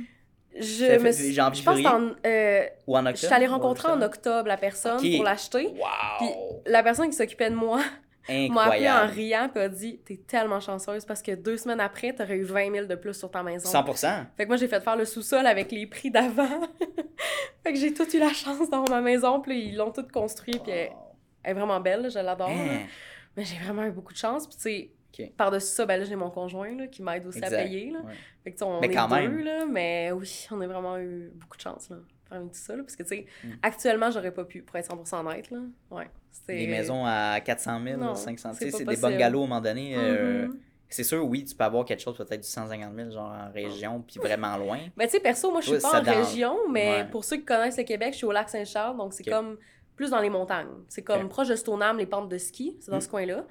je 0.58 0.84
Ça 0.86 0.98
me 0.98 1.12
suis... 1.12 1.32
Je 1.32 1.62
pense 1.62 1.86
en... 1.86 2.10
euh, 2.26 2.66
Ou 2.86 2.96
en 2.96 3.00
octobre? 3.00 3.16
je 3.20 3.26
suis 3.26 3.34
allée 3.34 3.46
rencontrer 3.46 3.92
en 3.92 4.02
octobre 4.02 4.48
la 4.48 4.56
personne 4.56 4.98
pour 5.16 5.24
l'acheter. 5.24 5.68
Puis 6.18 6.26
Wow! 6.28 6.62
la 6.66 6.82
personne 6.82 7.08
qui 7.08 7.16
s'occupait 7.16 7.50
de 7.50 7.54
moi 7.54 7.80
m'a 8.28 8.34
appelé 8.34 8.88
en 8.88 8.92
Incroyable! 8.92 9.12
riant 9.12 9.48
puis 9.48 9.62
a 9.62 9.68
dit 9.68 9.98
T'es 10.04 10.16
tellement 10.26 10.60
chanceuse 10.60 11.04
parce 11.04 11.22
que 11.22 11.32
deux 11.34 11.56
semaines 11.56 11.80
après, 11.80 12.12
t'aurais 12.14 12.36
eu 12.36 12.44
20 12.44 12.72
000 12.72 12.86
de 12.86 12.94
plus 12.94 13.14
sur 13.14 13.30
ta 13.30 13.42
maison. 13.42 13.68
100%? 13.70 14.26
Fait 14.36 14.44
que 14.44 14.48
moi, 14.48 14.56
j'ai 14.56 14.68
fait 14.68 14.80
faire 14.80 14.96
le 14.96 15.04
sous-sol 15.04 15.46
avec 15.46 15.72
les 15.72 15.86
prix 15.86 16.10
d'avant. 16.10 16.48
fait 17.62 17.72
que 17.72 17.78
j'ai 17.78 17.92
tout 17.94 18.08
eu 18.14 18.18
la 18.18 18.32
chance 18.32 18.68
dans 18.70 18.84
ma 18.88 19.00
maison. 19.00 19.40
Puis 19.40 19.66
ils 19.68 19.76
l'ont 19.76 19.90
tout 19.92 20.06
construit. 20.12 20.58
Puis 20.62 20.70
elle, 20.72 20.90
est 21.44 21.54
vraiment 21.54 21.80
belle, 21.80 22.02
là, 22.02 22.08
je 22.08 22.18
l'adore. 22.18 22.50
Hein, 22.50 22.80
Mais 23.36 23.44
j'ai 23.44 23.56
vraiment 23.58 23.84
eu 23.84 23.90
beaucoup 23.90 24.12
de 24.12 24.18
chance. 24.18 24.46
Puis 24.46 24.56
tu 24.56 24.62
sais, 25.22 25.32
par-dessus 25.36 25.74
ça, 25.74 25.86
ben 25.86 25.98
là, 25.98 26.04
j'ai 26.04 26.16
mon 26.16 26.30
conjoint 26.30 26.74
là, 26.76 26.86
qui 26.86 27.02
m'aide 27.02 27.26
aussi 27.26 27.38
Exact, 27.38 27.54
à 27.58 27.62
payer. 27.62 27.90
Là. 27.90 27.98
ouais. 28.00 28.14
Fait 28.44 28.52
que 28.52 28.64
on 28.64 28.80
Mais 28.80 28.86
est 28.86 28.94
quand 28.94 29.08
deux, 29.08 29.14
même. 29.16 29.38
là. 29.44 29.66
Mais 29.66 30.12
oui, 30.12 30.46
on 30.50 30.60
a 30.60 30.66
vraiment 30.66 30.96
eu 30.98 31.30
beaucoup 31.34 31.56
de 31.56 31.62
chance, 31.62 31.90
là. 31.90 31.96
Parmi 32.30 32.48
tout 32.48 32.54
ça, 32.54 32.76
là. 32.76 32.82
Parce 32.84 32.96
que 32.96 33.02
tu 33.02 33.08
sais, 33.08 33.26
Mm. 33.44 33.48
actuellement, 33.62 34.10
j'aurais 34.10 34.30
pas 34.32 34.44
pu, 34.44 34.62
pour 34.62 34.76
être 34.76 34.86
100% 34.86 35.26
honnête, 35.26 35.50
là. 35.50 35.58
Ouais. 35.90 36.08
Des 36.48 36.66
maisons 36.68 37.04
à 37.04 37.40
400 37.40 37.80
000, 37.84 38.00
Non, 38.00 38.14
500 38.14 38.52
c'est 38.54 38.66
tu 38.66 38.70
sais, 38.70 38.84
pas 38.84 38.92
c'est 38.92 38.96
des 38.96 39.00
bungalows 39.00 39.40
à 39.42 39.44
un 39.44 39.46
moment 39.48 39.60
donné. 39.60 39.94
euh, 39.96 40.46
Mhm. 40.46 40.58
C'est 40.88 41.04
sûr, 41.04 41.24
oui, 41.24 41.44
tu 41.44 41.54
peux 41.54 41.62
avoir 41.64 41.84
quelque 41.84 42.00
chose 42.02 42.16
peut-être 42.16 42.40
du 42.40 42.48
150 42.48 42.92
000, 42.96 43.10
genre 43.10 43.30
en 43.30 43.52
région, 43.52 44.02
puis 44.04 44.18
vraiment 44.18 44.56
loin. 44.56 44.78
Ben, 44.96 45.04
tu 45.06 45.12
sais, 45.12 45.20
perso, 45.20 45.50
moi, 45.52 45.60
je 45.60 45.70
suis 45.72 45.78
pas 45.80 46.00
en 46.00 46.02
dans- 46.02 46.12
région, 46.24 46.56
mais 46.68 46.88
Ouais. 46.90 47.04
pour 47.10 47.24
ceux 47.24 47.36
qui 47.36 47.44
connaissent 47.44 47.76
le 47.78 47.84
Québec, 47.84 48.10
je 48.12 48.18
suis 48.18 48.26
au 48.26 48.32
lac 48.32 48.48
Saint-Charles, 48.48 48.96
donc 48.96 49.12
c'est 49.12 49.22
comme 49.22 49.56
plus 49.94 50.10
dans 50.10 50.18
les 50.20 50.30
montagnes. 50.30 50.66
C'est 50.88 51.02
comme 51.02 51.28
proche 51.28 51.48
de 51.48 51.54
Stoneham, 51.56 51.96
les 51.98 52.06
pentes 52.06 52.28
de 52.28 52.38
ski, 52.38 52.76
c'est 52.80 52.90
dans 52.90 52.96
Mm. 52.96 53.02
ce 53.02 53.08
coin-là. 53.08 53.44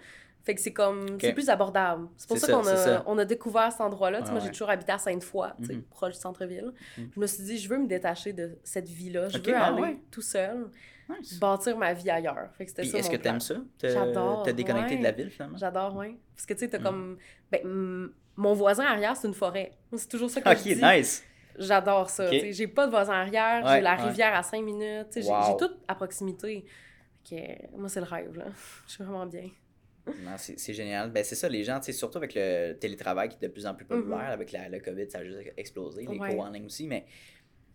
Fait 0.43 0.55
que 0.55 0.61
c'est 0.61 0.73
comme, 0.73 1.19
c'est 1.19 1.33
plus 1.33 1.49
abordable. 1.49 2.07
C'est 2.17 2.27
pour 2.27 2.37
ça, 2.37 2.47
ça, 2.47 2.53
qu'on 2.53 2.65
a, 2.67 3.03
on 3.05 3.17
a 3.17 3.25
découvert 3.25 3.71
cet 3.71 3.81
endroit-là. 3.81 4.21
Ouais, 4.21 4.31
moi, 4.31 4.39
j'ai 4.39 4.49
toujours 4.51 4.69
habité 4.69 4.91
à 4.93 4.97
Sainte-Foy, 4.97 5.49
sais, 5.63 5.73
Mhm. 5.75 5.81
proche 5.83 6.13
du 6.13 6.19
centre-ville. 6.19 6.71
Mhm. 6.97 7.09
Je 7.13 7.19
me 7.19 7.27
suis 7.27 7.43
dit, 7.43 7.57
je 7.59 7.69
veux 7.69 7.77
me 7.77 7.87
détacher 7.87 8.33
de 8.33 8.57
cette 8.63 8.87
vie-là. 8.87 9.29
Je 9.29 9.37
Ok, 9.37 9.47
veux 9.47 9.55
ah 9.55 9.65
aller 9.65 9.81
ouais. 9.81 9.97
tout 10.09 10.21
seul, 10.21 10.69
Nice. 11.09 11.39
bâtir 11.39 11.77
ma 11.77 11.93
vie 11.93 12.09
ailleurs. 12.09 12.49
Fait 12.57 12.63
que 12.65 12.71
c'était 12.71 12.85
ça 12.85 12.97
est-ce 12.99 13.09
que 13.09 13.17
t'aimes 13.17 13.39
ça? 13.41 13.55
J'adore, 13.83 14.43
Te 14.43 14.49
déconnecter 14.51 14.95
de 14.95 14.99
ouais. 15.01 15.03
la 15.03 15.11
ville, 15.11 15.29
finalement? 15.29 15.57
J'adore, 15.57 15.95
oui. 15.97 16.17
Parce 16.35 16.45
que 16.45 16.53
tu 16.53 16.59
sais, 16.61 16.69
t'as 16.69 16.79
Mm. 16.79 16.83
comme. 16.83 17.17
Ben, 17.51 17.61
mm, 17.67 18.13
mon 18.37 18.53
voisin 18.53 18.85
arrière, 18.85 19.17
c'est 19.17 19.27
une 19.27 19.33
forêt. 19.33 19.71
C'est 19.95 20.07
toujours 20.09 20.29
ça 20.29 20.39
que 20.41 20.49
Ok, 20.49 20.57
je 20.57 20.73
dis. 20.75 20.81
nice! 20.81 21.23
J'adore 21.57 22.09
ça. 22.09 22.31
J'ai 22.31 22.67
pas 22.67 22.85
de 22.85 22.91
voisin 22.91 23.13
arrière, 23.13 23.67
j'ai 23.67 23.81
la 23.81 23.95
rivière 23.95 24.33
à 24.33 24.41
5 24.43 24.63
minutes. 24.63 25.07
J'ai 25.15 25.23
Wow. 25.29 25.41
j'ai 25.47 25.57
tout 25.67 25.73
à 25.87 25.95
proximité. 25.95 26.65
Fait 27.27 27.67
que, 27.71 27.77
moi, 27.77 27.89
c'est 27.89 27.99
le 27.99 28.05
rêve. 28.05 28.35
Là. 28.37 28.45
Je 28.87 28.93
suis 28.93 29.03
vraiment 29.03 29.25
bien. 29.25 29.49
Non, 30.23 30.35
c'est 30.37 30.73
génial. 30.73 31.11
Ben, 31.11 31.23
c'est 31.23 31.35
ça, 31.35 31.47
les 31.49 31.63
gens, 31.63 31.79
surtout 31.81 32.17
avec 32.17 32.33
le 32.35 32.73
télétravail 32.73 33.29
qui 33.29 33.37
est 33.37 33.47
de 33.47 33.51
plus 33.53 33.65
en 33.65 33.73
plus 33.75 33.85
populaire, 33.85 34.17
Mhm. 34.17 34.33
avec 34.33 34.51
la, 34.51 34.69
le 34.69 34.79
COVID, 34.79 35.09
ça 35.09 35.19
a 35.19 35.23
juste 35.23 35.39
explosé, 35.57 36.01
les 36.09 36.17
Ouais. 36.17 36.29
cours 36.31 36.41
en 36.45 36.49
ligne 36.49 36.65
aussi, 36.65 36.87
mais 36.87 37.05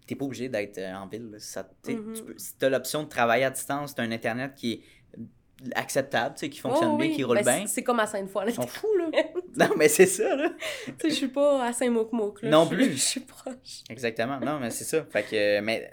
t'es 0.07 0.15
pas 0.17 0.25
obligé 0.27 0.49
d'être 0.49 0.79
euh, 0.79 0.95
en 0.95 1.07
ville. 1.07 1.31
là. 1.31 1.39
Ça, 1.39 1.69
tu 1.85 1.95
Mhm. 1.97 2.13
tu 2.15 2.23
peux- 2.23 2.35
si 2.39 2.57
t'as 2.59 2.69
l'option 2.69 3.03
de 3.05 3.09
travailler 3.09 3.45
à 3.45 3.51
distance, 3.51 3.95
t'as 3.95 4.03
un 4.03 4.11
Internet 4.13 4.53
qui 4.55 4.73
est 4.73 4.81
acceptable, 5.75 6.35
tu 6.35 6.41
sais, 6.41 6.51
qui 6.51 6.59
fonctionne 6.61 6.91
Oh, 6.95 6.97
bien, 6.99 7.09
oui. 7.09 7.15
qui 7.17 7.25
roule 7.25 7.37
Ben, 7.43 7.59
bien. 7.59 7.67
c'est- 7.67 7.83
comme 7.83 8.01
à 8.01 8.07
Sainte-Foy. 8.07 8.45
Ils 8.49 8.55
sont 8.55 8.67
fous, 8.67 8.95
là. 8.99 9.09
non, 9.57 9.71
mais 9.79 9.89
c'est 9.89 10.07
ça, 10.07 10.35
là. 10.37 10.51
Tu 10.87 10.93
sais, 10.99 11.11
je 11.11 11.15
suis 11.15 11.29
pas 11.29 11.65
à 11.65 11.73
Saint-Mouk-Mouk. 11.73 12.43
là. 12.43 12.51
Non 12.51 12.67
plus. 12.67 12.93
Je 12.93 12.97
suis 12.99 13.21
proche. 13.21 13.83
Exactement. 13.89 14.39
Non, 14.41 14.59
mais 14.59 14.71
c'est 14.71 14.85
ça. 14.85 15.05
Fait 15.05 15.23
que, 15.23 15.61
mais 15.61 15.91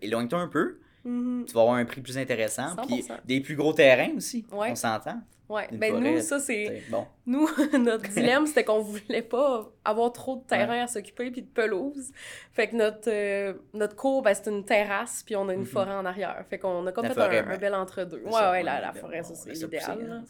éloigne-toi 0.00 0.38
un 0.38 0.48
peu, 0.48 0.78
Mhm. 1.04 1.44
tu 1.46 1.52
vas 1.54 1.60
avoir 1.62 1.76
un 1.76 1.84
prix 1.84 2.00
plus 2.00 2.16
intéressant, 2.18 2.76
puis 2.86 3.02
100%. 3.02 3.14
des 3.24 3.40
plus 3.40 3.56
gros 3.56 3.72
terrains 3.72 4.10
aussi, 4.16 4.44
Ouais. 4.52 4.70
on 4.70 4.74
s'entend. 4.76 5.20
Ouais. 5.48 5.68
Ben, 5.72 5.92
forêt, 5.92 6.14
nous, 6.14 6.20
ça, 6.20 6.38
c'est. 6.38 6.82
Bon, 6.90 7.06
Nous, 7.26 7.46
notre 7.78 8.08
dilemme, 8.08 8.46
c'était 8.46 8.64
qu'on 8.64 8.80
voulait 8.80 9.20
pas 9.20 9.68
avoir 9.84 10.10
trop 10.12 10.36
de 10.36 10.42
terrain 10.44 10.84
à 10.84 10.86
s'occuper 10.86 11.30
puis 11.30 11.42
de 11.42 11.46
pelouse. 11.46 12.10
Fait 12.52 12.68
que 12.68 12.76
notre, 12.76 13.08
euh, 13.10 13.52
notre 13.74 13.94
cour, 13.94 14.22
ben, 14.22 14.32
c'est 14.32 14.48
une 14.50 14.64
terrasse 14.64 15.22
puis 15.26 15.36
on 15.36 15.46
a 15.50 15.52
une 15.52 15.60
Mhm. 15.60 15.66
forêt 15.66 15.92
en 15.94 16.06
arrière. 16.06 16.42
Fait 16.48 16.58
qu'on 16.58 16.86
a 16.86 16.92
comme 16.92 17.04
La 17.04 17.10
fait 17.10 17.20
forêt, 17.20 17.38
un, 17.40 17.42
ben, 17.46 17.52
un 17.52 17.58
bel 17.58 17.74
entre-deux. 17.74 18.22
Ouais, 18.24 18.50
ouais, 18.50 18.62
la, 18.62 18.80
la 18.80 18.92
forêt, 18.94 19.22
ça, 19.24 19.34
c'est 19.34 19.50
l'idéal. 19.52 20.22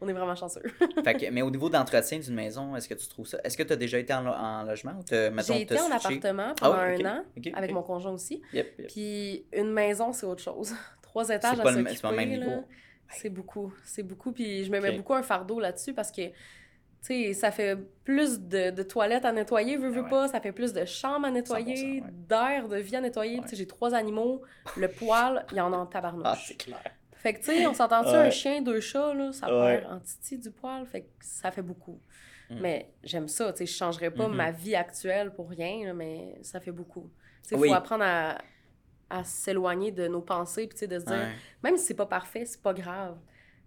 On 0.00 0.06
est 0.08 0.12
vraiment 0.12 0.34
chanceux. 0.36 0.62
Fait 1.04 1.14
que, 1.14 1.30
mais 1.30 1.42
au 1.42 1.50
niveau 1.50 1.68
d'entretien 1.68 2.18
d'une 2.20 2.34
maison, 2.34 2.76
est-ce 2.76 2.88
que 2.88 2.94
tu 2.94 3.08
trouves 3.08 3.26
ça? 3.26 3.38
Est-ce 3.42 3.56
que 3.56 3.62
tu 3.64 3.72
as 3.72 3.76
déjà 3.76 3.98
été 3.98 4.14
en, 4.14 4.22
lo- 4.22 4.32
en 4.32 4.62
logement 4.62 4.92
ou 4.92 5.02
J'ai 5.08 5.62
été 5.62 5.80
en 5.80 5.90
appartement 5.90 6.50
Ah 6.50 6.54
pendant 6.60 6.76
ouais, 6.78 6.94
ok, 7.00 7.04
un 7.46 7.50
an, 7.50 7.54
avec 7.56 7.72
mon 7.72 7.82
conjoint 7.82 8.12
aussi. 8.12 8.40
Yep, 8.52 8.78
yep. 8.78 8.86
Puis 8.88 9.44
une 9.52 9.72
maison, 9.72 10.12
c'est 10.12 10.26
autre 10.26 10.42
chose. 10.42 10.72
Trois 11.02 11.28
étages 11.30 11.40
C'est 11.40 11.48
à 11.48 11.54
c'est 11.56 11.62
pas 11.62 11.70
le 11.72 11.76
même 11.82 11.94
s'occuper, 11.94 12.36
là. 12.36 12.46
niveau. 12.46 12.64
C'est 13.10 13.30
beaucoup. 13.30 13.72
C'est 13.84 14.02
beaucoup. 14.02 14.32
Puis 14.32 14.64
je 14.64 14.70
me 14.70 14.78
mets 14.80 14.96
beaucoup 14.96 15.14
un 15.14 15.22
fardeau 15.22 15.58
là-dessus 15.58 15.94
parce 15.94 16.12
que, 16.12 16.26
tu 16.28 16.34
sais, 17.00 17.32
ça 17.32 17.50
fait 17.50 17.76
plus 18.04 18.38
de, 18.38 18.70
de 18.70 18.82
toilettes 18.82 19.24
à 19.24 19.32
nettoyer, 19.32 19.76
veux, 19.78 19.88
veux 19.88 20.00
Ah 20.00 20.02
ouais. 20.04 20.10
pas. 20.10 20.28
Ça 20.28 20.40
fait 20.40 20.52
plus 20.52 20.72
de 20.72 20.84
chambres 20.84 21.26
à 21.26 21.30
nettoyer, 21.30 21.74
100%, 21.74 22.04
ouais. 22.04 22.10
d'air, 22.28 22.68
de 22.68 22.76
vie 22.76 22.94
à 22.96 23.00
nettoyer. 23.00 23.40
Ouais. 23.40 23.46
J'ai 23.52 23.66
trois 23.66 23.94
animaux. 23.94 24.42
Le 24.76 24.88
poil, 24.88 25.44
il 25.50 25.56
y 25.56 25.60
en 25.60 25.72
a 25.72 25.76
en 25.76 25.84
Ah, 25.84 25.88
tabarnouche. 25.90 26.44
c'est 26.48 26.56
clair. 26.56 26.78
Fait 27.18 27.34
que, 27.34 27.38
tu 27.38 27.44
sais, 27.46 27.66
on 27.66 27.74
s'entend-tu, 27.74 28.10
Ouais. 28.10 28.16
un 28.16 28.30
chien, 28.30 28.62
deux 28.62 28.80
chats, 28.80 29.12
là, 29.14 29.32
ça 29.32 29.46
Ouais. 29.46 29.78
perd 29.80 29.92
en 29.92 30.00
titi 30.00 30.38
du 30.38 30.50
poil. 30.50 30.86
Fait 30.86 31.02
que 31.02 31.06
ça 31.20 31.50
fait 31.50 31.62
beaucoup. 31.62 32.00
Mm. 32.50 32.60
Mais 32.60 32.90
j'aime 33.04 33.28
ça, 33.28 33.52
tu 33.52 33.58
sais, 33.58 33.66
je 33.66 33.76
changerais 33.76 34.10
pas 34.10 34.26
ma 34.28 34.50
vie 34.50 34.74
actuelle 34.74 35.32
pour 35.34 35.48
rien, 35.50 35.86
là, 35.86 35.94
mais 35.94 36.38
ça 36.42 36.60
fait 36.60 36.72
beaucoup. 36.72 37.10
Tu 37.42 37.50
sais, 37.50 37.54
Oui. 37.56 37.68
faut 37.68 37.74
apprendre 37.74 38.04
à, 38.04 38.38
à 39.10 39.24
s'éloigner 39.24 39.90
de 39.92 40.06
nos 40.08 40.20
pensées, 40.22 40.66
puis 40.66 40.74
tu 40.76 40.80
sais, 40.80 40.86
de 40.86 40.98
se 40.98 41.04
dire, 41.04 41.14
Ouais. 41.16 41.32
même 41.62 41.76
si 41.76 41.84
c'est 41.84 41.94
pas 41.94 42.06
parfait, 42.06 42.44
c'est 42.46 42.62
pas 42.62 42.72
grave. 42.74 43.16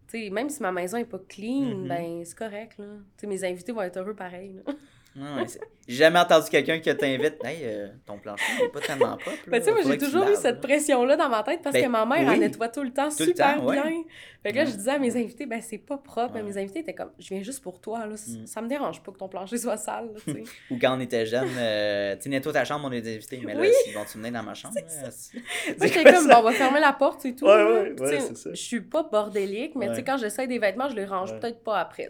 Tu 0.08 0.24
sais, 0.26 0.30
même 0.30 0.50
si 0.50 0.62
ma 0.62 0.72
maison 0.72 0.98
est 0.98 1.06
pas 1.06 1.20
clean, 1.30 1.78
Mhm. 1.78 1.88
ben 1.88 2.26
c'est 2.26 2.38
correct, 2.38 2.78
là. 2.80 2.86
Tu 3.18 3.22
sais, 3.22 3.28
mes 3.28 3.44
invités 3.44 3.72
vont 3.72 3.82
être 3.82 3.98
heureux 3.98 4.16
pareil, 4.16 4.54
là. 4.54 4.74
Ouais, 5.14 5.46
J'ai 5.90 5.96
jamais 5.96 6.20
entendu 6.20 6.50
quelqu'un 6.50 6.80
qui 6.80 6.96
t'invite. 6.96 7.36
Hey, 7.44 7.60
euh, 7.64 7.88
ton 8.06 8.18
plancher 8.18 8.44
n'est 8.62 8.70
pas 8.70 8.80
tellement 8.80 9.18
propre. 9.18 9.38
Ben, 9.48 9.62
moi, 9.66 9.82
j'ai 9.86 9.98
toujours 9.98 10.24
eu 10.30 10.36
cette 10.36 10.62
pression-là 10.62 11.18
dans 11.18 11.28
ma 11.28 11.44
tête 11.44 11.60
parce 11.62 11.74
Ben, 11.74 11.84
que 11.84 11.90
ma 11.90 12.06
mère, 12.06 12.20
oui. 12.26 12.34
elle 12.34 12.40
nettoie 12.40 12.70
tout 12.70 12.82
le 12.84 12.92
temps 12.94 13.10
Tout 13.10 13.16
le 13.20 13.26
super 13.26 13.62
ouais. 13.62 13.76
bien. 13.82 14.04
Fait 14.42 14.52
que 14.52 14.56
là, 14.56 14.64
Ouais. 14.64 14.72
je 14.72 14.76
disais 14.78 14.92
à 14.92 15.00
mes 15.00 15.16
invités, 15.18 15.46
ben, 15.46 15.60
c'est 15.62 15.80
pas 15.80 15.98
propre. 15.98 16.40
Mes 16.40 16.58
invités 16.58 16.80
étaient 16.80 16.94
comme, 16.94 17.12
je 17.20 17.28
viens 17.28 17.44
juste 17.44 17.62
pour 17.62 17.82
toi, 17.82 18.06
là. 18.06 18.16
Mm. 18.16 18.46
Ça 18.48 18.62
me 18.62 18.70
dérange 18.70 19.04
pas 19.04 19.12
que 19.12 19.18
ton 19.18 19.28
plancher 19.28 19.58
soit 19.58 19.76
sale, 19.76 20.12
là. 20.26 20.34
Ou 20.72 20.78
quand 20.80 20.96
on 20.96 21.00
était 21.02 21.26
jeune, 21.26 21.50
euh, 21.58 22.16
tu 22.16 22.22
sais, 22.24 22.30
nettoie 22.30 22.54
ta 22.54 22.64
chambre, 22.64 22.88
on 22.88 22.92
est 22.94 23.00
invités. 23.16 23.42
Mais 23.46 23.54
là, 23.54 23.60
Oui. 23.62 23.70
ils 23.88 23.94
vont-tu 23.94 24.18
venir 24.18 24.32
dans 24.32 24.44
ma 24.44 24.54
chambre? 24.54 24.76
là? 24.76 25.10
C'est 25.12 25.38
Moi, 25.78 25.88
j'étais 25.88 26.04
comme, 26.14 26.28
bon, 26.28 26.36
on 26.38 26.42
va 26.44 26.52
fermer 26.54 26.80
la 26.80 26.94
porte 26.94 27.26
et 27.26 27.36
tout. 27.36 27.46
Je 27.48 28.54
suis 28.56 28.82
pas 28.82 29.04
bordélique, 29.04 29.76
mais 29.76 29.90
quand 30.06 30.18
j'essaie 30.18 30.48
des 30.48 30.58
vêtements, 30.60 30.88
je 30.90 30.96
les 30.96 31.06
range 31.06 31.38
peut-être 31.38 31.64
pas 31.64 31.80
après. 31.82 32.10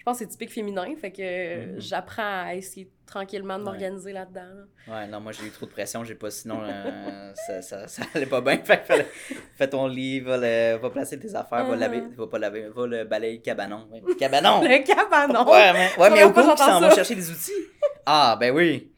Je 0.00 0.04
pense 0.04 0.18
que 0.18 0.24
c'est 0.24 0.30
typique 0.30 0.50
féminin, 0.50 0.86
fait 0.98 1.10
que 1.12 1.74
Mhm. 1.74 1.80
j'apprends 1.80 2.44
à 2.46 2.54
essayer 2.54 2.90
tranquillement 3.06 3.58
de 3.58 3.64
Ouais. 3.64 3.70
m'organiser 3.70 4.12
là-dedans. 4.14 4.40
là. 4.86 4.94
Ouais, 4.94 5.06
non, 5.08 5.20
moi 5.20 5.32
j'ai 5.32 5.44
eu 5.44 5.50
trop 5.50 5.66
de 5.66 5.70
pression, 5.70 6.02
j'ai 6.04 6.14
pas, 6.14 6.30
sinon 6.30 6.62
euh, 6.62 7.32
ça, 7.34 7.60
ça, 7.60 7.86
ça 7.86 8.02
allait 8.14 8.24
pas 8.24 8.40
bien. 8.40 8.56
Fait 8.64 8.82
que 8.82 8.94
fais 9.56 9.68
ton 9.68 9.86
lit, 9.86 10.20
va, 10.20 10.38
le, 10.38 10.76
va 10.78 10.88
placer 10.90 11.18
tes 11.18 11.34
affaires, 11.34 11.66
va 11.66 11.76
laver, 11.76 12.02
va 12.16 12.26
pas 12.28 12.38
laver, 12.38 12.68
va 12.74 12.86
le 12.86 13.04
balayer 13.04 13.36
le 13.36 13.42
cabanon. 13.42 13.86
Ouais, 13.92 14.02
le 14.06 14.14
cabanon! 14.14 14.60
Le 14.62 14.82
cabanon! 14.84 15.50
Ouais, 15.50 15.72
mais, 15.74 15.90
ouais, 16.02 16.10
mais 16.10 16.24
au 16.24 16.30
pas 16.32 16.42
ils 16.44 16.56
s'en 16.58 16.80
ça? 16.80 16.90
chercher 16.94 17.14
des 17.14 17.30
outils. 17.30 17.52
Ah, 18.06 18.36
ben 18.40 18.54
oui. 18.54 18.90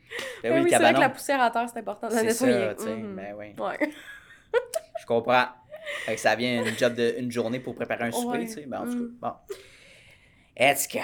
Ben 0.42 0.52
Ben 0.52 0.58
oui, 0.58 0.64
oui, 0.64 0.70
c'est 0.70 0.78
vrai 0.78 0.94
que 0.94 1.00
la 1.00 1.08
poussière 1.08 1.40
à 1.42 1.50
terre, 1.50 1.66
c'est 1.72 1.80
important 1.80 2.06
de 2.08 2.12
la 2.14 2.20
C'est 2.20 2.26
nettoyer. 2.26 2.68
ça, 2.68 2.74
tu 2.74 2.82
sais. 2.84 2.90
Mhm. 2.96 3.16
Ben 3.16 3.34
oui. 3.36 3.46
Ouais. 3.58 3.90
Je 5.00 5.06
comprends. 5.06 5.46
Fait 6.04 6.14
que 6.14 6.20
ça 6.20 6.36
vient 6.36 6.62
une 6.64 6.78
job 6.78 6.94
de 6.94 7.14
une 7.18 7.32
journée 7.32 7.58
pour 7.58 7.74
préparer 7.74 8.04
un 8.04 8.12
souper, 8.12 8.40
tu 8.46 8.52
sais. 8.52 8.64
Ben, 8.66 8.82
en 8.82 8.84
tout 8.84 8.92
cas, 8.92 8.98
Mm. 8.98 9.16
bon. 9.20 9.32
Est-ce 10.56 10.88
que. 10.88 10.98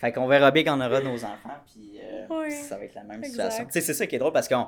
Fait 0.00 0.12
qu'on 0.12 0.26
verra 0.26 0.50
bien 0.50 0.64
quand 0.64 0.78
on 0.78 0.84
aura 0.84 1.00
nos 1.00 1.24
enfants, 1.24 1.56
puis 1.72 1.98
euh, 2.02 2.50
ça 2.50 2.76
va 2.78 2.84
être 2.84 2.94
la 2.94 3.04
même 3.04 3.22
Exact. 3.22 3.50
situation. 3.50 3.64
Tu 3.66 3.72
sais, 3.72 3.80
c'est 3.82 3.94
ça 3.94 4.06
qui 4.06 4.16
est 4.16 4.18
drôle 4.18 4.32
parce 4.32 4.48
qu'on. 4.48 4.66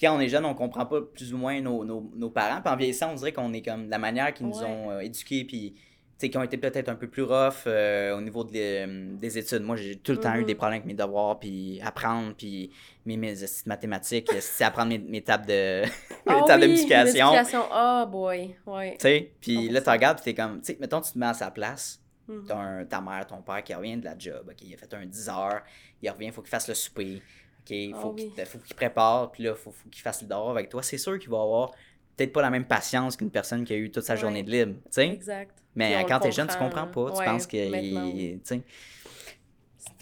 Quand 0.00 0.16
on 0.16 0.20
est 0.20 0.28
jeune, 0.28 0.44
on 0.46 0.54
comprend 0.54 0.86
pas 0.86 1.00
plus 1.02 1.34
ou 1.34 1.38
moins 1.38 1.60
nos, 1.60 1.84
nos, 1.84 2.10
nos 2.14 2.30
parents. 2.30 2.62
Puis 2.62 2.72
en 2.72 2.76
vieillissant, 2.76 3.12
on 3.12 3.14
dirait 3.14 3.32
qu'on 3.32 3.52
est 3.52 3.60
comme 3.62 3.90
la 3.90 3.98
manière 3.98 4.32
qu'ils 4.32 4.46
nous 4.46 4.58
Ouais. 4.58 4.66
ont 4.66 4.90
euh, 4.90 5.00
éduqués, 5.00 5.44
puis 5.44 5.74
qui 6.18 6.38
ont 6.38 6.42
été 6.44 6.56
peut-être 6.56 6.88
un 6.88 6.94
peu 6.94 7.08
plus 7.08 7.24
rough 7.24 7.64
euh, 7.66 8.16
au 8.16 8.20
niveau 8.20 8.44
de 8.44 9.16
des 9.16 9.38
études. 9.38 9.62
Moi, 9.62 9.74
j'ai 9.74 9.96
tout 9.96 10.12
le 10.12 10.18
temps 10.20 10.34
eu 10.36 10.42
Mhm. 10.42 10.46
des 10.46 10.54
problèmes 10.54 10.76
avec 10.80 10.86
mes 10.86 10.94
devoirs, 10.94 11.38
puis 11.40 11.80
apprendre, 11.84 12.32
puis 12.38 12.70
mes, 13.04 13.16
mes 13.16 13.34
mathématiques, 13.66 14.30
c'est 14.40 14.62
apprendre 14.64 14.90
mes, 14.90 14.98
mes 14.98 15.20
tables 15.22 15.46
de, 15.46 15.82
mes 15.84 15.88
Ah 16.28 16.42
tables 16.46 16.62
de 16.62 16.66
oui, 16.68 16.72
multiplication. 16.74 17.26
multiplication. 17.32 17.64
Ah, 17.72 18.06
boy. 18.08 18.54
Ouais. 18.66 18.92
Tu 18.92 18.96
sais, 19.00 19.32
puis 19.40 19.68
là, 19.68 19.80
tu 19.80 19.86
100%. 19.88 19.92
regardes, 19.92 20.22
puis 20.22 20.32
t'es 20.32 20.40
comme, 20.42 20.60
tu 20.60 20.66
sais, 20.72 20.78
mettons, 20.80 21.00
tu 21.00 21.12
te 21.12 21.18
mets 21.18 21.26
à 21.26 21.34
sa 21.34 21.50
place. 21.50 22.00
Mhm. 22.32 22.44
T'as 22.46 22.56
un- 22.56 22.84
ta 22.84 23.00
mère, 23.00 23.26
ton 23.26 23.42
père 23.42 23.62
qui 23.62 23.74
revient 23.74 23.96
de 23.96 24.04
la 24.04 24.18
job, 24.18 24.46
OK, 24.50 24.62
il 24.62 24.74
a 24.74 24.76
fait 24.76 24.92
un 24.94 25.06
10 25.06 25.28
heures, 25.28 25.62
il 26.00 26.10
revient, 26.10 26.26
il 26.26 26.32
faut 26.32 26.42
qu'il 26.42 26.50
fasse 26.50 26.68
le 26.68 26.74
souper, 26.74 27.22
OK, 27.60 27.70
il 27.70 27.94
Ah 27.94 28.00
faut 28.00 28.12
oui. 28.12 28.32
qu'il 28.34 28.46
faut 28.46 28.58
qu'il 28.58 28.74
prépare, 28.76 29.30
puis 29.32 29.42
là, 29.44 29.50
il 29.50 29.56
faut, 29.56 29.70
faut 29.70 29.88
qu'il 29.88 30.02
fasse 30.02 30.22
le 30.22 30.28
devoir 30.28 30.50
avec 30.50 30.68
toi. 30.68 30.82
C'est 30.82 30.98
sûr 30.98 31.18
qu'il 31.18 31.30
va 31.30 31.40
avoir 31.42 31.70
peut-être 32.16 32.32
pas 32.32 32.42
la 32.42 32.50
même 32.50 32.66
patience 32.66 33.16
qu'une 33.16 33.30
personne 33.30 33.64
qui 33.64 33.72
a 33.72 33.76
eu 33.76 33.90
toute 33.90 34.04
sa 34.04 34.14
Ouais. 34.14 34.20
journée 34.20 34.42
de 34.42 34.50
libre, 34.50 34.74
tu 34.84 34.90
sais? 34.90 35.08
Exact. 35.08 35.56
Mais 35.74 36.04
quand 36.06 36.20
t'es 36.20 36.32
jeune, 36.32 36.46
tu 36.48 36.56
comprends 36.58 36.82
comprend, 36.86 37.06
pas, 37.06 37.12
tu 37.12 37.18
ouais, 37.20 37.24
penses 37.24 37.46
que, 37.46 37.56
il- 37.56 38.40
tu 38.40 38.40
sais? 38.44 38.62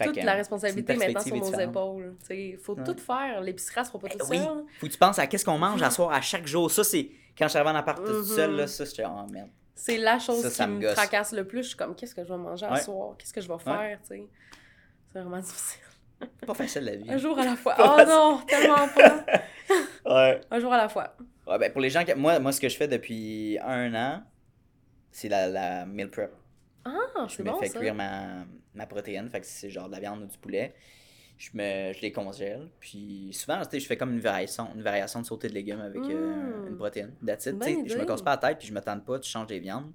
Toute 0.03 0.15
que, 0.15 0.25
la 0.25 0.33
responsabilité 0.33 0.95
maintenant 0.95 1.19
sur 1.21 1.35
nos 1.35 1.59
épaules. 1.59 2.15
Il 2.31 2.57
faut 2.57 2.75
Ouais. 2.75 2.83
tout 2.83 2.97
faire. 2.97 3.39
L'épicerie, 3.41 3.75
elle 3.79 3.85
sera 3.85 3.99
pas 3.99 4.07
Ben 4.07 4.17
toute 4.17 4.29
oui, 4.29 4.37
seule. 4.37 4.63
faut 4.79 4.87
que 4.87 4.91
tu 4.91 4.97
penses 4.97 5.19
à 5.19 5.27
qu'est-ce 5.27 5.45
qu'on 5.45 5.57
mange 5.59 5.81
à 5.83 5.89
soir 5.91 6.11
à 6.11 6.21
chaque 6.21 6.47
jour. 6.47 6.69
Ça, 6.71 6.83
c'est 6.83 7.09
quand 7.37 7.45
je 7.45 7.49
suis 7.49 7.59
arrivé 7.59 7.71
en 7.75 7.79
appart 7.79 8.03
tout 8.03 8.11
Mhm. 8.11 8.23
seul, 8.25 8.55
là, 8.55 8.67
ça, 8.67 8.83
j'étais, 8.85 9.03
oh 9.05 9.27
merde. 9.31 9.49
C'est 9.75 9.97
la 9.97 10.19
chose 10.19 10.41
Ça, 10.43 10.49
ça 10.49 10.65
qui 10.65 10.71
me 10.71 10.81
gosse. 10.81 10.93
tracasse 10.95 11.31
le 11.33 11.45
plus. 11.47 11.63
Je 11.63 11.67
suis 11.69 11.77
comme, 11.77 11.95
qu'est-ce 11.95 12.13
que 12.13 12.23
je 12.23 12.29
vais 12.29 12.37
manger 12.37 12.65
à 12.65 12.73
Ouais. 12.73 12.81
soir? 12.81 13.15
Qu'est-ce 13.17 13.33
que 13.33 13.41
je 13.41 13.47
vais 13.47 13.57
faire? 13.59 13.99
tu 14.03 14.07
sais? 14.15 14.27
C'est 15.11 15.19
vraiment 15.19 15.39
difficile. 15.39 15.81
Pas 16.45 16.53
facile 16.53 16.83
la 16.83 16.95
vie. 16.95 17.09
Un 17.11 17.17
jour 17.17 17.37
à 17.39 17.45
la 17.45 17.55
fois. 17.55 17.73
Pas 17.77 17.83
Oh 17.93 17.97
facile. 17.97 18.13
non, 18.13 18.41
tellement 18.47 18.87
pas. 18.89 19.25
Ouais. 20.05 20.41
Un 20.51 20.59
jour 20.59 20.73
à 20.73 20.77
la 20.77 20.89
fois. 20.89 21.15
Ouais, 21.47 21.57
ben 21.57 21.71
pour 21.71 21.81
les 21.81 21.89
gens 21.89 22.03
qui. 22.03 22.13
Moi, 22.13 22.37
moi, 22.39 22.51
ce 22.51 22.59
que 22.59 22.67
je 22.69 22.75
fais 22.75 22.87
depuis 22.87 23.57
un 23.63 23.93
an, 23.95 24.23
c'est 25.11 25.29
la, 25.29 25.47
la 25.47 25.85
meal 25.85 26.09
prep. 26.09 26.31
Ah, 26.85 26.91
Je 27.27 27.41
me 27.41 27.49
bon 27.49 27.59
fais 27.59 27.67
ça. 27.67 27.79
cuire 27.79 27.95
ma, 27.95 28.45
ma 28.73 28.85
protéine, 28.85 29.29
fait 29.29 29.39
que 29.39 29.45
c'est 29.45 29.69
genre 29.69 29.87
de 29.87 29.93
la 29.93 29.99
viande 29.99 30.23
ou 30.23 30.25
du 30.25 30.37
poulet. 30.37 30.73
Je, 31.43 31.49
me, 31.55 31.91
je 31.91 32.01
les 32.01 32.11
congèle, 32.11 32.69
puis 32.79 33.29
souvent, 33.33 33.59
je 33.73 33.79
fais 33.79 33.97
comme 33.97 34.13
une 34.13 34.19
variation, 34.19 34.67
une 34.75 34.83
variation 34.83 35.21
de 35.21 35.25
sauté 35.25 35.47
de 35.47 35.53
légumes 35.55 35.81
avec 35.81 36.03
euh, 36.03 36.65
Mm. 36.65 36.67
une 36.67 36.77
protéine. 36.77 37.13
That's 37.25 37.47
it. 37.47 37.55
Je 37.87 37.97
me 37.97 38.05
casse 38.05 38.21
pas 38.21 38.31
la 38.31 38.37
tête, 38.37 38.59
puis 38.59 38.67
je 38.67 38.73
me 38.73 38.79
tente 38.79 39.03
pas, 39.03 39.17
tu 39.17 39.27
changes 39.27 39.49
les 39.49 39.59
viandes. 39.59 39.91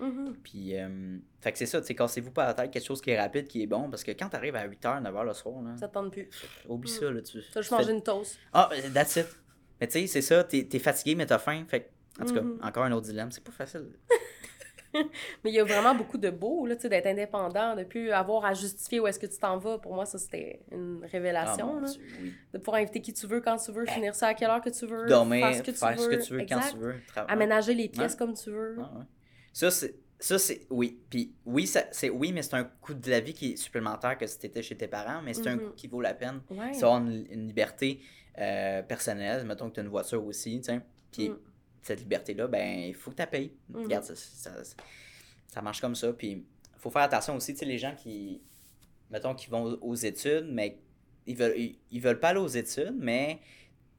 Mhm. 0.00 0.34
Puis, 0.42 0.76
euh, 0.76 1.18
fait 1.40 1.52
que 1.52 1.58
c'est 1.58 1.66
ça, 1.66 1.80
tu 1.80 1.86
sais, 1.86 1.94
cassez-vous 1.94 2.32
pas 2.32 2.46
la 2.46 2.54
tête, 2.54 2.72
quelque 2.72 2.84
chose 2.84 3.00
qui 3.00 3.10
est 3.10 3.20
rapide, 3.20 3.46
qui 3.46 3.62
est 3.62 3.66
bon, 3.68 3.88
parce 3.88 4.02
que 4.02 4.10
quand 4.10 4.28
t'arrives 4.28 4.56
à 4.56 4.66
8h, 4.66 5.00
9h 5.00 5.24
le 5.24 5.32
soir, 5.34 5.62
là, 5.62 5.76
Ça 5.76 5.86
te 5.86 5.94
tente 5.94 6.10
plus. 6.10 6.28
oublie 6.68 6.90
Mm. 6.90 6.94
ça, 7.00 7.10
là, 7.12 7.22
tu... 7.22 7.38
Vas 7.38 7.60
juste 7.60 7.70
manger 7.70 7.92
une 7.92 8.02
toast. 8.02 8.36
Ah, 8.52 8.68
that's 8.92 9.14
it. 9.14 9.26
Mais 9.80 9.86
tu 9.86 10.00
sais, 10.00 10.06
c'est 10.08 10.22
ça, 10.22 10.42
t'es 10.42 10.68
es 10.72 10.78
fatigué, 10.80 11.14
mais 11.14 11.26
t'as 11.26 11.38
faim, 11.38 11.64
fait 11.68 11.92
en 12.20 12.24
tout 12.24 12.34
cas, 12.34 12.40
Mhm. 12.42 12.58
encore 12.60 12.82
un 12.82 12.90
autre 12.92 13.06
dilemme, 13.06 13.30
c'est 13.30 13.44
pas 13.44 13.52
facile. 13.52 13.86
Mais 14.94 15.50
il 15.50 15.54
y 15.54 15.58
a 15.60 15.64
vraiment 15.64 15.94
beaucoup 15.94 16.18
de 16.18 16.30
beau, 16.30 16.66
là, 16.66 16.76
tu 16.76 16.82
sais, 16.82 16.88
d'être 16.88 17.06
indépendant, 17.06 17.74
de 17.76 17.84
plus 17.84 18.10
avoir 18.10 18.44
à 18.44 18.54
justifier 18.54 19.00
où 19.00 19.06
est-ce 19.06 19.18
que 19.18 19.26
tu 19.26 19.38
t'en 19.38 19.58
vas. 19.58 19.78
Pour 19.78 19.94
moi, 19.94 20.04
ça, 20.04 20.18
c'était 20.18 20.60
une 20.70 21.00
Ah, 21.02 21.06
révélation. 21.10 21.66
mon 21.66 21.80
là. 21.80 21.88
Dieu, 21.88 22.02
oui. 22.22 22.32
De 22.52 22.58
pouvoir 22.58 22.76
inviter 22.82 23.00
qui 23.00 23.12
tu 23.12 23.26
veux, 23.26 23.40
quand 23.40 23.56
tu 23.56 23.72
veux, 23.72 23.86
finir 23.86 24.14
ça 24.14 24.28
à 24.28 24.34
quelle 24.34 24.50
heure 24.50 24.60
que 24.60 24.70
tu 24.70 24.86
veux, 24.86 25.06
Dormir, 25.06 25.46
faire 25.46 25.56
ce 25.56 25.62
que 25.62 25.70
tu 25.70 25.76
faire 25.78 25.92
veux. 25.96 25.98
ce 25.98 26.08
que 26.08 26.22
tu 26.26 26.32
veux, 26.34 26.46
quand 26.48 26.60
tu 26.70 26.76
veux. 26.76 26.94
Aménager 27.28 27.74
les 27.74 27.88
pièces 27.88 28.12
Ouais. 28.12 28.18
comme 28.18 28.34
tu 28.34 28.50
veux. 28.50 28.76
Ah, 28.80 28.90
ouais. 28.98 29.04
Ça, 29.52 29.70
c'est. 29.70 29.94
Ça, 30.18 30.38
c'est. 30.38 30.66
Oui. 30.70 31.00
Puis, 31.10 31.34
oui, 31.46 31.66
c'est 31.66 32.10
oui, 32.10 32.32
mais 32.32 32.42
c'est 32.42 32.54
un 32.54 32.62
coût 32.64 32.94
de 32.94 33.10
la 33.10 33.18
vie 33.18 33.34
qui 33.34 33.52
est 33.52 33.56
supplémentaire 33.56 34.16
que 34.16 34.26
si 34.26 34.38
t'étais 34.38 34.62
chez 34.62 34.76
tes 34.76 34.86
parents, 34.86 35.20
mais 35.22 35.34
c'est 35.34 35.48
un 35.48 35.56
Mhm. 35.56 35.60
coût 35.68 35.72
qui 35.74 35.88
vaut 35.88 36.00
la 36.00 36.14
peine. 36.14 36.40
Ouais. 36.50 36.72
C'est 36.72 36.84
avoir 36.84 36.98
une, 37.00 37.26
une 37.30 37.46
liberté 37.48 38.00
euh, 38.38 38.82
personnelle. 38.82 39.44
Mettons 39.44 39.68
que 39.68 39.74
tu 39.74 39.80
as 39.80 39.82
une 39.82 39.88
voiture 39.90 40.24
aussi, 40.24 40.58
tu 40.60 40.72
sais. 40.72 40.80
Puis, 41.10 41.28
Mm. 41.30 41.38
Cette 41.82 42.00
liberté-là, 42.00 42.46
ben, 42.46 42.78
il 42.88 42.94
faut 42.94 43.10
que 43.10 43.16
tu 43.16 43.20
la 43.22 43.26
payes. 43.26 43.52
Mhm. 43.68 43.82
Regarde, 43.84 44.04
ça, 44.04 44.14
ça, 44.16 44.50
ça 45.46 45.62
marche 45.62 45.80
comme 45.80 45.94
ça. 45.94 46.12
Puis, 46.12 46.30
il 46.30 46.44
faut 46.78 46.90
faire 46.90 47.02
attention 47.02 47.36
aussi, 47.36 47.52
tu 47.52 47.60
sais, 47.60 47.64
les 47.66 47.78
gens 47.78 47.94
qui. 47.94 48.40
Mettons, 49.10 49.34
qui 49.34 49.50
vont 49.50 49.78
aux 49.82 49.94
études, 49.94 50.46
mais 50.50 50.78
ils 51.26 51.36
veulent, 51.36 51.58
ils, 51.58 51.78
ils 51.90 52.00
veulent 52.00 52.18
pas 52.20 52.28
aller 52.30 52.40
aux 52.40 52.46
études, 52.48 52.94
mais. 52.98 53.40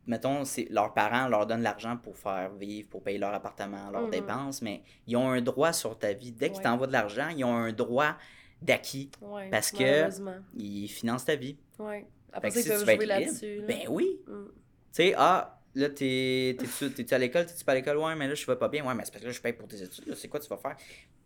Mettons, 0.05 0.43
c'est, 0.43 0.67
leurs 0.69 0.93
parents 0.93 1.29
leur 1.29 1.45
donnent 1.47 1.61
l'argent 1.61 1.95
pour 1.95 2.17
faire 2.17 2.51
vivre, 2.55 2.89
pour 2.89 3.01
payer 3.03 3.17
leur 3.17 3.33
appartement, 3.33 3.89
leurs 3.89 4.01
Mhm. 4.03 4.09
dépenses, 4.11 4.61
mais 4.61 4.83
ils 5.07 5.15
ont 5.15 5.29
un 5.29 5.39
droit 5.41 5.71
sur 5.71 5.97
ta 5.97 6.11
vie. 6.11 6.33
Dès 6.33 6.49
qu'ils 6.49 6.57
Ouais. 6.57 6.63
t'envoient 6.63 6.87
de 6.87 6.91
l'argent, 6.91 7.29
ils 7.29 7.45
ont 7.45 7.55
un 7.55 7.71
droit 7.71 8.17
d'acquis. 8.61 9.09
Ouais, 9.21 9.49
Parce 9.49 9.71
que-. 9.71 10.09
Ils 10.57 10.89
financent 10.89 11.23
ta 11.23 11.35
vie. 11.37 11.57
Ouais. 11.79 12.05
Après 12.33 12.51
ça, 12.51 12.59
ils 12.59 12.85
peuvent 12.85 12.95
jouer 12.97 13.05
là-dessus. 13.05 13.61
là. 13.61 13.67
Ben 13.67 13.79
oui. 13.89 14.19
Mm. 14.27 14.31
Tu 14.47 14.53
sais, 14.91 15.13
ah, 15.15 15.61
là, 15.75 15.89
t'es, 15.89 16.55
t'es-tu, 16.59 16.91
t'es-tu 16.91 17.13
à 17.13 17.17
l'école, 17.17 17.45
t'es-tu 17.45 17.63
pas 17.65 17.71
à 17.73 17.75
l'école? 17.75 17.97
Ouais, 17.97 18.15
mais 18.15 18.27
là, 18.27 18.35
je 18.35 18.45
vais 18.45 18.55
pas 18.55 18.67
bien. 18.69 18.85
Ouais, 18.85 18.93
mais 18.93 19.03
c'est 19.05 19.11
parce 19.11 19.21
que 19.23 19.27
là, 19.27 19.33
je 19.33 19.41
paye 19.41 19.53
pour 19.53 19.67
tes 19.67 19.81
études. 19.81 20.07
là. 20.07 20.15
C'est 20.15 20.27
quoi 20.27 20.39
tu 20.39 20.47
vas 20.49 20.57
faire? 20.57 20.75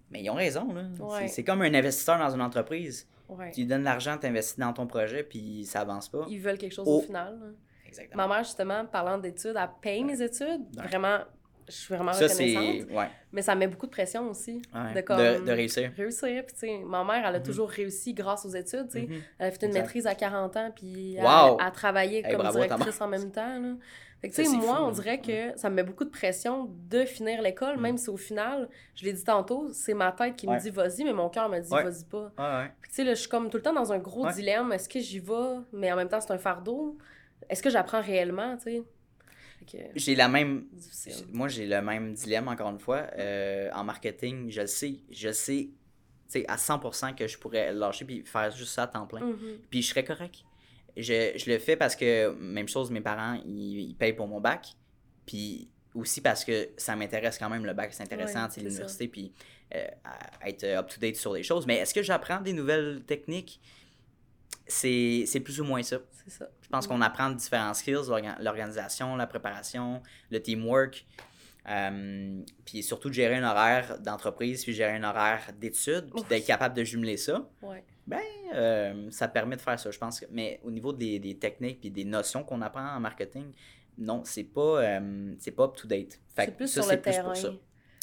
Mais 0.10 0.22
ils 0.24 0.30
ont 0.30 0.36
raison, 0.36 0.74
là. 0.74 0.84
Ouais. 1.00 1.22
C'est, 1.22 1.36
c'est 1.36 1.44
comme 1.44 1.62
un 1.62 1.74
investisseur 1.74 2.18
dans 2.18 2.30
une 2.34 2.42
entreprise. 2.42 3.08
Ouais. 3.28 3.52
Tu 3.52 3.62
lui 3.62 3.68
donnes 3.68 3.84
l'argent, 3.84 4.18
t'investis 4.18 4.58
dans 4.58 4.72
ton 4.72 4.88
projet, 4.88 5.24
puis 5.24 5.66
ça 5.66 5.82
avance 5.82 6.08
pas. 6.08 6.26
Ils 6.30 6.40
veulent 6.40 6.58
quelque 6.58 6.74
chose 6.74 6.86
Oh. 6.88 7.00
au 7.00 7.02
final. 7.02 7.38
là. 7.40 7.46
Exactement. 7.86 8.28
Ma 8.28 8.36
mère, 8.36 8.44
justement, 8.44 8.86
parlant 8.86 9.18
d'études, 9.18 9.56
elle 9.58 9.70
paye 9.82 10.04
mes 10.04 10.22
études. 10.22 10.62
Vraiment, 10.76 11.20
je 11.68 11.74
suis 11.74 11.94
vraiment 11.94 12.14
Ça, 12.14 12.28
reconnaissante. 12.28 12.90
Ouais. 12.92 13.10
Mais 13.32 13.42
ça 13.42 13.54
met 13.56 13.68
beaucoup 13.68 13.86
de 13.88 13.92
pression 13.92 14.30
aussi. 14.30 14.62
ouais. 14.74 14.94
De 14.94 15.02
comme- 15.02 15.18
de 15.46 15.52
réussir. 15.52 15.92
Réussir. 15.98 16.46
Puis, 16.46 16.54
tu 16.54 16.60
sais, 16.60 16.78
ma 16.86 17.04
mère, 17.04 17.26
elle 17.28 17.36
a 17.36 17.40
Mhm. 17.40 17.46
toujours 17.46 17.70
réussi 17.70 18.14
grâce 18.14 18.46
aux 18.46 18.50
études. 18.50 18.88
tu 18.90 19.00
sais. 19.02 19.08
Mhm. 19.08 19.22
Elle 19.40 19.48
a 19.48 19.52
fait 19.52 19.62
une 19.64 19.68
Exact. 19.70 19.82
maîtrise 19.82 20.08
à 20.08 20.16
40 20.16 20.56
ans, 20.58 20.72
puis 20.76 21.16
elle, 21.16 21.24
Wow! 21.26 21.58
elle 21.60 21.66
a 21.68 21.72
travaillé 21.72 22.18
Hey, 22.26 22.32
comme 22.32 22.42
bravo 22.44 22.60
directrice 22.60 23.02
en 23.02 23.08
même 23.08 23.32
temps. 23.32 23.60
Là. 23.60 23.74
Fait 24.20 24.30
que, 24.30 24.36
tu 24.36 24.44
sais, 24.46 24.50
moi, 24.58 24.78
fou, 24.78 24.82
on 24.84 24.88
là. 24.88 24.94
dirait 24.94 25.22
que 25.22 25.58
ça 25.60 25.70
me 25.70 25.76
met 25.76 25.84
beaucoup 25.84 26.04
de 26.04 26.10
pression 26.10 26.70
de 26.90 27.06
finir 27.06 27.40
l'école, 27.42 27.78
Mm. 27.78 27.82
même 27.82 27.98
si 27.98 28.10
au 28.10 28.18
final, 28.18 28.68
je 28.96 29.06
l'ai 29.06 29.14
dit 29.14 29.24
tantôt, 29.24 29.68
c'est 29.74 29.94
ma 29.94 30.12
tête 30.12 30.36
qui 30.36 30.48
me 30.48 30.60
dit 30.60 30.72
vas-y, 30.72 31.04
mais 31.04 31.14
mon 31.14 31.30
cœur 31.30 31.50
me 31.50 31.60
dit 31.60 31.70
vas-y 31.70 32.04
pas. 32.06 32.32
Puis, 32.82 32.90
tu 32.90 32.96
sais, 32.96 33.04
là, 33.04 33.14
je 33.14 33.20
suis 33.20 33.30
comme 33.30 33.50
tout 33.52 33.58
le 33.58 33.64
temps 33.64 33.74
dans 33.74 33.94
un 33.94 34.00
gros 34.00 34.28
dilemme. 34.32 34.72
Est-ce 34.74 34.90
que 34.90 35.00
j'y 35.00 35.20
vais, 35.20 35.58
mais 35.72 35.92
en 35.92 35.96
même 35.98 36.10
temps, 36.10 36.20
c'est 36.22 36.32
un 36.34 36.38
fardeau? 36.40 36.98
Est-ce 37.50 37.62
que 37.62 37.70
j'apprends 37.70 38.02
réellement, 38.02 38.58
tu 38.58 38.64
sais? 38.64 38.84
Que, 39.72 39.78
J'ai 39.96 40.16
la 40.16 40.28
même. 40.28 40.66
Moi, 41.32 41.48
j'ai 41.48 41.66
le 41.66 41.82
même 41.82 42.14
dilemme, 42.14 42.48
encore 42.48 42.70
une 42.70 42.80
fois. 42.80 43.08
Euh, 43.18 43.70
en 43.74 43.84
marketing, 43.84 44.50
je 44.50 44.62
le 44.62 44.68
sais. 44.68 45.00
Je 45.12 45.32
sais, 45.32 45.70
à 46.48 46.56
100% 46.58 47.16
que 47.16 47.28
je 47.28 47.38
pourrais 47.38 47.74
lâcher 47.74 48.06
puis 48.06 48.24
faire 48.26 48.52
juste 48.52 48.74
ça 48.74 48.84
à 48.84 48.88
temps 48.88 49.08
plein. 49.08 49.22
Mhm. 49.22 49.60
Puis 49.70 49.82
je 49.82 49.90
serais 49.90 50.04
correct. 50.04 50.44
Je, 50.96 51.34
je 51.36 51.52
le 51.52 51.60
fais 51.60 51.76
parce 51.76 51.96
que, 51.96 52.32
même 52.40 52.68
chose, 52.68 52.90
mes 52.90 53.02
parents, 53.02 53.40
ils, 53.46 53.90
ils 53.90 53.96
payent 53.96 54.14
pour 54.14 54.28
mon 54.28 54.42
bac. 54.42 54.70
Puis 55.26 55.70
aussi 55.98 56.22
parce 56.22 56.46
que 56.46 56.70
ça 56.78 56.96
m'intéresse 56.96 57.38
quand 57.38 57.50
même, 57.50 57.66
le 57.66 57.74
bac, 57.74 57.94
c'est 57.94 58.04
intéressant, 58.04 58.44
Ouais, 58.44 58.50
c'est 58.52 58.62
l'université, 58.62 59.08
puis 59.08 59.34
euh, 59.76 59.88
être 60.46 60.64
up-to-date 60.64 61.16
sur 61.16 61.34
les 61.34 61.44
choses. 61.44 61.66
Mais 61.66 61.78
est-ce 61.78 61.94
que 61.94 62.04
j'apprends 62.04 62.40
des 62.40 62.54
nouvelles 62.54 63.04
techniques? 63.06 63.60
C'est 64.66 65.40
plus 65.44 65.62
ou 65.62 65.64
moins 65.64 65.82
ça. 65.84 65.98
C'est 66.26 66.32
ça. 66.32 66.50
Je 66.62 66.68
pense 66.70 66.88
qu'on 66.88 67.02
apprend 67.02 67.30
différents 67.30 67.74
skills, 67.74 68.08
l'orga- 68.10 68.38
l'organisation, 68.42 69.16
la 69.16 69.28
préparation, 69.28 70.02
le 70.30 70.42
teamwork, 70.42 71.06
euh, 71.70 72.42
puis 72.66 72.84
surtout 72.84 73.10
de 73.10 73.14
gérer 73.14 73.36
un 73.38 73.50
horaire 73.50 74.00
d'entreprise, 74.00 74.64
puis 74.64 74.74
gérer 74.74 74.94
un 74.98 75.04
horaire 75.04 75.52
d'études, 75.58 76.10
puis 76.14 76.24
d'être 76.30 76.46
capable 76.46 76.76
de 76.76 76.84
jumeler 76.84 77.18
ça. 77.18 77.48
Ouais. 77.62 77.84
Ben, 78.06 78.20
euh, 78.54 79.10
ça 79.12 79.28
permet 79.28 79.56
de 79.58 79.62
faire 79.62 79.80
ça, 79.80 79.92
je 79.92 79.98
pense. 79.98 80.20
que- 80.20 80.26
Mais 80.32 80.60
au 80.64 80.72
niveau 80.72 80.94
des, 80.94 81.20
des 81.20 81.38
techniques 81.38 81.80
puis 81.82 81.92
des 81.92 82.06
notions 82.06 82.44
qu'on 82.44 82.62
apprend 82.62 82.86
en 82.96 83.00
marketing, 83.00 83.52
non, 83.98 84.24
c'est 84.26 84.44
pas, 84.46 84.82
euh, 84.82 85.34
c'est 85.40 85.52
pas 85.52 85.64
up-to-date. 85.66 86.20
C'est 86.38 86.56
plus 86.56 86.68
ça, 86.68 86.74
sur 86.82 86.84
c'est 86.86 86.96
le 86.98 87.02
plus 87.02 87.12
terrain. 87.12 87.24
pour 87.34 87.36
ça. 87.38 87.52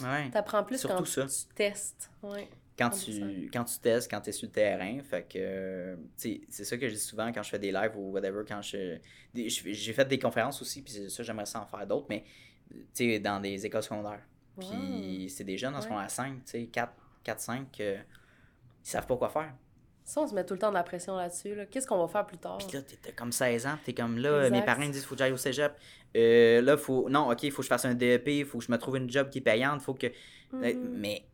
Ouais. 0.02 0.30
T'apprends 0.30 0.64
plus 0.64 0.78
Surtout 0.78 0.96
quand 0.96 1.04
ça. 1.06 1.26
tu 1.26 1.54
testes. 1.54 2.10
Ouais. 2.22 2.48
Quand 2.76 2.90
100%. 2.90 3.04
tu, 3.04 3.50
quand 3.52 3.64
tu 3.64 3.78
testes, 3.78 4.10
quand 4.10 4.20
tu 4.20 4.30
es 4.30 4.32
sur 4.32 4.46
le 4.48 4.52
terrain, 4.52 4.98
fait 5.02 5.22
que, 5.28 5.96
c'est 6.16 6.40
ça 6.48 6.76
que 6.76 6.88
je 6.88 6.94
dis 6.94 7.00
souvent 7.00 7.30
quand 7.32 7.42
je 7.42 7.50
fais 7.50 7.58
des 7.58 7.70
lives 7.70 7.92
ou 7.96 8.10
whatever, 8.12 8.42
quand 8.46 8.60
je, 8.62 8.96
j'ai 9.34 9.92
fait 9.92 10.04
des 10.06 10.18
conférences 10.18 10.60
aussi, 10.60 10.82
puis 10.82 10.92
c'est 10.92 11.08
ça, 11.08 11.22
j'aimerais 11.22 11.46
ça 11.46 11.60
en 11.60 11.66
faire 11.66 11.86
d'autres, 11.86 12.06
mais, 12.08 12.24
tu 12.70 12.76
sais, 12.94 13.18
dans 13.20 13.38
des 13.40 13.64
écoles 13.64 13.82
secondaires. 13.84 14.22
Puis 14.58 15.28
c'est 15.30 15.44
des 15.44 15.56
jeunes 15.56 15.74
en 15.74 15.78
Ouais. 15.78 15.82
secondaire 15.84 16.10
5, 16.10 16.44
tu 16.44 16.50
sais, 16.50 16.66
4, 16.66 16.92
4 17.22 17.40
5, 17.40 17.80
euh, 17.80 17.96
ils 18.84 18.88
savent 18.88 19.06
pas 19.06 19.16
quoi 19.16 19.28
faire. 19.28 19.52
Ça, 20.04 20.20
on 20.20 20.26
se 20.26 20.34
met 20.34 20.44
tout 20.44 20.54
le 20.54 20.60
temps 20.60 20.68
de 20.68 20.74
la 20.74 20.82
pression 20.82 21.16
là-dessus. 21.16 21.54
Là. 21.54 21.64
Qu'est-ce 21.66 21.86
qu'on 21.86 21.96
va 21.98 22.08
faire 22.08 22.26
plus 22.26 22.36
tard? 22.36 22.58
Puis 22.58 22.76
là, 22.76 22.82
t'es- 22.82 23.12
comme 23.12 23.32
16 23.32 23.66
ans, 23.66 23.78
t'es 23.84 23.94
comme 23.94 24.18
là, 24.18 24.50
mes 24.50 24.60
parents 24.62 24.82
ils 24.82 24.90
disent 24.90 25.04
faut 25.04 25.14
que 25.14 25.20
j'aille 25.20 25.32
au 25.32 25.36
cégep. 25.38 25.72
Euh, 26.16 26.60
là, 26.60 26.76
faut. 26.76 27.08
Non, 27.08 27.30
ok, 27.30 27.48
faut 27.50 27.56
que 27.58 27.62
je 27.62 27.68
fasse 27.68 27.86
un 27.86 27.94
DEP, 27.94 28.44
faut 28.44 28.58
que 28.58 28.64
je 28.64 28.70
me 28.70 28.76
trouve 28.76 28.96
une 28.98 29.08
job 29.10 29.30
qui 29.30 29.38
est 29.38 29.40
payante, 29.40 29.80
faut 29.80 29.94
que. 29.94 30.08
Mhm. 30.52 30.90
Mais 30.98 31.24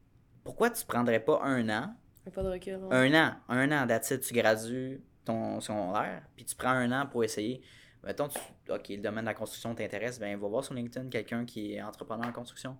pourquoi 0.44 0.70
tu 0.70 0.84
prendrais 0.86 1.20
pas 1.20 1.40
un 1.42 1.68
an, 1.68 1.94
Pas 2.34 2.42
de 2.42 2.48
recul. 2.48 2.76
ouais. 2.76 2.96
un 2.96 3.14
an, 3.28 3.34
un 3.48 3.72
an 3.72 3.86
d'attitude, 3.86 4.20
tu 4.20 4.34
gradues 4.34 5.00
ton 5.24 5.60
secondaire, 5.60 6.22
puis 6.36 6.44
tu 6.44 6.54
prends 6.54 6.70
un 6.70 6.90
an 6.92 7.06
pour 7.06 7.24
essayer. 7.24 7.60
Mettons, 8.04 8.28
tu, 8.28 8.38
ok, 8.70 8.88
le 8.88 8.96
domaine 8.98 9.24
de 9.24 9.26
la 9.30 9.34
construction 9.34 9.74
t'intéresse, 9.74 10.18
ben 10.18 10.38
va 10.38 10.48
voir 10.48 10.64
sur 10.64 10.72
LinkedIn 10.74 11.08
quelqu'un 11.10 11.44
qui 11.44 11.74
est 11.74 11.82
entrepreneur 11.82 12.26
en 12.26 12.32
construction. 12.32 12.76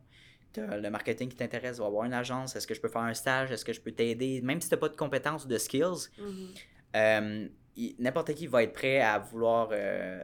T'as 0.52 0.78
le 0.78 0.90
marketing 0.90 1.28
qui 1.28 1.36
t'intéresse, 1.36 1.78
va 1.78 1.88
voir 1.88 2.04
une 2.06 2.14
agence, 2.14 2.56
est-ce 2.56 2.66
que 2.66 2.74
je 2.74 2.80
peux 2.80 2.88
faire 2.88 3.02
un 3.02 3.14
stage, 3.14 3.52
est-ce 3.52 3.64
que 3.64 3.72
je 3.72 3.80
peux 3.80 3.92
t'aider, 3.92 4.40
même 4.42 4.61
si 4.61 4.68
t'as 4.68 4.78
pas 4.78 4.88
de 4.88 4.96
compétences 4.96 5.44
ou 5.44 5.48
de 5.48 5.58
skills, 5.58 6.08
Mhm. 6.18 6.48
euh, 6.96 7.48
n'importe 7.98 8.34
qui 8.34 8.46
va 8.46 8.62
être 8.62 8.72
prêt 8.72 9.00
à 9.00 9.18
vouloir 9.18 9.68
euh, 9.72 10.22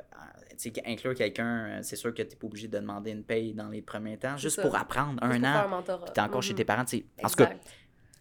tu 0.58 0.72
inclure 0.86 1.14
quelqu'un. 1.14 1.66
euh, 1.66 1.78
C'est 1.82 1.96
sûr 1.96 2.12
que 2.14 2.22
tu 2.22 2.30
n'es 2.30 2.36
pas 2.36 2.46
obligé 2.46 2.68
de 2.68 2.78
demander 2.78 3.10
une 3.10 3.24
paye 3.24 3.54
dans 3.54 3.68
les 3.68 3.82
premiers 3.82 4.16
temps, 4.16 4.36
juste 4.36 4.56
ça. 4.56 4.62
pour 4.62 4.76
apprendre 4.76 5.22
un 5.22 5.32
Juste 5.32 5.44
an. 5.44 5.82
Puis 6.04 6.12
t'es 6.14 6.20
encore 6.20 6.42
chez 6.42 6.54
tes 6.54 6.64
parents. 6.64 6.84
tu. 6.84 7.04
En 7.22 7.28
tout 7.28 7.36
cas, 7.36 7.52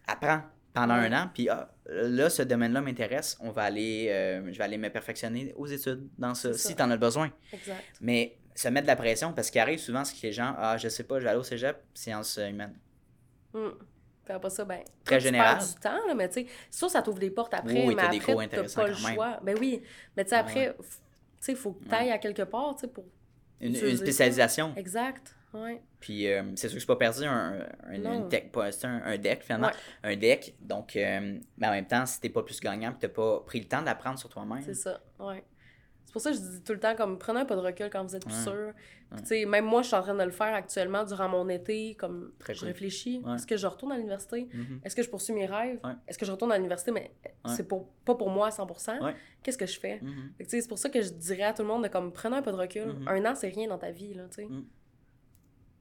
apprends 0.08 0.42
pendant 0.74 0.96
un 0.96 1.12
an. 1.14 1.30
Puis 1.34 1.48
ah, 1.50 1.70
là, 1.88 2.30
ce 2.30 2.42
domaine-là 2.42 2.82
m'intéresse. 2.82 3.38
On 3.40 3.52
va 3.52 3.64
aller, 3.64 4.08
euh, 4.10 4.52
je 4.52 4.58
vais 4.58 4.64
aller 4.64 4.78
me 4.78 4.90
perfectionner 4.90 5.54
aux 5.56 5.68
études 5.68 6.10
dans 6.18 6.34
ça, 6.34 6.54
C'est 6.54 6.70
si 6.70 6.76
tu 6.76 6.82
en 6.84 6.92
as 6.92 6.98
besoin. 6.98 7.32
Exact. 7.54 7.84
Mais 8.02 8.38
se 8.54 8.68
mettre 8.68 8.84
de 8.86 8.92
la 8.92 8.96
pression, 8.96 9.34
parce 9.34 9.50
qu'il 9.50 9.62
arrive 9.62 9.80
souvent, 9.80 10.04
c'est 10.04 10.16
que 10.16 10.22
les 10.28 10.34
gens, 10.34 10.54
ah, 10.58 10.78
je 10.78 10.90
sais 10.90 11.04
pas, 11.04 11.20
je 11.20 11.24
vais 11.24 11.30
aller 11.30 11.40
au 11.40 11.44
cégep, 11.44 11.78
sciences 11.94 12.38
humaines. 12.38 12.76
Mm. 13.54 13.70
Puis 14.26 14.34
après 14.34 14.50
ça, 14.50 14.66
ben. 14.66 14.80
Très 15.04 15.18
tu 15.20 15.24
général. 15.26 15.58
perds 15.60 15.68
du 15.68 15.74
temps, 15.76 16.08
là, 16.08 16.16
mais 16.16 16.28
tu 16.30 16.42
sais, 16.42 16.48
ça, 16.72 16.90
ça 16.90 17.02
t'ouvre 17.02 17.20
des 17.20 17.30
portes 17.30 17.54
après. 17.54 17.86
Oui, 17.86 17.96
mais 17.96 18.02
après, 18.02 18.48
t'as 18.48 18.64
pas 18.74 18.88
le 18.88 18.94
même. 18.94 19.14
choix. 19.16 19.40
Ben 19.44 19.56
oui. 19.60 19.82
Mais 20.18 20.24
tu 20.24 20.30
sais, 20.32 20.36
Ouais, 20.36 20.42
après, 20.42 20.76
tu 20.80 20.86
sais, 21.40 21.52
il 21.52 21.58
faut 21.58 21.74
que 21.74 21.84
tu 21.88 21.94
ailles 21.94 22.12
à 22.12 22.18
quelque 22.18 22.42
part, 22.44 22.76
tu 22.76 22.82
sais, 22.82 22.88
pour. 22.88 23.06
Une, 23.62 23.68
une 23.70 23.76
Utiliser 23.76 23.98
ça. 23.98 24.04
spécialisation. 24.04 24.74
Exact. 24.76 25.36
Ouais. 25.54 25.82
Puis 26.02 26.28
euh, 26.30 26.44
c'est 26.56 26.68
sûr 26.68 26.76
que 26.76 26.82
c'est 26.82 26.86
pas 26.86 26.98
perdu 26.98 27.24
un, 27.24 27.66
un, 27.88 27.94
une 27.94 28.28
tech- 28.28 28.52
pas- 28.52 28.70
un, 28.84 29.02
un 29.06 29.18
deck 29.18 29.42
finalement. 29.44 29.68
Ouais. 29.68 30.12
Un 30.12 30.16
deck. 30.18 30.54
Donc, 30.60 30.98
euh, 30.98 31.40
mais 31.58 31.68
en 31.68 31.72
même 31.72 31.88
temps, 31.88 32.06
si 32.06 32.20
t'es 32.20 32.28
pas 32.28 32.44
plus 32.44 32.60
gagnant 32.60 32.92
et 32.92 32.96
t'as 33.00 33.08
pas 33.08 33.40
pris 33.46 33.60
le 33.62 33.66
temps 33.66 33.82
d'apprendre 33.82 34.20
sur 34.20 34.28
toi-même. 34.28 34.62
C'est 34.66 34.74
ça. 34.74 35.00
Ouais. 35.18 35.42
C'est 36.18 36.30
pour 36.30 36.32
ça 36.32 36.32
que 36.32 36.38
je 36.38 36.42
dis 36.60 36.64
tout 36.64 36.72
le 36.72 36.80
temps, 36.80 36.96
comme, 36.96 37.20
prenez 37.20 37.42
un 37.42 37.46
pas 37.46 37.56
de 37.58 37.60
recul 37.60 37.90
quand 37.92 38.02
vous 38.06 38.16
êtes 38.16 38.24
plus 38.26 38.42
sûr. 38.42 38.72
Puis, 39.28 39.46
même 39.46 39.66
moi, 39.66 39.82
je 39.82 39.88
suis 39.88 39.96
en 39.98 40.02
train 40.02 40.16
de 40.16 40.24
le 40.24 40.32
faire 40.32 40.54
actuellement 40.54 41.04
durant 41.04 41.28
mon 41.28 41.50
été, 41.50 41.96
comme, 41.96 42.32
Très 42.40 42.54
je 42.54 42.60
cool. 42.60 42.70
réfléchis. 42.70 43.22
Est-ce 43.36 43.46
que 43.46 43.58
je 43.58 43.68
retourne 43.68 43.92
à 43.92 43.98
l'université? 43.98 44.48
Mhm. 44.54 44.80
Est-ce 44.86 44.96
que 44.96 45.04
je 45.04 45.10
poursuis 45.10 45.34
mes 45.34 45.46
rêves? 45.46 45.80
Est-ce 46.08 46.18
que 46.18 46.26
je 46.26 46.32
retourne 46.32 46.54
à 46.54 46.56
l'université, 46.56 46.92
mais 46.92 47.12
c'est 47.48 47.68
pour, 47.68 47.90
pas 48.06 48.16
pour 48.16 48.30
moi 48.30 48.48
à 48.48 48.50
100%? 48.52 49.04
Ouais. 49.04 49.14
Qu'est-ce 49.44 49.58
que 49.58 49.66
je 49.66 49.78
fais? 49.78 50.00
Mhm. 50.02 50.32
Sais, 50.48 50.62
c'est 50.62 50.70
pour 50.70 50.78
ça 50.78 50.90
que 50.90 51.02
je 51.02 51.10
dirais 51.10 51.44
à 51.44 51.54
tout 51.54 51.64
le 51.64 51.68
monde 51.68 51.84
de 51.84 51.90
comme 51.90 52.14
prenez 52.14 52.38
un 52.38 52.42
peu 52.42 52.52
de 52.54 52.58
recul. 52.58 52.94
Mhm. 52.94 53.08
Un 53.10 53.26
an, 53.32 53.36
c'est 53.36 53.50
rien 53.50 53.68
dans 53.68 53.78
ta 53.78 53.92
vie, 53.92 54.14
là, 54.14 54.24
tu 54.30 54.36
sais. 54.44 54.48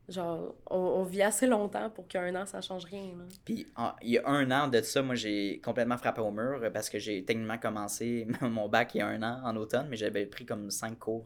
Genre, 0.08 0.54
on, 0.70 0.76
on 0.76 1.02
vit 1.04 1.22
assez 1.22 1.46
longtemps 1.46 1.88
pour 1.88 2.06
qu'un 2.06 2.34
an, 2.34 2.44
ça 2.44 2.60
change 2.60 2.84
rien, 2.84 3.04
là. 3.16 3.24
Puis 3.44 3.66
il 4.02 4.10
y 4.10 4.18
a 4.18 4.28
un 4.28 4.50
an 4.50 4.68
de 4.68 4.82
ça, 4.82 5.00
moi 5.00 5.14
j'ai 5.14 5.62
complètement 5.64 5.96
frappé 5.96 6.20
au 6.20 6.30
mur 6.30 6.60
euh, 6.62 6.68
parce 6.70 6.90
que 6.90 6.98
j'ai 6.98 7.24
techniquement 7.24 7.56
commencé 7.56 8.26
mon 8.42 8.68
bac 8.68 8.94
il 8.94 8.98
y 8.98 9.00
a 9.00 9.06
un 9.06 9.22
an 9.22 9.40
en 9.44 9.56
automne, 9.56 9.86
mais 9.88 9.96
j'avais 9.96 10.26
pris 10.26 10.44
comme 10.44 10.70
cinq 10.70 10.98
cours. 10.98 11.24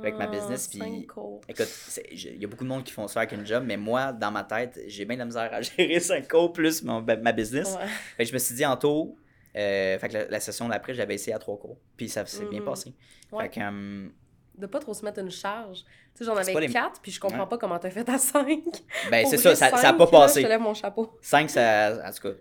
Avec 0.00 0.16
ma 0.18 0.26
business, 0.26 0.68
Ah, 0.74 0.78
cinq 0.78 0.90
puis- 0.92 1.06
cours. 1.06 1.40
Écoute, 1.48 1.68
il 2.10 2.38
y 2.42 2.44
a 2.44 2.48
beaucoup 2.48 2.64
de 2.64 2.68
monde 2.68 2.82
qui 2.82 2.92
font 2.92 3.06
ça 3.06 3.20
avec 3.20 3.32
une 3.32 3.46
job, 3.46 3.62
mais 3.64 3.76
moi, 3.76 4.12
dans 4.12 4.32
ma 4.32 4.42
tête, 4.42 4.80
j'ai 4.88 5.04
bien 5.04 5.14
de 5.14 5.20
la 5.20 5.26
misère 5.26 5.48
à 5.54 5.62
gérer 5.62 6.00
cinq 6.00 6.28
cours 6.28 6.52
plus 6.52 6.82
mon, 6.82 7.00
ma 7.02 7.32
business. 7.32 7.76
Ouais. 7.80 7.86
Fait 8.16 8.24
que 8.24 8.28
je 8.30 8.34
me 8.34 8.38
suis 8.38 8.54
dit 8.56 8.66
en 8.66 8.76
taux, 8.76 9.16
euh, 9.56 9.96
fait 9.98 10.08
que 10.08 10.12
la, 10.14 10.28
la 10.28 10.40
session 10.40 10.68
d'après, 10.68 10.92
j'avais 10.92 11.14
essayé 11.14 11.34
à 11.34 11.38
trois 11.38 11.56
cours. 11.56 11.78
Puis 11.96 12.08
ça 12.08 12.26
s'est 12.26 12.46
bien 12.46 12.58
Mhm. 12.60 12.66
passé. 12.66 12.92
Ouais. 13.30 13.44
Fait 13.44 13.60
que, 13.60 13.66
hum, 13.66 14.12
De 14.60 14.66
pas 14.66 14.78
trop 14.78 14.92
se 14.94 15.04
mettre 15.04 15.20
une 15.20 15.30
charge. 15.30 15.78
Tu 16.14 16.18
sais, 16.18 16.24
j'en 16.24 16.36
avais 16.36 16.52
les- 16.60 16.68
quatre, 16.68 17.00
puis 17.00 17.10
je 17.10 17.18
comprends 17.18 17.40
Ouais. 17.44 17.48
pas 17.48 17.58
comment 17.58 17.78
t'as 17.78 17.90
fait 17.90 18.08
à 18.08 18.18
cinq. 18.18 18.62
ben 19.10 19.26
c'est 19.26 19.38
ça, 19.38 19.54
ça, 19.56 19.70
ça 19.70 19.76
a 19.76 19.78
cinq, 19.80 19.96
pas 19.96 20.04
là, 20.04 20.10
passé. 20.10 20.40
Je 20.40 20.46
te 20.46 20.50
lève 20.50 20.60
mon 20.60 20.74
chapeau. 20.74 21.10
5, 21.22 21.48
ça, 21.50 21.98
en 22.06 22.12
tout 22.12 22.28
cas, 22.28 22.34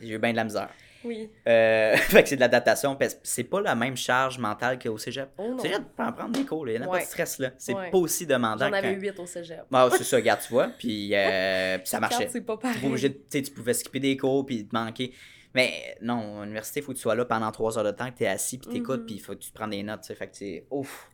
j'ai 0.00 0.08
eu 0.14 0.18
bien 0.18 0.32
de 0.32 0.36
la 0.36 0.44
misère. 0.44 0.68
Oui. 1.04 1.28
Euh, 1.46 1.96
fait 1.96 2.22
que 2.22 2.28
c'est 2.30 2.36
de 2.36 2.40
l'adaptation, 2.40 2.96
parce 2.96 3.14
que 3.14 3.20
c'est 3.24 3.44
pas 3.44 3.60
la 3.60 3.74
même 3.74 3.96
charge 3.96 4.38
mentale 4.38 4.78
qu'au 4.78 4.96
cégep. 4.98 5.28
Oh 5.38 5.58
cégep, 5.58 5.76
tu 5.78 5.84
peux 5.96 6.02
en 6.02 6.12
prendre 6.12 6.30
des 6.32 6.44
cours, 6.46 6.64
là, 6.66 6.72
il 6.72 6.80
n'y 6.80 6.84
en 6.86 6.88
a 6.88 6.92
pas 6.92 7.00
de 7.00 7.04
stress 7.04 7.38
là. 7.38 7.50
C'est 7.58 7.74
Ouais. 7.74 7.90
pas 7.90 7.98
aussi 7.98 8.26
demandant 8.26 8.66
J'en 8.68 8.72
avais 8.72 8.94
huit 8.94 9.18
au 9.18 9.26
cégep. 9.26 9.64
Ah, 9.72 9.88
c'est 9.96 10.04
ça, 10.04 10.16
regarde, 10.16 10.40
tu 10.40 10.48
vois. 10.52 10.68
Puis, 10.78 11.10
euh, 11.14 11.78
puis 11.78 11.88
ça 11.88 12.00
marchait. 12.00 12.28
C'est 12.30 12.40
pas 12.40 12.56
pareil. 12.56 13.14
tu 13.30 13.42
tu 13.42 13.50
pouvais 13.50 13.74
skipper 13.74 14.00
des 14.00 14.16
cours 14.16 14.44
puis 14.46 14.66
te 14.66 14.74
manquer. 14.74 15.12
Mais 15.54 15.96
non, 16.00 16.40
à 16.40 16.44
l'université, 16.44 16.80
il 16.80 16.82
faut 16.82 16.90
que 16.92 16.96
tu 16.96 17.02
sois 17.02 17.14
là 17.14 17.24
pendant 17.26 17.52
trois 17.52 17.78
heures 17.78 17.84
de 17.84 17.92
temps, 17.92 18.10
que 18.10 18.16
tu 18.16 18.24
es 18.24 18.26
assis 18.26 18.58
puis 18.58 18.70
t'écoutes, 18.70 19.00
Mhm. 19.02 19.06
puis 19.06 19.14
il 19.16 19.20
faut 19.20 19.34
que 19.34 19.38
tu 19.38 19.50
te 19.50 19.54
prennes 19.54 19.70
des 19.70 19.82
notes. 19.84 20.04
Fait 20.04 20.26
que 20.26 20.36
c'est 20.36 20.66
ouf, 20.70 21.08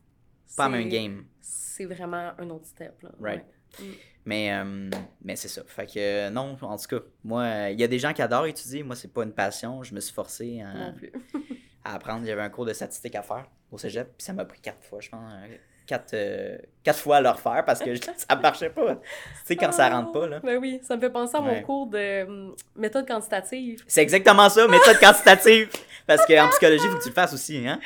pas 0.57 0.69
même 0.69 0.83
C'est- 0.85 0.89
game. 0.89 1.25
C'est 1.41 1.85
vraiment 1.87 2.33
un 2.39 2.51
autre 2.51 2.67
step, 2.67 3.01
là. 3.03 3.11
Right. 3.21 3.45
Ouais. 3.81 3.87
Mais, 4.27 4.53
euh, 4.53 4.91
mais 5.25 5.35
c'est 5.37 5.49
ça. 5.49 5.63
Fait 5.67 5.87
que 5.87 5.93
euh, 5.99 6.31
non, 6.31 6.57
en 6.61 6.77
tout 6.77 6.89
cas, 6.99 7.05
moi, 7.25 7.43
euh, 7.43 7.71
il 7.71 7.81
y 7.81 7.85
a 7.85 7.89
des 7.89 7.99
gens 7.99 8.13
qui 8.13 8.21
adorent 8.21 8.47
étudier. 8.47 8.83
Moi, 8.83 8.95
c'est 8.97 9.13
pas 9.13 9.23
une 9.25 9.33
passion. 9.33 9.83
Je 9.83 9.95
me 9.95 10.01
suis 10.01 10.13
forcé 10.13 10.61
à, 10.61 10.75
Non 10.75 10.93
plus. 10.93 11.11
à 11.85 11.95
apprendre. 11.95 12.27
J'avais 12.27 12.43
un 12.43 12.51
cours 12.51 12.67
de 12.67 12.73
statistique 12.75 13.15
à 13.15 13.23
faire 13.23 13.47
au 13.73 13.79
cégep, 13.79 14.09
puis 14.19 14.25
ça 14.25 14.33
m'a 14.35 14.45
pris 14.45 14.61
quatre 14.61 14.83
fois, 14.85 15.01
je 15.01 15.09
pense. 15.09 15.33
euh, 15.33 15.57
Quatre, 15.87 16.15
euh, 16.15 16.57
quatre 16.85 17.01
fois 17.01 17.17
à 17.17 17.21
le 17.21 17.31
refaire 17.31 17.65
parce 17.65 17.81
que 17.81 17.93
ça 18.17 18.37
marchait 18.37 18.71
pas. 18.71 18.95
Tu 18.97 19.01
sais, 19.45 19.57
quand 19.57 19.73
ça 19.73 19.89
rentre 19.89 20.13
pas, 20.13 20.29
là. 20.29 20.39
Ben 20.41 20.57
oui, 20.59 20.79
ça 20.85 20.95
me 20.95 21.01
fait 21.01 21.11
penser 21.11 21.37
à 21.37 21.41
mon 21.41 21.49
Ouais. 21.51 21.63
cours 21.63 21.89
de 21.89 22.25
hum, 22.27 22.55
méthode 22.77 23.09
quantitative. 23.09 23.83
C'est 23.89 24.03
exactement 24.03 24.49
ça, 24.49 24.69
méthode 24.69 25.01
quantitative. 25.01 25.69
Parce 26.07 26.27
qu'en 26.27 26.49
psychologie, 26.51 26.85
il 26.85 26.91
faut 26.91 26.97
que 26.99 27.03
tu 27.03 27.09
le 27.09 27.15
fasses 27.15 27.33
aussi, 27.33 27.67
hein? 27.67 27.79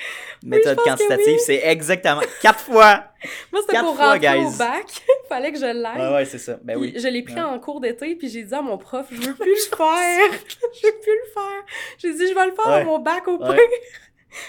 Méthode 0.44 0.78
quantitative, 0.78 1.34
oui. 1.34 1.40
c'est 1.44 1.60
exactement 1.64 2.20
quatre 2.40 2.60
fois. 2.60 3.04
Moi, 3.52 3.62
c'était 3.66 3.80
pour 3.80 3.96
fois, 3.96 4.12
rentrer 4.12 4.20
guys. 4.20 4.44
au 4.46 4.50
bac. 4.50 4.86
Fallait 5.28 5.52
que 5.52 5.58
je 5.58 5.66
l'aille. 5.66 6.00
Ouais, 6.00 6.14
ouais, 6.14 6.24
c'est 6.24 6.38
ça. 6.38 6.58
Ben 6.62 6.78
Puis. 6.80 6.98
Je 6.98 7.08
l'ai 7.08 7.22
pris 7.22 7.34
Ouais. 7.34 7.40
en 7.40 7.58
cours 7.58 7.80
d'été, 7.80 8.14
puis 8.16 8.28
j'ai 8.28 8.42
dit 8.42 8.54
à 8.54 8.62
mon 8.62 8.78
prof, 8.78 9.06
je 9.10 9.20
veux 9.20 9.34
plus 9.34 9.70
le 9.70 9.76
faire. 9.76 10.30
je 10.32 10.86
veux 10.86 10.98
plus 11.00 11.12
le 11.12 11.32
faire. 11.32 11.64
J'ai 11.98 12.12
dit, 12.14 12.28
je 12.28 12.34
vais 12.34 12.46
le 12.46 12.54
faire 12.54 12.66
Ouais. 12.66 12.80
à 12.80 12.84
mon 12.84 12.98
bac 12.98 13.26
au 13.28 13.38
pire. 13.38 13.56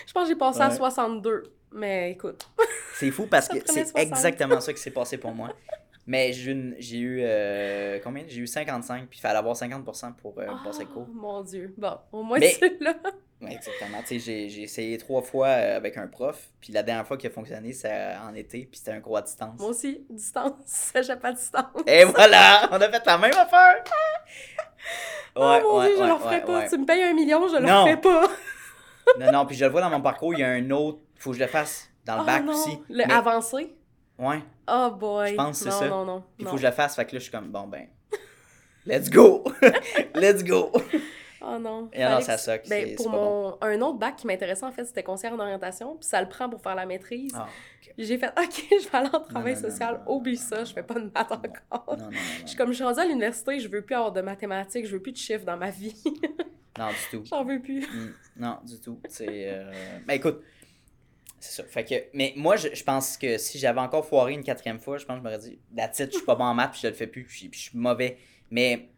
je 0.07 0.13
pense 0.13 0.23
que 0.23 0.29
j'ai 0.29 0.35
passé 0.39 0.61
à 0.61 0.69
Ouais. 0.69 0.75
62. 0.75 1.43
Mais 1.71 2.11
écoute. 2.11 2.47
C'est 2.95 3.11
fou 3.11 3.27
parce 3.27 3.47
que 3.49 3.57
c'est 3.65 3.85
60. 3.85 3.97
exactement 3.97 4.61
ça 4.61 4.71
qui 4.73 4.79
s'est 4.81 4.91
passé 4.91 5.17
pour 5.17 5.31
moi. 5.33 5.49
Mais 6.07 6.31
j'ai 6.33 6.51
eu, 6.97 7.19
euh, 7.23 7.99
combien? 8.03 8.23
J'ai 8.27 8.39
eu 8.41 8.47
55, 8.47 9.07
puis 9.09 9.17
il 9.17 9.21
fallait 9.21 9.39
avoir 9.39 9.55
50% 9.55 10.13
pour 10.13 10.37
euh, 10.39 10.45
passer 10.63 10.83
le 10.83 10.89
Oh, 10.91 10.93
cours. 10.93 11.07
mon 11.11 11.41
Dieu. 11.41 11.73
Bon, 11.77 11.97
au 12.11 12.21
moins 12.21 12.39
c'est 12.39 12.79
là. 12.79 12.93
Exactement. 13.41 13.99
Tu 14.01 14.07
sais, 14.07 14.19
j'ai, 14.19 14.49
j'ai 14.49 14.61
essayé 14.63 14.97
trois 14.97 15.21
fois 15.21 15.47
euh, 15.47 15.77
avec 15.77 15.97
un 15.97 16.07
prof, 16.07 16.49
puis 16.61 16.71
la 16.73 16.83
dernière 16.83 17.05
fois 17.05 17.17
qui 17.17 17.27
a 17.27 17.29
fonctionné, 17.29 17.73
c'est 17.73 18.15
en 18.17 18.33
été, 18.33 18.65
puis 18.65 18.77
c'était 18.79 18.91
un 18.91 19.01
cours 19.01 19.17
à 19.17 19.21
distance. 19.21 19.59
Moi 19.59 19.69
aussi, 19.69 20.05
distance. 20.09 20.91
J'ai 21.05 21.15
pas 21.17 21.31
distance. 21.33 21.65
Et 21.85 22.05
voilà, 22.05 22.67
on 22.71 22.75
a 22.81 22.89
fait 22.89 23.05
la 23.05 23.17
même 23.17 23.33
affaire. 23.33 23.83
oh 25.35 25.39
mon 25.63 25.77
ouais, 25.79 25.85
Dieu, 25.87 25.95
je 25.97 26.01
ouais, 26.01 26.07
le 26.07 26.13
referai 26.13 26.41
pas. 26.45 26.67
Tu 26.69 26.77
me 26.77 26.85
payes 26.85 27.03
un 27.03 27.13
million, 27.13 27.47
je 27.47 27.57
le 27.57 27.65
Non. 27.67 27.83
referai 27.83 28.01
pas. 28.01 28.27
Non, 29.19 29.31
non, 29.31 29.45
puis 29.45 29.55
je 29.55 29.63
le 29.63 29.69
vois 29.69 29.81
dans 29.81 29.89
mon 29.91 30.01
parcours, 30.01 30.33
il 30.33 30.39
y 30.39 30.43
a 30.43 30.49
un 30.49 30.69
autre, 30.71 30.97
faut 31.15 31.29
que 31.29 31.37
je 31.37 31.41
le 31.43 31.47
fasse 31.47 31.87
dans 32.05 32.15
le 32.15 32.21
Oh 32.23 32.25
bac 32.25 32.43
non. 32.43 32.53
aussi. 32.53 32.79
Le 32.89 33.05
Mais- 33.05 33.13
avancé? 33.13 33.75
Ouais, 34.17 34.41
Oh 34.67 34.89
boy. 34.97 35.29
Je 35.29 35.35
pense 35.35 35.59
que 35.59 35.65
c'est 35.65 35.69
non, 35.69 35.79
ça. 35.79 35.87
Non, 35.89 36.05
non, 36.05 36.19
puis 36.21 36.27
il 36.39 36.45
non. 36.45 36.49
faut 36.49 36.55
que 36.55 36.61
je 36.63 36.67
le 36.67 36.73
fasse, 36.73 36.95
fait 36.95 37.05
que 37.05 37.11
là, 37.13 37.19
je 37.19 37.23
suis 37.23 37.31
comme, 37.31 37.49
bon 37.51 37.67
ben, 37.67 37.85
let's 38.87 39.11
go, 39.11 39.43
let's 40.15 40.43
go. 40.43 40.71
Oh 41.41 41.57
non. 41.59 41.89
Et 41.93 42.01
non, 42.03 42.19
Fallait 42.21 42.37
ça 42.37 42.57
que- 42.57 42.63
suck, 42.65 42.69
Ben, 42.69 42.95
pour 42.95 43.09
mon... 43.09 43.57
Un 43.61 43.81
autre 43.81 43.97
bac 43.97 44.15
qui 44.15 44.27
m'intéressait, 44.27 44.65
en 44.65 44.71
fait, 44.71 44.85
c'était 44.85 45.03
conseiller 45.03 45.33
en 45.33 45.39
orientation. 45.39 45.95
Puis 45.97 46.07
ça 46.07 46.21
le 46.21 46.29
prend 46.29 46.49
pour 46.49 46.61
faire 46.61 46.75
la 46.75 46.85
maîtrise. 46.85 47.31
Ah, 47.35 47.47
J'ai 47.97 48.17
fait, 48.17 48.27
OK, 48.37 48.63
je 48.71 48.89
vais 48.89 48.97
aller 48.97 49.09
en 49.13 49.19
travail 49.21 49.55
non, 49.55 49.61
non, 49.61 49.69
social. 49.69 49.93
non, 49.95 49.99
non, 50.05 50.15
Oublie 50.17 50.33
non, 50.35 50.39
ça, 50.41 50.57
non, 50.59 50.65
je 50.65 50.73
fais 50.73 50.83
pas 50.83 50.93
de 50.95 51.11
maths 51.13 51.31
encore. 51.31 51.97
non, 51.97 52.05
non, 52.05 52.11
non, 52.11 52.11
Je 52.11 52.41
non, 52.41 52.47
suis 52.47 52.57
comme, 52.57 52.69
je 52.69 52.75
suis 52.75 52.83
rendue 52.83 52.99
à 52.99 53.05
l'université, 53.05 53.59
je 53.59 53.67
veux 53.67 53.81
plus 53.81 53.95
avoir 53.95 54.11
de 54.11 54.21
mathématiques, 54.21 54.85
je 54.85 54.91
veux 54.93 55.01
plus 55.01 55.11
de 55.11 55.17
chiffres 55.17 55.45
dans 55.45 55.57
ma 55.57 55.69
vie. 55.71 55.95
non, 56.79 56.87
du 56.89 56.95
tout. 57.17 57.23
J'en 57.25 57.43
veux 57.43 57.61
plus. 57.61 57.81
Mm, 57.81 58.13
Non, 58.37 58.57
du 58.65 58.79
tout. 58.79 58.99
C'est. 59.09 59.27
Euh... 59.29 59.71
Ben 60.07 60.13
écoute, 60.15 60.41
c'est 61.39 61.61
ça. 61.61 61.67
Fait 61.69 61.83
que. 61.85 61.95
Mais 62.13 62.33
moi, 62.35 62.55
je, 62.55 62.69
je 62.73 62.83
pense 62.83 63.17
que 63.17 63.37
si 63.37 63.59
j'avais 63.59 63.79
encore 63.81 64.05
foiré 64.05 64.33
une 64.33 64.43
quatrième 64.43 64.79
fois, 64.79 64.97
je 64.97 65.05
pense 65.05 65.15
que 65.17 65.19
je 65.19 65.23
m'aurais 65.23 65.37
dit, 65.37 65.59
la 65.75 65.87
titre, 65.87 66.11
je 66.11 66.17
suis 66.17 66.25
pas 66.25 66.35
bon 66.35 66.45
en 66.45 66.53
maths, 66.53 66.71
puis 66.71 66.79
je 66.81 66.87
le 66.87 66.93
fais 66.93 67.07
plus, 67.07 67.23
puis, 67.23 67.49
puis 67.49 67.59
je 67.59 67.69
suis 67.69 67.77
mauvais. 67.77 68.17
Mais 68.51 68.89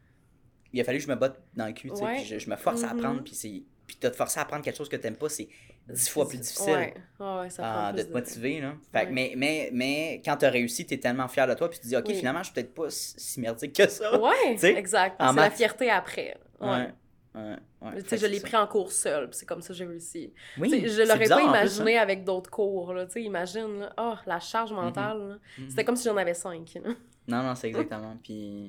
il 0.77 0.81
a 0.81 0.83
fallu 0.83 0.97
que 0.99 1.03
je 1.03 1.09
me 1.09 1.15
botte 1.15 1.39
dans 1.55 1.65
le 1.65 1.73
cul, 1.73 1.89
tu 1.89 1.95
sais, 1.97 2.05
puis 2.15 2.25
je, 2.25 2.39
je 2.39 2.49
me 2.49 2.55
force 2.55 2.83
à 2.83 2.91
apprendre, 2.91 3.23
puis 3.23 3.33
c'est. 3.35 3.63
Puis 3.87 3.97
de 4.01 4.09
te 4.09 4.15
forcer 4.17 4.39
à 4.39 4.43
apprendre 4.43 4.63
quelque 4.65 4.75
chose 4.75 4.89
que 4.89 4.97
t'aimes 4.97 5.15
pas, 5.15 5.29
c'est 5.29 5.47
dix 5.87 6.09
fois 6.09 6.27
plus 6.27 6.37
difficile. 6.39 6.73
Ouais, 6.73 6.93
ouais, 7.21 7.39
ouais, 7.39 7.49
ça 7.49 7.91
plus 7.93 8.03
de 8.03 8.09
te 8.09 8.13
motiver, 8.13 8.59
là. 8.59 8.73
Fait 8.91 9.03
que, 9.03 9.05
Ouais. 9.07 9.11
mais, 9.13 9.33
mais, 9.37 9.69
mais 9.71 10.21
quand 10.25 10.35
t'as 10.35 10.49
réussi, 10.49 10.85
t'es 10.85 10.97
tellement 10.97 11.29
fier 11.29 11.47
de 11.47 11.53
toi, 11.53 11.69
puis 11.69 11.79
tu 11.79 11.83
te 11.83 11.87
dis, 11.87 11.95
OK, 11.95 12.03
Oui. 12.09 12.15
finalement, 12.15 12.39
je 12.39 12.47
suis 12.47 12.53
peut-être 12.53 12.73
pas 12.73 12.89
si 12.89 13.39
merdique 13.39 13.71
que 13.73 13.87
ça. 13.89 14.19
Ouais, 14.19 14.31
Tu 14.51 14.57
sais, 14.59 14.73
exact. 14.75 15.15
C'est 15.19 15.33
la 15.35 15.49
fierté 15.51 15.89
après. 15.89 16.37
Ouais. 16.59 16.89
Ouais. 17.33 17.95
Je 18.11 18.25
l'ai 18.25 18.41
pris 18.41 18.57
en 18.57 18.67
cours 18.67 18.91
seul, 18.91 19.29
c'est 19.31 19.45
comme 19.45 19.61
ça 19.61 19.69
que 19.69 19.73
j'ai 19.75 19.85
réussi. 19.85 20.33
Oui, 20.59 20.69
je 20.87 21.03
l'aurais 21.03 21.27
pas 21.27 21.37
plus, 21.37 21.45
hein. 21.45 21.49
imaginé 21.49 21.97
avec 21.97 22.25
d'autres 22.25 22.49
cours, 22.49 22.93
là. 22.93 23.05
Imagine, 23.15 23.79
là. 23.79 23.93
Oh, 23.97 24.15
la 24.25 24.39
charge 24.41 24.73
mentale, 24.73 25.19
là. 25.29 25.37
Mhm. 25.59 25.69
C'était 25.69 25.85
comme 25.85 25.95
si 25.95 26.09
j'en 26.09 26.17
avais 26.17 26.33
cinq, 26.33 26.73
là. 26.83 26.89
Non, 27.27 27.43
non, 27.43 27.55
c'est 27.55 27.67
exactement. 27.67 28.17
Puis 28.21 28.67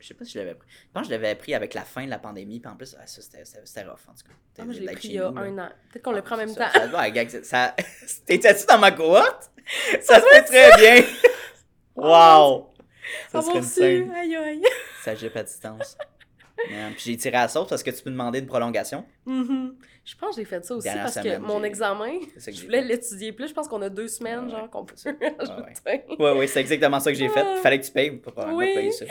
Je 0.00 0.06
sais 0.08 0.14
pas 0.14 0.24
si 0.24 0.32
je 0.32 0.38
l'avais 0.38 0.54
pris. 0.54 0.66
Je 0.70 0.92
pense 0.92 1.02
que 1.02 1.08
je 1.08 1.20
l'avais 1.20 1.34
pris 1.34 1.54
avec 1.54 1.74
la 1.74 1.82
fin 1.82 2.04
de 2.04 2.10
la 2.10 2.18
pandémie. 2.18 2.58
Puis 2.60 2.70
en 2.70 2.76
plus, 2.76 2.96
ah, 2.98 3.06
ça, 3.06 3.20
c'était 3.22 3.82
rough, 3.82 3.98
en 4.08 4.12
tout 4.14 4.24
cas. 4.26 4.34
Ah, 4.58 4.64
moi, 4.64 4.74
je 4.74 4.80
l'ai 4.80 4.92
pris 4.94 5.08
il 5.08 5.14
y 5.14 5.18
a 5.18 5.28
un 5.28 5.58
an. 5.58 5.68
Peut-être 5.92 6.02
qu'on 6.02 6.12
le 6.12 6.22
prend 6.22 6.34
en 6.36 6.38
même 6.38 6.48
Ça- 6.48 6.66
temps. 6.70 6.80
Ça, 6.92 6.98
ouais, 7.00 7.12
gag, 7.12 7.28
ça, 7.44 7.74
T'étais-tu 8.26 8.66
dans 8.66 8.78
ma 8.78 8.90
cohorte? 8.92 9.50
Ça 10.00 10.20
se 10.20 10.26
fait 10.26 10.42
très 10.42 10.76
bien. 10.76 11.04
Wow! 11.96 12.70
Ça 13.30 13.38
Ah, 13.38 13.42
serait 13.42 13.58
insane. 13.58 14.10
Aïe, 14.12 14.36
aïe. 14.36 14.62
Ça 15.02 15.14
gip 15.14 15.36
à 15.36 15.42
distance. 15.42 15.98
Puis 16.56 16.74
j'ai 16.98 17.16
tiré 17.16 17.36
à 17.36 17.42
la 17.42 17.48
sauce 17.48 17.68
parce 17.68 17.82
que 17.82 17.90
tu 17.90 18.02
peux 18.02 18.10
demander 18.10 18.38
une 18.38 18.46
prolongation. 18.46 19.04
Mhm. 19.26 19.76
Je 20.04 20.14
pense 20.16 20.36
que 20.36 20.42
j'ai 20.42 20.46
fait 20.46 20.64
ça 20.64 20.74
aussi 20.74 20.84
Dernière 20.84 21.04
parce 21.04 21.14
semaine, 21.14 21.40
que 21.42 21.46
mon 21.46 21.62
examen, 21.62 22.12
ça 22.38 22.50
que 22.50 22.56
je 22.56 22.64
voulais 22.64 22.80
l'étudier 22.82 23.32
plus. 23.32 23.48
Je 23.48 23.54
pense 23.54 23.68
qu'on 23.68 23.80
a 23.82 23.88
deux 23.88 24.08
semaines, 24.08 24.44
Ouais, 24.44 24.50
genre, 24.50 24.70
qu'on 24.70 24.84
peut 24.84 24.96
ça. 24.96 25.10
ajouter. 25.10 26.04
Ouais, 26.18 26.32
ouais, 26.32 26.46
c'est 26.46 26.60
exactement 26.60 27.00
ça 27.00 27.10
que 27.12 27.18
j'ai 27.18 27.28
fait. 27.28 27.40
Ah. 27.44 27.54
Il 27.58 27.62
fallait 27.62 27.80
que 27.80 27.84
tu 27.86 27.92
payes 27.92 28.10
pour 28.12 28.32
pas 28.32 28.52
Oui. 28.52 28.74
payer 28.74 28.90
ça. 28.92 29.04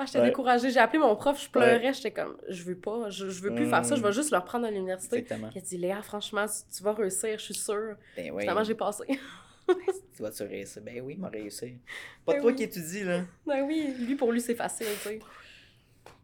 Ah, 0.00 0.04
j'étais 0.06 0.20
Ouais. 0.20 0.26
découragée. 0.26 0.70
J'ai 0.70 0.78
appelé 0.78 1.00
mon 1.00 1.16
prof, 1.16 1.42
je 1.42 1.50
pleurais. 1.50 1.92
J'étais 1.92 2.12
comme, 2.12 2.36
je 2.48 2.62
veux 2.62 2.76
pas, 2.78 3.10
je, 3.10 3.28
je 3.30 3.42
veux 3.42 3.52
plus 3.54 3.68
faire 3.68 3.84
ça, 3.84 3.96
je 3.96 4.02
vais 4.02 4.12
juste 4.12 4.30
le 4.30 4.38
reprendre 4.38 4.66
à 4.66 4.70
l'université. 4.70 5.18
Exactement. 5.18 5.50
Il 5.54 5.58
a 5.58 5.60
dit, 5.60 5.76
Léa, 5.76 6.00
franchement, 6.02 6.46
tu 6.74 6.82
vas 6.84 6.92
réussir, 6.92 7.36
je 7.38 7.44
suis 7.44 7.54
sûre. 7.54 7.96
Ben 8.16 8.30
oui. 8.30 8.42
Finalement, 8.42 8.62
j'ai 8.64 8.74
passé. 8.76 9.04
Tu 10.16 10.22
vas-tu 10.22 10.44
réussir? 10.44 10.80
Ben 10.82 11.00
oui, 11.02 11.14
il 11.16 11.20
m'a 11.20 11.28
réussi. 11.28 11.74
Pas 12.24 12.34
Ben 12.34 12.40
toi 12.42 12.50
oui. 12.52 12.56
qui 12.56 12.62
étudie, 12.62 13.04
là. 13.04 13.22
ben 13.46 13.62
oui, 13.62 13.92
lui, 13.98 14.14
pour 14.14 14.30
lui, 14.32 14.40
c'est 14.40 14.54
facile, 14.54 14.86
tu 15.02 15.08
sais. 15.08 15.18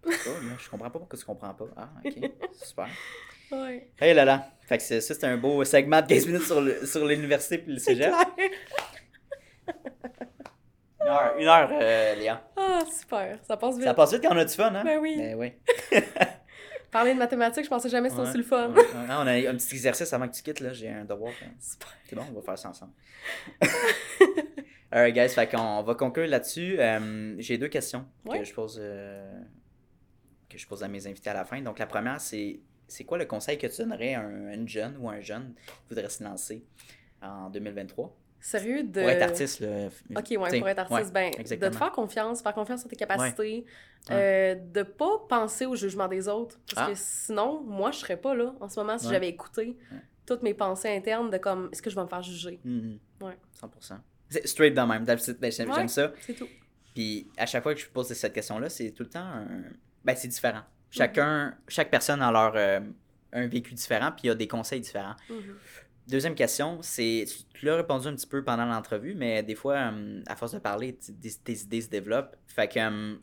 Oh, 0.06 0.10
je 0.58 0.68
comprends 0.70 0.90
pas 0.90 0.98
pourquoi 0.98 1.18
tu 1.18 1.24
comprends 1.24 1.52
pas. 1.54 1.66
Ah, 1.76 1.90
ok. 2.04 2.14
Super. 2.62 2.88
Ouais. 3.50 3.88
Hey 4.00 4.14
là 4.14 4.24
là. 4.24 4.50
Fait 4.62 4.78
que 4.78 4.82
ça, 4.84 5.00
c'était 5.00 5.26
un 5.26 5.36
beau 5.36 5.62
segment 5.64 6.00
de 6.00 6.06
15 6.06 6.26
minutes 6.26 6.42
sur 6.44 6.60
le- 6.60 6.86
sur 6.86 7.04
l'université 7.06 7.58
puis 7.58 7.72
le 7.72 7.78
cégep. 7.78 8.12
Une 11.04 11.10
heure, 11.10 11.34
une 11.38 11.46
heure 11.48 11.70
euh, 11.72 12.14
Léa. 12.14 12.42
Ah, 12.56 12.80
super. 12.90 13.38
Ça 13.46 13.56
passe 13.56 13.76
vite. 13.76 13.84
Ça 13.84 13.94
passe 13.94 14.12
vite 14.12 14.22
quand 14.22 14.34
on 14.34 14.38
a 14.38 14.44
du 14.44 14.54
fun, 14.54 14.74
hein? 14.74 14.82
Ben 14.84 14.98
oui. 15.00 15.16
Ben 15.18 15.34
oui. 15.38 15.52
Parler 16.90 17.12
de 17.14 17.18
mathématiques, 17.18 17.64
je 17.64 17.68
pensais 17.70 17.88
jamais 17.88 18.08
que 18.08 18.14
c'était 18.14 18.22
Ouais. 18.22 18.28
aussi 18.30 18.38
le 18.38 18.44
fun. 18.44 18.68
Ouais, 18.70 18.78
ouais. 18.80 18.86
On 19.10 19.26
a 19.26 19.32
un 19.32 19.56
petit 19.56 19.74
exercice 19.74 20.12
avant 20.12 20.28
que 20.28 20.34
tu 20.34 20.42
quittes, 20.42 20.60
là. 20.60 20.72
J'ai 20.72 20.88
un 20.88 21.04
devoir. 21.04 21.32
hein. 21.44 21.50
Super. 21.60 21.88
C'est 22.08 22.14
bon, 22.16 22.22
on 22.30 22.34
va 22.34 22.42
faire 22.42 22.58
ça 22.58 22.68
ensemble. 22.70 22.92
Alright, 24.92 25.14
guys, 25.14 25.28
fait 25.30 25.48
qu'on 25.50 25.82
va 25.82 25.94
conclure 25.96 26.28
là-dessus. 26.28 26.76
Euh, 26.78 27.34
J'ai 27.38 27.58
deux 27.58 27.68
questions 27.68 28.06
Ouais. 28.24 28.38
que 28.38 28.44
je 28.44 28.54
pose 28.54 28.78
euh, 28.80 29.40
que 30.48 30.56
je 30.56 30.66
pose 30.68 30.84
à 30.84 30.88
mes 30.88 31.04
invités 31.08 31.30
à 31.30 31.34
la 31.34 31.44
fin. 31.44 31.60
Donc, 31.60 31.78
la 31.80 31.86
première, 31.86 32.20
c'est 32.20 32.60
c'est 32.86 33.04
quoi 33.04 33.18
le 33.18 33.24
conseil 33.24 33.58
que 33.58 33.66
tu 33.66 33.78
donnerais 33.82 34.14
à 34.14 34.20
un, 34.20 34.52
une 34.52 34.68
jeune 34.68 34.96
ou 35.00 35.08
un 35.08 35.20
jeune 35.20 35.54
qui 35.88 35.94
voudrait 35.94 36.08
se 36.10 36.22
lancer 36.22 36.64
en 37.22 37.50
2023 37.50 38.14
Sérieux, 38.46 38.82
de. 38.82 39.00
pour 39.00 39.08
être 39.08 39.22
artiste, 39.22 39.60
là. 39.60 39.86
Ok, 40.16 40.26
ouais, 40.38 40.58
pour 40.58 40.68
être 40.68 40.78
artiste, 40.78 41.14
ouais, 41.14 41.32
ben, 41.32 41.44
de 41.44 41.68
te 41.68 41.76
faire 41.76 41.92
confiance, 41.92 42.42
faire 42.42 42.52
confiance 42.52 42.84
en 42.84 42.88
tes 42.88 42.96
capacités, 42.96 43.64
Ouais. 44.10 44.14
euh, 44.14 44.54
de 44.54 44.82
pas 44.82 45.24
penser 45.30 45.64
au 45.64 45.74
jugement 45.76 46.08
des 46.08 46.28
autres. 46.28 46.58
Parce 46.74 46.88
Ah. 46.88 46.92
que 46.92 46.98
sinon, 46.98 47.62
moi, 47.62 47.90
je 47.90 48.00
serais 48.00 48.18
pas 48.18 48.34
là 48.34 48.54
en 48.60 48.68
ce 48.68 48.78
moment 48.78 48.98
si 48.98 49.08
j'avais 49.08 49.28
écouté 49.30 49.78
toutes 50.26 50.42
mes 50.42 50.52
pensées 50.52 50.94
internes 50.94 51.30
de 51.30 51.38
comme, 51.38 51.70
est-ce 51.72 51.80
que 51.80 51.88
je 51.88 51.94
vais 51.96 52.02
me 52.02 52.06
faire 52.08 52.22
juger? 52.22 52.60
Mhm. 52.64 52.98
Ouais. 53.22 53.38
100%. 53.58 53.96
C'est 54.28 54.46
straight 54.46 54.74
de 54.74 54.80
même. 54.82 55.04
Ben, 55.04 55.18
J'aime 55.50 55.88
ça. 55.88 56.12
C'est 56.20 56.34
tout. 56.34 56.48
Puis 56.94 57.26
à 57.38 57.46
chaque 57.46 57.62
fois 57.62 57.74
que 57.74 57.80
je 57.80 57.86
pose 57.88 58.08
cette 58.12 58.32
question-là, 58.34 58.68
c'est 58.68 58.90
tout 58.90 59.04
le 59.04 59.08
temps 59.08 59.20
un... 59.24 59.46
Ben, 60.04 60.14
c'est 60.16 60.28
différent. 60.28 60.62
Chacun, 60.90 61.56
chaque 61.66 61.90
personne 61.90 62.20
a 62.20 62.30
leur, 62.30 62.52
euh, 62.56 62.80
un 63.32 63.46
vécu 63.48 63.72
différent, 63.74 64.12
puis 64.12 64.24
il 64.24 64.26
y 64.26 64.30
a 64.30 64.34
des 64.34 64.46
conseils 64.46 64.80
différents. 64.80 65.16
Mhm. 65.30 65.56
Deuxième 66.06 66.34
question, 66.34 66.78
c'est... 66.82 67.24
Tu 67.54 67.64
l'as 67.64 67.76
répondu 67.76 68.08
un 68.08 68.14
petit 68.14 68.26
peu 68.26 68.44
pendant 68.44 68.66
l'entrevue, 68.66 69.14
mais 69.14 69.42
des 69.42 69.54
fois, 69.54 69.90
euh, 69.92 70.22
à 70.26 70.36
force 70.36 70.52
de 70.52 70.58
parler, 70.58 70.96
tes 70.98 71.52
idées 71.52 71.80
se 71.80 71.88
développent. 71.88 72.36
Fait 72.46 72.68
que 72.68 72.78
euh, 72.78 73.16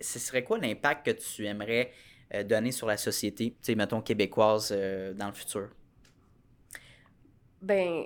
ce 0.00 0.18
serait 0.18 0.42
quoi 0.42 0.58
l'impact 0.58 1.06
que 1.06 1.10
tu 1.12 1.46
aimerais 1.46 1.92
euh, 2.34 2.42
donner 2.42 2.72
sur 2.72 2.86
la 2.88 2.96
société, 2.96 3.50
tu 3.50 3.56
sais, 3.62 3.74
mettons, 3.76 4.00
québécoise 4.00 4.72
dans 4.72 5.28
le 5.28 5.34
futur? 5.34 5.68
Ben, 7.62 8.04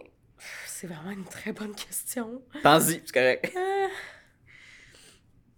c'est 0.67 0.87
vraiment 0.87 1.11
une 1.11 1.25
très 1.25 1.53
bonne 1.53 1.75
question. 1.75 2.43
Pense-y, 2.63 3.03
c'est 3.07 3.13
correct. 3.13 3.53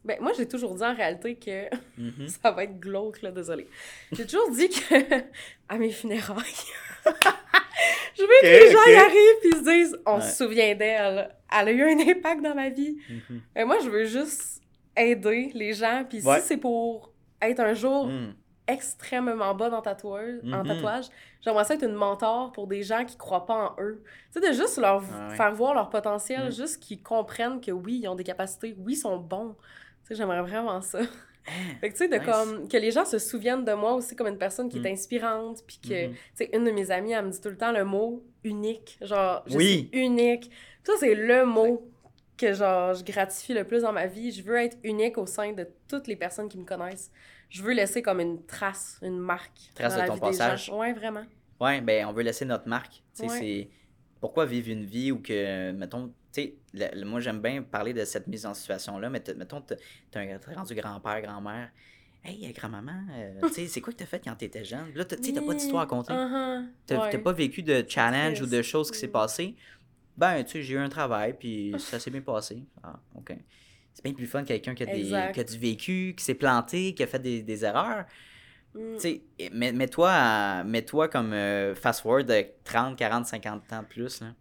Ben, 0.04 0.16
moi, 0.20 0.32
j'ai 0.36 0.48
toujours 0.48 0.74
dit 0.76 0.82
en 0.82 0.94
réalité 0.94 1.36
que 1.36 1.68
Mhm. 1.98 2.28
ça 2.42 2.50
va 2.52 2.64
être 2.64 2.78
glauque, 2.80 3.20
là, 3.22 3.30
désolé. 3.30 3.68
J'ai 4.12 4.24
toujours 4.26 4.50
dit 4.50 4.68
que 4.70 4.94
à 5.68 5.76
mes 5.76 5.90
funérailles, 5.90 6.44
je 8.20 8.24
veux 8.24 8.40
que 8.42 8.64
les 8.64 8.70
gens 8.70 8.86
y 8.86 8.94
arrivent 8.94 9.44
et 9.44 9.56
se 9.56 9.62
disent 9.70 9.98
on 10.06 10.16
Ouais. 10.16 10.20
se 10.22 10.36
souvient 10.44 10.74
d'elle, 10.74 11.34
elle 11.58 11.68
a 11.68 11.70
eu 11.72 11.82
un 11.82 11.98
impact 12.08 12.42
dans 12.42 12.54
ma 12.54 12.68
vie. 12.68 12.96
Mhm. 13.08 13.40
Et 13.56 13.64
moi, 13.64 13.78
je 13.82 13.88
veux 13.88 14.04
juste 14.04 14.62
aider 14.96 15.50
les 15.54 15.72
gens. 15.72 16.04
Puis 16.08 16.22
Ouais. 16.24 16.40
si 16.40 16.46
c'est 16.48 16.56
pour 16.56 17.12
être 17.40 17.60
un 17.60 17.74
jour 17.74 18.06
Mhm. 18.06 18.34
extrêmement 18.68 19.54
bas 19.54 19.70
en 19.72 19.82
tatouage, 19.82 20.38
en 20.44 20.58
Mhm. 20.62 20.66
tatouage, 20.68 21.06
j'aimerais 21.42 21.64
ça 21.64 21.74
être 21.74 21.82
une 21.84 21.94
mentor 21.94 22.52
pour 22.52 22.66
des 22.66 22.82
gens 22.82 23.04
qui 23.04 23.16
croient 23.16 23.46
pas 23.46 23.54
en 23.76 23.82
eux. 23.82 24.02
Tu 24.32 24.40
sais, 24.40 24.48
de 24.48 24.52
juste 24.54 24.78
leur 24.78 25.02
Ah 25.12 25.28
ouais. 25.30 25.36
faire 25.36 25.52
voir 25.54 25.74
leur 25.74 25.90
potentiel, 25.90 26.44
Mhm. 26.46 26.52
juste 26.52 26.80
qu'ils 26.82 27.02
comprennent 27.02 27.60
que 27.60 27.70
oui, 27.72 28.00
ils 28.02 28.08
ont 28.08 28.14
des 28.14 28.24
capacités, 28.24 28.74
oui, 28.78 28.92
ils 28.92 28.96
sont 28.96 29.16
bons. 29.16 29.56
Tu 30.04 30.08
sais, 30.08 30.14
j'aimerais 30.16 30.42
vraiment 30.42 30.80
ça. 30.82 30.98
Fait 31.80 31.88
que 31.88 31.94
tu 31.94 31.98
sais, 31.98 32.09
de 32.09 32.16
Nice. 32.16 32.24
comme, 32.26 32.68
que 32.68 32.76
les 32.76 32.90
gens 32.90 33.05
se 33.05 33.18
souviennent 33.18 33.64
de 33.64 33.72
moi 33.72 33.94
aussi 33.94 34.14
comme 34.16 34.26
une 34.28 34.38
personne 34.38 34.68
qui 34.68 34.78
est 34.78 34.90
inspirante, 34.90 35.62
puis 35.66 35.78
que, 35.82 36.07
Mhm. 36.09 36.12
tu 36.14 36.18
sais, 36.34 36.51
une 36.53 36.64
de 36.64 36.70
mes 36.70 36.90
amies, 36.90 37.12
elle 37.12 37.24
me 37.26 37.30
dit 37.30 37.40
tout 37.40 37.48
le 37.51 37.57
temps 37.57 37.72
le 37.72 37.84
mot 37.84 38.22
unique. 38.44 38.98
Genre, 39.03 39.42
je 39.46 39.57
Oui. 39.57 39.88
suis 39.92 40.01
unique. 40.03 40.51
Ça, 40.84 40.92
c'est 40.98 41.14
le 41.14 41.44
mot 41.44 41.86
que, 42.38 42.53
genre, 42.55 42.94
je 42.94 43.05
gratifie 43.05 43.53
le 43.55 43.64
plus 43.64 43.82
dans 43.82 43.92
ma 43.92 44.07
vie. 44.07 44.32
Je 44.32 44.42
veux 44.42 44.57
être 44.57 44.78
unique 44.82 45.18
au 45.18 45.26
sein 45.26 45.53
de 45.53 45.66
toutes 45.88 46.07
les 46.07 46.16
personnes 46.16 46.48
qui 46.48 46.57
me 46.59 46.64
connaissent. 46.64 47.11
Je 47.51 47.62
veux 47.62 47.72
laisser 47.72 48.01
comme 48.01 48.20
une 48.20 48.44
trace, 48.46 48.98
une 49.03 49.18
marque. 49.18 49.51
Trace 49.74 49.92
dans 49.94 49.96
de 49.96 50.01
la 50.03 50.07
ton 50.09 50.14
vie 50.14 50.20
des 50.20 50.26
passage. 50.28 50.66
gens. 50.66 50.78
Ouais, 50.78 50.92
vraiment. 50.92 51.24
Ouais, 51.61 51.80
ben 51.82 52.07
on 52.07 52.12
veut 52.12 52.22
laisser 52.22 52.44
notre 52.46 52.68
marque. 52.68 53.03
Tu 53.14 53.26
sais, 53.26 53.28
Ouais. 53.28 53.38
c'est 53.38 53.68
pourquoi 54.20 54.46
vivre 54.46 54.70
une 54.70 54.84
vie 54.84 55.12
où 55.12 55.18
que, 55.20 55.72
mettons, 55.72 56.07
tu 56.32 56.42
sais, 56.42 56.55
le- 56.74 57.04
moi 57.04 57.20
j'aime 57.20 57.40
bien 57.40 57.62
parler 57.62 57.92
de 57.94 58.04
cette 58.04 58.26
mise 58.26 58.46
en 58.46 58.54
situation-là, 58.54 59.10
mais 59.10 59.22
mettons, 59.36 59.60
t'es 59.60 59.76
rendu 60.54 60.74
grand-père, 60.74 61.20
grand-mère. 61.22 61.70
Hey, 62.22 62.46
euh, 62.46 62.52
grand-maman, 62.52 63.06
euh, 63.12 63.40
tu 63.48 63.54
sais, 63.54 63.66
c'est 63.66 63.80
quoi 63.80 63.94
que 63.94 63.98
t'as 63.98 64.04
fait 64.06 64.20
quand 64.22 64.34
t'étais 64.34 64.62
jeune? 64.62 64.92
Là, 64.94 65.04
tu 65.06 65.16
sais, 65.22 65.32
t'as 65.32 65.40
pas 65.40 65.54
d'histoire 65.54 65.82
à 65.82 65.86
compter. 65.86 66.12
Uh-huh. 66.12 66.66
T'as 66.86 67.08
Ouais. 67.10 67.18
pas 67.18 67.32
vécu 67.32 67.62
de 67.62 67.82
challenge 67.88 68.42
ou 68.42 68.46
de 68.46 68.60
choses 68.60 68.90
qui 68.90 68.98
s'est 68.98 69.06
Mm. 69.08 69.12
passé? 69.12 69.56
Ben, 70.18 70.44
tu 70.44 70.50
sais, 70.52 70.62
j'ai 70.62 70.74
eu 70.74 70.78
un 70.78 70.90
travail, 70.90 71.34
puis 71.38 71.72
ça 71.78 71.98
s'est 71.98 72.10
bien 72.10 72.20
passé. 72.20 72.62
Ah, 72.82 72.98
OK. 73.14 73.32
C'est 73.94 74.04
bien 74.04 74.12
plus 74.12 74.26
fun 74.26 74.42
que 74.42 74.48
quelqu'un 74.48 74.74
qui, 74.74 74.82
a 74.82 74.86
des- 74.86 75.00
Exact. 75.00 75.32
qui 75.32 75.40
a 75.40 75.44
du 75.44 75.58
vécu, 75.58 76.14
qui 76.16 76.22
s'est 76.22 76.34
planté, 76.34 76.92
qui 76.94 77.02
a 77.02 77.06
fait 77.06 77.18
des, 77.18 77.42
des 77.42 77.64
erreurs. 77.64 78.04
Mm. 78.74 78.78
Tu 78.96 79.00
sais, 79.00 79.22
et- 79.38 79.48
mets- 79.50 79.72
mets-toi 79.72 81.08
comme 81.08 81.32
euh, 81.32 81.74
fast 81.74 82.02
forward 82.02 82.26
de 82.26 82.44
30, 82.64 82.96
40, 82.98 83.24
50 83.26 83.72
ans 83.72 83.80
de 83.82 83.86
plus. 83.86 84.20
là. 84.20 84.34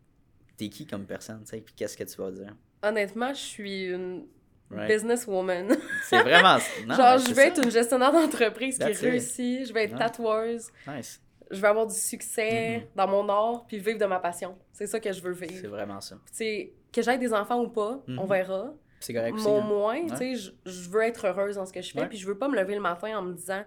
T'es 0.59 0.69
qui 0.69 0.85
comme 0.85 1.05
personne, 1.05 1.39
tu 1.43 1.49
sais, 1.51 1.61
puis 1.61 1.73
qu'est-ce 1.75 1.95
que 1.97 2.03
tu 2.03 2.21
vas 2.21 2.29
dire? 2.31 2.53
Honnêtement, 2.83 3.29
je 3.33 3.39
suis 3.39 3.85
une 3.85 4.25
Right. 4.71 4.87
businesswoman. 4.87 5.75
C'est 6.03 6.21
vraiment. 6.21 6.57
Non, 6.87 6.95
Genre, 6.95 7.17
je 7.17 7.25
c'est 7.29 7.33
ça. 7.33 7.45
être 7.47 7.63
une 7.63 7.71
gestionnaire 7.71 8.11
d'entreprise 8.11 8.77
qui 8.77 8.91
it. 8.91 8.97
réussit. 8.99 9.65
Je 9.67 9.73
veux 9.73 9.79
être 9.79 9.93
Ouais. 9.93 9.97
tatoueuse. 9.97 10.67
Nice. 10.87 11.19
Je 11.49 11.59
veux 11.59 11.67
avoir 11.67 11.87
du 11.87 11.95
succès 11.95 12.87
dans 12.95 13.07
mon 13.07 13.27
art, 13.29 13.65
puis 13.65 13.79
vivre 13.79 13.97
de 13.97 14.05
ma 14.05 14.19
passion. 14.19 14.55
C'est 14.71 14.85
ça 14.85 14.99
que 14.99 15.11
je 15.11 15.21
veux 15.21 15.33
C'est 15.33 15.47
vivre. 15.47 15.69
vraiment 15.69 15.99
ça. 16.01 16.17
Tu 16.27 16.35
sais, 16.35 16.73
que 16.93 17.01
j'aie 17.01 17.17
des 17.17 17.33
enfants 17.33 17.63
ou 17.63 17.69
pas, 17.69 17.99
on 18.07 18.25
verra. 18.25 18.71
C'est 18.99 19.13
correct 19.13 19.33
aussi. 19.35 19.47
Mon 19.47 19.59
hein. 19.61 19.65
moins, 19.65 20.05
tu 20.07 20.15
sais, 20.17 20.35
je, 20.65 20.89
veux 20.91 21.01
être 21.01 21.25
heureuse 21.25 21.55
dans 21.55 21.65
ce 21.65 21.73
que 21.73 21.81
je 21.81 21.91
fais, 21.91 22.05
puis 22.07 22.17
je 22.19 22.27
veux 22.27 22.37
pas 22.37 22.47
me 22.49 22.55
lever 22.55 22.75
le 22.75 22.81
matin 22.81 23.17
en 23.17 23.21
me 23.23 23.33
disant, 23.33 23.63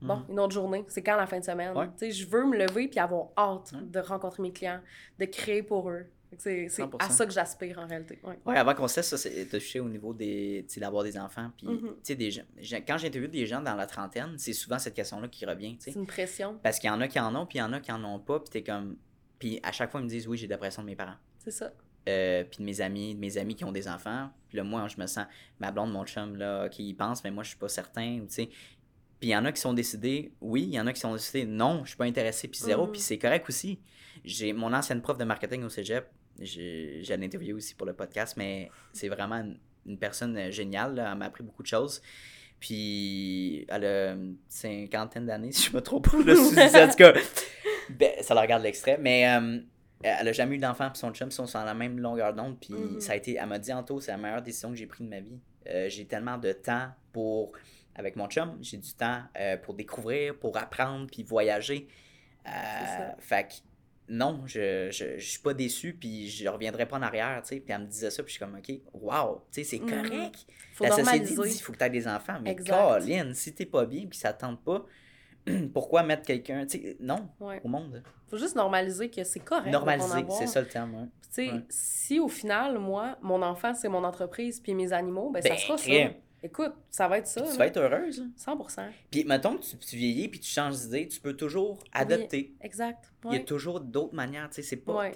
bon, 0.00 0.16
Mhm. 0.16 0.24
une 0.30 0.40
autre 0.40 0.52
journée, 0.54 0.84
c'est 0.88 1.02
quand 1.02 1.16
la 1.16 1.26
fin 1.26 1.38
de 1.40 1.44
semaine? 1.44 1.76
Ouais. 1.76 1.86
Tu 1.98 2.06
sais, 2.06 2.10
je 2.12 2.26
veux 2.26 2.46
me 2.46 2.56
lever 2.56 2.88
puis 2.88 2.98
avoir 3.00 3.26
hâte 3.36 3.72
Ouais. 3.74 3.80
de 3.82 3.98
rencontrer 3.98 4.42
mes 4.42 4.52
clients, 4.52 4.80
de 5.18 5.24
créer 5.26 5.62
pour 5.62 5.90
eux. 5.90 6.06
C'est 6.38 6.68
c'est 6.68 6.82
100%. 6.82 6.96
à 6.98 7.08
ça 7.10 7.24
que 7.26 7.32
j'aspire 7.32 7.78
en 7.78 7.86
réalité. 7.86 8.18
Ouais. 8.22 8.38
Ouais, 8.44 8.56
avant 8.56 8.74
qu'on 8.74 8.88
se 8.88 8.96
laisse, 8.96 9.08
ça, 9.08 9.16
c'est 9.16 9.46
touché 9.46 9.80
au 9.80 9.88
niveau 9.88 10.12
des. 10.12 10.66
D'avoir 10.76 11.04
des 11.04 11.16
enfants. 11.18 11.50
Puis, 11.56 11.66
tu 11.66 11.88
sais, 12.02 12.14
des 12.16 12.30
gens. 12.30 12.42
Quand 12.86 12.98
j'interviewe 12.98 13.28
des 13.30 13.46
gens 13.46 13.60
dans 13.62 13.74
la 13.74 13.86
trentaine, 13.86 14.34
c'est 14.36 14.52
souvent 14.52 14.78
cette 14.78 14.94
question-là 14.94 15.28
qui 15.28 15.46
revient. 15.46 15.76
C'est 15.78 15.92
une 15.94 16.06
pression, 16.06 16.58
Parce 16.62 16.78
qu'il 16.78 16.88
y 16.88 16.92
en 16.92 17.00
a 17.00 17.08
qui 17.08 17.18
en 17.20 17.34
ont, 17.34 17.46
puis 17.46 17.58
il 17.58 17.60
y 17.60 17.64
en 17.64 17.72
a 17.72 17.80
qui 17.80 17.92
en 17.92 18.02
ont 18.04 18.18
pas, 18.18 18.40
puis 18.40 18.50
t'es 18.50 18.62
comme. 18.62 18.96
Puis 19.38 19.60
à 19.62 19.72
chaque 19.72 19.90
fois, 19.90 20.00
ils 20.00 20.04
me 20.04 20.08
disent, 20.08 20.26
oui, 20.28 20.36
j'ai 20.36 20.46
de 20.46 20.52
la 20.52 20.58
pression 20.58 20.82
de 20.82 20.86
mes 20.86 20.96
parents. 20.96 21.16
c'est 21.38 21.50
ça. 21.50 21.72
Euh, 22.08 22.44
puis 22.44 22.58
de 22.58 22.64
mes 22.64 22.80
amis, 22.80 23.14
de 23.16 23.20
mes 23.20 23.36
amis 23.36 23.56
qui 23.56 23.64
ont 23.64 23.72
des 23.72 23.88
enfants. 23.88 24.30
Puis 24.48 24.56
là, 24.58 24.62
moi, 24.64 24.86
je 24.86 24.96
me 25.00 25.06
sens, 25.08 25.26
ma 25.58 25.72
blonde, 25.72 25.90
mon 25.92 26.04
chum, 26.06 26.36
là, 26.36 26.68
qui 26.68 26.88
y 26.88 26.94
pense, 26.94 27.24
mais 27.24 27.32
moi, 27.32 27.42
je 27.42 27.48
suis 27.48 27.58
pas 27.58 27.68
certain, 27.68 28.20
tu 28.20 28.34
sais. 28.34 28.46
Puis 29.18 29.30
il 29.30 29.32
y 29.32 29.36
en 29.36 29.44
a 29.44 29.50
qui 29.50 29.60
sont 29.60 29.72
décidés, 29.74 30.32
oui, 30.40 30.62
il 30.64 30.74
y 30.74 30.78
en 30.80 30.86
a 30.86 30.92
qui 30.92 31.00
sont 31.00 31.12
décidés, 31.14 31.44
non, 31.46 31.80
je 31.84 31.88
suis 31.88 31.96
pas 31.96 32.04
intéressé, 32.04 32.46
puis 32.48 32.60
zéro, 32.60 32.84
Mhm. 32.86 32.92
puis 32.92 33.00
c'est 33.00 33.18
correct 33.18 33.48
aussi. 33.48 33.80
J'ai 34.26 34.52
mon 34.52 34.72
ancienne 34.74 35.00
prof 35.00 35.16
de 35.16 35.24
marketing 35.24 35.62
au 35.64 35.68
cégep, 35.70 36.06
j'ai 36.40 37.02
interviewé 37.10 37.54
aussi 37.54 37.74
pour 37.74 37.86
le 37.86 37.94
podcast, 37.94 38.36
mais 38.36 38.70
c'est 38.92 39.08
vraiment 39.08 39.36
une, 39.36 39.56
une 39.86 39.98
personne 39.98 40.36
euh, 40.36 40.50
géniale, 40.50 40.96
là, 40.96 41.10
elle 41.12 41.18
m'a 41.18 41.26
appris 41.26 41.42
beaucoup 41.44 41.62
de 41.62 41.68
choses. 41.68 42.02
Puis 42.60 43.64
elle 43.68 43.84
a 43.84 44.12
une 44.12 44.36
cinquantaine 44.48 45.26
d'années, 45.26 45.52
si 45.52 45.70
je 45.70 45.76
me 45.76 45.80
trompe 45.80 46.10
pas, 46.10 46.18
en 46.18 46.88
tout 46.90 46.96
cas, 46.96 47.12
ben, 47.90 48.10
ça 48.20 48.34
la 48.34 48.40
regarde 48.42 48.62
l'extrait, 48.62 48.98
mais 49.00 49.28
euh, 49.28 49.60
elle 50.02 50.28
a 50.28 50.32
jamais 50.32 50.56
eu 50.56 50.58
d'enfant, 50.58 50.90
puis 50.90 50.98
son 50.98 51.12
chum 51.12 51.30
sont 51.30 51.46
sur 51.46 51.64
la 51.64 51.74
même 51.74 51.98
longueur 52.00 52.34
d'onde, 52.34 52.58
puis 52.60 52.74
Mhm. 52.74 53.00
ça 53.00 53.12
a 53.12 53.16
été, 53.16 53.36
elle 53.40 53.46
m'a 53.46 53.58
dit 53.58 53.72
Anto, 53.72 54.00
c'est 54.00 54.10
la 54.10 54.18
meilleure 54.18 54.42
décision 54.42 54.70
que 54.70 54.76
j'ai 54.76 54.86
prise 54.86 55.06
de 55.06 55.10
ma 55.10 55.20
vie. 55.20 55.38
Euh, 55.68 55.88
j'ai 55.88 56.04
tellement 56.06 56.38
de 56.38 56.52
temps 56.52 56.88
pour, 57.12 57.52
avec 57.94 58.16
mon 58.16 58.26
chum, 58.28 58.56
j'ai 58.60 58.76
du 58.78 58.92
temps 58.92 59.22
euh, 59.38 59.56
pour 59.56 59.74
découvrir, 59.74 60.36
pour 60.38 60.56
apprendre, 60.56 61.06
puis 61.10 61.22
voyager. 61.22 61.86
Ça. 62.44 63.16
fait 63.18 63.62
non, 64.08 64.42
je, 64.46 64.88
je, 64.90 65.18
je 65.18 65.28
suis 65.28 65.40
pas 65.40 65.52
déçu, 65.54 65.94
puis 65.94 66.28
je 66.28 66.48
reviendrai 66.48 66.86
pas 66.86 66.96
en 66.98 67.02
arrière, 67.02 67.40
tu 67.42 67.48
sais. 67.48 67.60
Puis 67.60 67.72
elle 67.74 67.80
me 67.82 67.86
disait 67.86 68.10
ça, 68.10 68.22
puis 68.22 68.32
je 68.34 68.38
suis 68.38 68.44
comme, 68.44 68.56
OK, 68.58 68.80
wow, 68.94 69.42
tu 69.52 69.62
sais, 69.62 69.64
c'est 69.64 69.78
Mhm. 69.84 69.90
correct. 69.90 70.46
Faut 70.74 70.84
La 70.84 70.90
société 70.90 71.02
normaliser. 71.18 71.42
dit, 71.42 71.56
il 71.56 71.60
faut 71.62 71.72
que 71.72 71.78
tu 71.78 71.84
aies 71.84 71.90
des 71.90 72.06
enfants. 72.08 72.38
Mais. 72.42 72.54
Colin, 72.56 73.32
si 73.34 73.54
t'es 73.54 73.66
pas 73.66 73.84
bien, 73.86 74.06
puis 74.06 74.18
ça 74.18 74.32
te 74.32 74.40
tente 74.40 74.62
pas, 74.62 74.84
pourquoi 75.72 76.02
mettre 76.02 76.22
quelqu'un, 76.24 76.66
tu 76.66 76.78
sais, 76.80 76.96
non, 77.00 77.28
Ouais. 77.40 77.60
au 77.64 77.68
monde? 77.68 78.02
Faut 78.28 78.36
juste 78.38 78.56
normaliser 78.56 79.08
que 79.10 79.22
c'est 79.24 79.40
correct. 79.40 79.70
Normaliser, 79.70 80.24
c'est 80.38 80.46
ça 80.48 80.60
le 80.60 80.66
terme, 80.68 80.94
ouais. 80.94 81.06
Tu 81.22 81.28
sais, 81.46 81.52
Ouais. 81.52 81.62
si 81.68 82.18
au 82.18 82.28
final, 82.28 82.78
moi, 82.78 83.18
mon 83.22 83.42
enfant, 83.42 83.74
c'est 83.74 83.88
mon 83.88 84.02
entreprise, 84.04 84.60
puis 84.60 84.74
mes 84.74 84.92
animaux, 84.92 85.30
ben, 85.30 85.42
ça 85.42 85.50
Ben, 85.50 85.58
sera 85.58 85.78
ça. 85.78 85.84
Écoute, 86.42 86.72
ça 86.90 87.08
va 87.08 87.18
être 87.18 87.26
ça. 87.26 87.40
Puis 87.40 87.50
tu 87.50 87.56
là. 87.56 87.64
vas 87.64 87.66
être 87.66 87.76
heureuse. 87.78 88.20
hein. 88.20 88.54
100% 88.54 88.88
Puis 89.10 89.24
mettons 89.24 89.56
que 89.56 89.62
tu, 89.62 89.76
tu 89.78 89.96
vieillis 89.96 90.28
puis 90.28 90.38
tu 90.40 90.48
changes 90.50 90.76
d'idée, 90.80 91.08
tu 91.08 91.18
peux 91.20 91.34
toujours 91.34 91.78
adopter. 91.92 92.54
Exact. 92.60 93.10
Il 93.24 93.32
y 93.32 93.36
a 93.36 93.40
toujours 93.40 93.80
d'autres 93.80 94.14
manières, 94.14 94.48
tu 94.50 94.56
sais, 94.56 94.62
c'est 94.62 94.76
pas... 94.76 95.10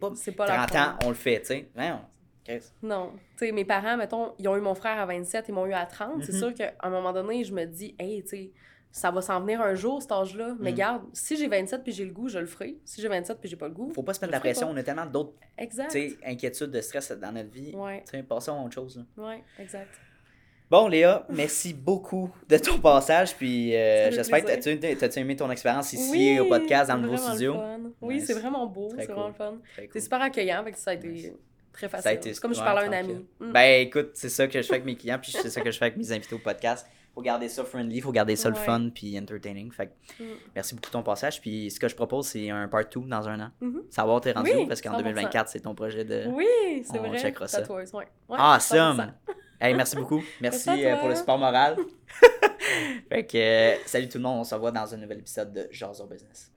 Pas... 0.00 0.10
C'est 0.14 0.32
pas 0.32 0.46
la 0.46 0.66
30 0.66 0.76
ans, 0.76 0.98
on 1.04 1.08
le 1.08 1.14
fait, 1.14 1.40
tu 1.40 1.46
sais. 1.46 1.68
Ouais, 1.76 1.90
on- 1.92 2.00
Chris. 2.44 2.62
Non. 2.82 3.12
Tu 3.36 3.46
sais, 3.46 3.52
mes 3.52 3.64
parents, 3.64 3.96
mettons, 3.96 4.32
ils 4.38 4.46
ont 4.48 4.56
eu 4.56 4.60
mon 4.60 4.76
frère 4.76 5.00
à 5.00 5.06
27, 5.06 5.46
ils 5.48 5.52
m'ont 5.52 5.66
eu 5.66 5.72
à 5.72 5.84
30. 5.84 6.22
C'est 6.24 6.32
Mhm. 6.32 6.38
sûr 6.38 6.54
qu'à 6.54 6.74
un 6.80 6.90
moment 6.90 7.12
donné, 7.12 7.42
je 7.42 7.52
me 7.52 7.64
dis, 7.64 7.96
hey, 7.98 8.22
tu 8.22 8.28
sais, 8.28 8.50
ça 8.92 9.10
va 9.10 9.20
s'en 9.20 9.40
venir 9.40 9.60
un 9.60 9.74
jour, 9.74 10.00
cet 10.00 10.12
âge-là. 10.12 10.54
Mais 10.60 10.70
Mhm. 10.70 10.76
garde, 10.76 11.02
si 11.12 11.36
j'ai 11.36 11.48
27 11.48 11.82
puis 11.82 11.92
j'ai 11.92 12.04
le 12.04 12.12
goût, 12.12 12.28
je 12.28 12.38
le 12.38 12.46
ferai. 12.46 12.78
Si 12.84 13.00
j'ai 13.02 13.08
27 13.08 13.40
puis 13.40 13.48
j'ai 13.48 13.56
pas 13.56 13.66
le 13.66 13.74
goût. 13.74 13.90
Faut 13.92 14.04
pas 14.04 14.14
se 14.14 14.20
mettre 14.20 14.30
la 14.32 14.38
pression, 14.38 14.68
pas. 14.68 14.72
on 14.74 14.76
a 14.76 14.82
tellement 14.84 15.06
d'autres, 15.06 15.32
inquiétudes, 16.24 16.70
de 16.70 16.80
stress 16.80 17.10
dans 17.12 17.32
notre 17.32 17.50
vie. 17.50 17.74
Ouais. 17.74 18.02
Tu 18.04 18.12
sais, 18.12 18.22
passons 18.22 18.52
à 18.60 18.64
autre 18.64 18.74
chose. 18.74 19.04
Ouais, 19.16 19.42
exact. 19.58 19.90
Bon, 20.68 20.88
Léa, 20.88 21.24
merci 21.28 21.72
beaucoup 21.72 22.28
de 22.48 22.56
ton 22.58 22.78
passage. 22.80 23.36
Puis 23.36 23.74
euh, 23.76 24.10
j'espère 24.10 24.42
que 24.42 24.46
t'as-tu 24.48 24.78
t'as-tu 24.96 25.18
aimé 25.20 25.36
ton 25.36 25.48
expérience 25.50 25.92
ici 25.92 26.10
Oui, 26.10 26.40
au 26.40 26.46
podcast 26.46 26.88
dans 26.90 26.96
le 26.96 27.02
nouveau 27.02 27.16
vraiment 27.16 27.32
studio? 27.34 27.54
fun. 27.54 27.78
Oui, 28.02 28.14
Nice. 28.16 28.24
c'est 28.26 28.34
vraiment 28.34 28.66
beau, 28.66 28.88
Très 28.88 29.02
c'est 29.06 29.12
vraiment 29.12 29.28
le 29.28 29.34
fun. 29.34 29.54
Très 29.74 29.82
cool. 29.82 29.90
C'est 29.92 30.00
super 30.00 30.22
accueillant, 30.22 30.58
avec 30.58 30.76
ça 30.76 30.90
a 30.90 30.94
été 30.94 31.06
Nice. 31.08 31.32
très 31.72 31.88
facile. 31.88 32.02
Ça 32.02 32.08
a 32.08 32.12
été 32.14 32.34
C'est 32.34 32.40
comme 32.40 32.52
je 32.54 32.58
parlais 32.60 32.82
à 32.82 32.88
un 32.88 32.92
ami. 32.92 33.14
Mm. 33.38 33.52
Ben 33.52 33.80
écoute, 33.86 34.10
c'est 34.14 34.28
ça 34.28 34.48
que 34.48 34.60
je 34.60 34.66
fais 34.66 34.74
avec 34.74 34.86
mes 34.86 34.96
clients, 34.96 35.18
puis 35.22 35.30
c'est 35.30 35.50
ça 35.50 35.60
que 35.60 35.70
je 35.70 35.78
fais 35.78 35.84
avec 35.84 35.96
mes 35.98 36.10
invités 36.10 36.34
au 36.34 36.38
podcast. 36.38 36.84
Faut 37.14 37.22
garder 37.22 37.48
ça 37.48 37.64
friendly, 37.64 38.00
faut 38.00 38.12
garder 38.12 38.34
ça 38.36 38.48
le 38.50 38.56
fun 38.56 38.90
puis 38.92 39.16
entertaining. 39.18 39.70
Fait 39.70 39.86
que 39.86 40.22
Mm. 40.24 40.26
merci 40.56 40.74
beaucoup 40.74 40.88
de 40.88 40.92
ton 40.92 41.02
passage. 41.04 41.40
Puis 41.40 41.70
ce 41.70 41.78
que 41.78 41.86
je 41.86 41.94
propose, 41.94 42.26
c'est 42.26 42.50
un 42.50 42.66
part 42.66 42.82
2 42.92 43.02
dans 43.08 43.28
un 43.28 43.38
an. 43.40 43.50
Mhm. 43.60 43.82
Savoir 43.88 44.20
t'es 44.20 44.32
rendu 44.32 44.50
Oui, 44.52 44.66
parce 44.66 44.80
qu'en 44.80 44.90
100%. 44.90 44.96
2024, 44.98 45.48
c'est 45.48 45.60
ton 45.60 45.76
projet 45.76 46.04
de. 46.04 46.24
Oui, 46.26 46.44
c'est 46.84 46.98
on 46.98 47.04
vrai. 47.08 47.18
checkera 47.18 47.46
ça. 47.46 47.62
Ouais. 47.72 47.84
Ouais, 47.94 48.04
awesome! 48.36 49.12
100%. 49.60 49.66
Hey, 49.66 49.74
merci 49.74 49.96
beaucoup. 49.96 50.22
Merci 50.40 50.68
euh, 50.68 50.96
pour 50.96 51.08
le 51.08 51.14
support 51.14 51.38
moral. 51.38 51.76
fait 53.08 53.26
que 53.26 53.36
euh, 53.36 53.76
salut 53.86 54.08
tout 54.08 54.18
le 54.18 54.24
monde, 54.24 54.40
on 54.40 54.44
se 54.44 54.54
revoit 54.54 54.72
dans 54.72 54.92
un 54.92 54.96
nouvel 54.96 55.18
épisode 55.18 55.52
de 55.52 55.68
Jason 55.70 56.06
Business. 56.06 56.50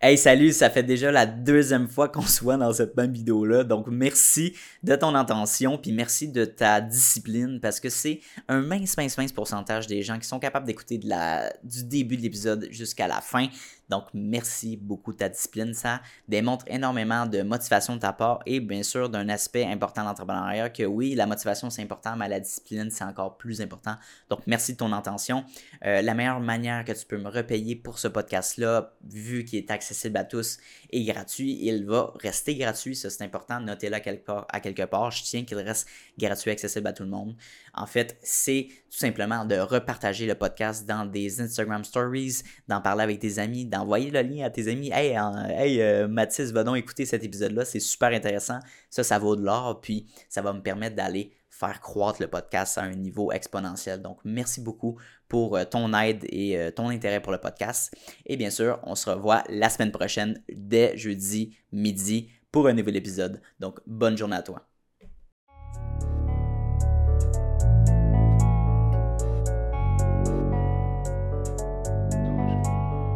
Hey, 0.00 0.18
salut, 0.18 0.52
ça 0.52 0.68
fait 0.68 0.82
déjà 0.82 1.10
la 1.10 1.24
deuxième 1.24 1.88
fois 1.88 2.08
qu'on 2.08 2.20
se 2.20 2.42
voit 2.42 2.58
dans 2.58 2.72
cette 2.74 2.94
même 2.96 3.12
vidéo-là. 3.12 3.64
Donc, 3.64 3.86
merci 3.86 4.54
de 4.82 4.94
ton 4.96 5.14
attention, 5.14 5.78
puis 5.78 5.92
merci 5.92 6.28
de 6.28 6.44
ta 6.44 6.82
discipline, 6.82 7.58
parce 7.58 7.80
que 7.80 7.88
c'est 7.88 8.20
un 8.48 8.60
mince, 8.60 8.96
mince, 8.98 9.16
mince 9.16 9.32
pourcentage 9.32 9.86
des 9.86 10.02
gens 10.02 10.18
qui 10.18 10.28
sont 10.28 10.38
capables 10.38 10.66
d'écouter 10.66 10.98
de 10.98 11.08
la, 11.08 11.50
du 11.62 11.84
début 11.84 12.18
de 12.18 12.22
l'épisode 12.22 12.68
jusqu'à 12.70 13.08
la 13.08 13.22
fin. 13.22 13.48
Donc, 13.88 14.04
merci 14.14 14.76
beaucoup 14.76 15.12
de 15.12 15.18
ta 15.18 15.28
discipline. 15.28 15.74
Ça 15.74 16.00
démontre 16.28 16.64
énormément 16.68 17.26
de 17.26 17.42
motivation 17.42 17.96
de 17.96 18.00
ta 18.00 18.12
part 18.12 18.40
et 18.46 18.60
bien 18.60 18.82
sûr 18.82 19.08
d'un 19.08 19.28
aspect 19.28 19.64
important 19.64 20.02
de 20.02 20.08
l'entrepreneuriat 20.08 20.70
que 20.70 20.84
oui, 20.84 21.14
la 21.14 21.26
motivation 21.26 21.70
c'est 21.70 21.82
important, 21.82 22.16
mais 22.16 22.28
la 22.28 22.40
discipline 22.40 22.90
c'est 22.90 23.04
encore 23.04 23.36
plus 23.36 23.60
important. 23.60 23.96
Donc, 24.30 24.40
merci 24.46 24.72
de 24.72 24.78
ton 24.78 24.92
intention. 24.92 25.44
Euh, 25.84 26.02
la 26.02 26.14
meilleure 26.14 26.40
manière 26.40 26.84
que 26.84 26.92
tu 26.92 27.06
peux 27.06 27.18
me 27.18 27.28
repayer 27.28 27.76
pour 27.76 27.98
ce 27.98 28.08
podcast-là, 28.08 28.94
vu 29.08 29.44
qu'il 29.44 29.58
est 29.58 29.70
accessible 29.70 30.16
à 30.16 30.24
tous 30.24 30.58
et 30.90 31.04
gratuit, 31.04 31.58
il 31.62 31.84
va 31.86 32.12
rester 32.20 32.54
gratuit. 32.56 32.96
Ça, 32.96 33.10
c'est 33.10 33.24
important. 33.24 33.60
Notez-le 33.60 33.94
à 33.94 34.00
quelque 34.00 34.24
part. 34.24 34.46
À 34.48 34.60
quelque 34.60 34.84
part. 34.84 35.10
Je 35.10 35.22
tiens 35.22 35.44
qu'il 35.44 35.58
reste 35.58 35.88
gratuit, 36.18 36.50
accessible 36.50 36.86
à 36.86 36.92
tout 36.92 37.02
le 37.02 37.10
monde. 37.10 37.36
En 37.76 37.86
fait, 37.86 38.18
c'est 38.22 38.68
tout 38.90 38.98
simplement 38.98 39.44
de 39.44 39.56
repartager 39.56 40.26
le 40.26 40.34
podcast 40.34 40.86
dans 40.86 41.04
des 41.04 41.40
Instagram 41.40 41.84
Stories, 41.84 42.42
d'en 42.68 42.80
parler 42.80 43.02
avec 43.02 43.18
tes 43.18 43.38
amis, 43.38 43.66
d'envoyer 43.66 44.10
le 44.10 44.22
lien 44.22 44.46
à 44.46 44.50
tes 44.50 44.68
amis. 44.68 44.90
Hey, 44.92 45.16
hey 45.50 45.82
euh, 45.82 46.06
Mathis, 46.06 46.52
va 46.52 46.64
donc 46.64 46.76
écouter 46.76 47.04
cet 47.04 47.24
épisode-là. 47.24 47.64
C'est 47.64 47.80
super 47.80 48.10
intéressant. 48.10 48.60
Ça, 48.90 49.02
ça 49.02 49.18
vaut 49.18 49.36
de 49.36 49.42
l'or. 49.42 49.80
Puis, 49.80 50.06
ça 50.28 50.42
va 50.42 50.52
me 50.52 50.62
permettre 50.62 50.96
d'aller 50.96 51.32
faire 51.50 51.80
croître 51.80 52.20
le 52.20 52.28
podcast 52.28 52.78
à 52.78 52.82
un 52.82 52.94
niveau 52.94 53.30
exponentiel. 53.32 54.02
Donc, 54.02 54.18
merci 54.24 54.60
beaucoup 54.60 54.98
pour 55.28 55.56
euh, 55.56 55.64
ton 55.64 55.92
aide 55.94 56.24
et 56.28 56.58
euh, 56.58 56.70
ton 56.70 56.88
intérêt 56.88 57.20
pour 57.20 57.32
le 57.32 57.38
podcast. 57.38 57.94
Et 58.26 58.36
bien 58.36 58.50
sûr, 58.50 58.80
on 58.82 58.94
se 58.94 59.08
revoit 59.10 59.44
la 59.48 59.70
semaine 59.70 59.92
prochaine 59.92 60.42
dès 60.48 60.96
jeudi 60.96 61.56
midi 61.72 62.30
pour 62.50 62.66
un 62.66 62.72
nouvel 62.72 62.96
épisode. 62.96 63.40
Donc, 63.60 63.80
bonne 63.86 64.16
journée 64.16 64.36
à 64.36 64.42
toi. 64.42 64.66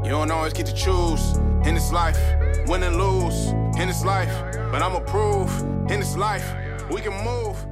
You 0.08 0.14
don't 0.14 0.30
always 0.30 0.54
get 0.54 0.64
to 0.64 0.72
choose. 0.72 1.36
In 1.66 1.74
this 1.74 1.92
life, 1.92 2.18
win 2.66 2.82
and 2.82 2.96
lose. 2.96 3.48
In 3.78 3.88
this 3.88 4.06
life. 4.06 4.32
But 4.72 4.80
I'ma 4.80 5.00
prove. 5.00 5.50
In 5.90 6.00
this 6.00 6.16
life. 6.16 6.50
We 6.90 7.02
can 7.02 7.12
move. 7.22 7.62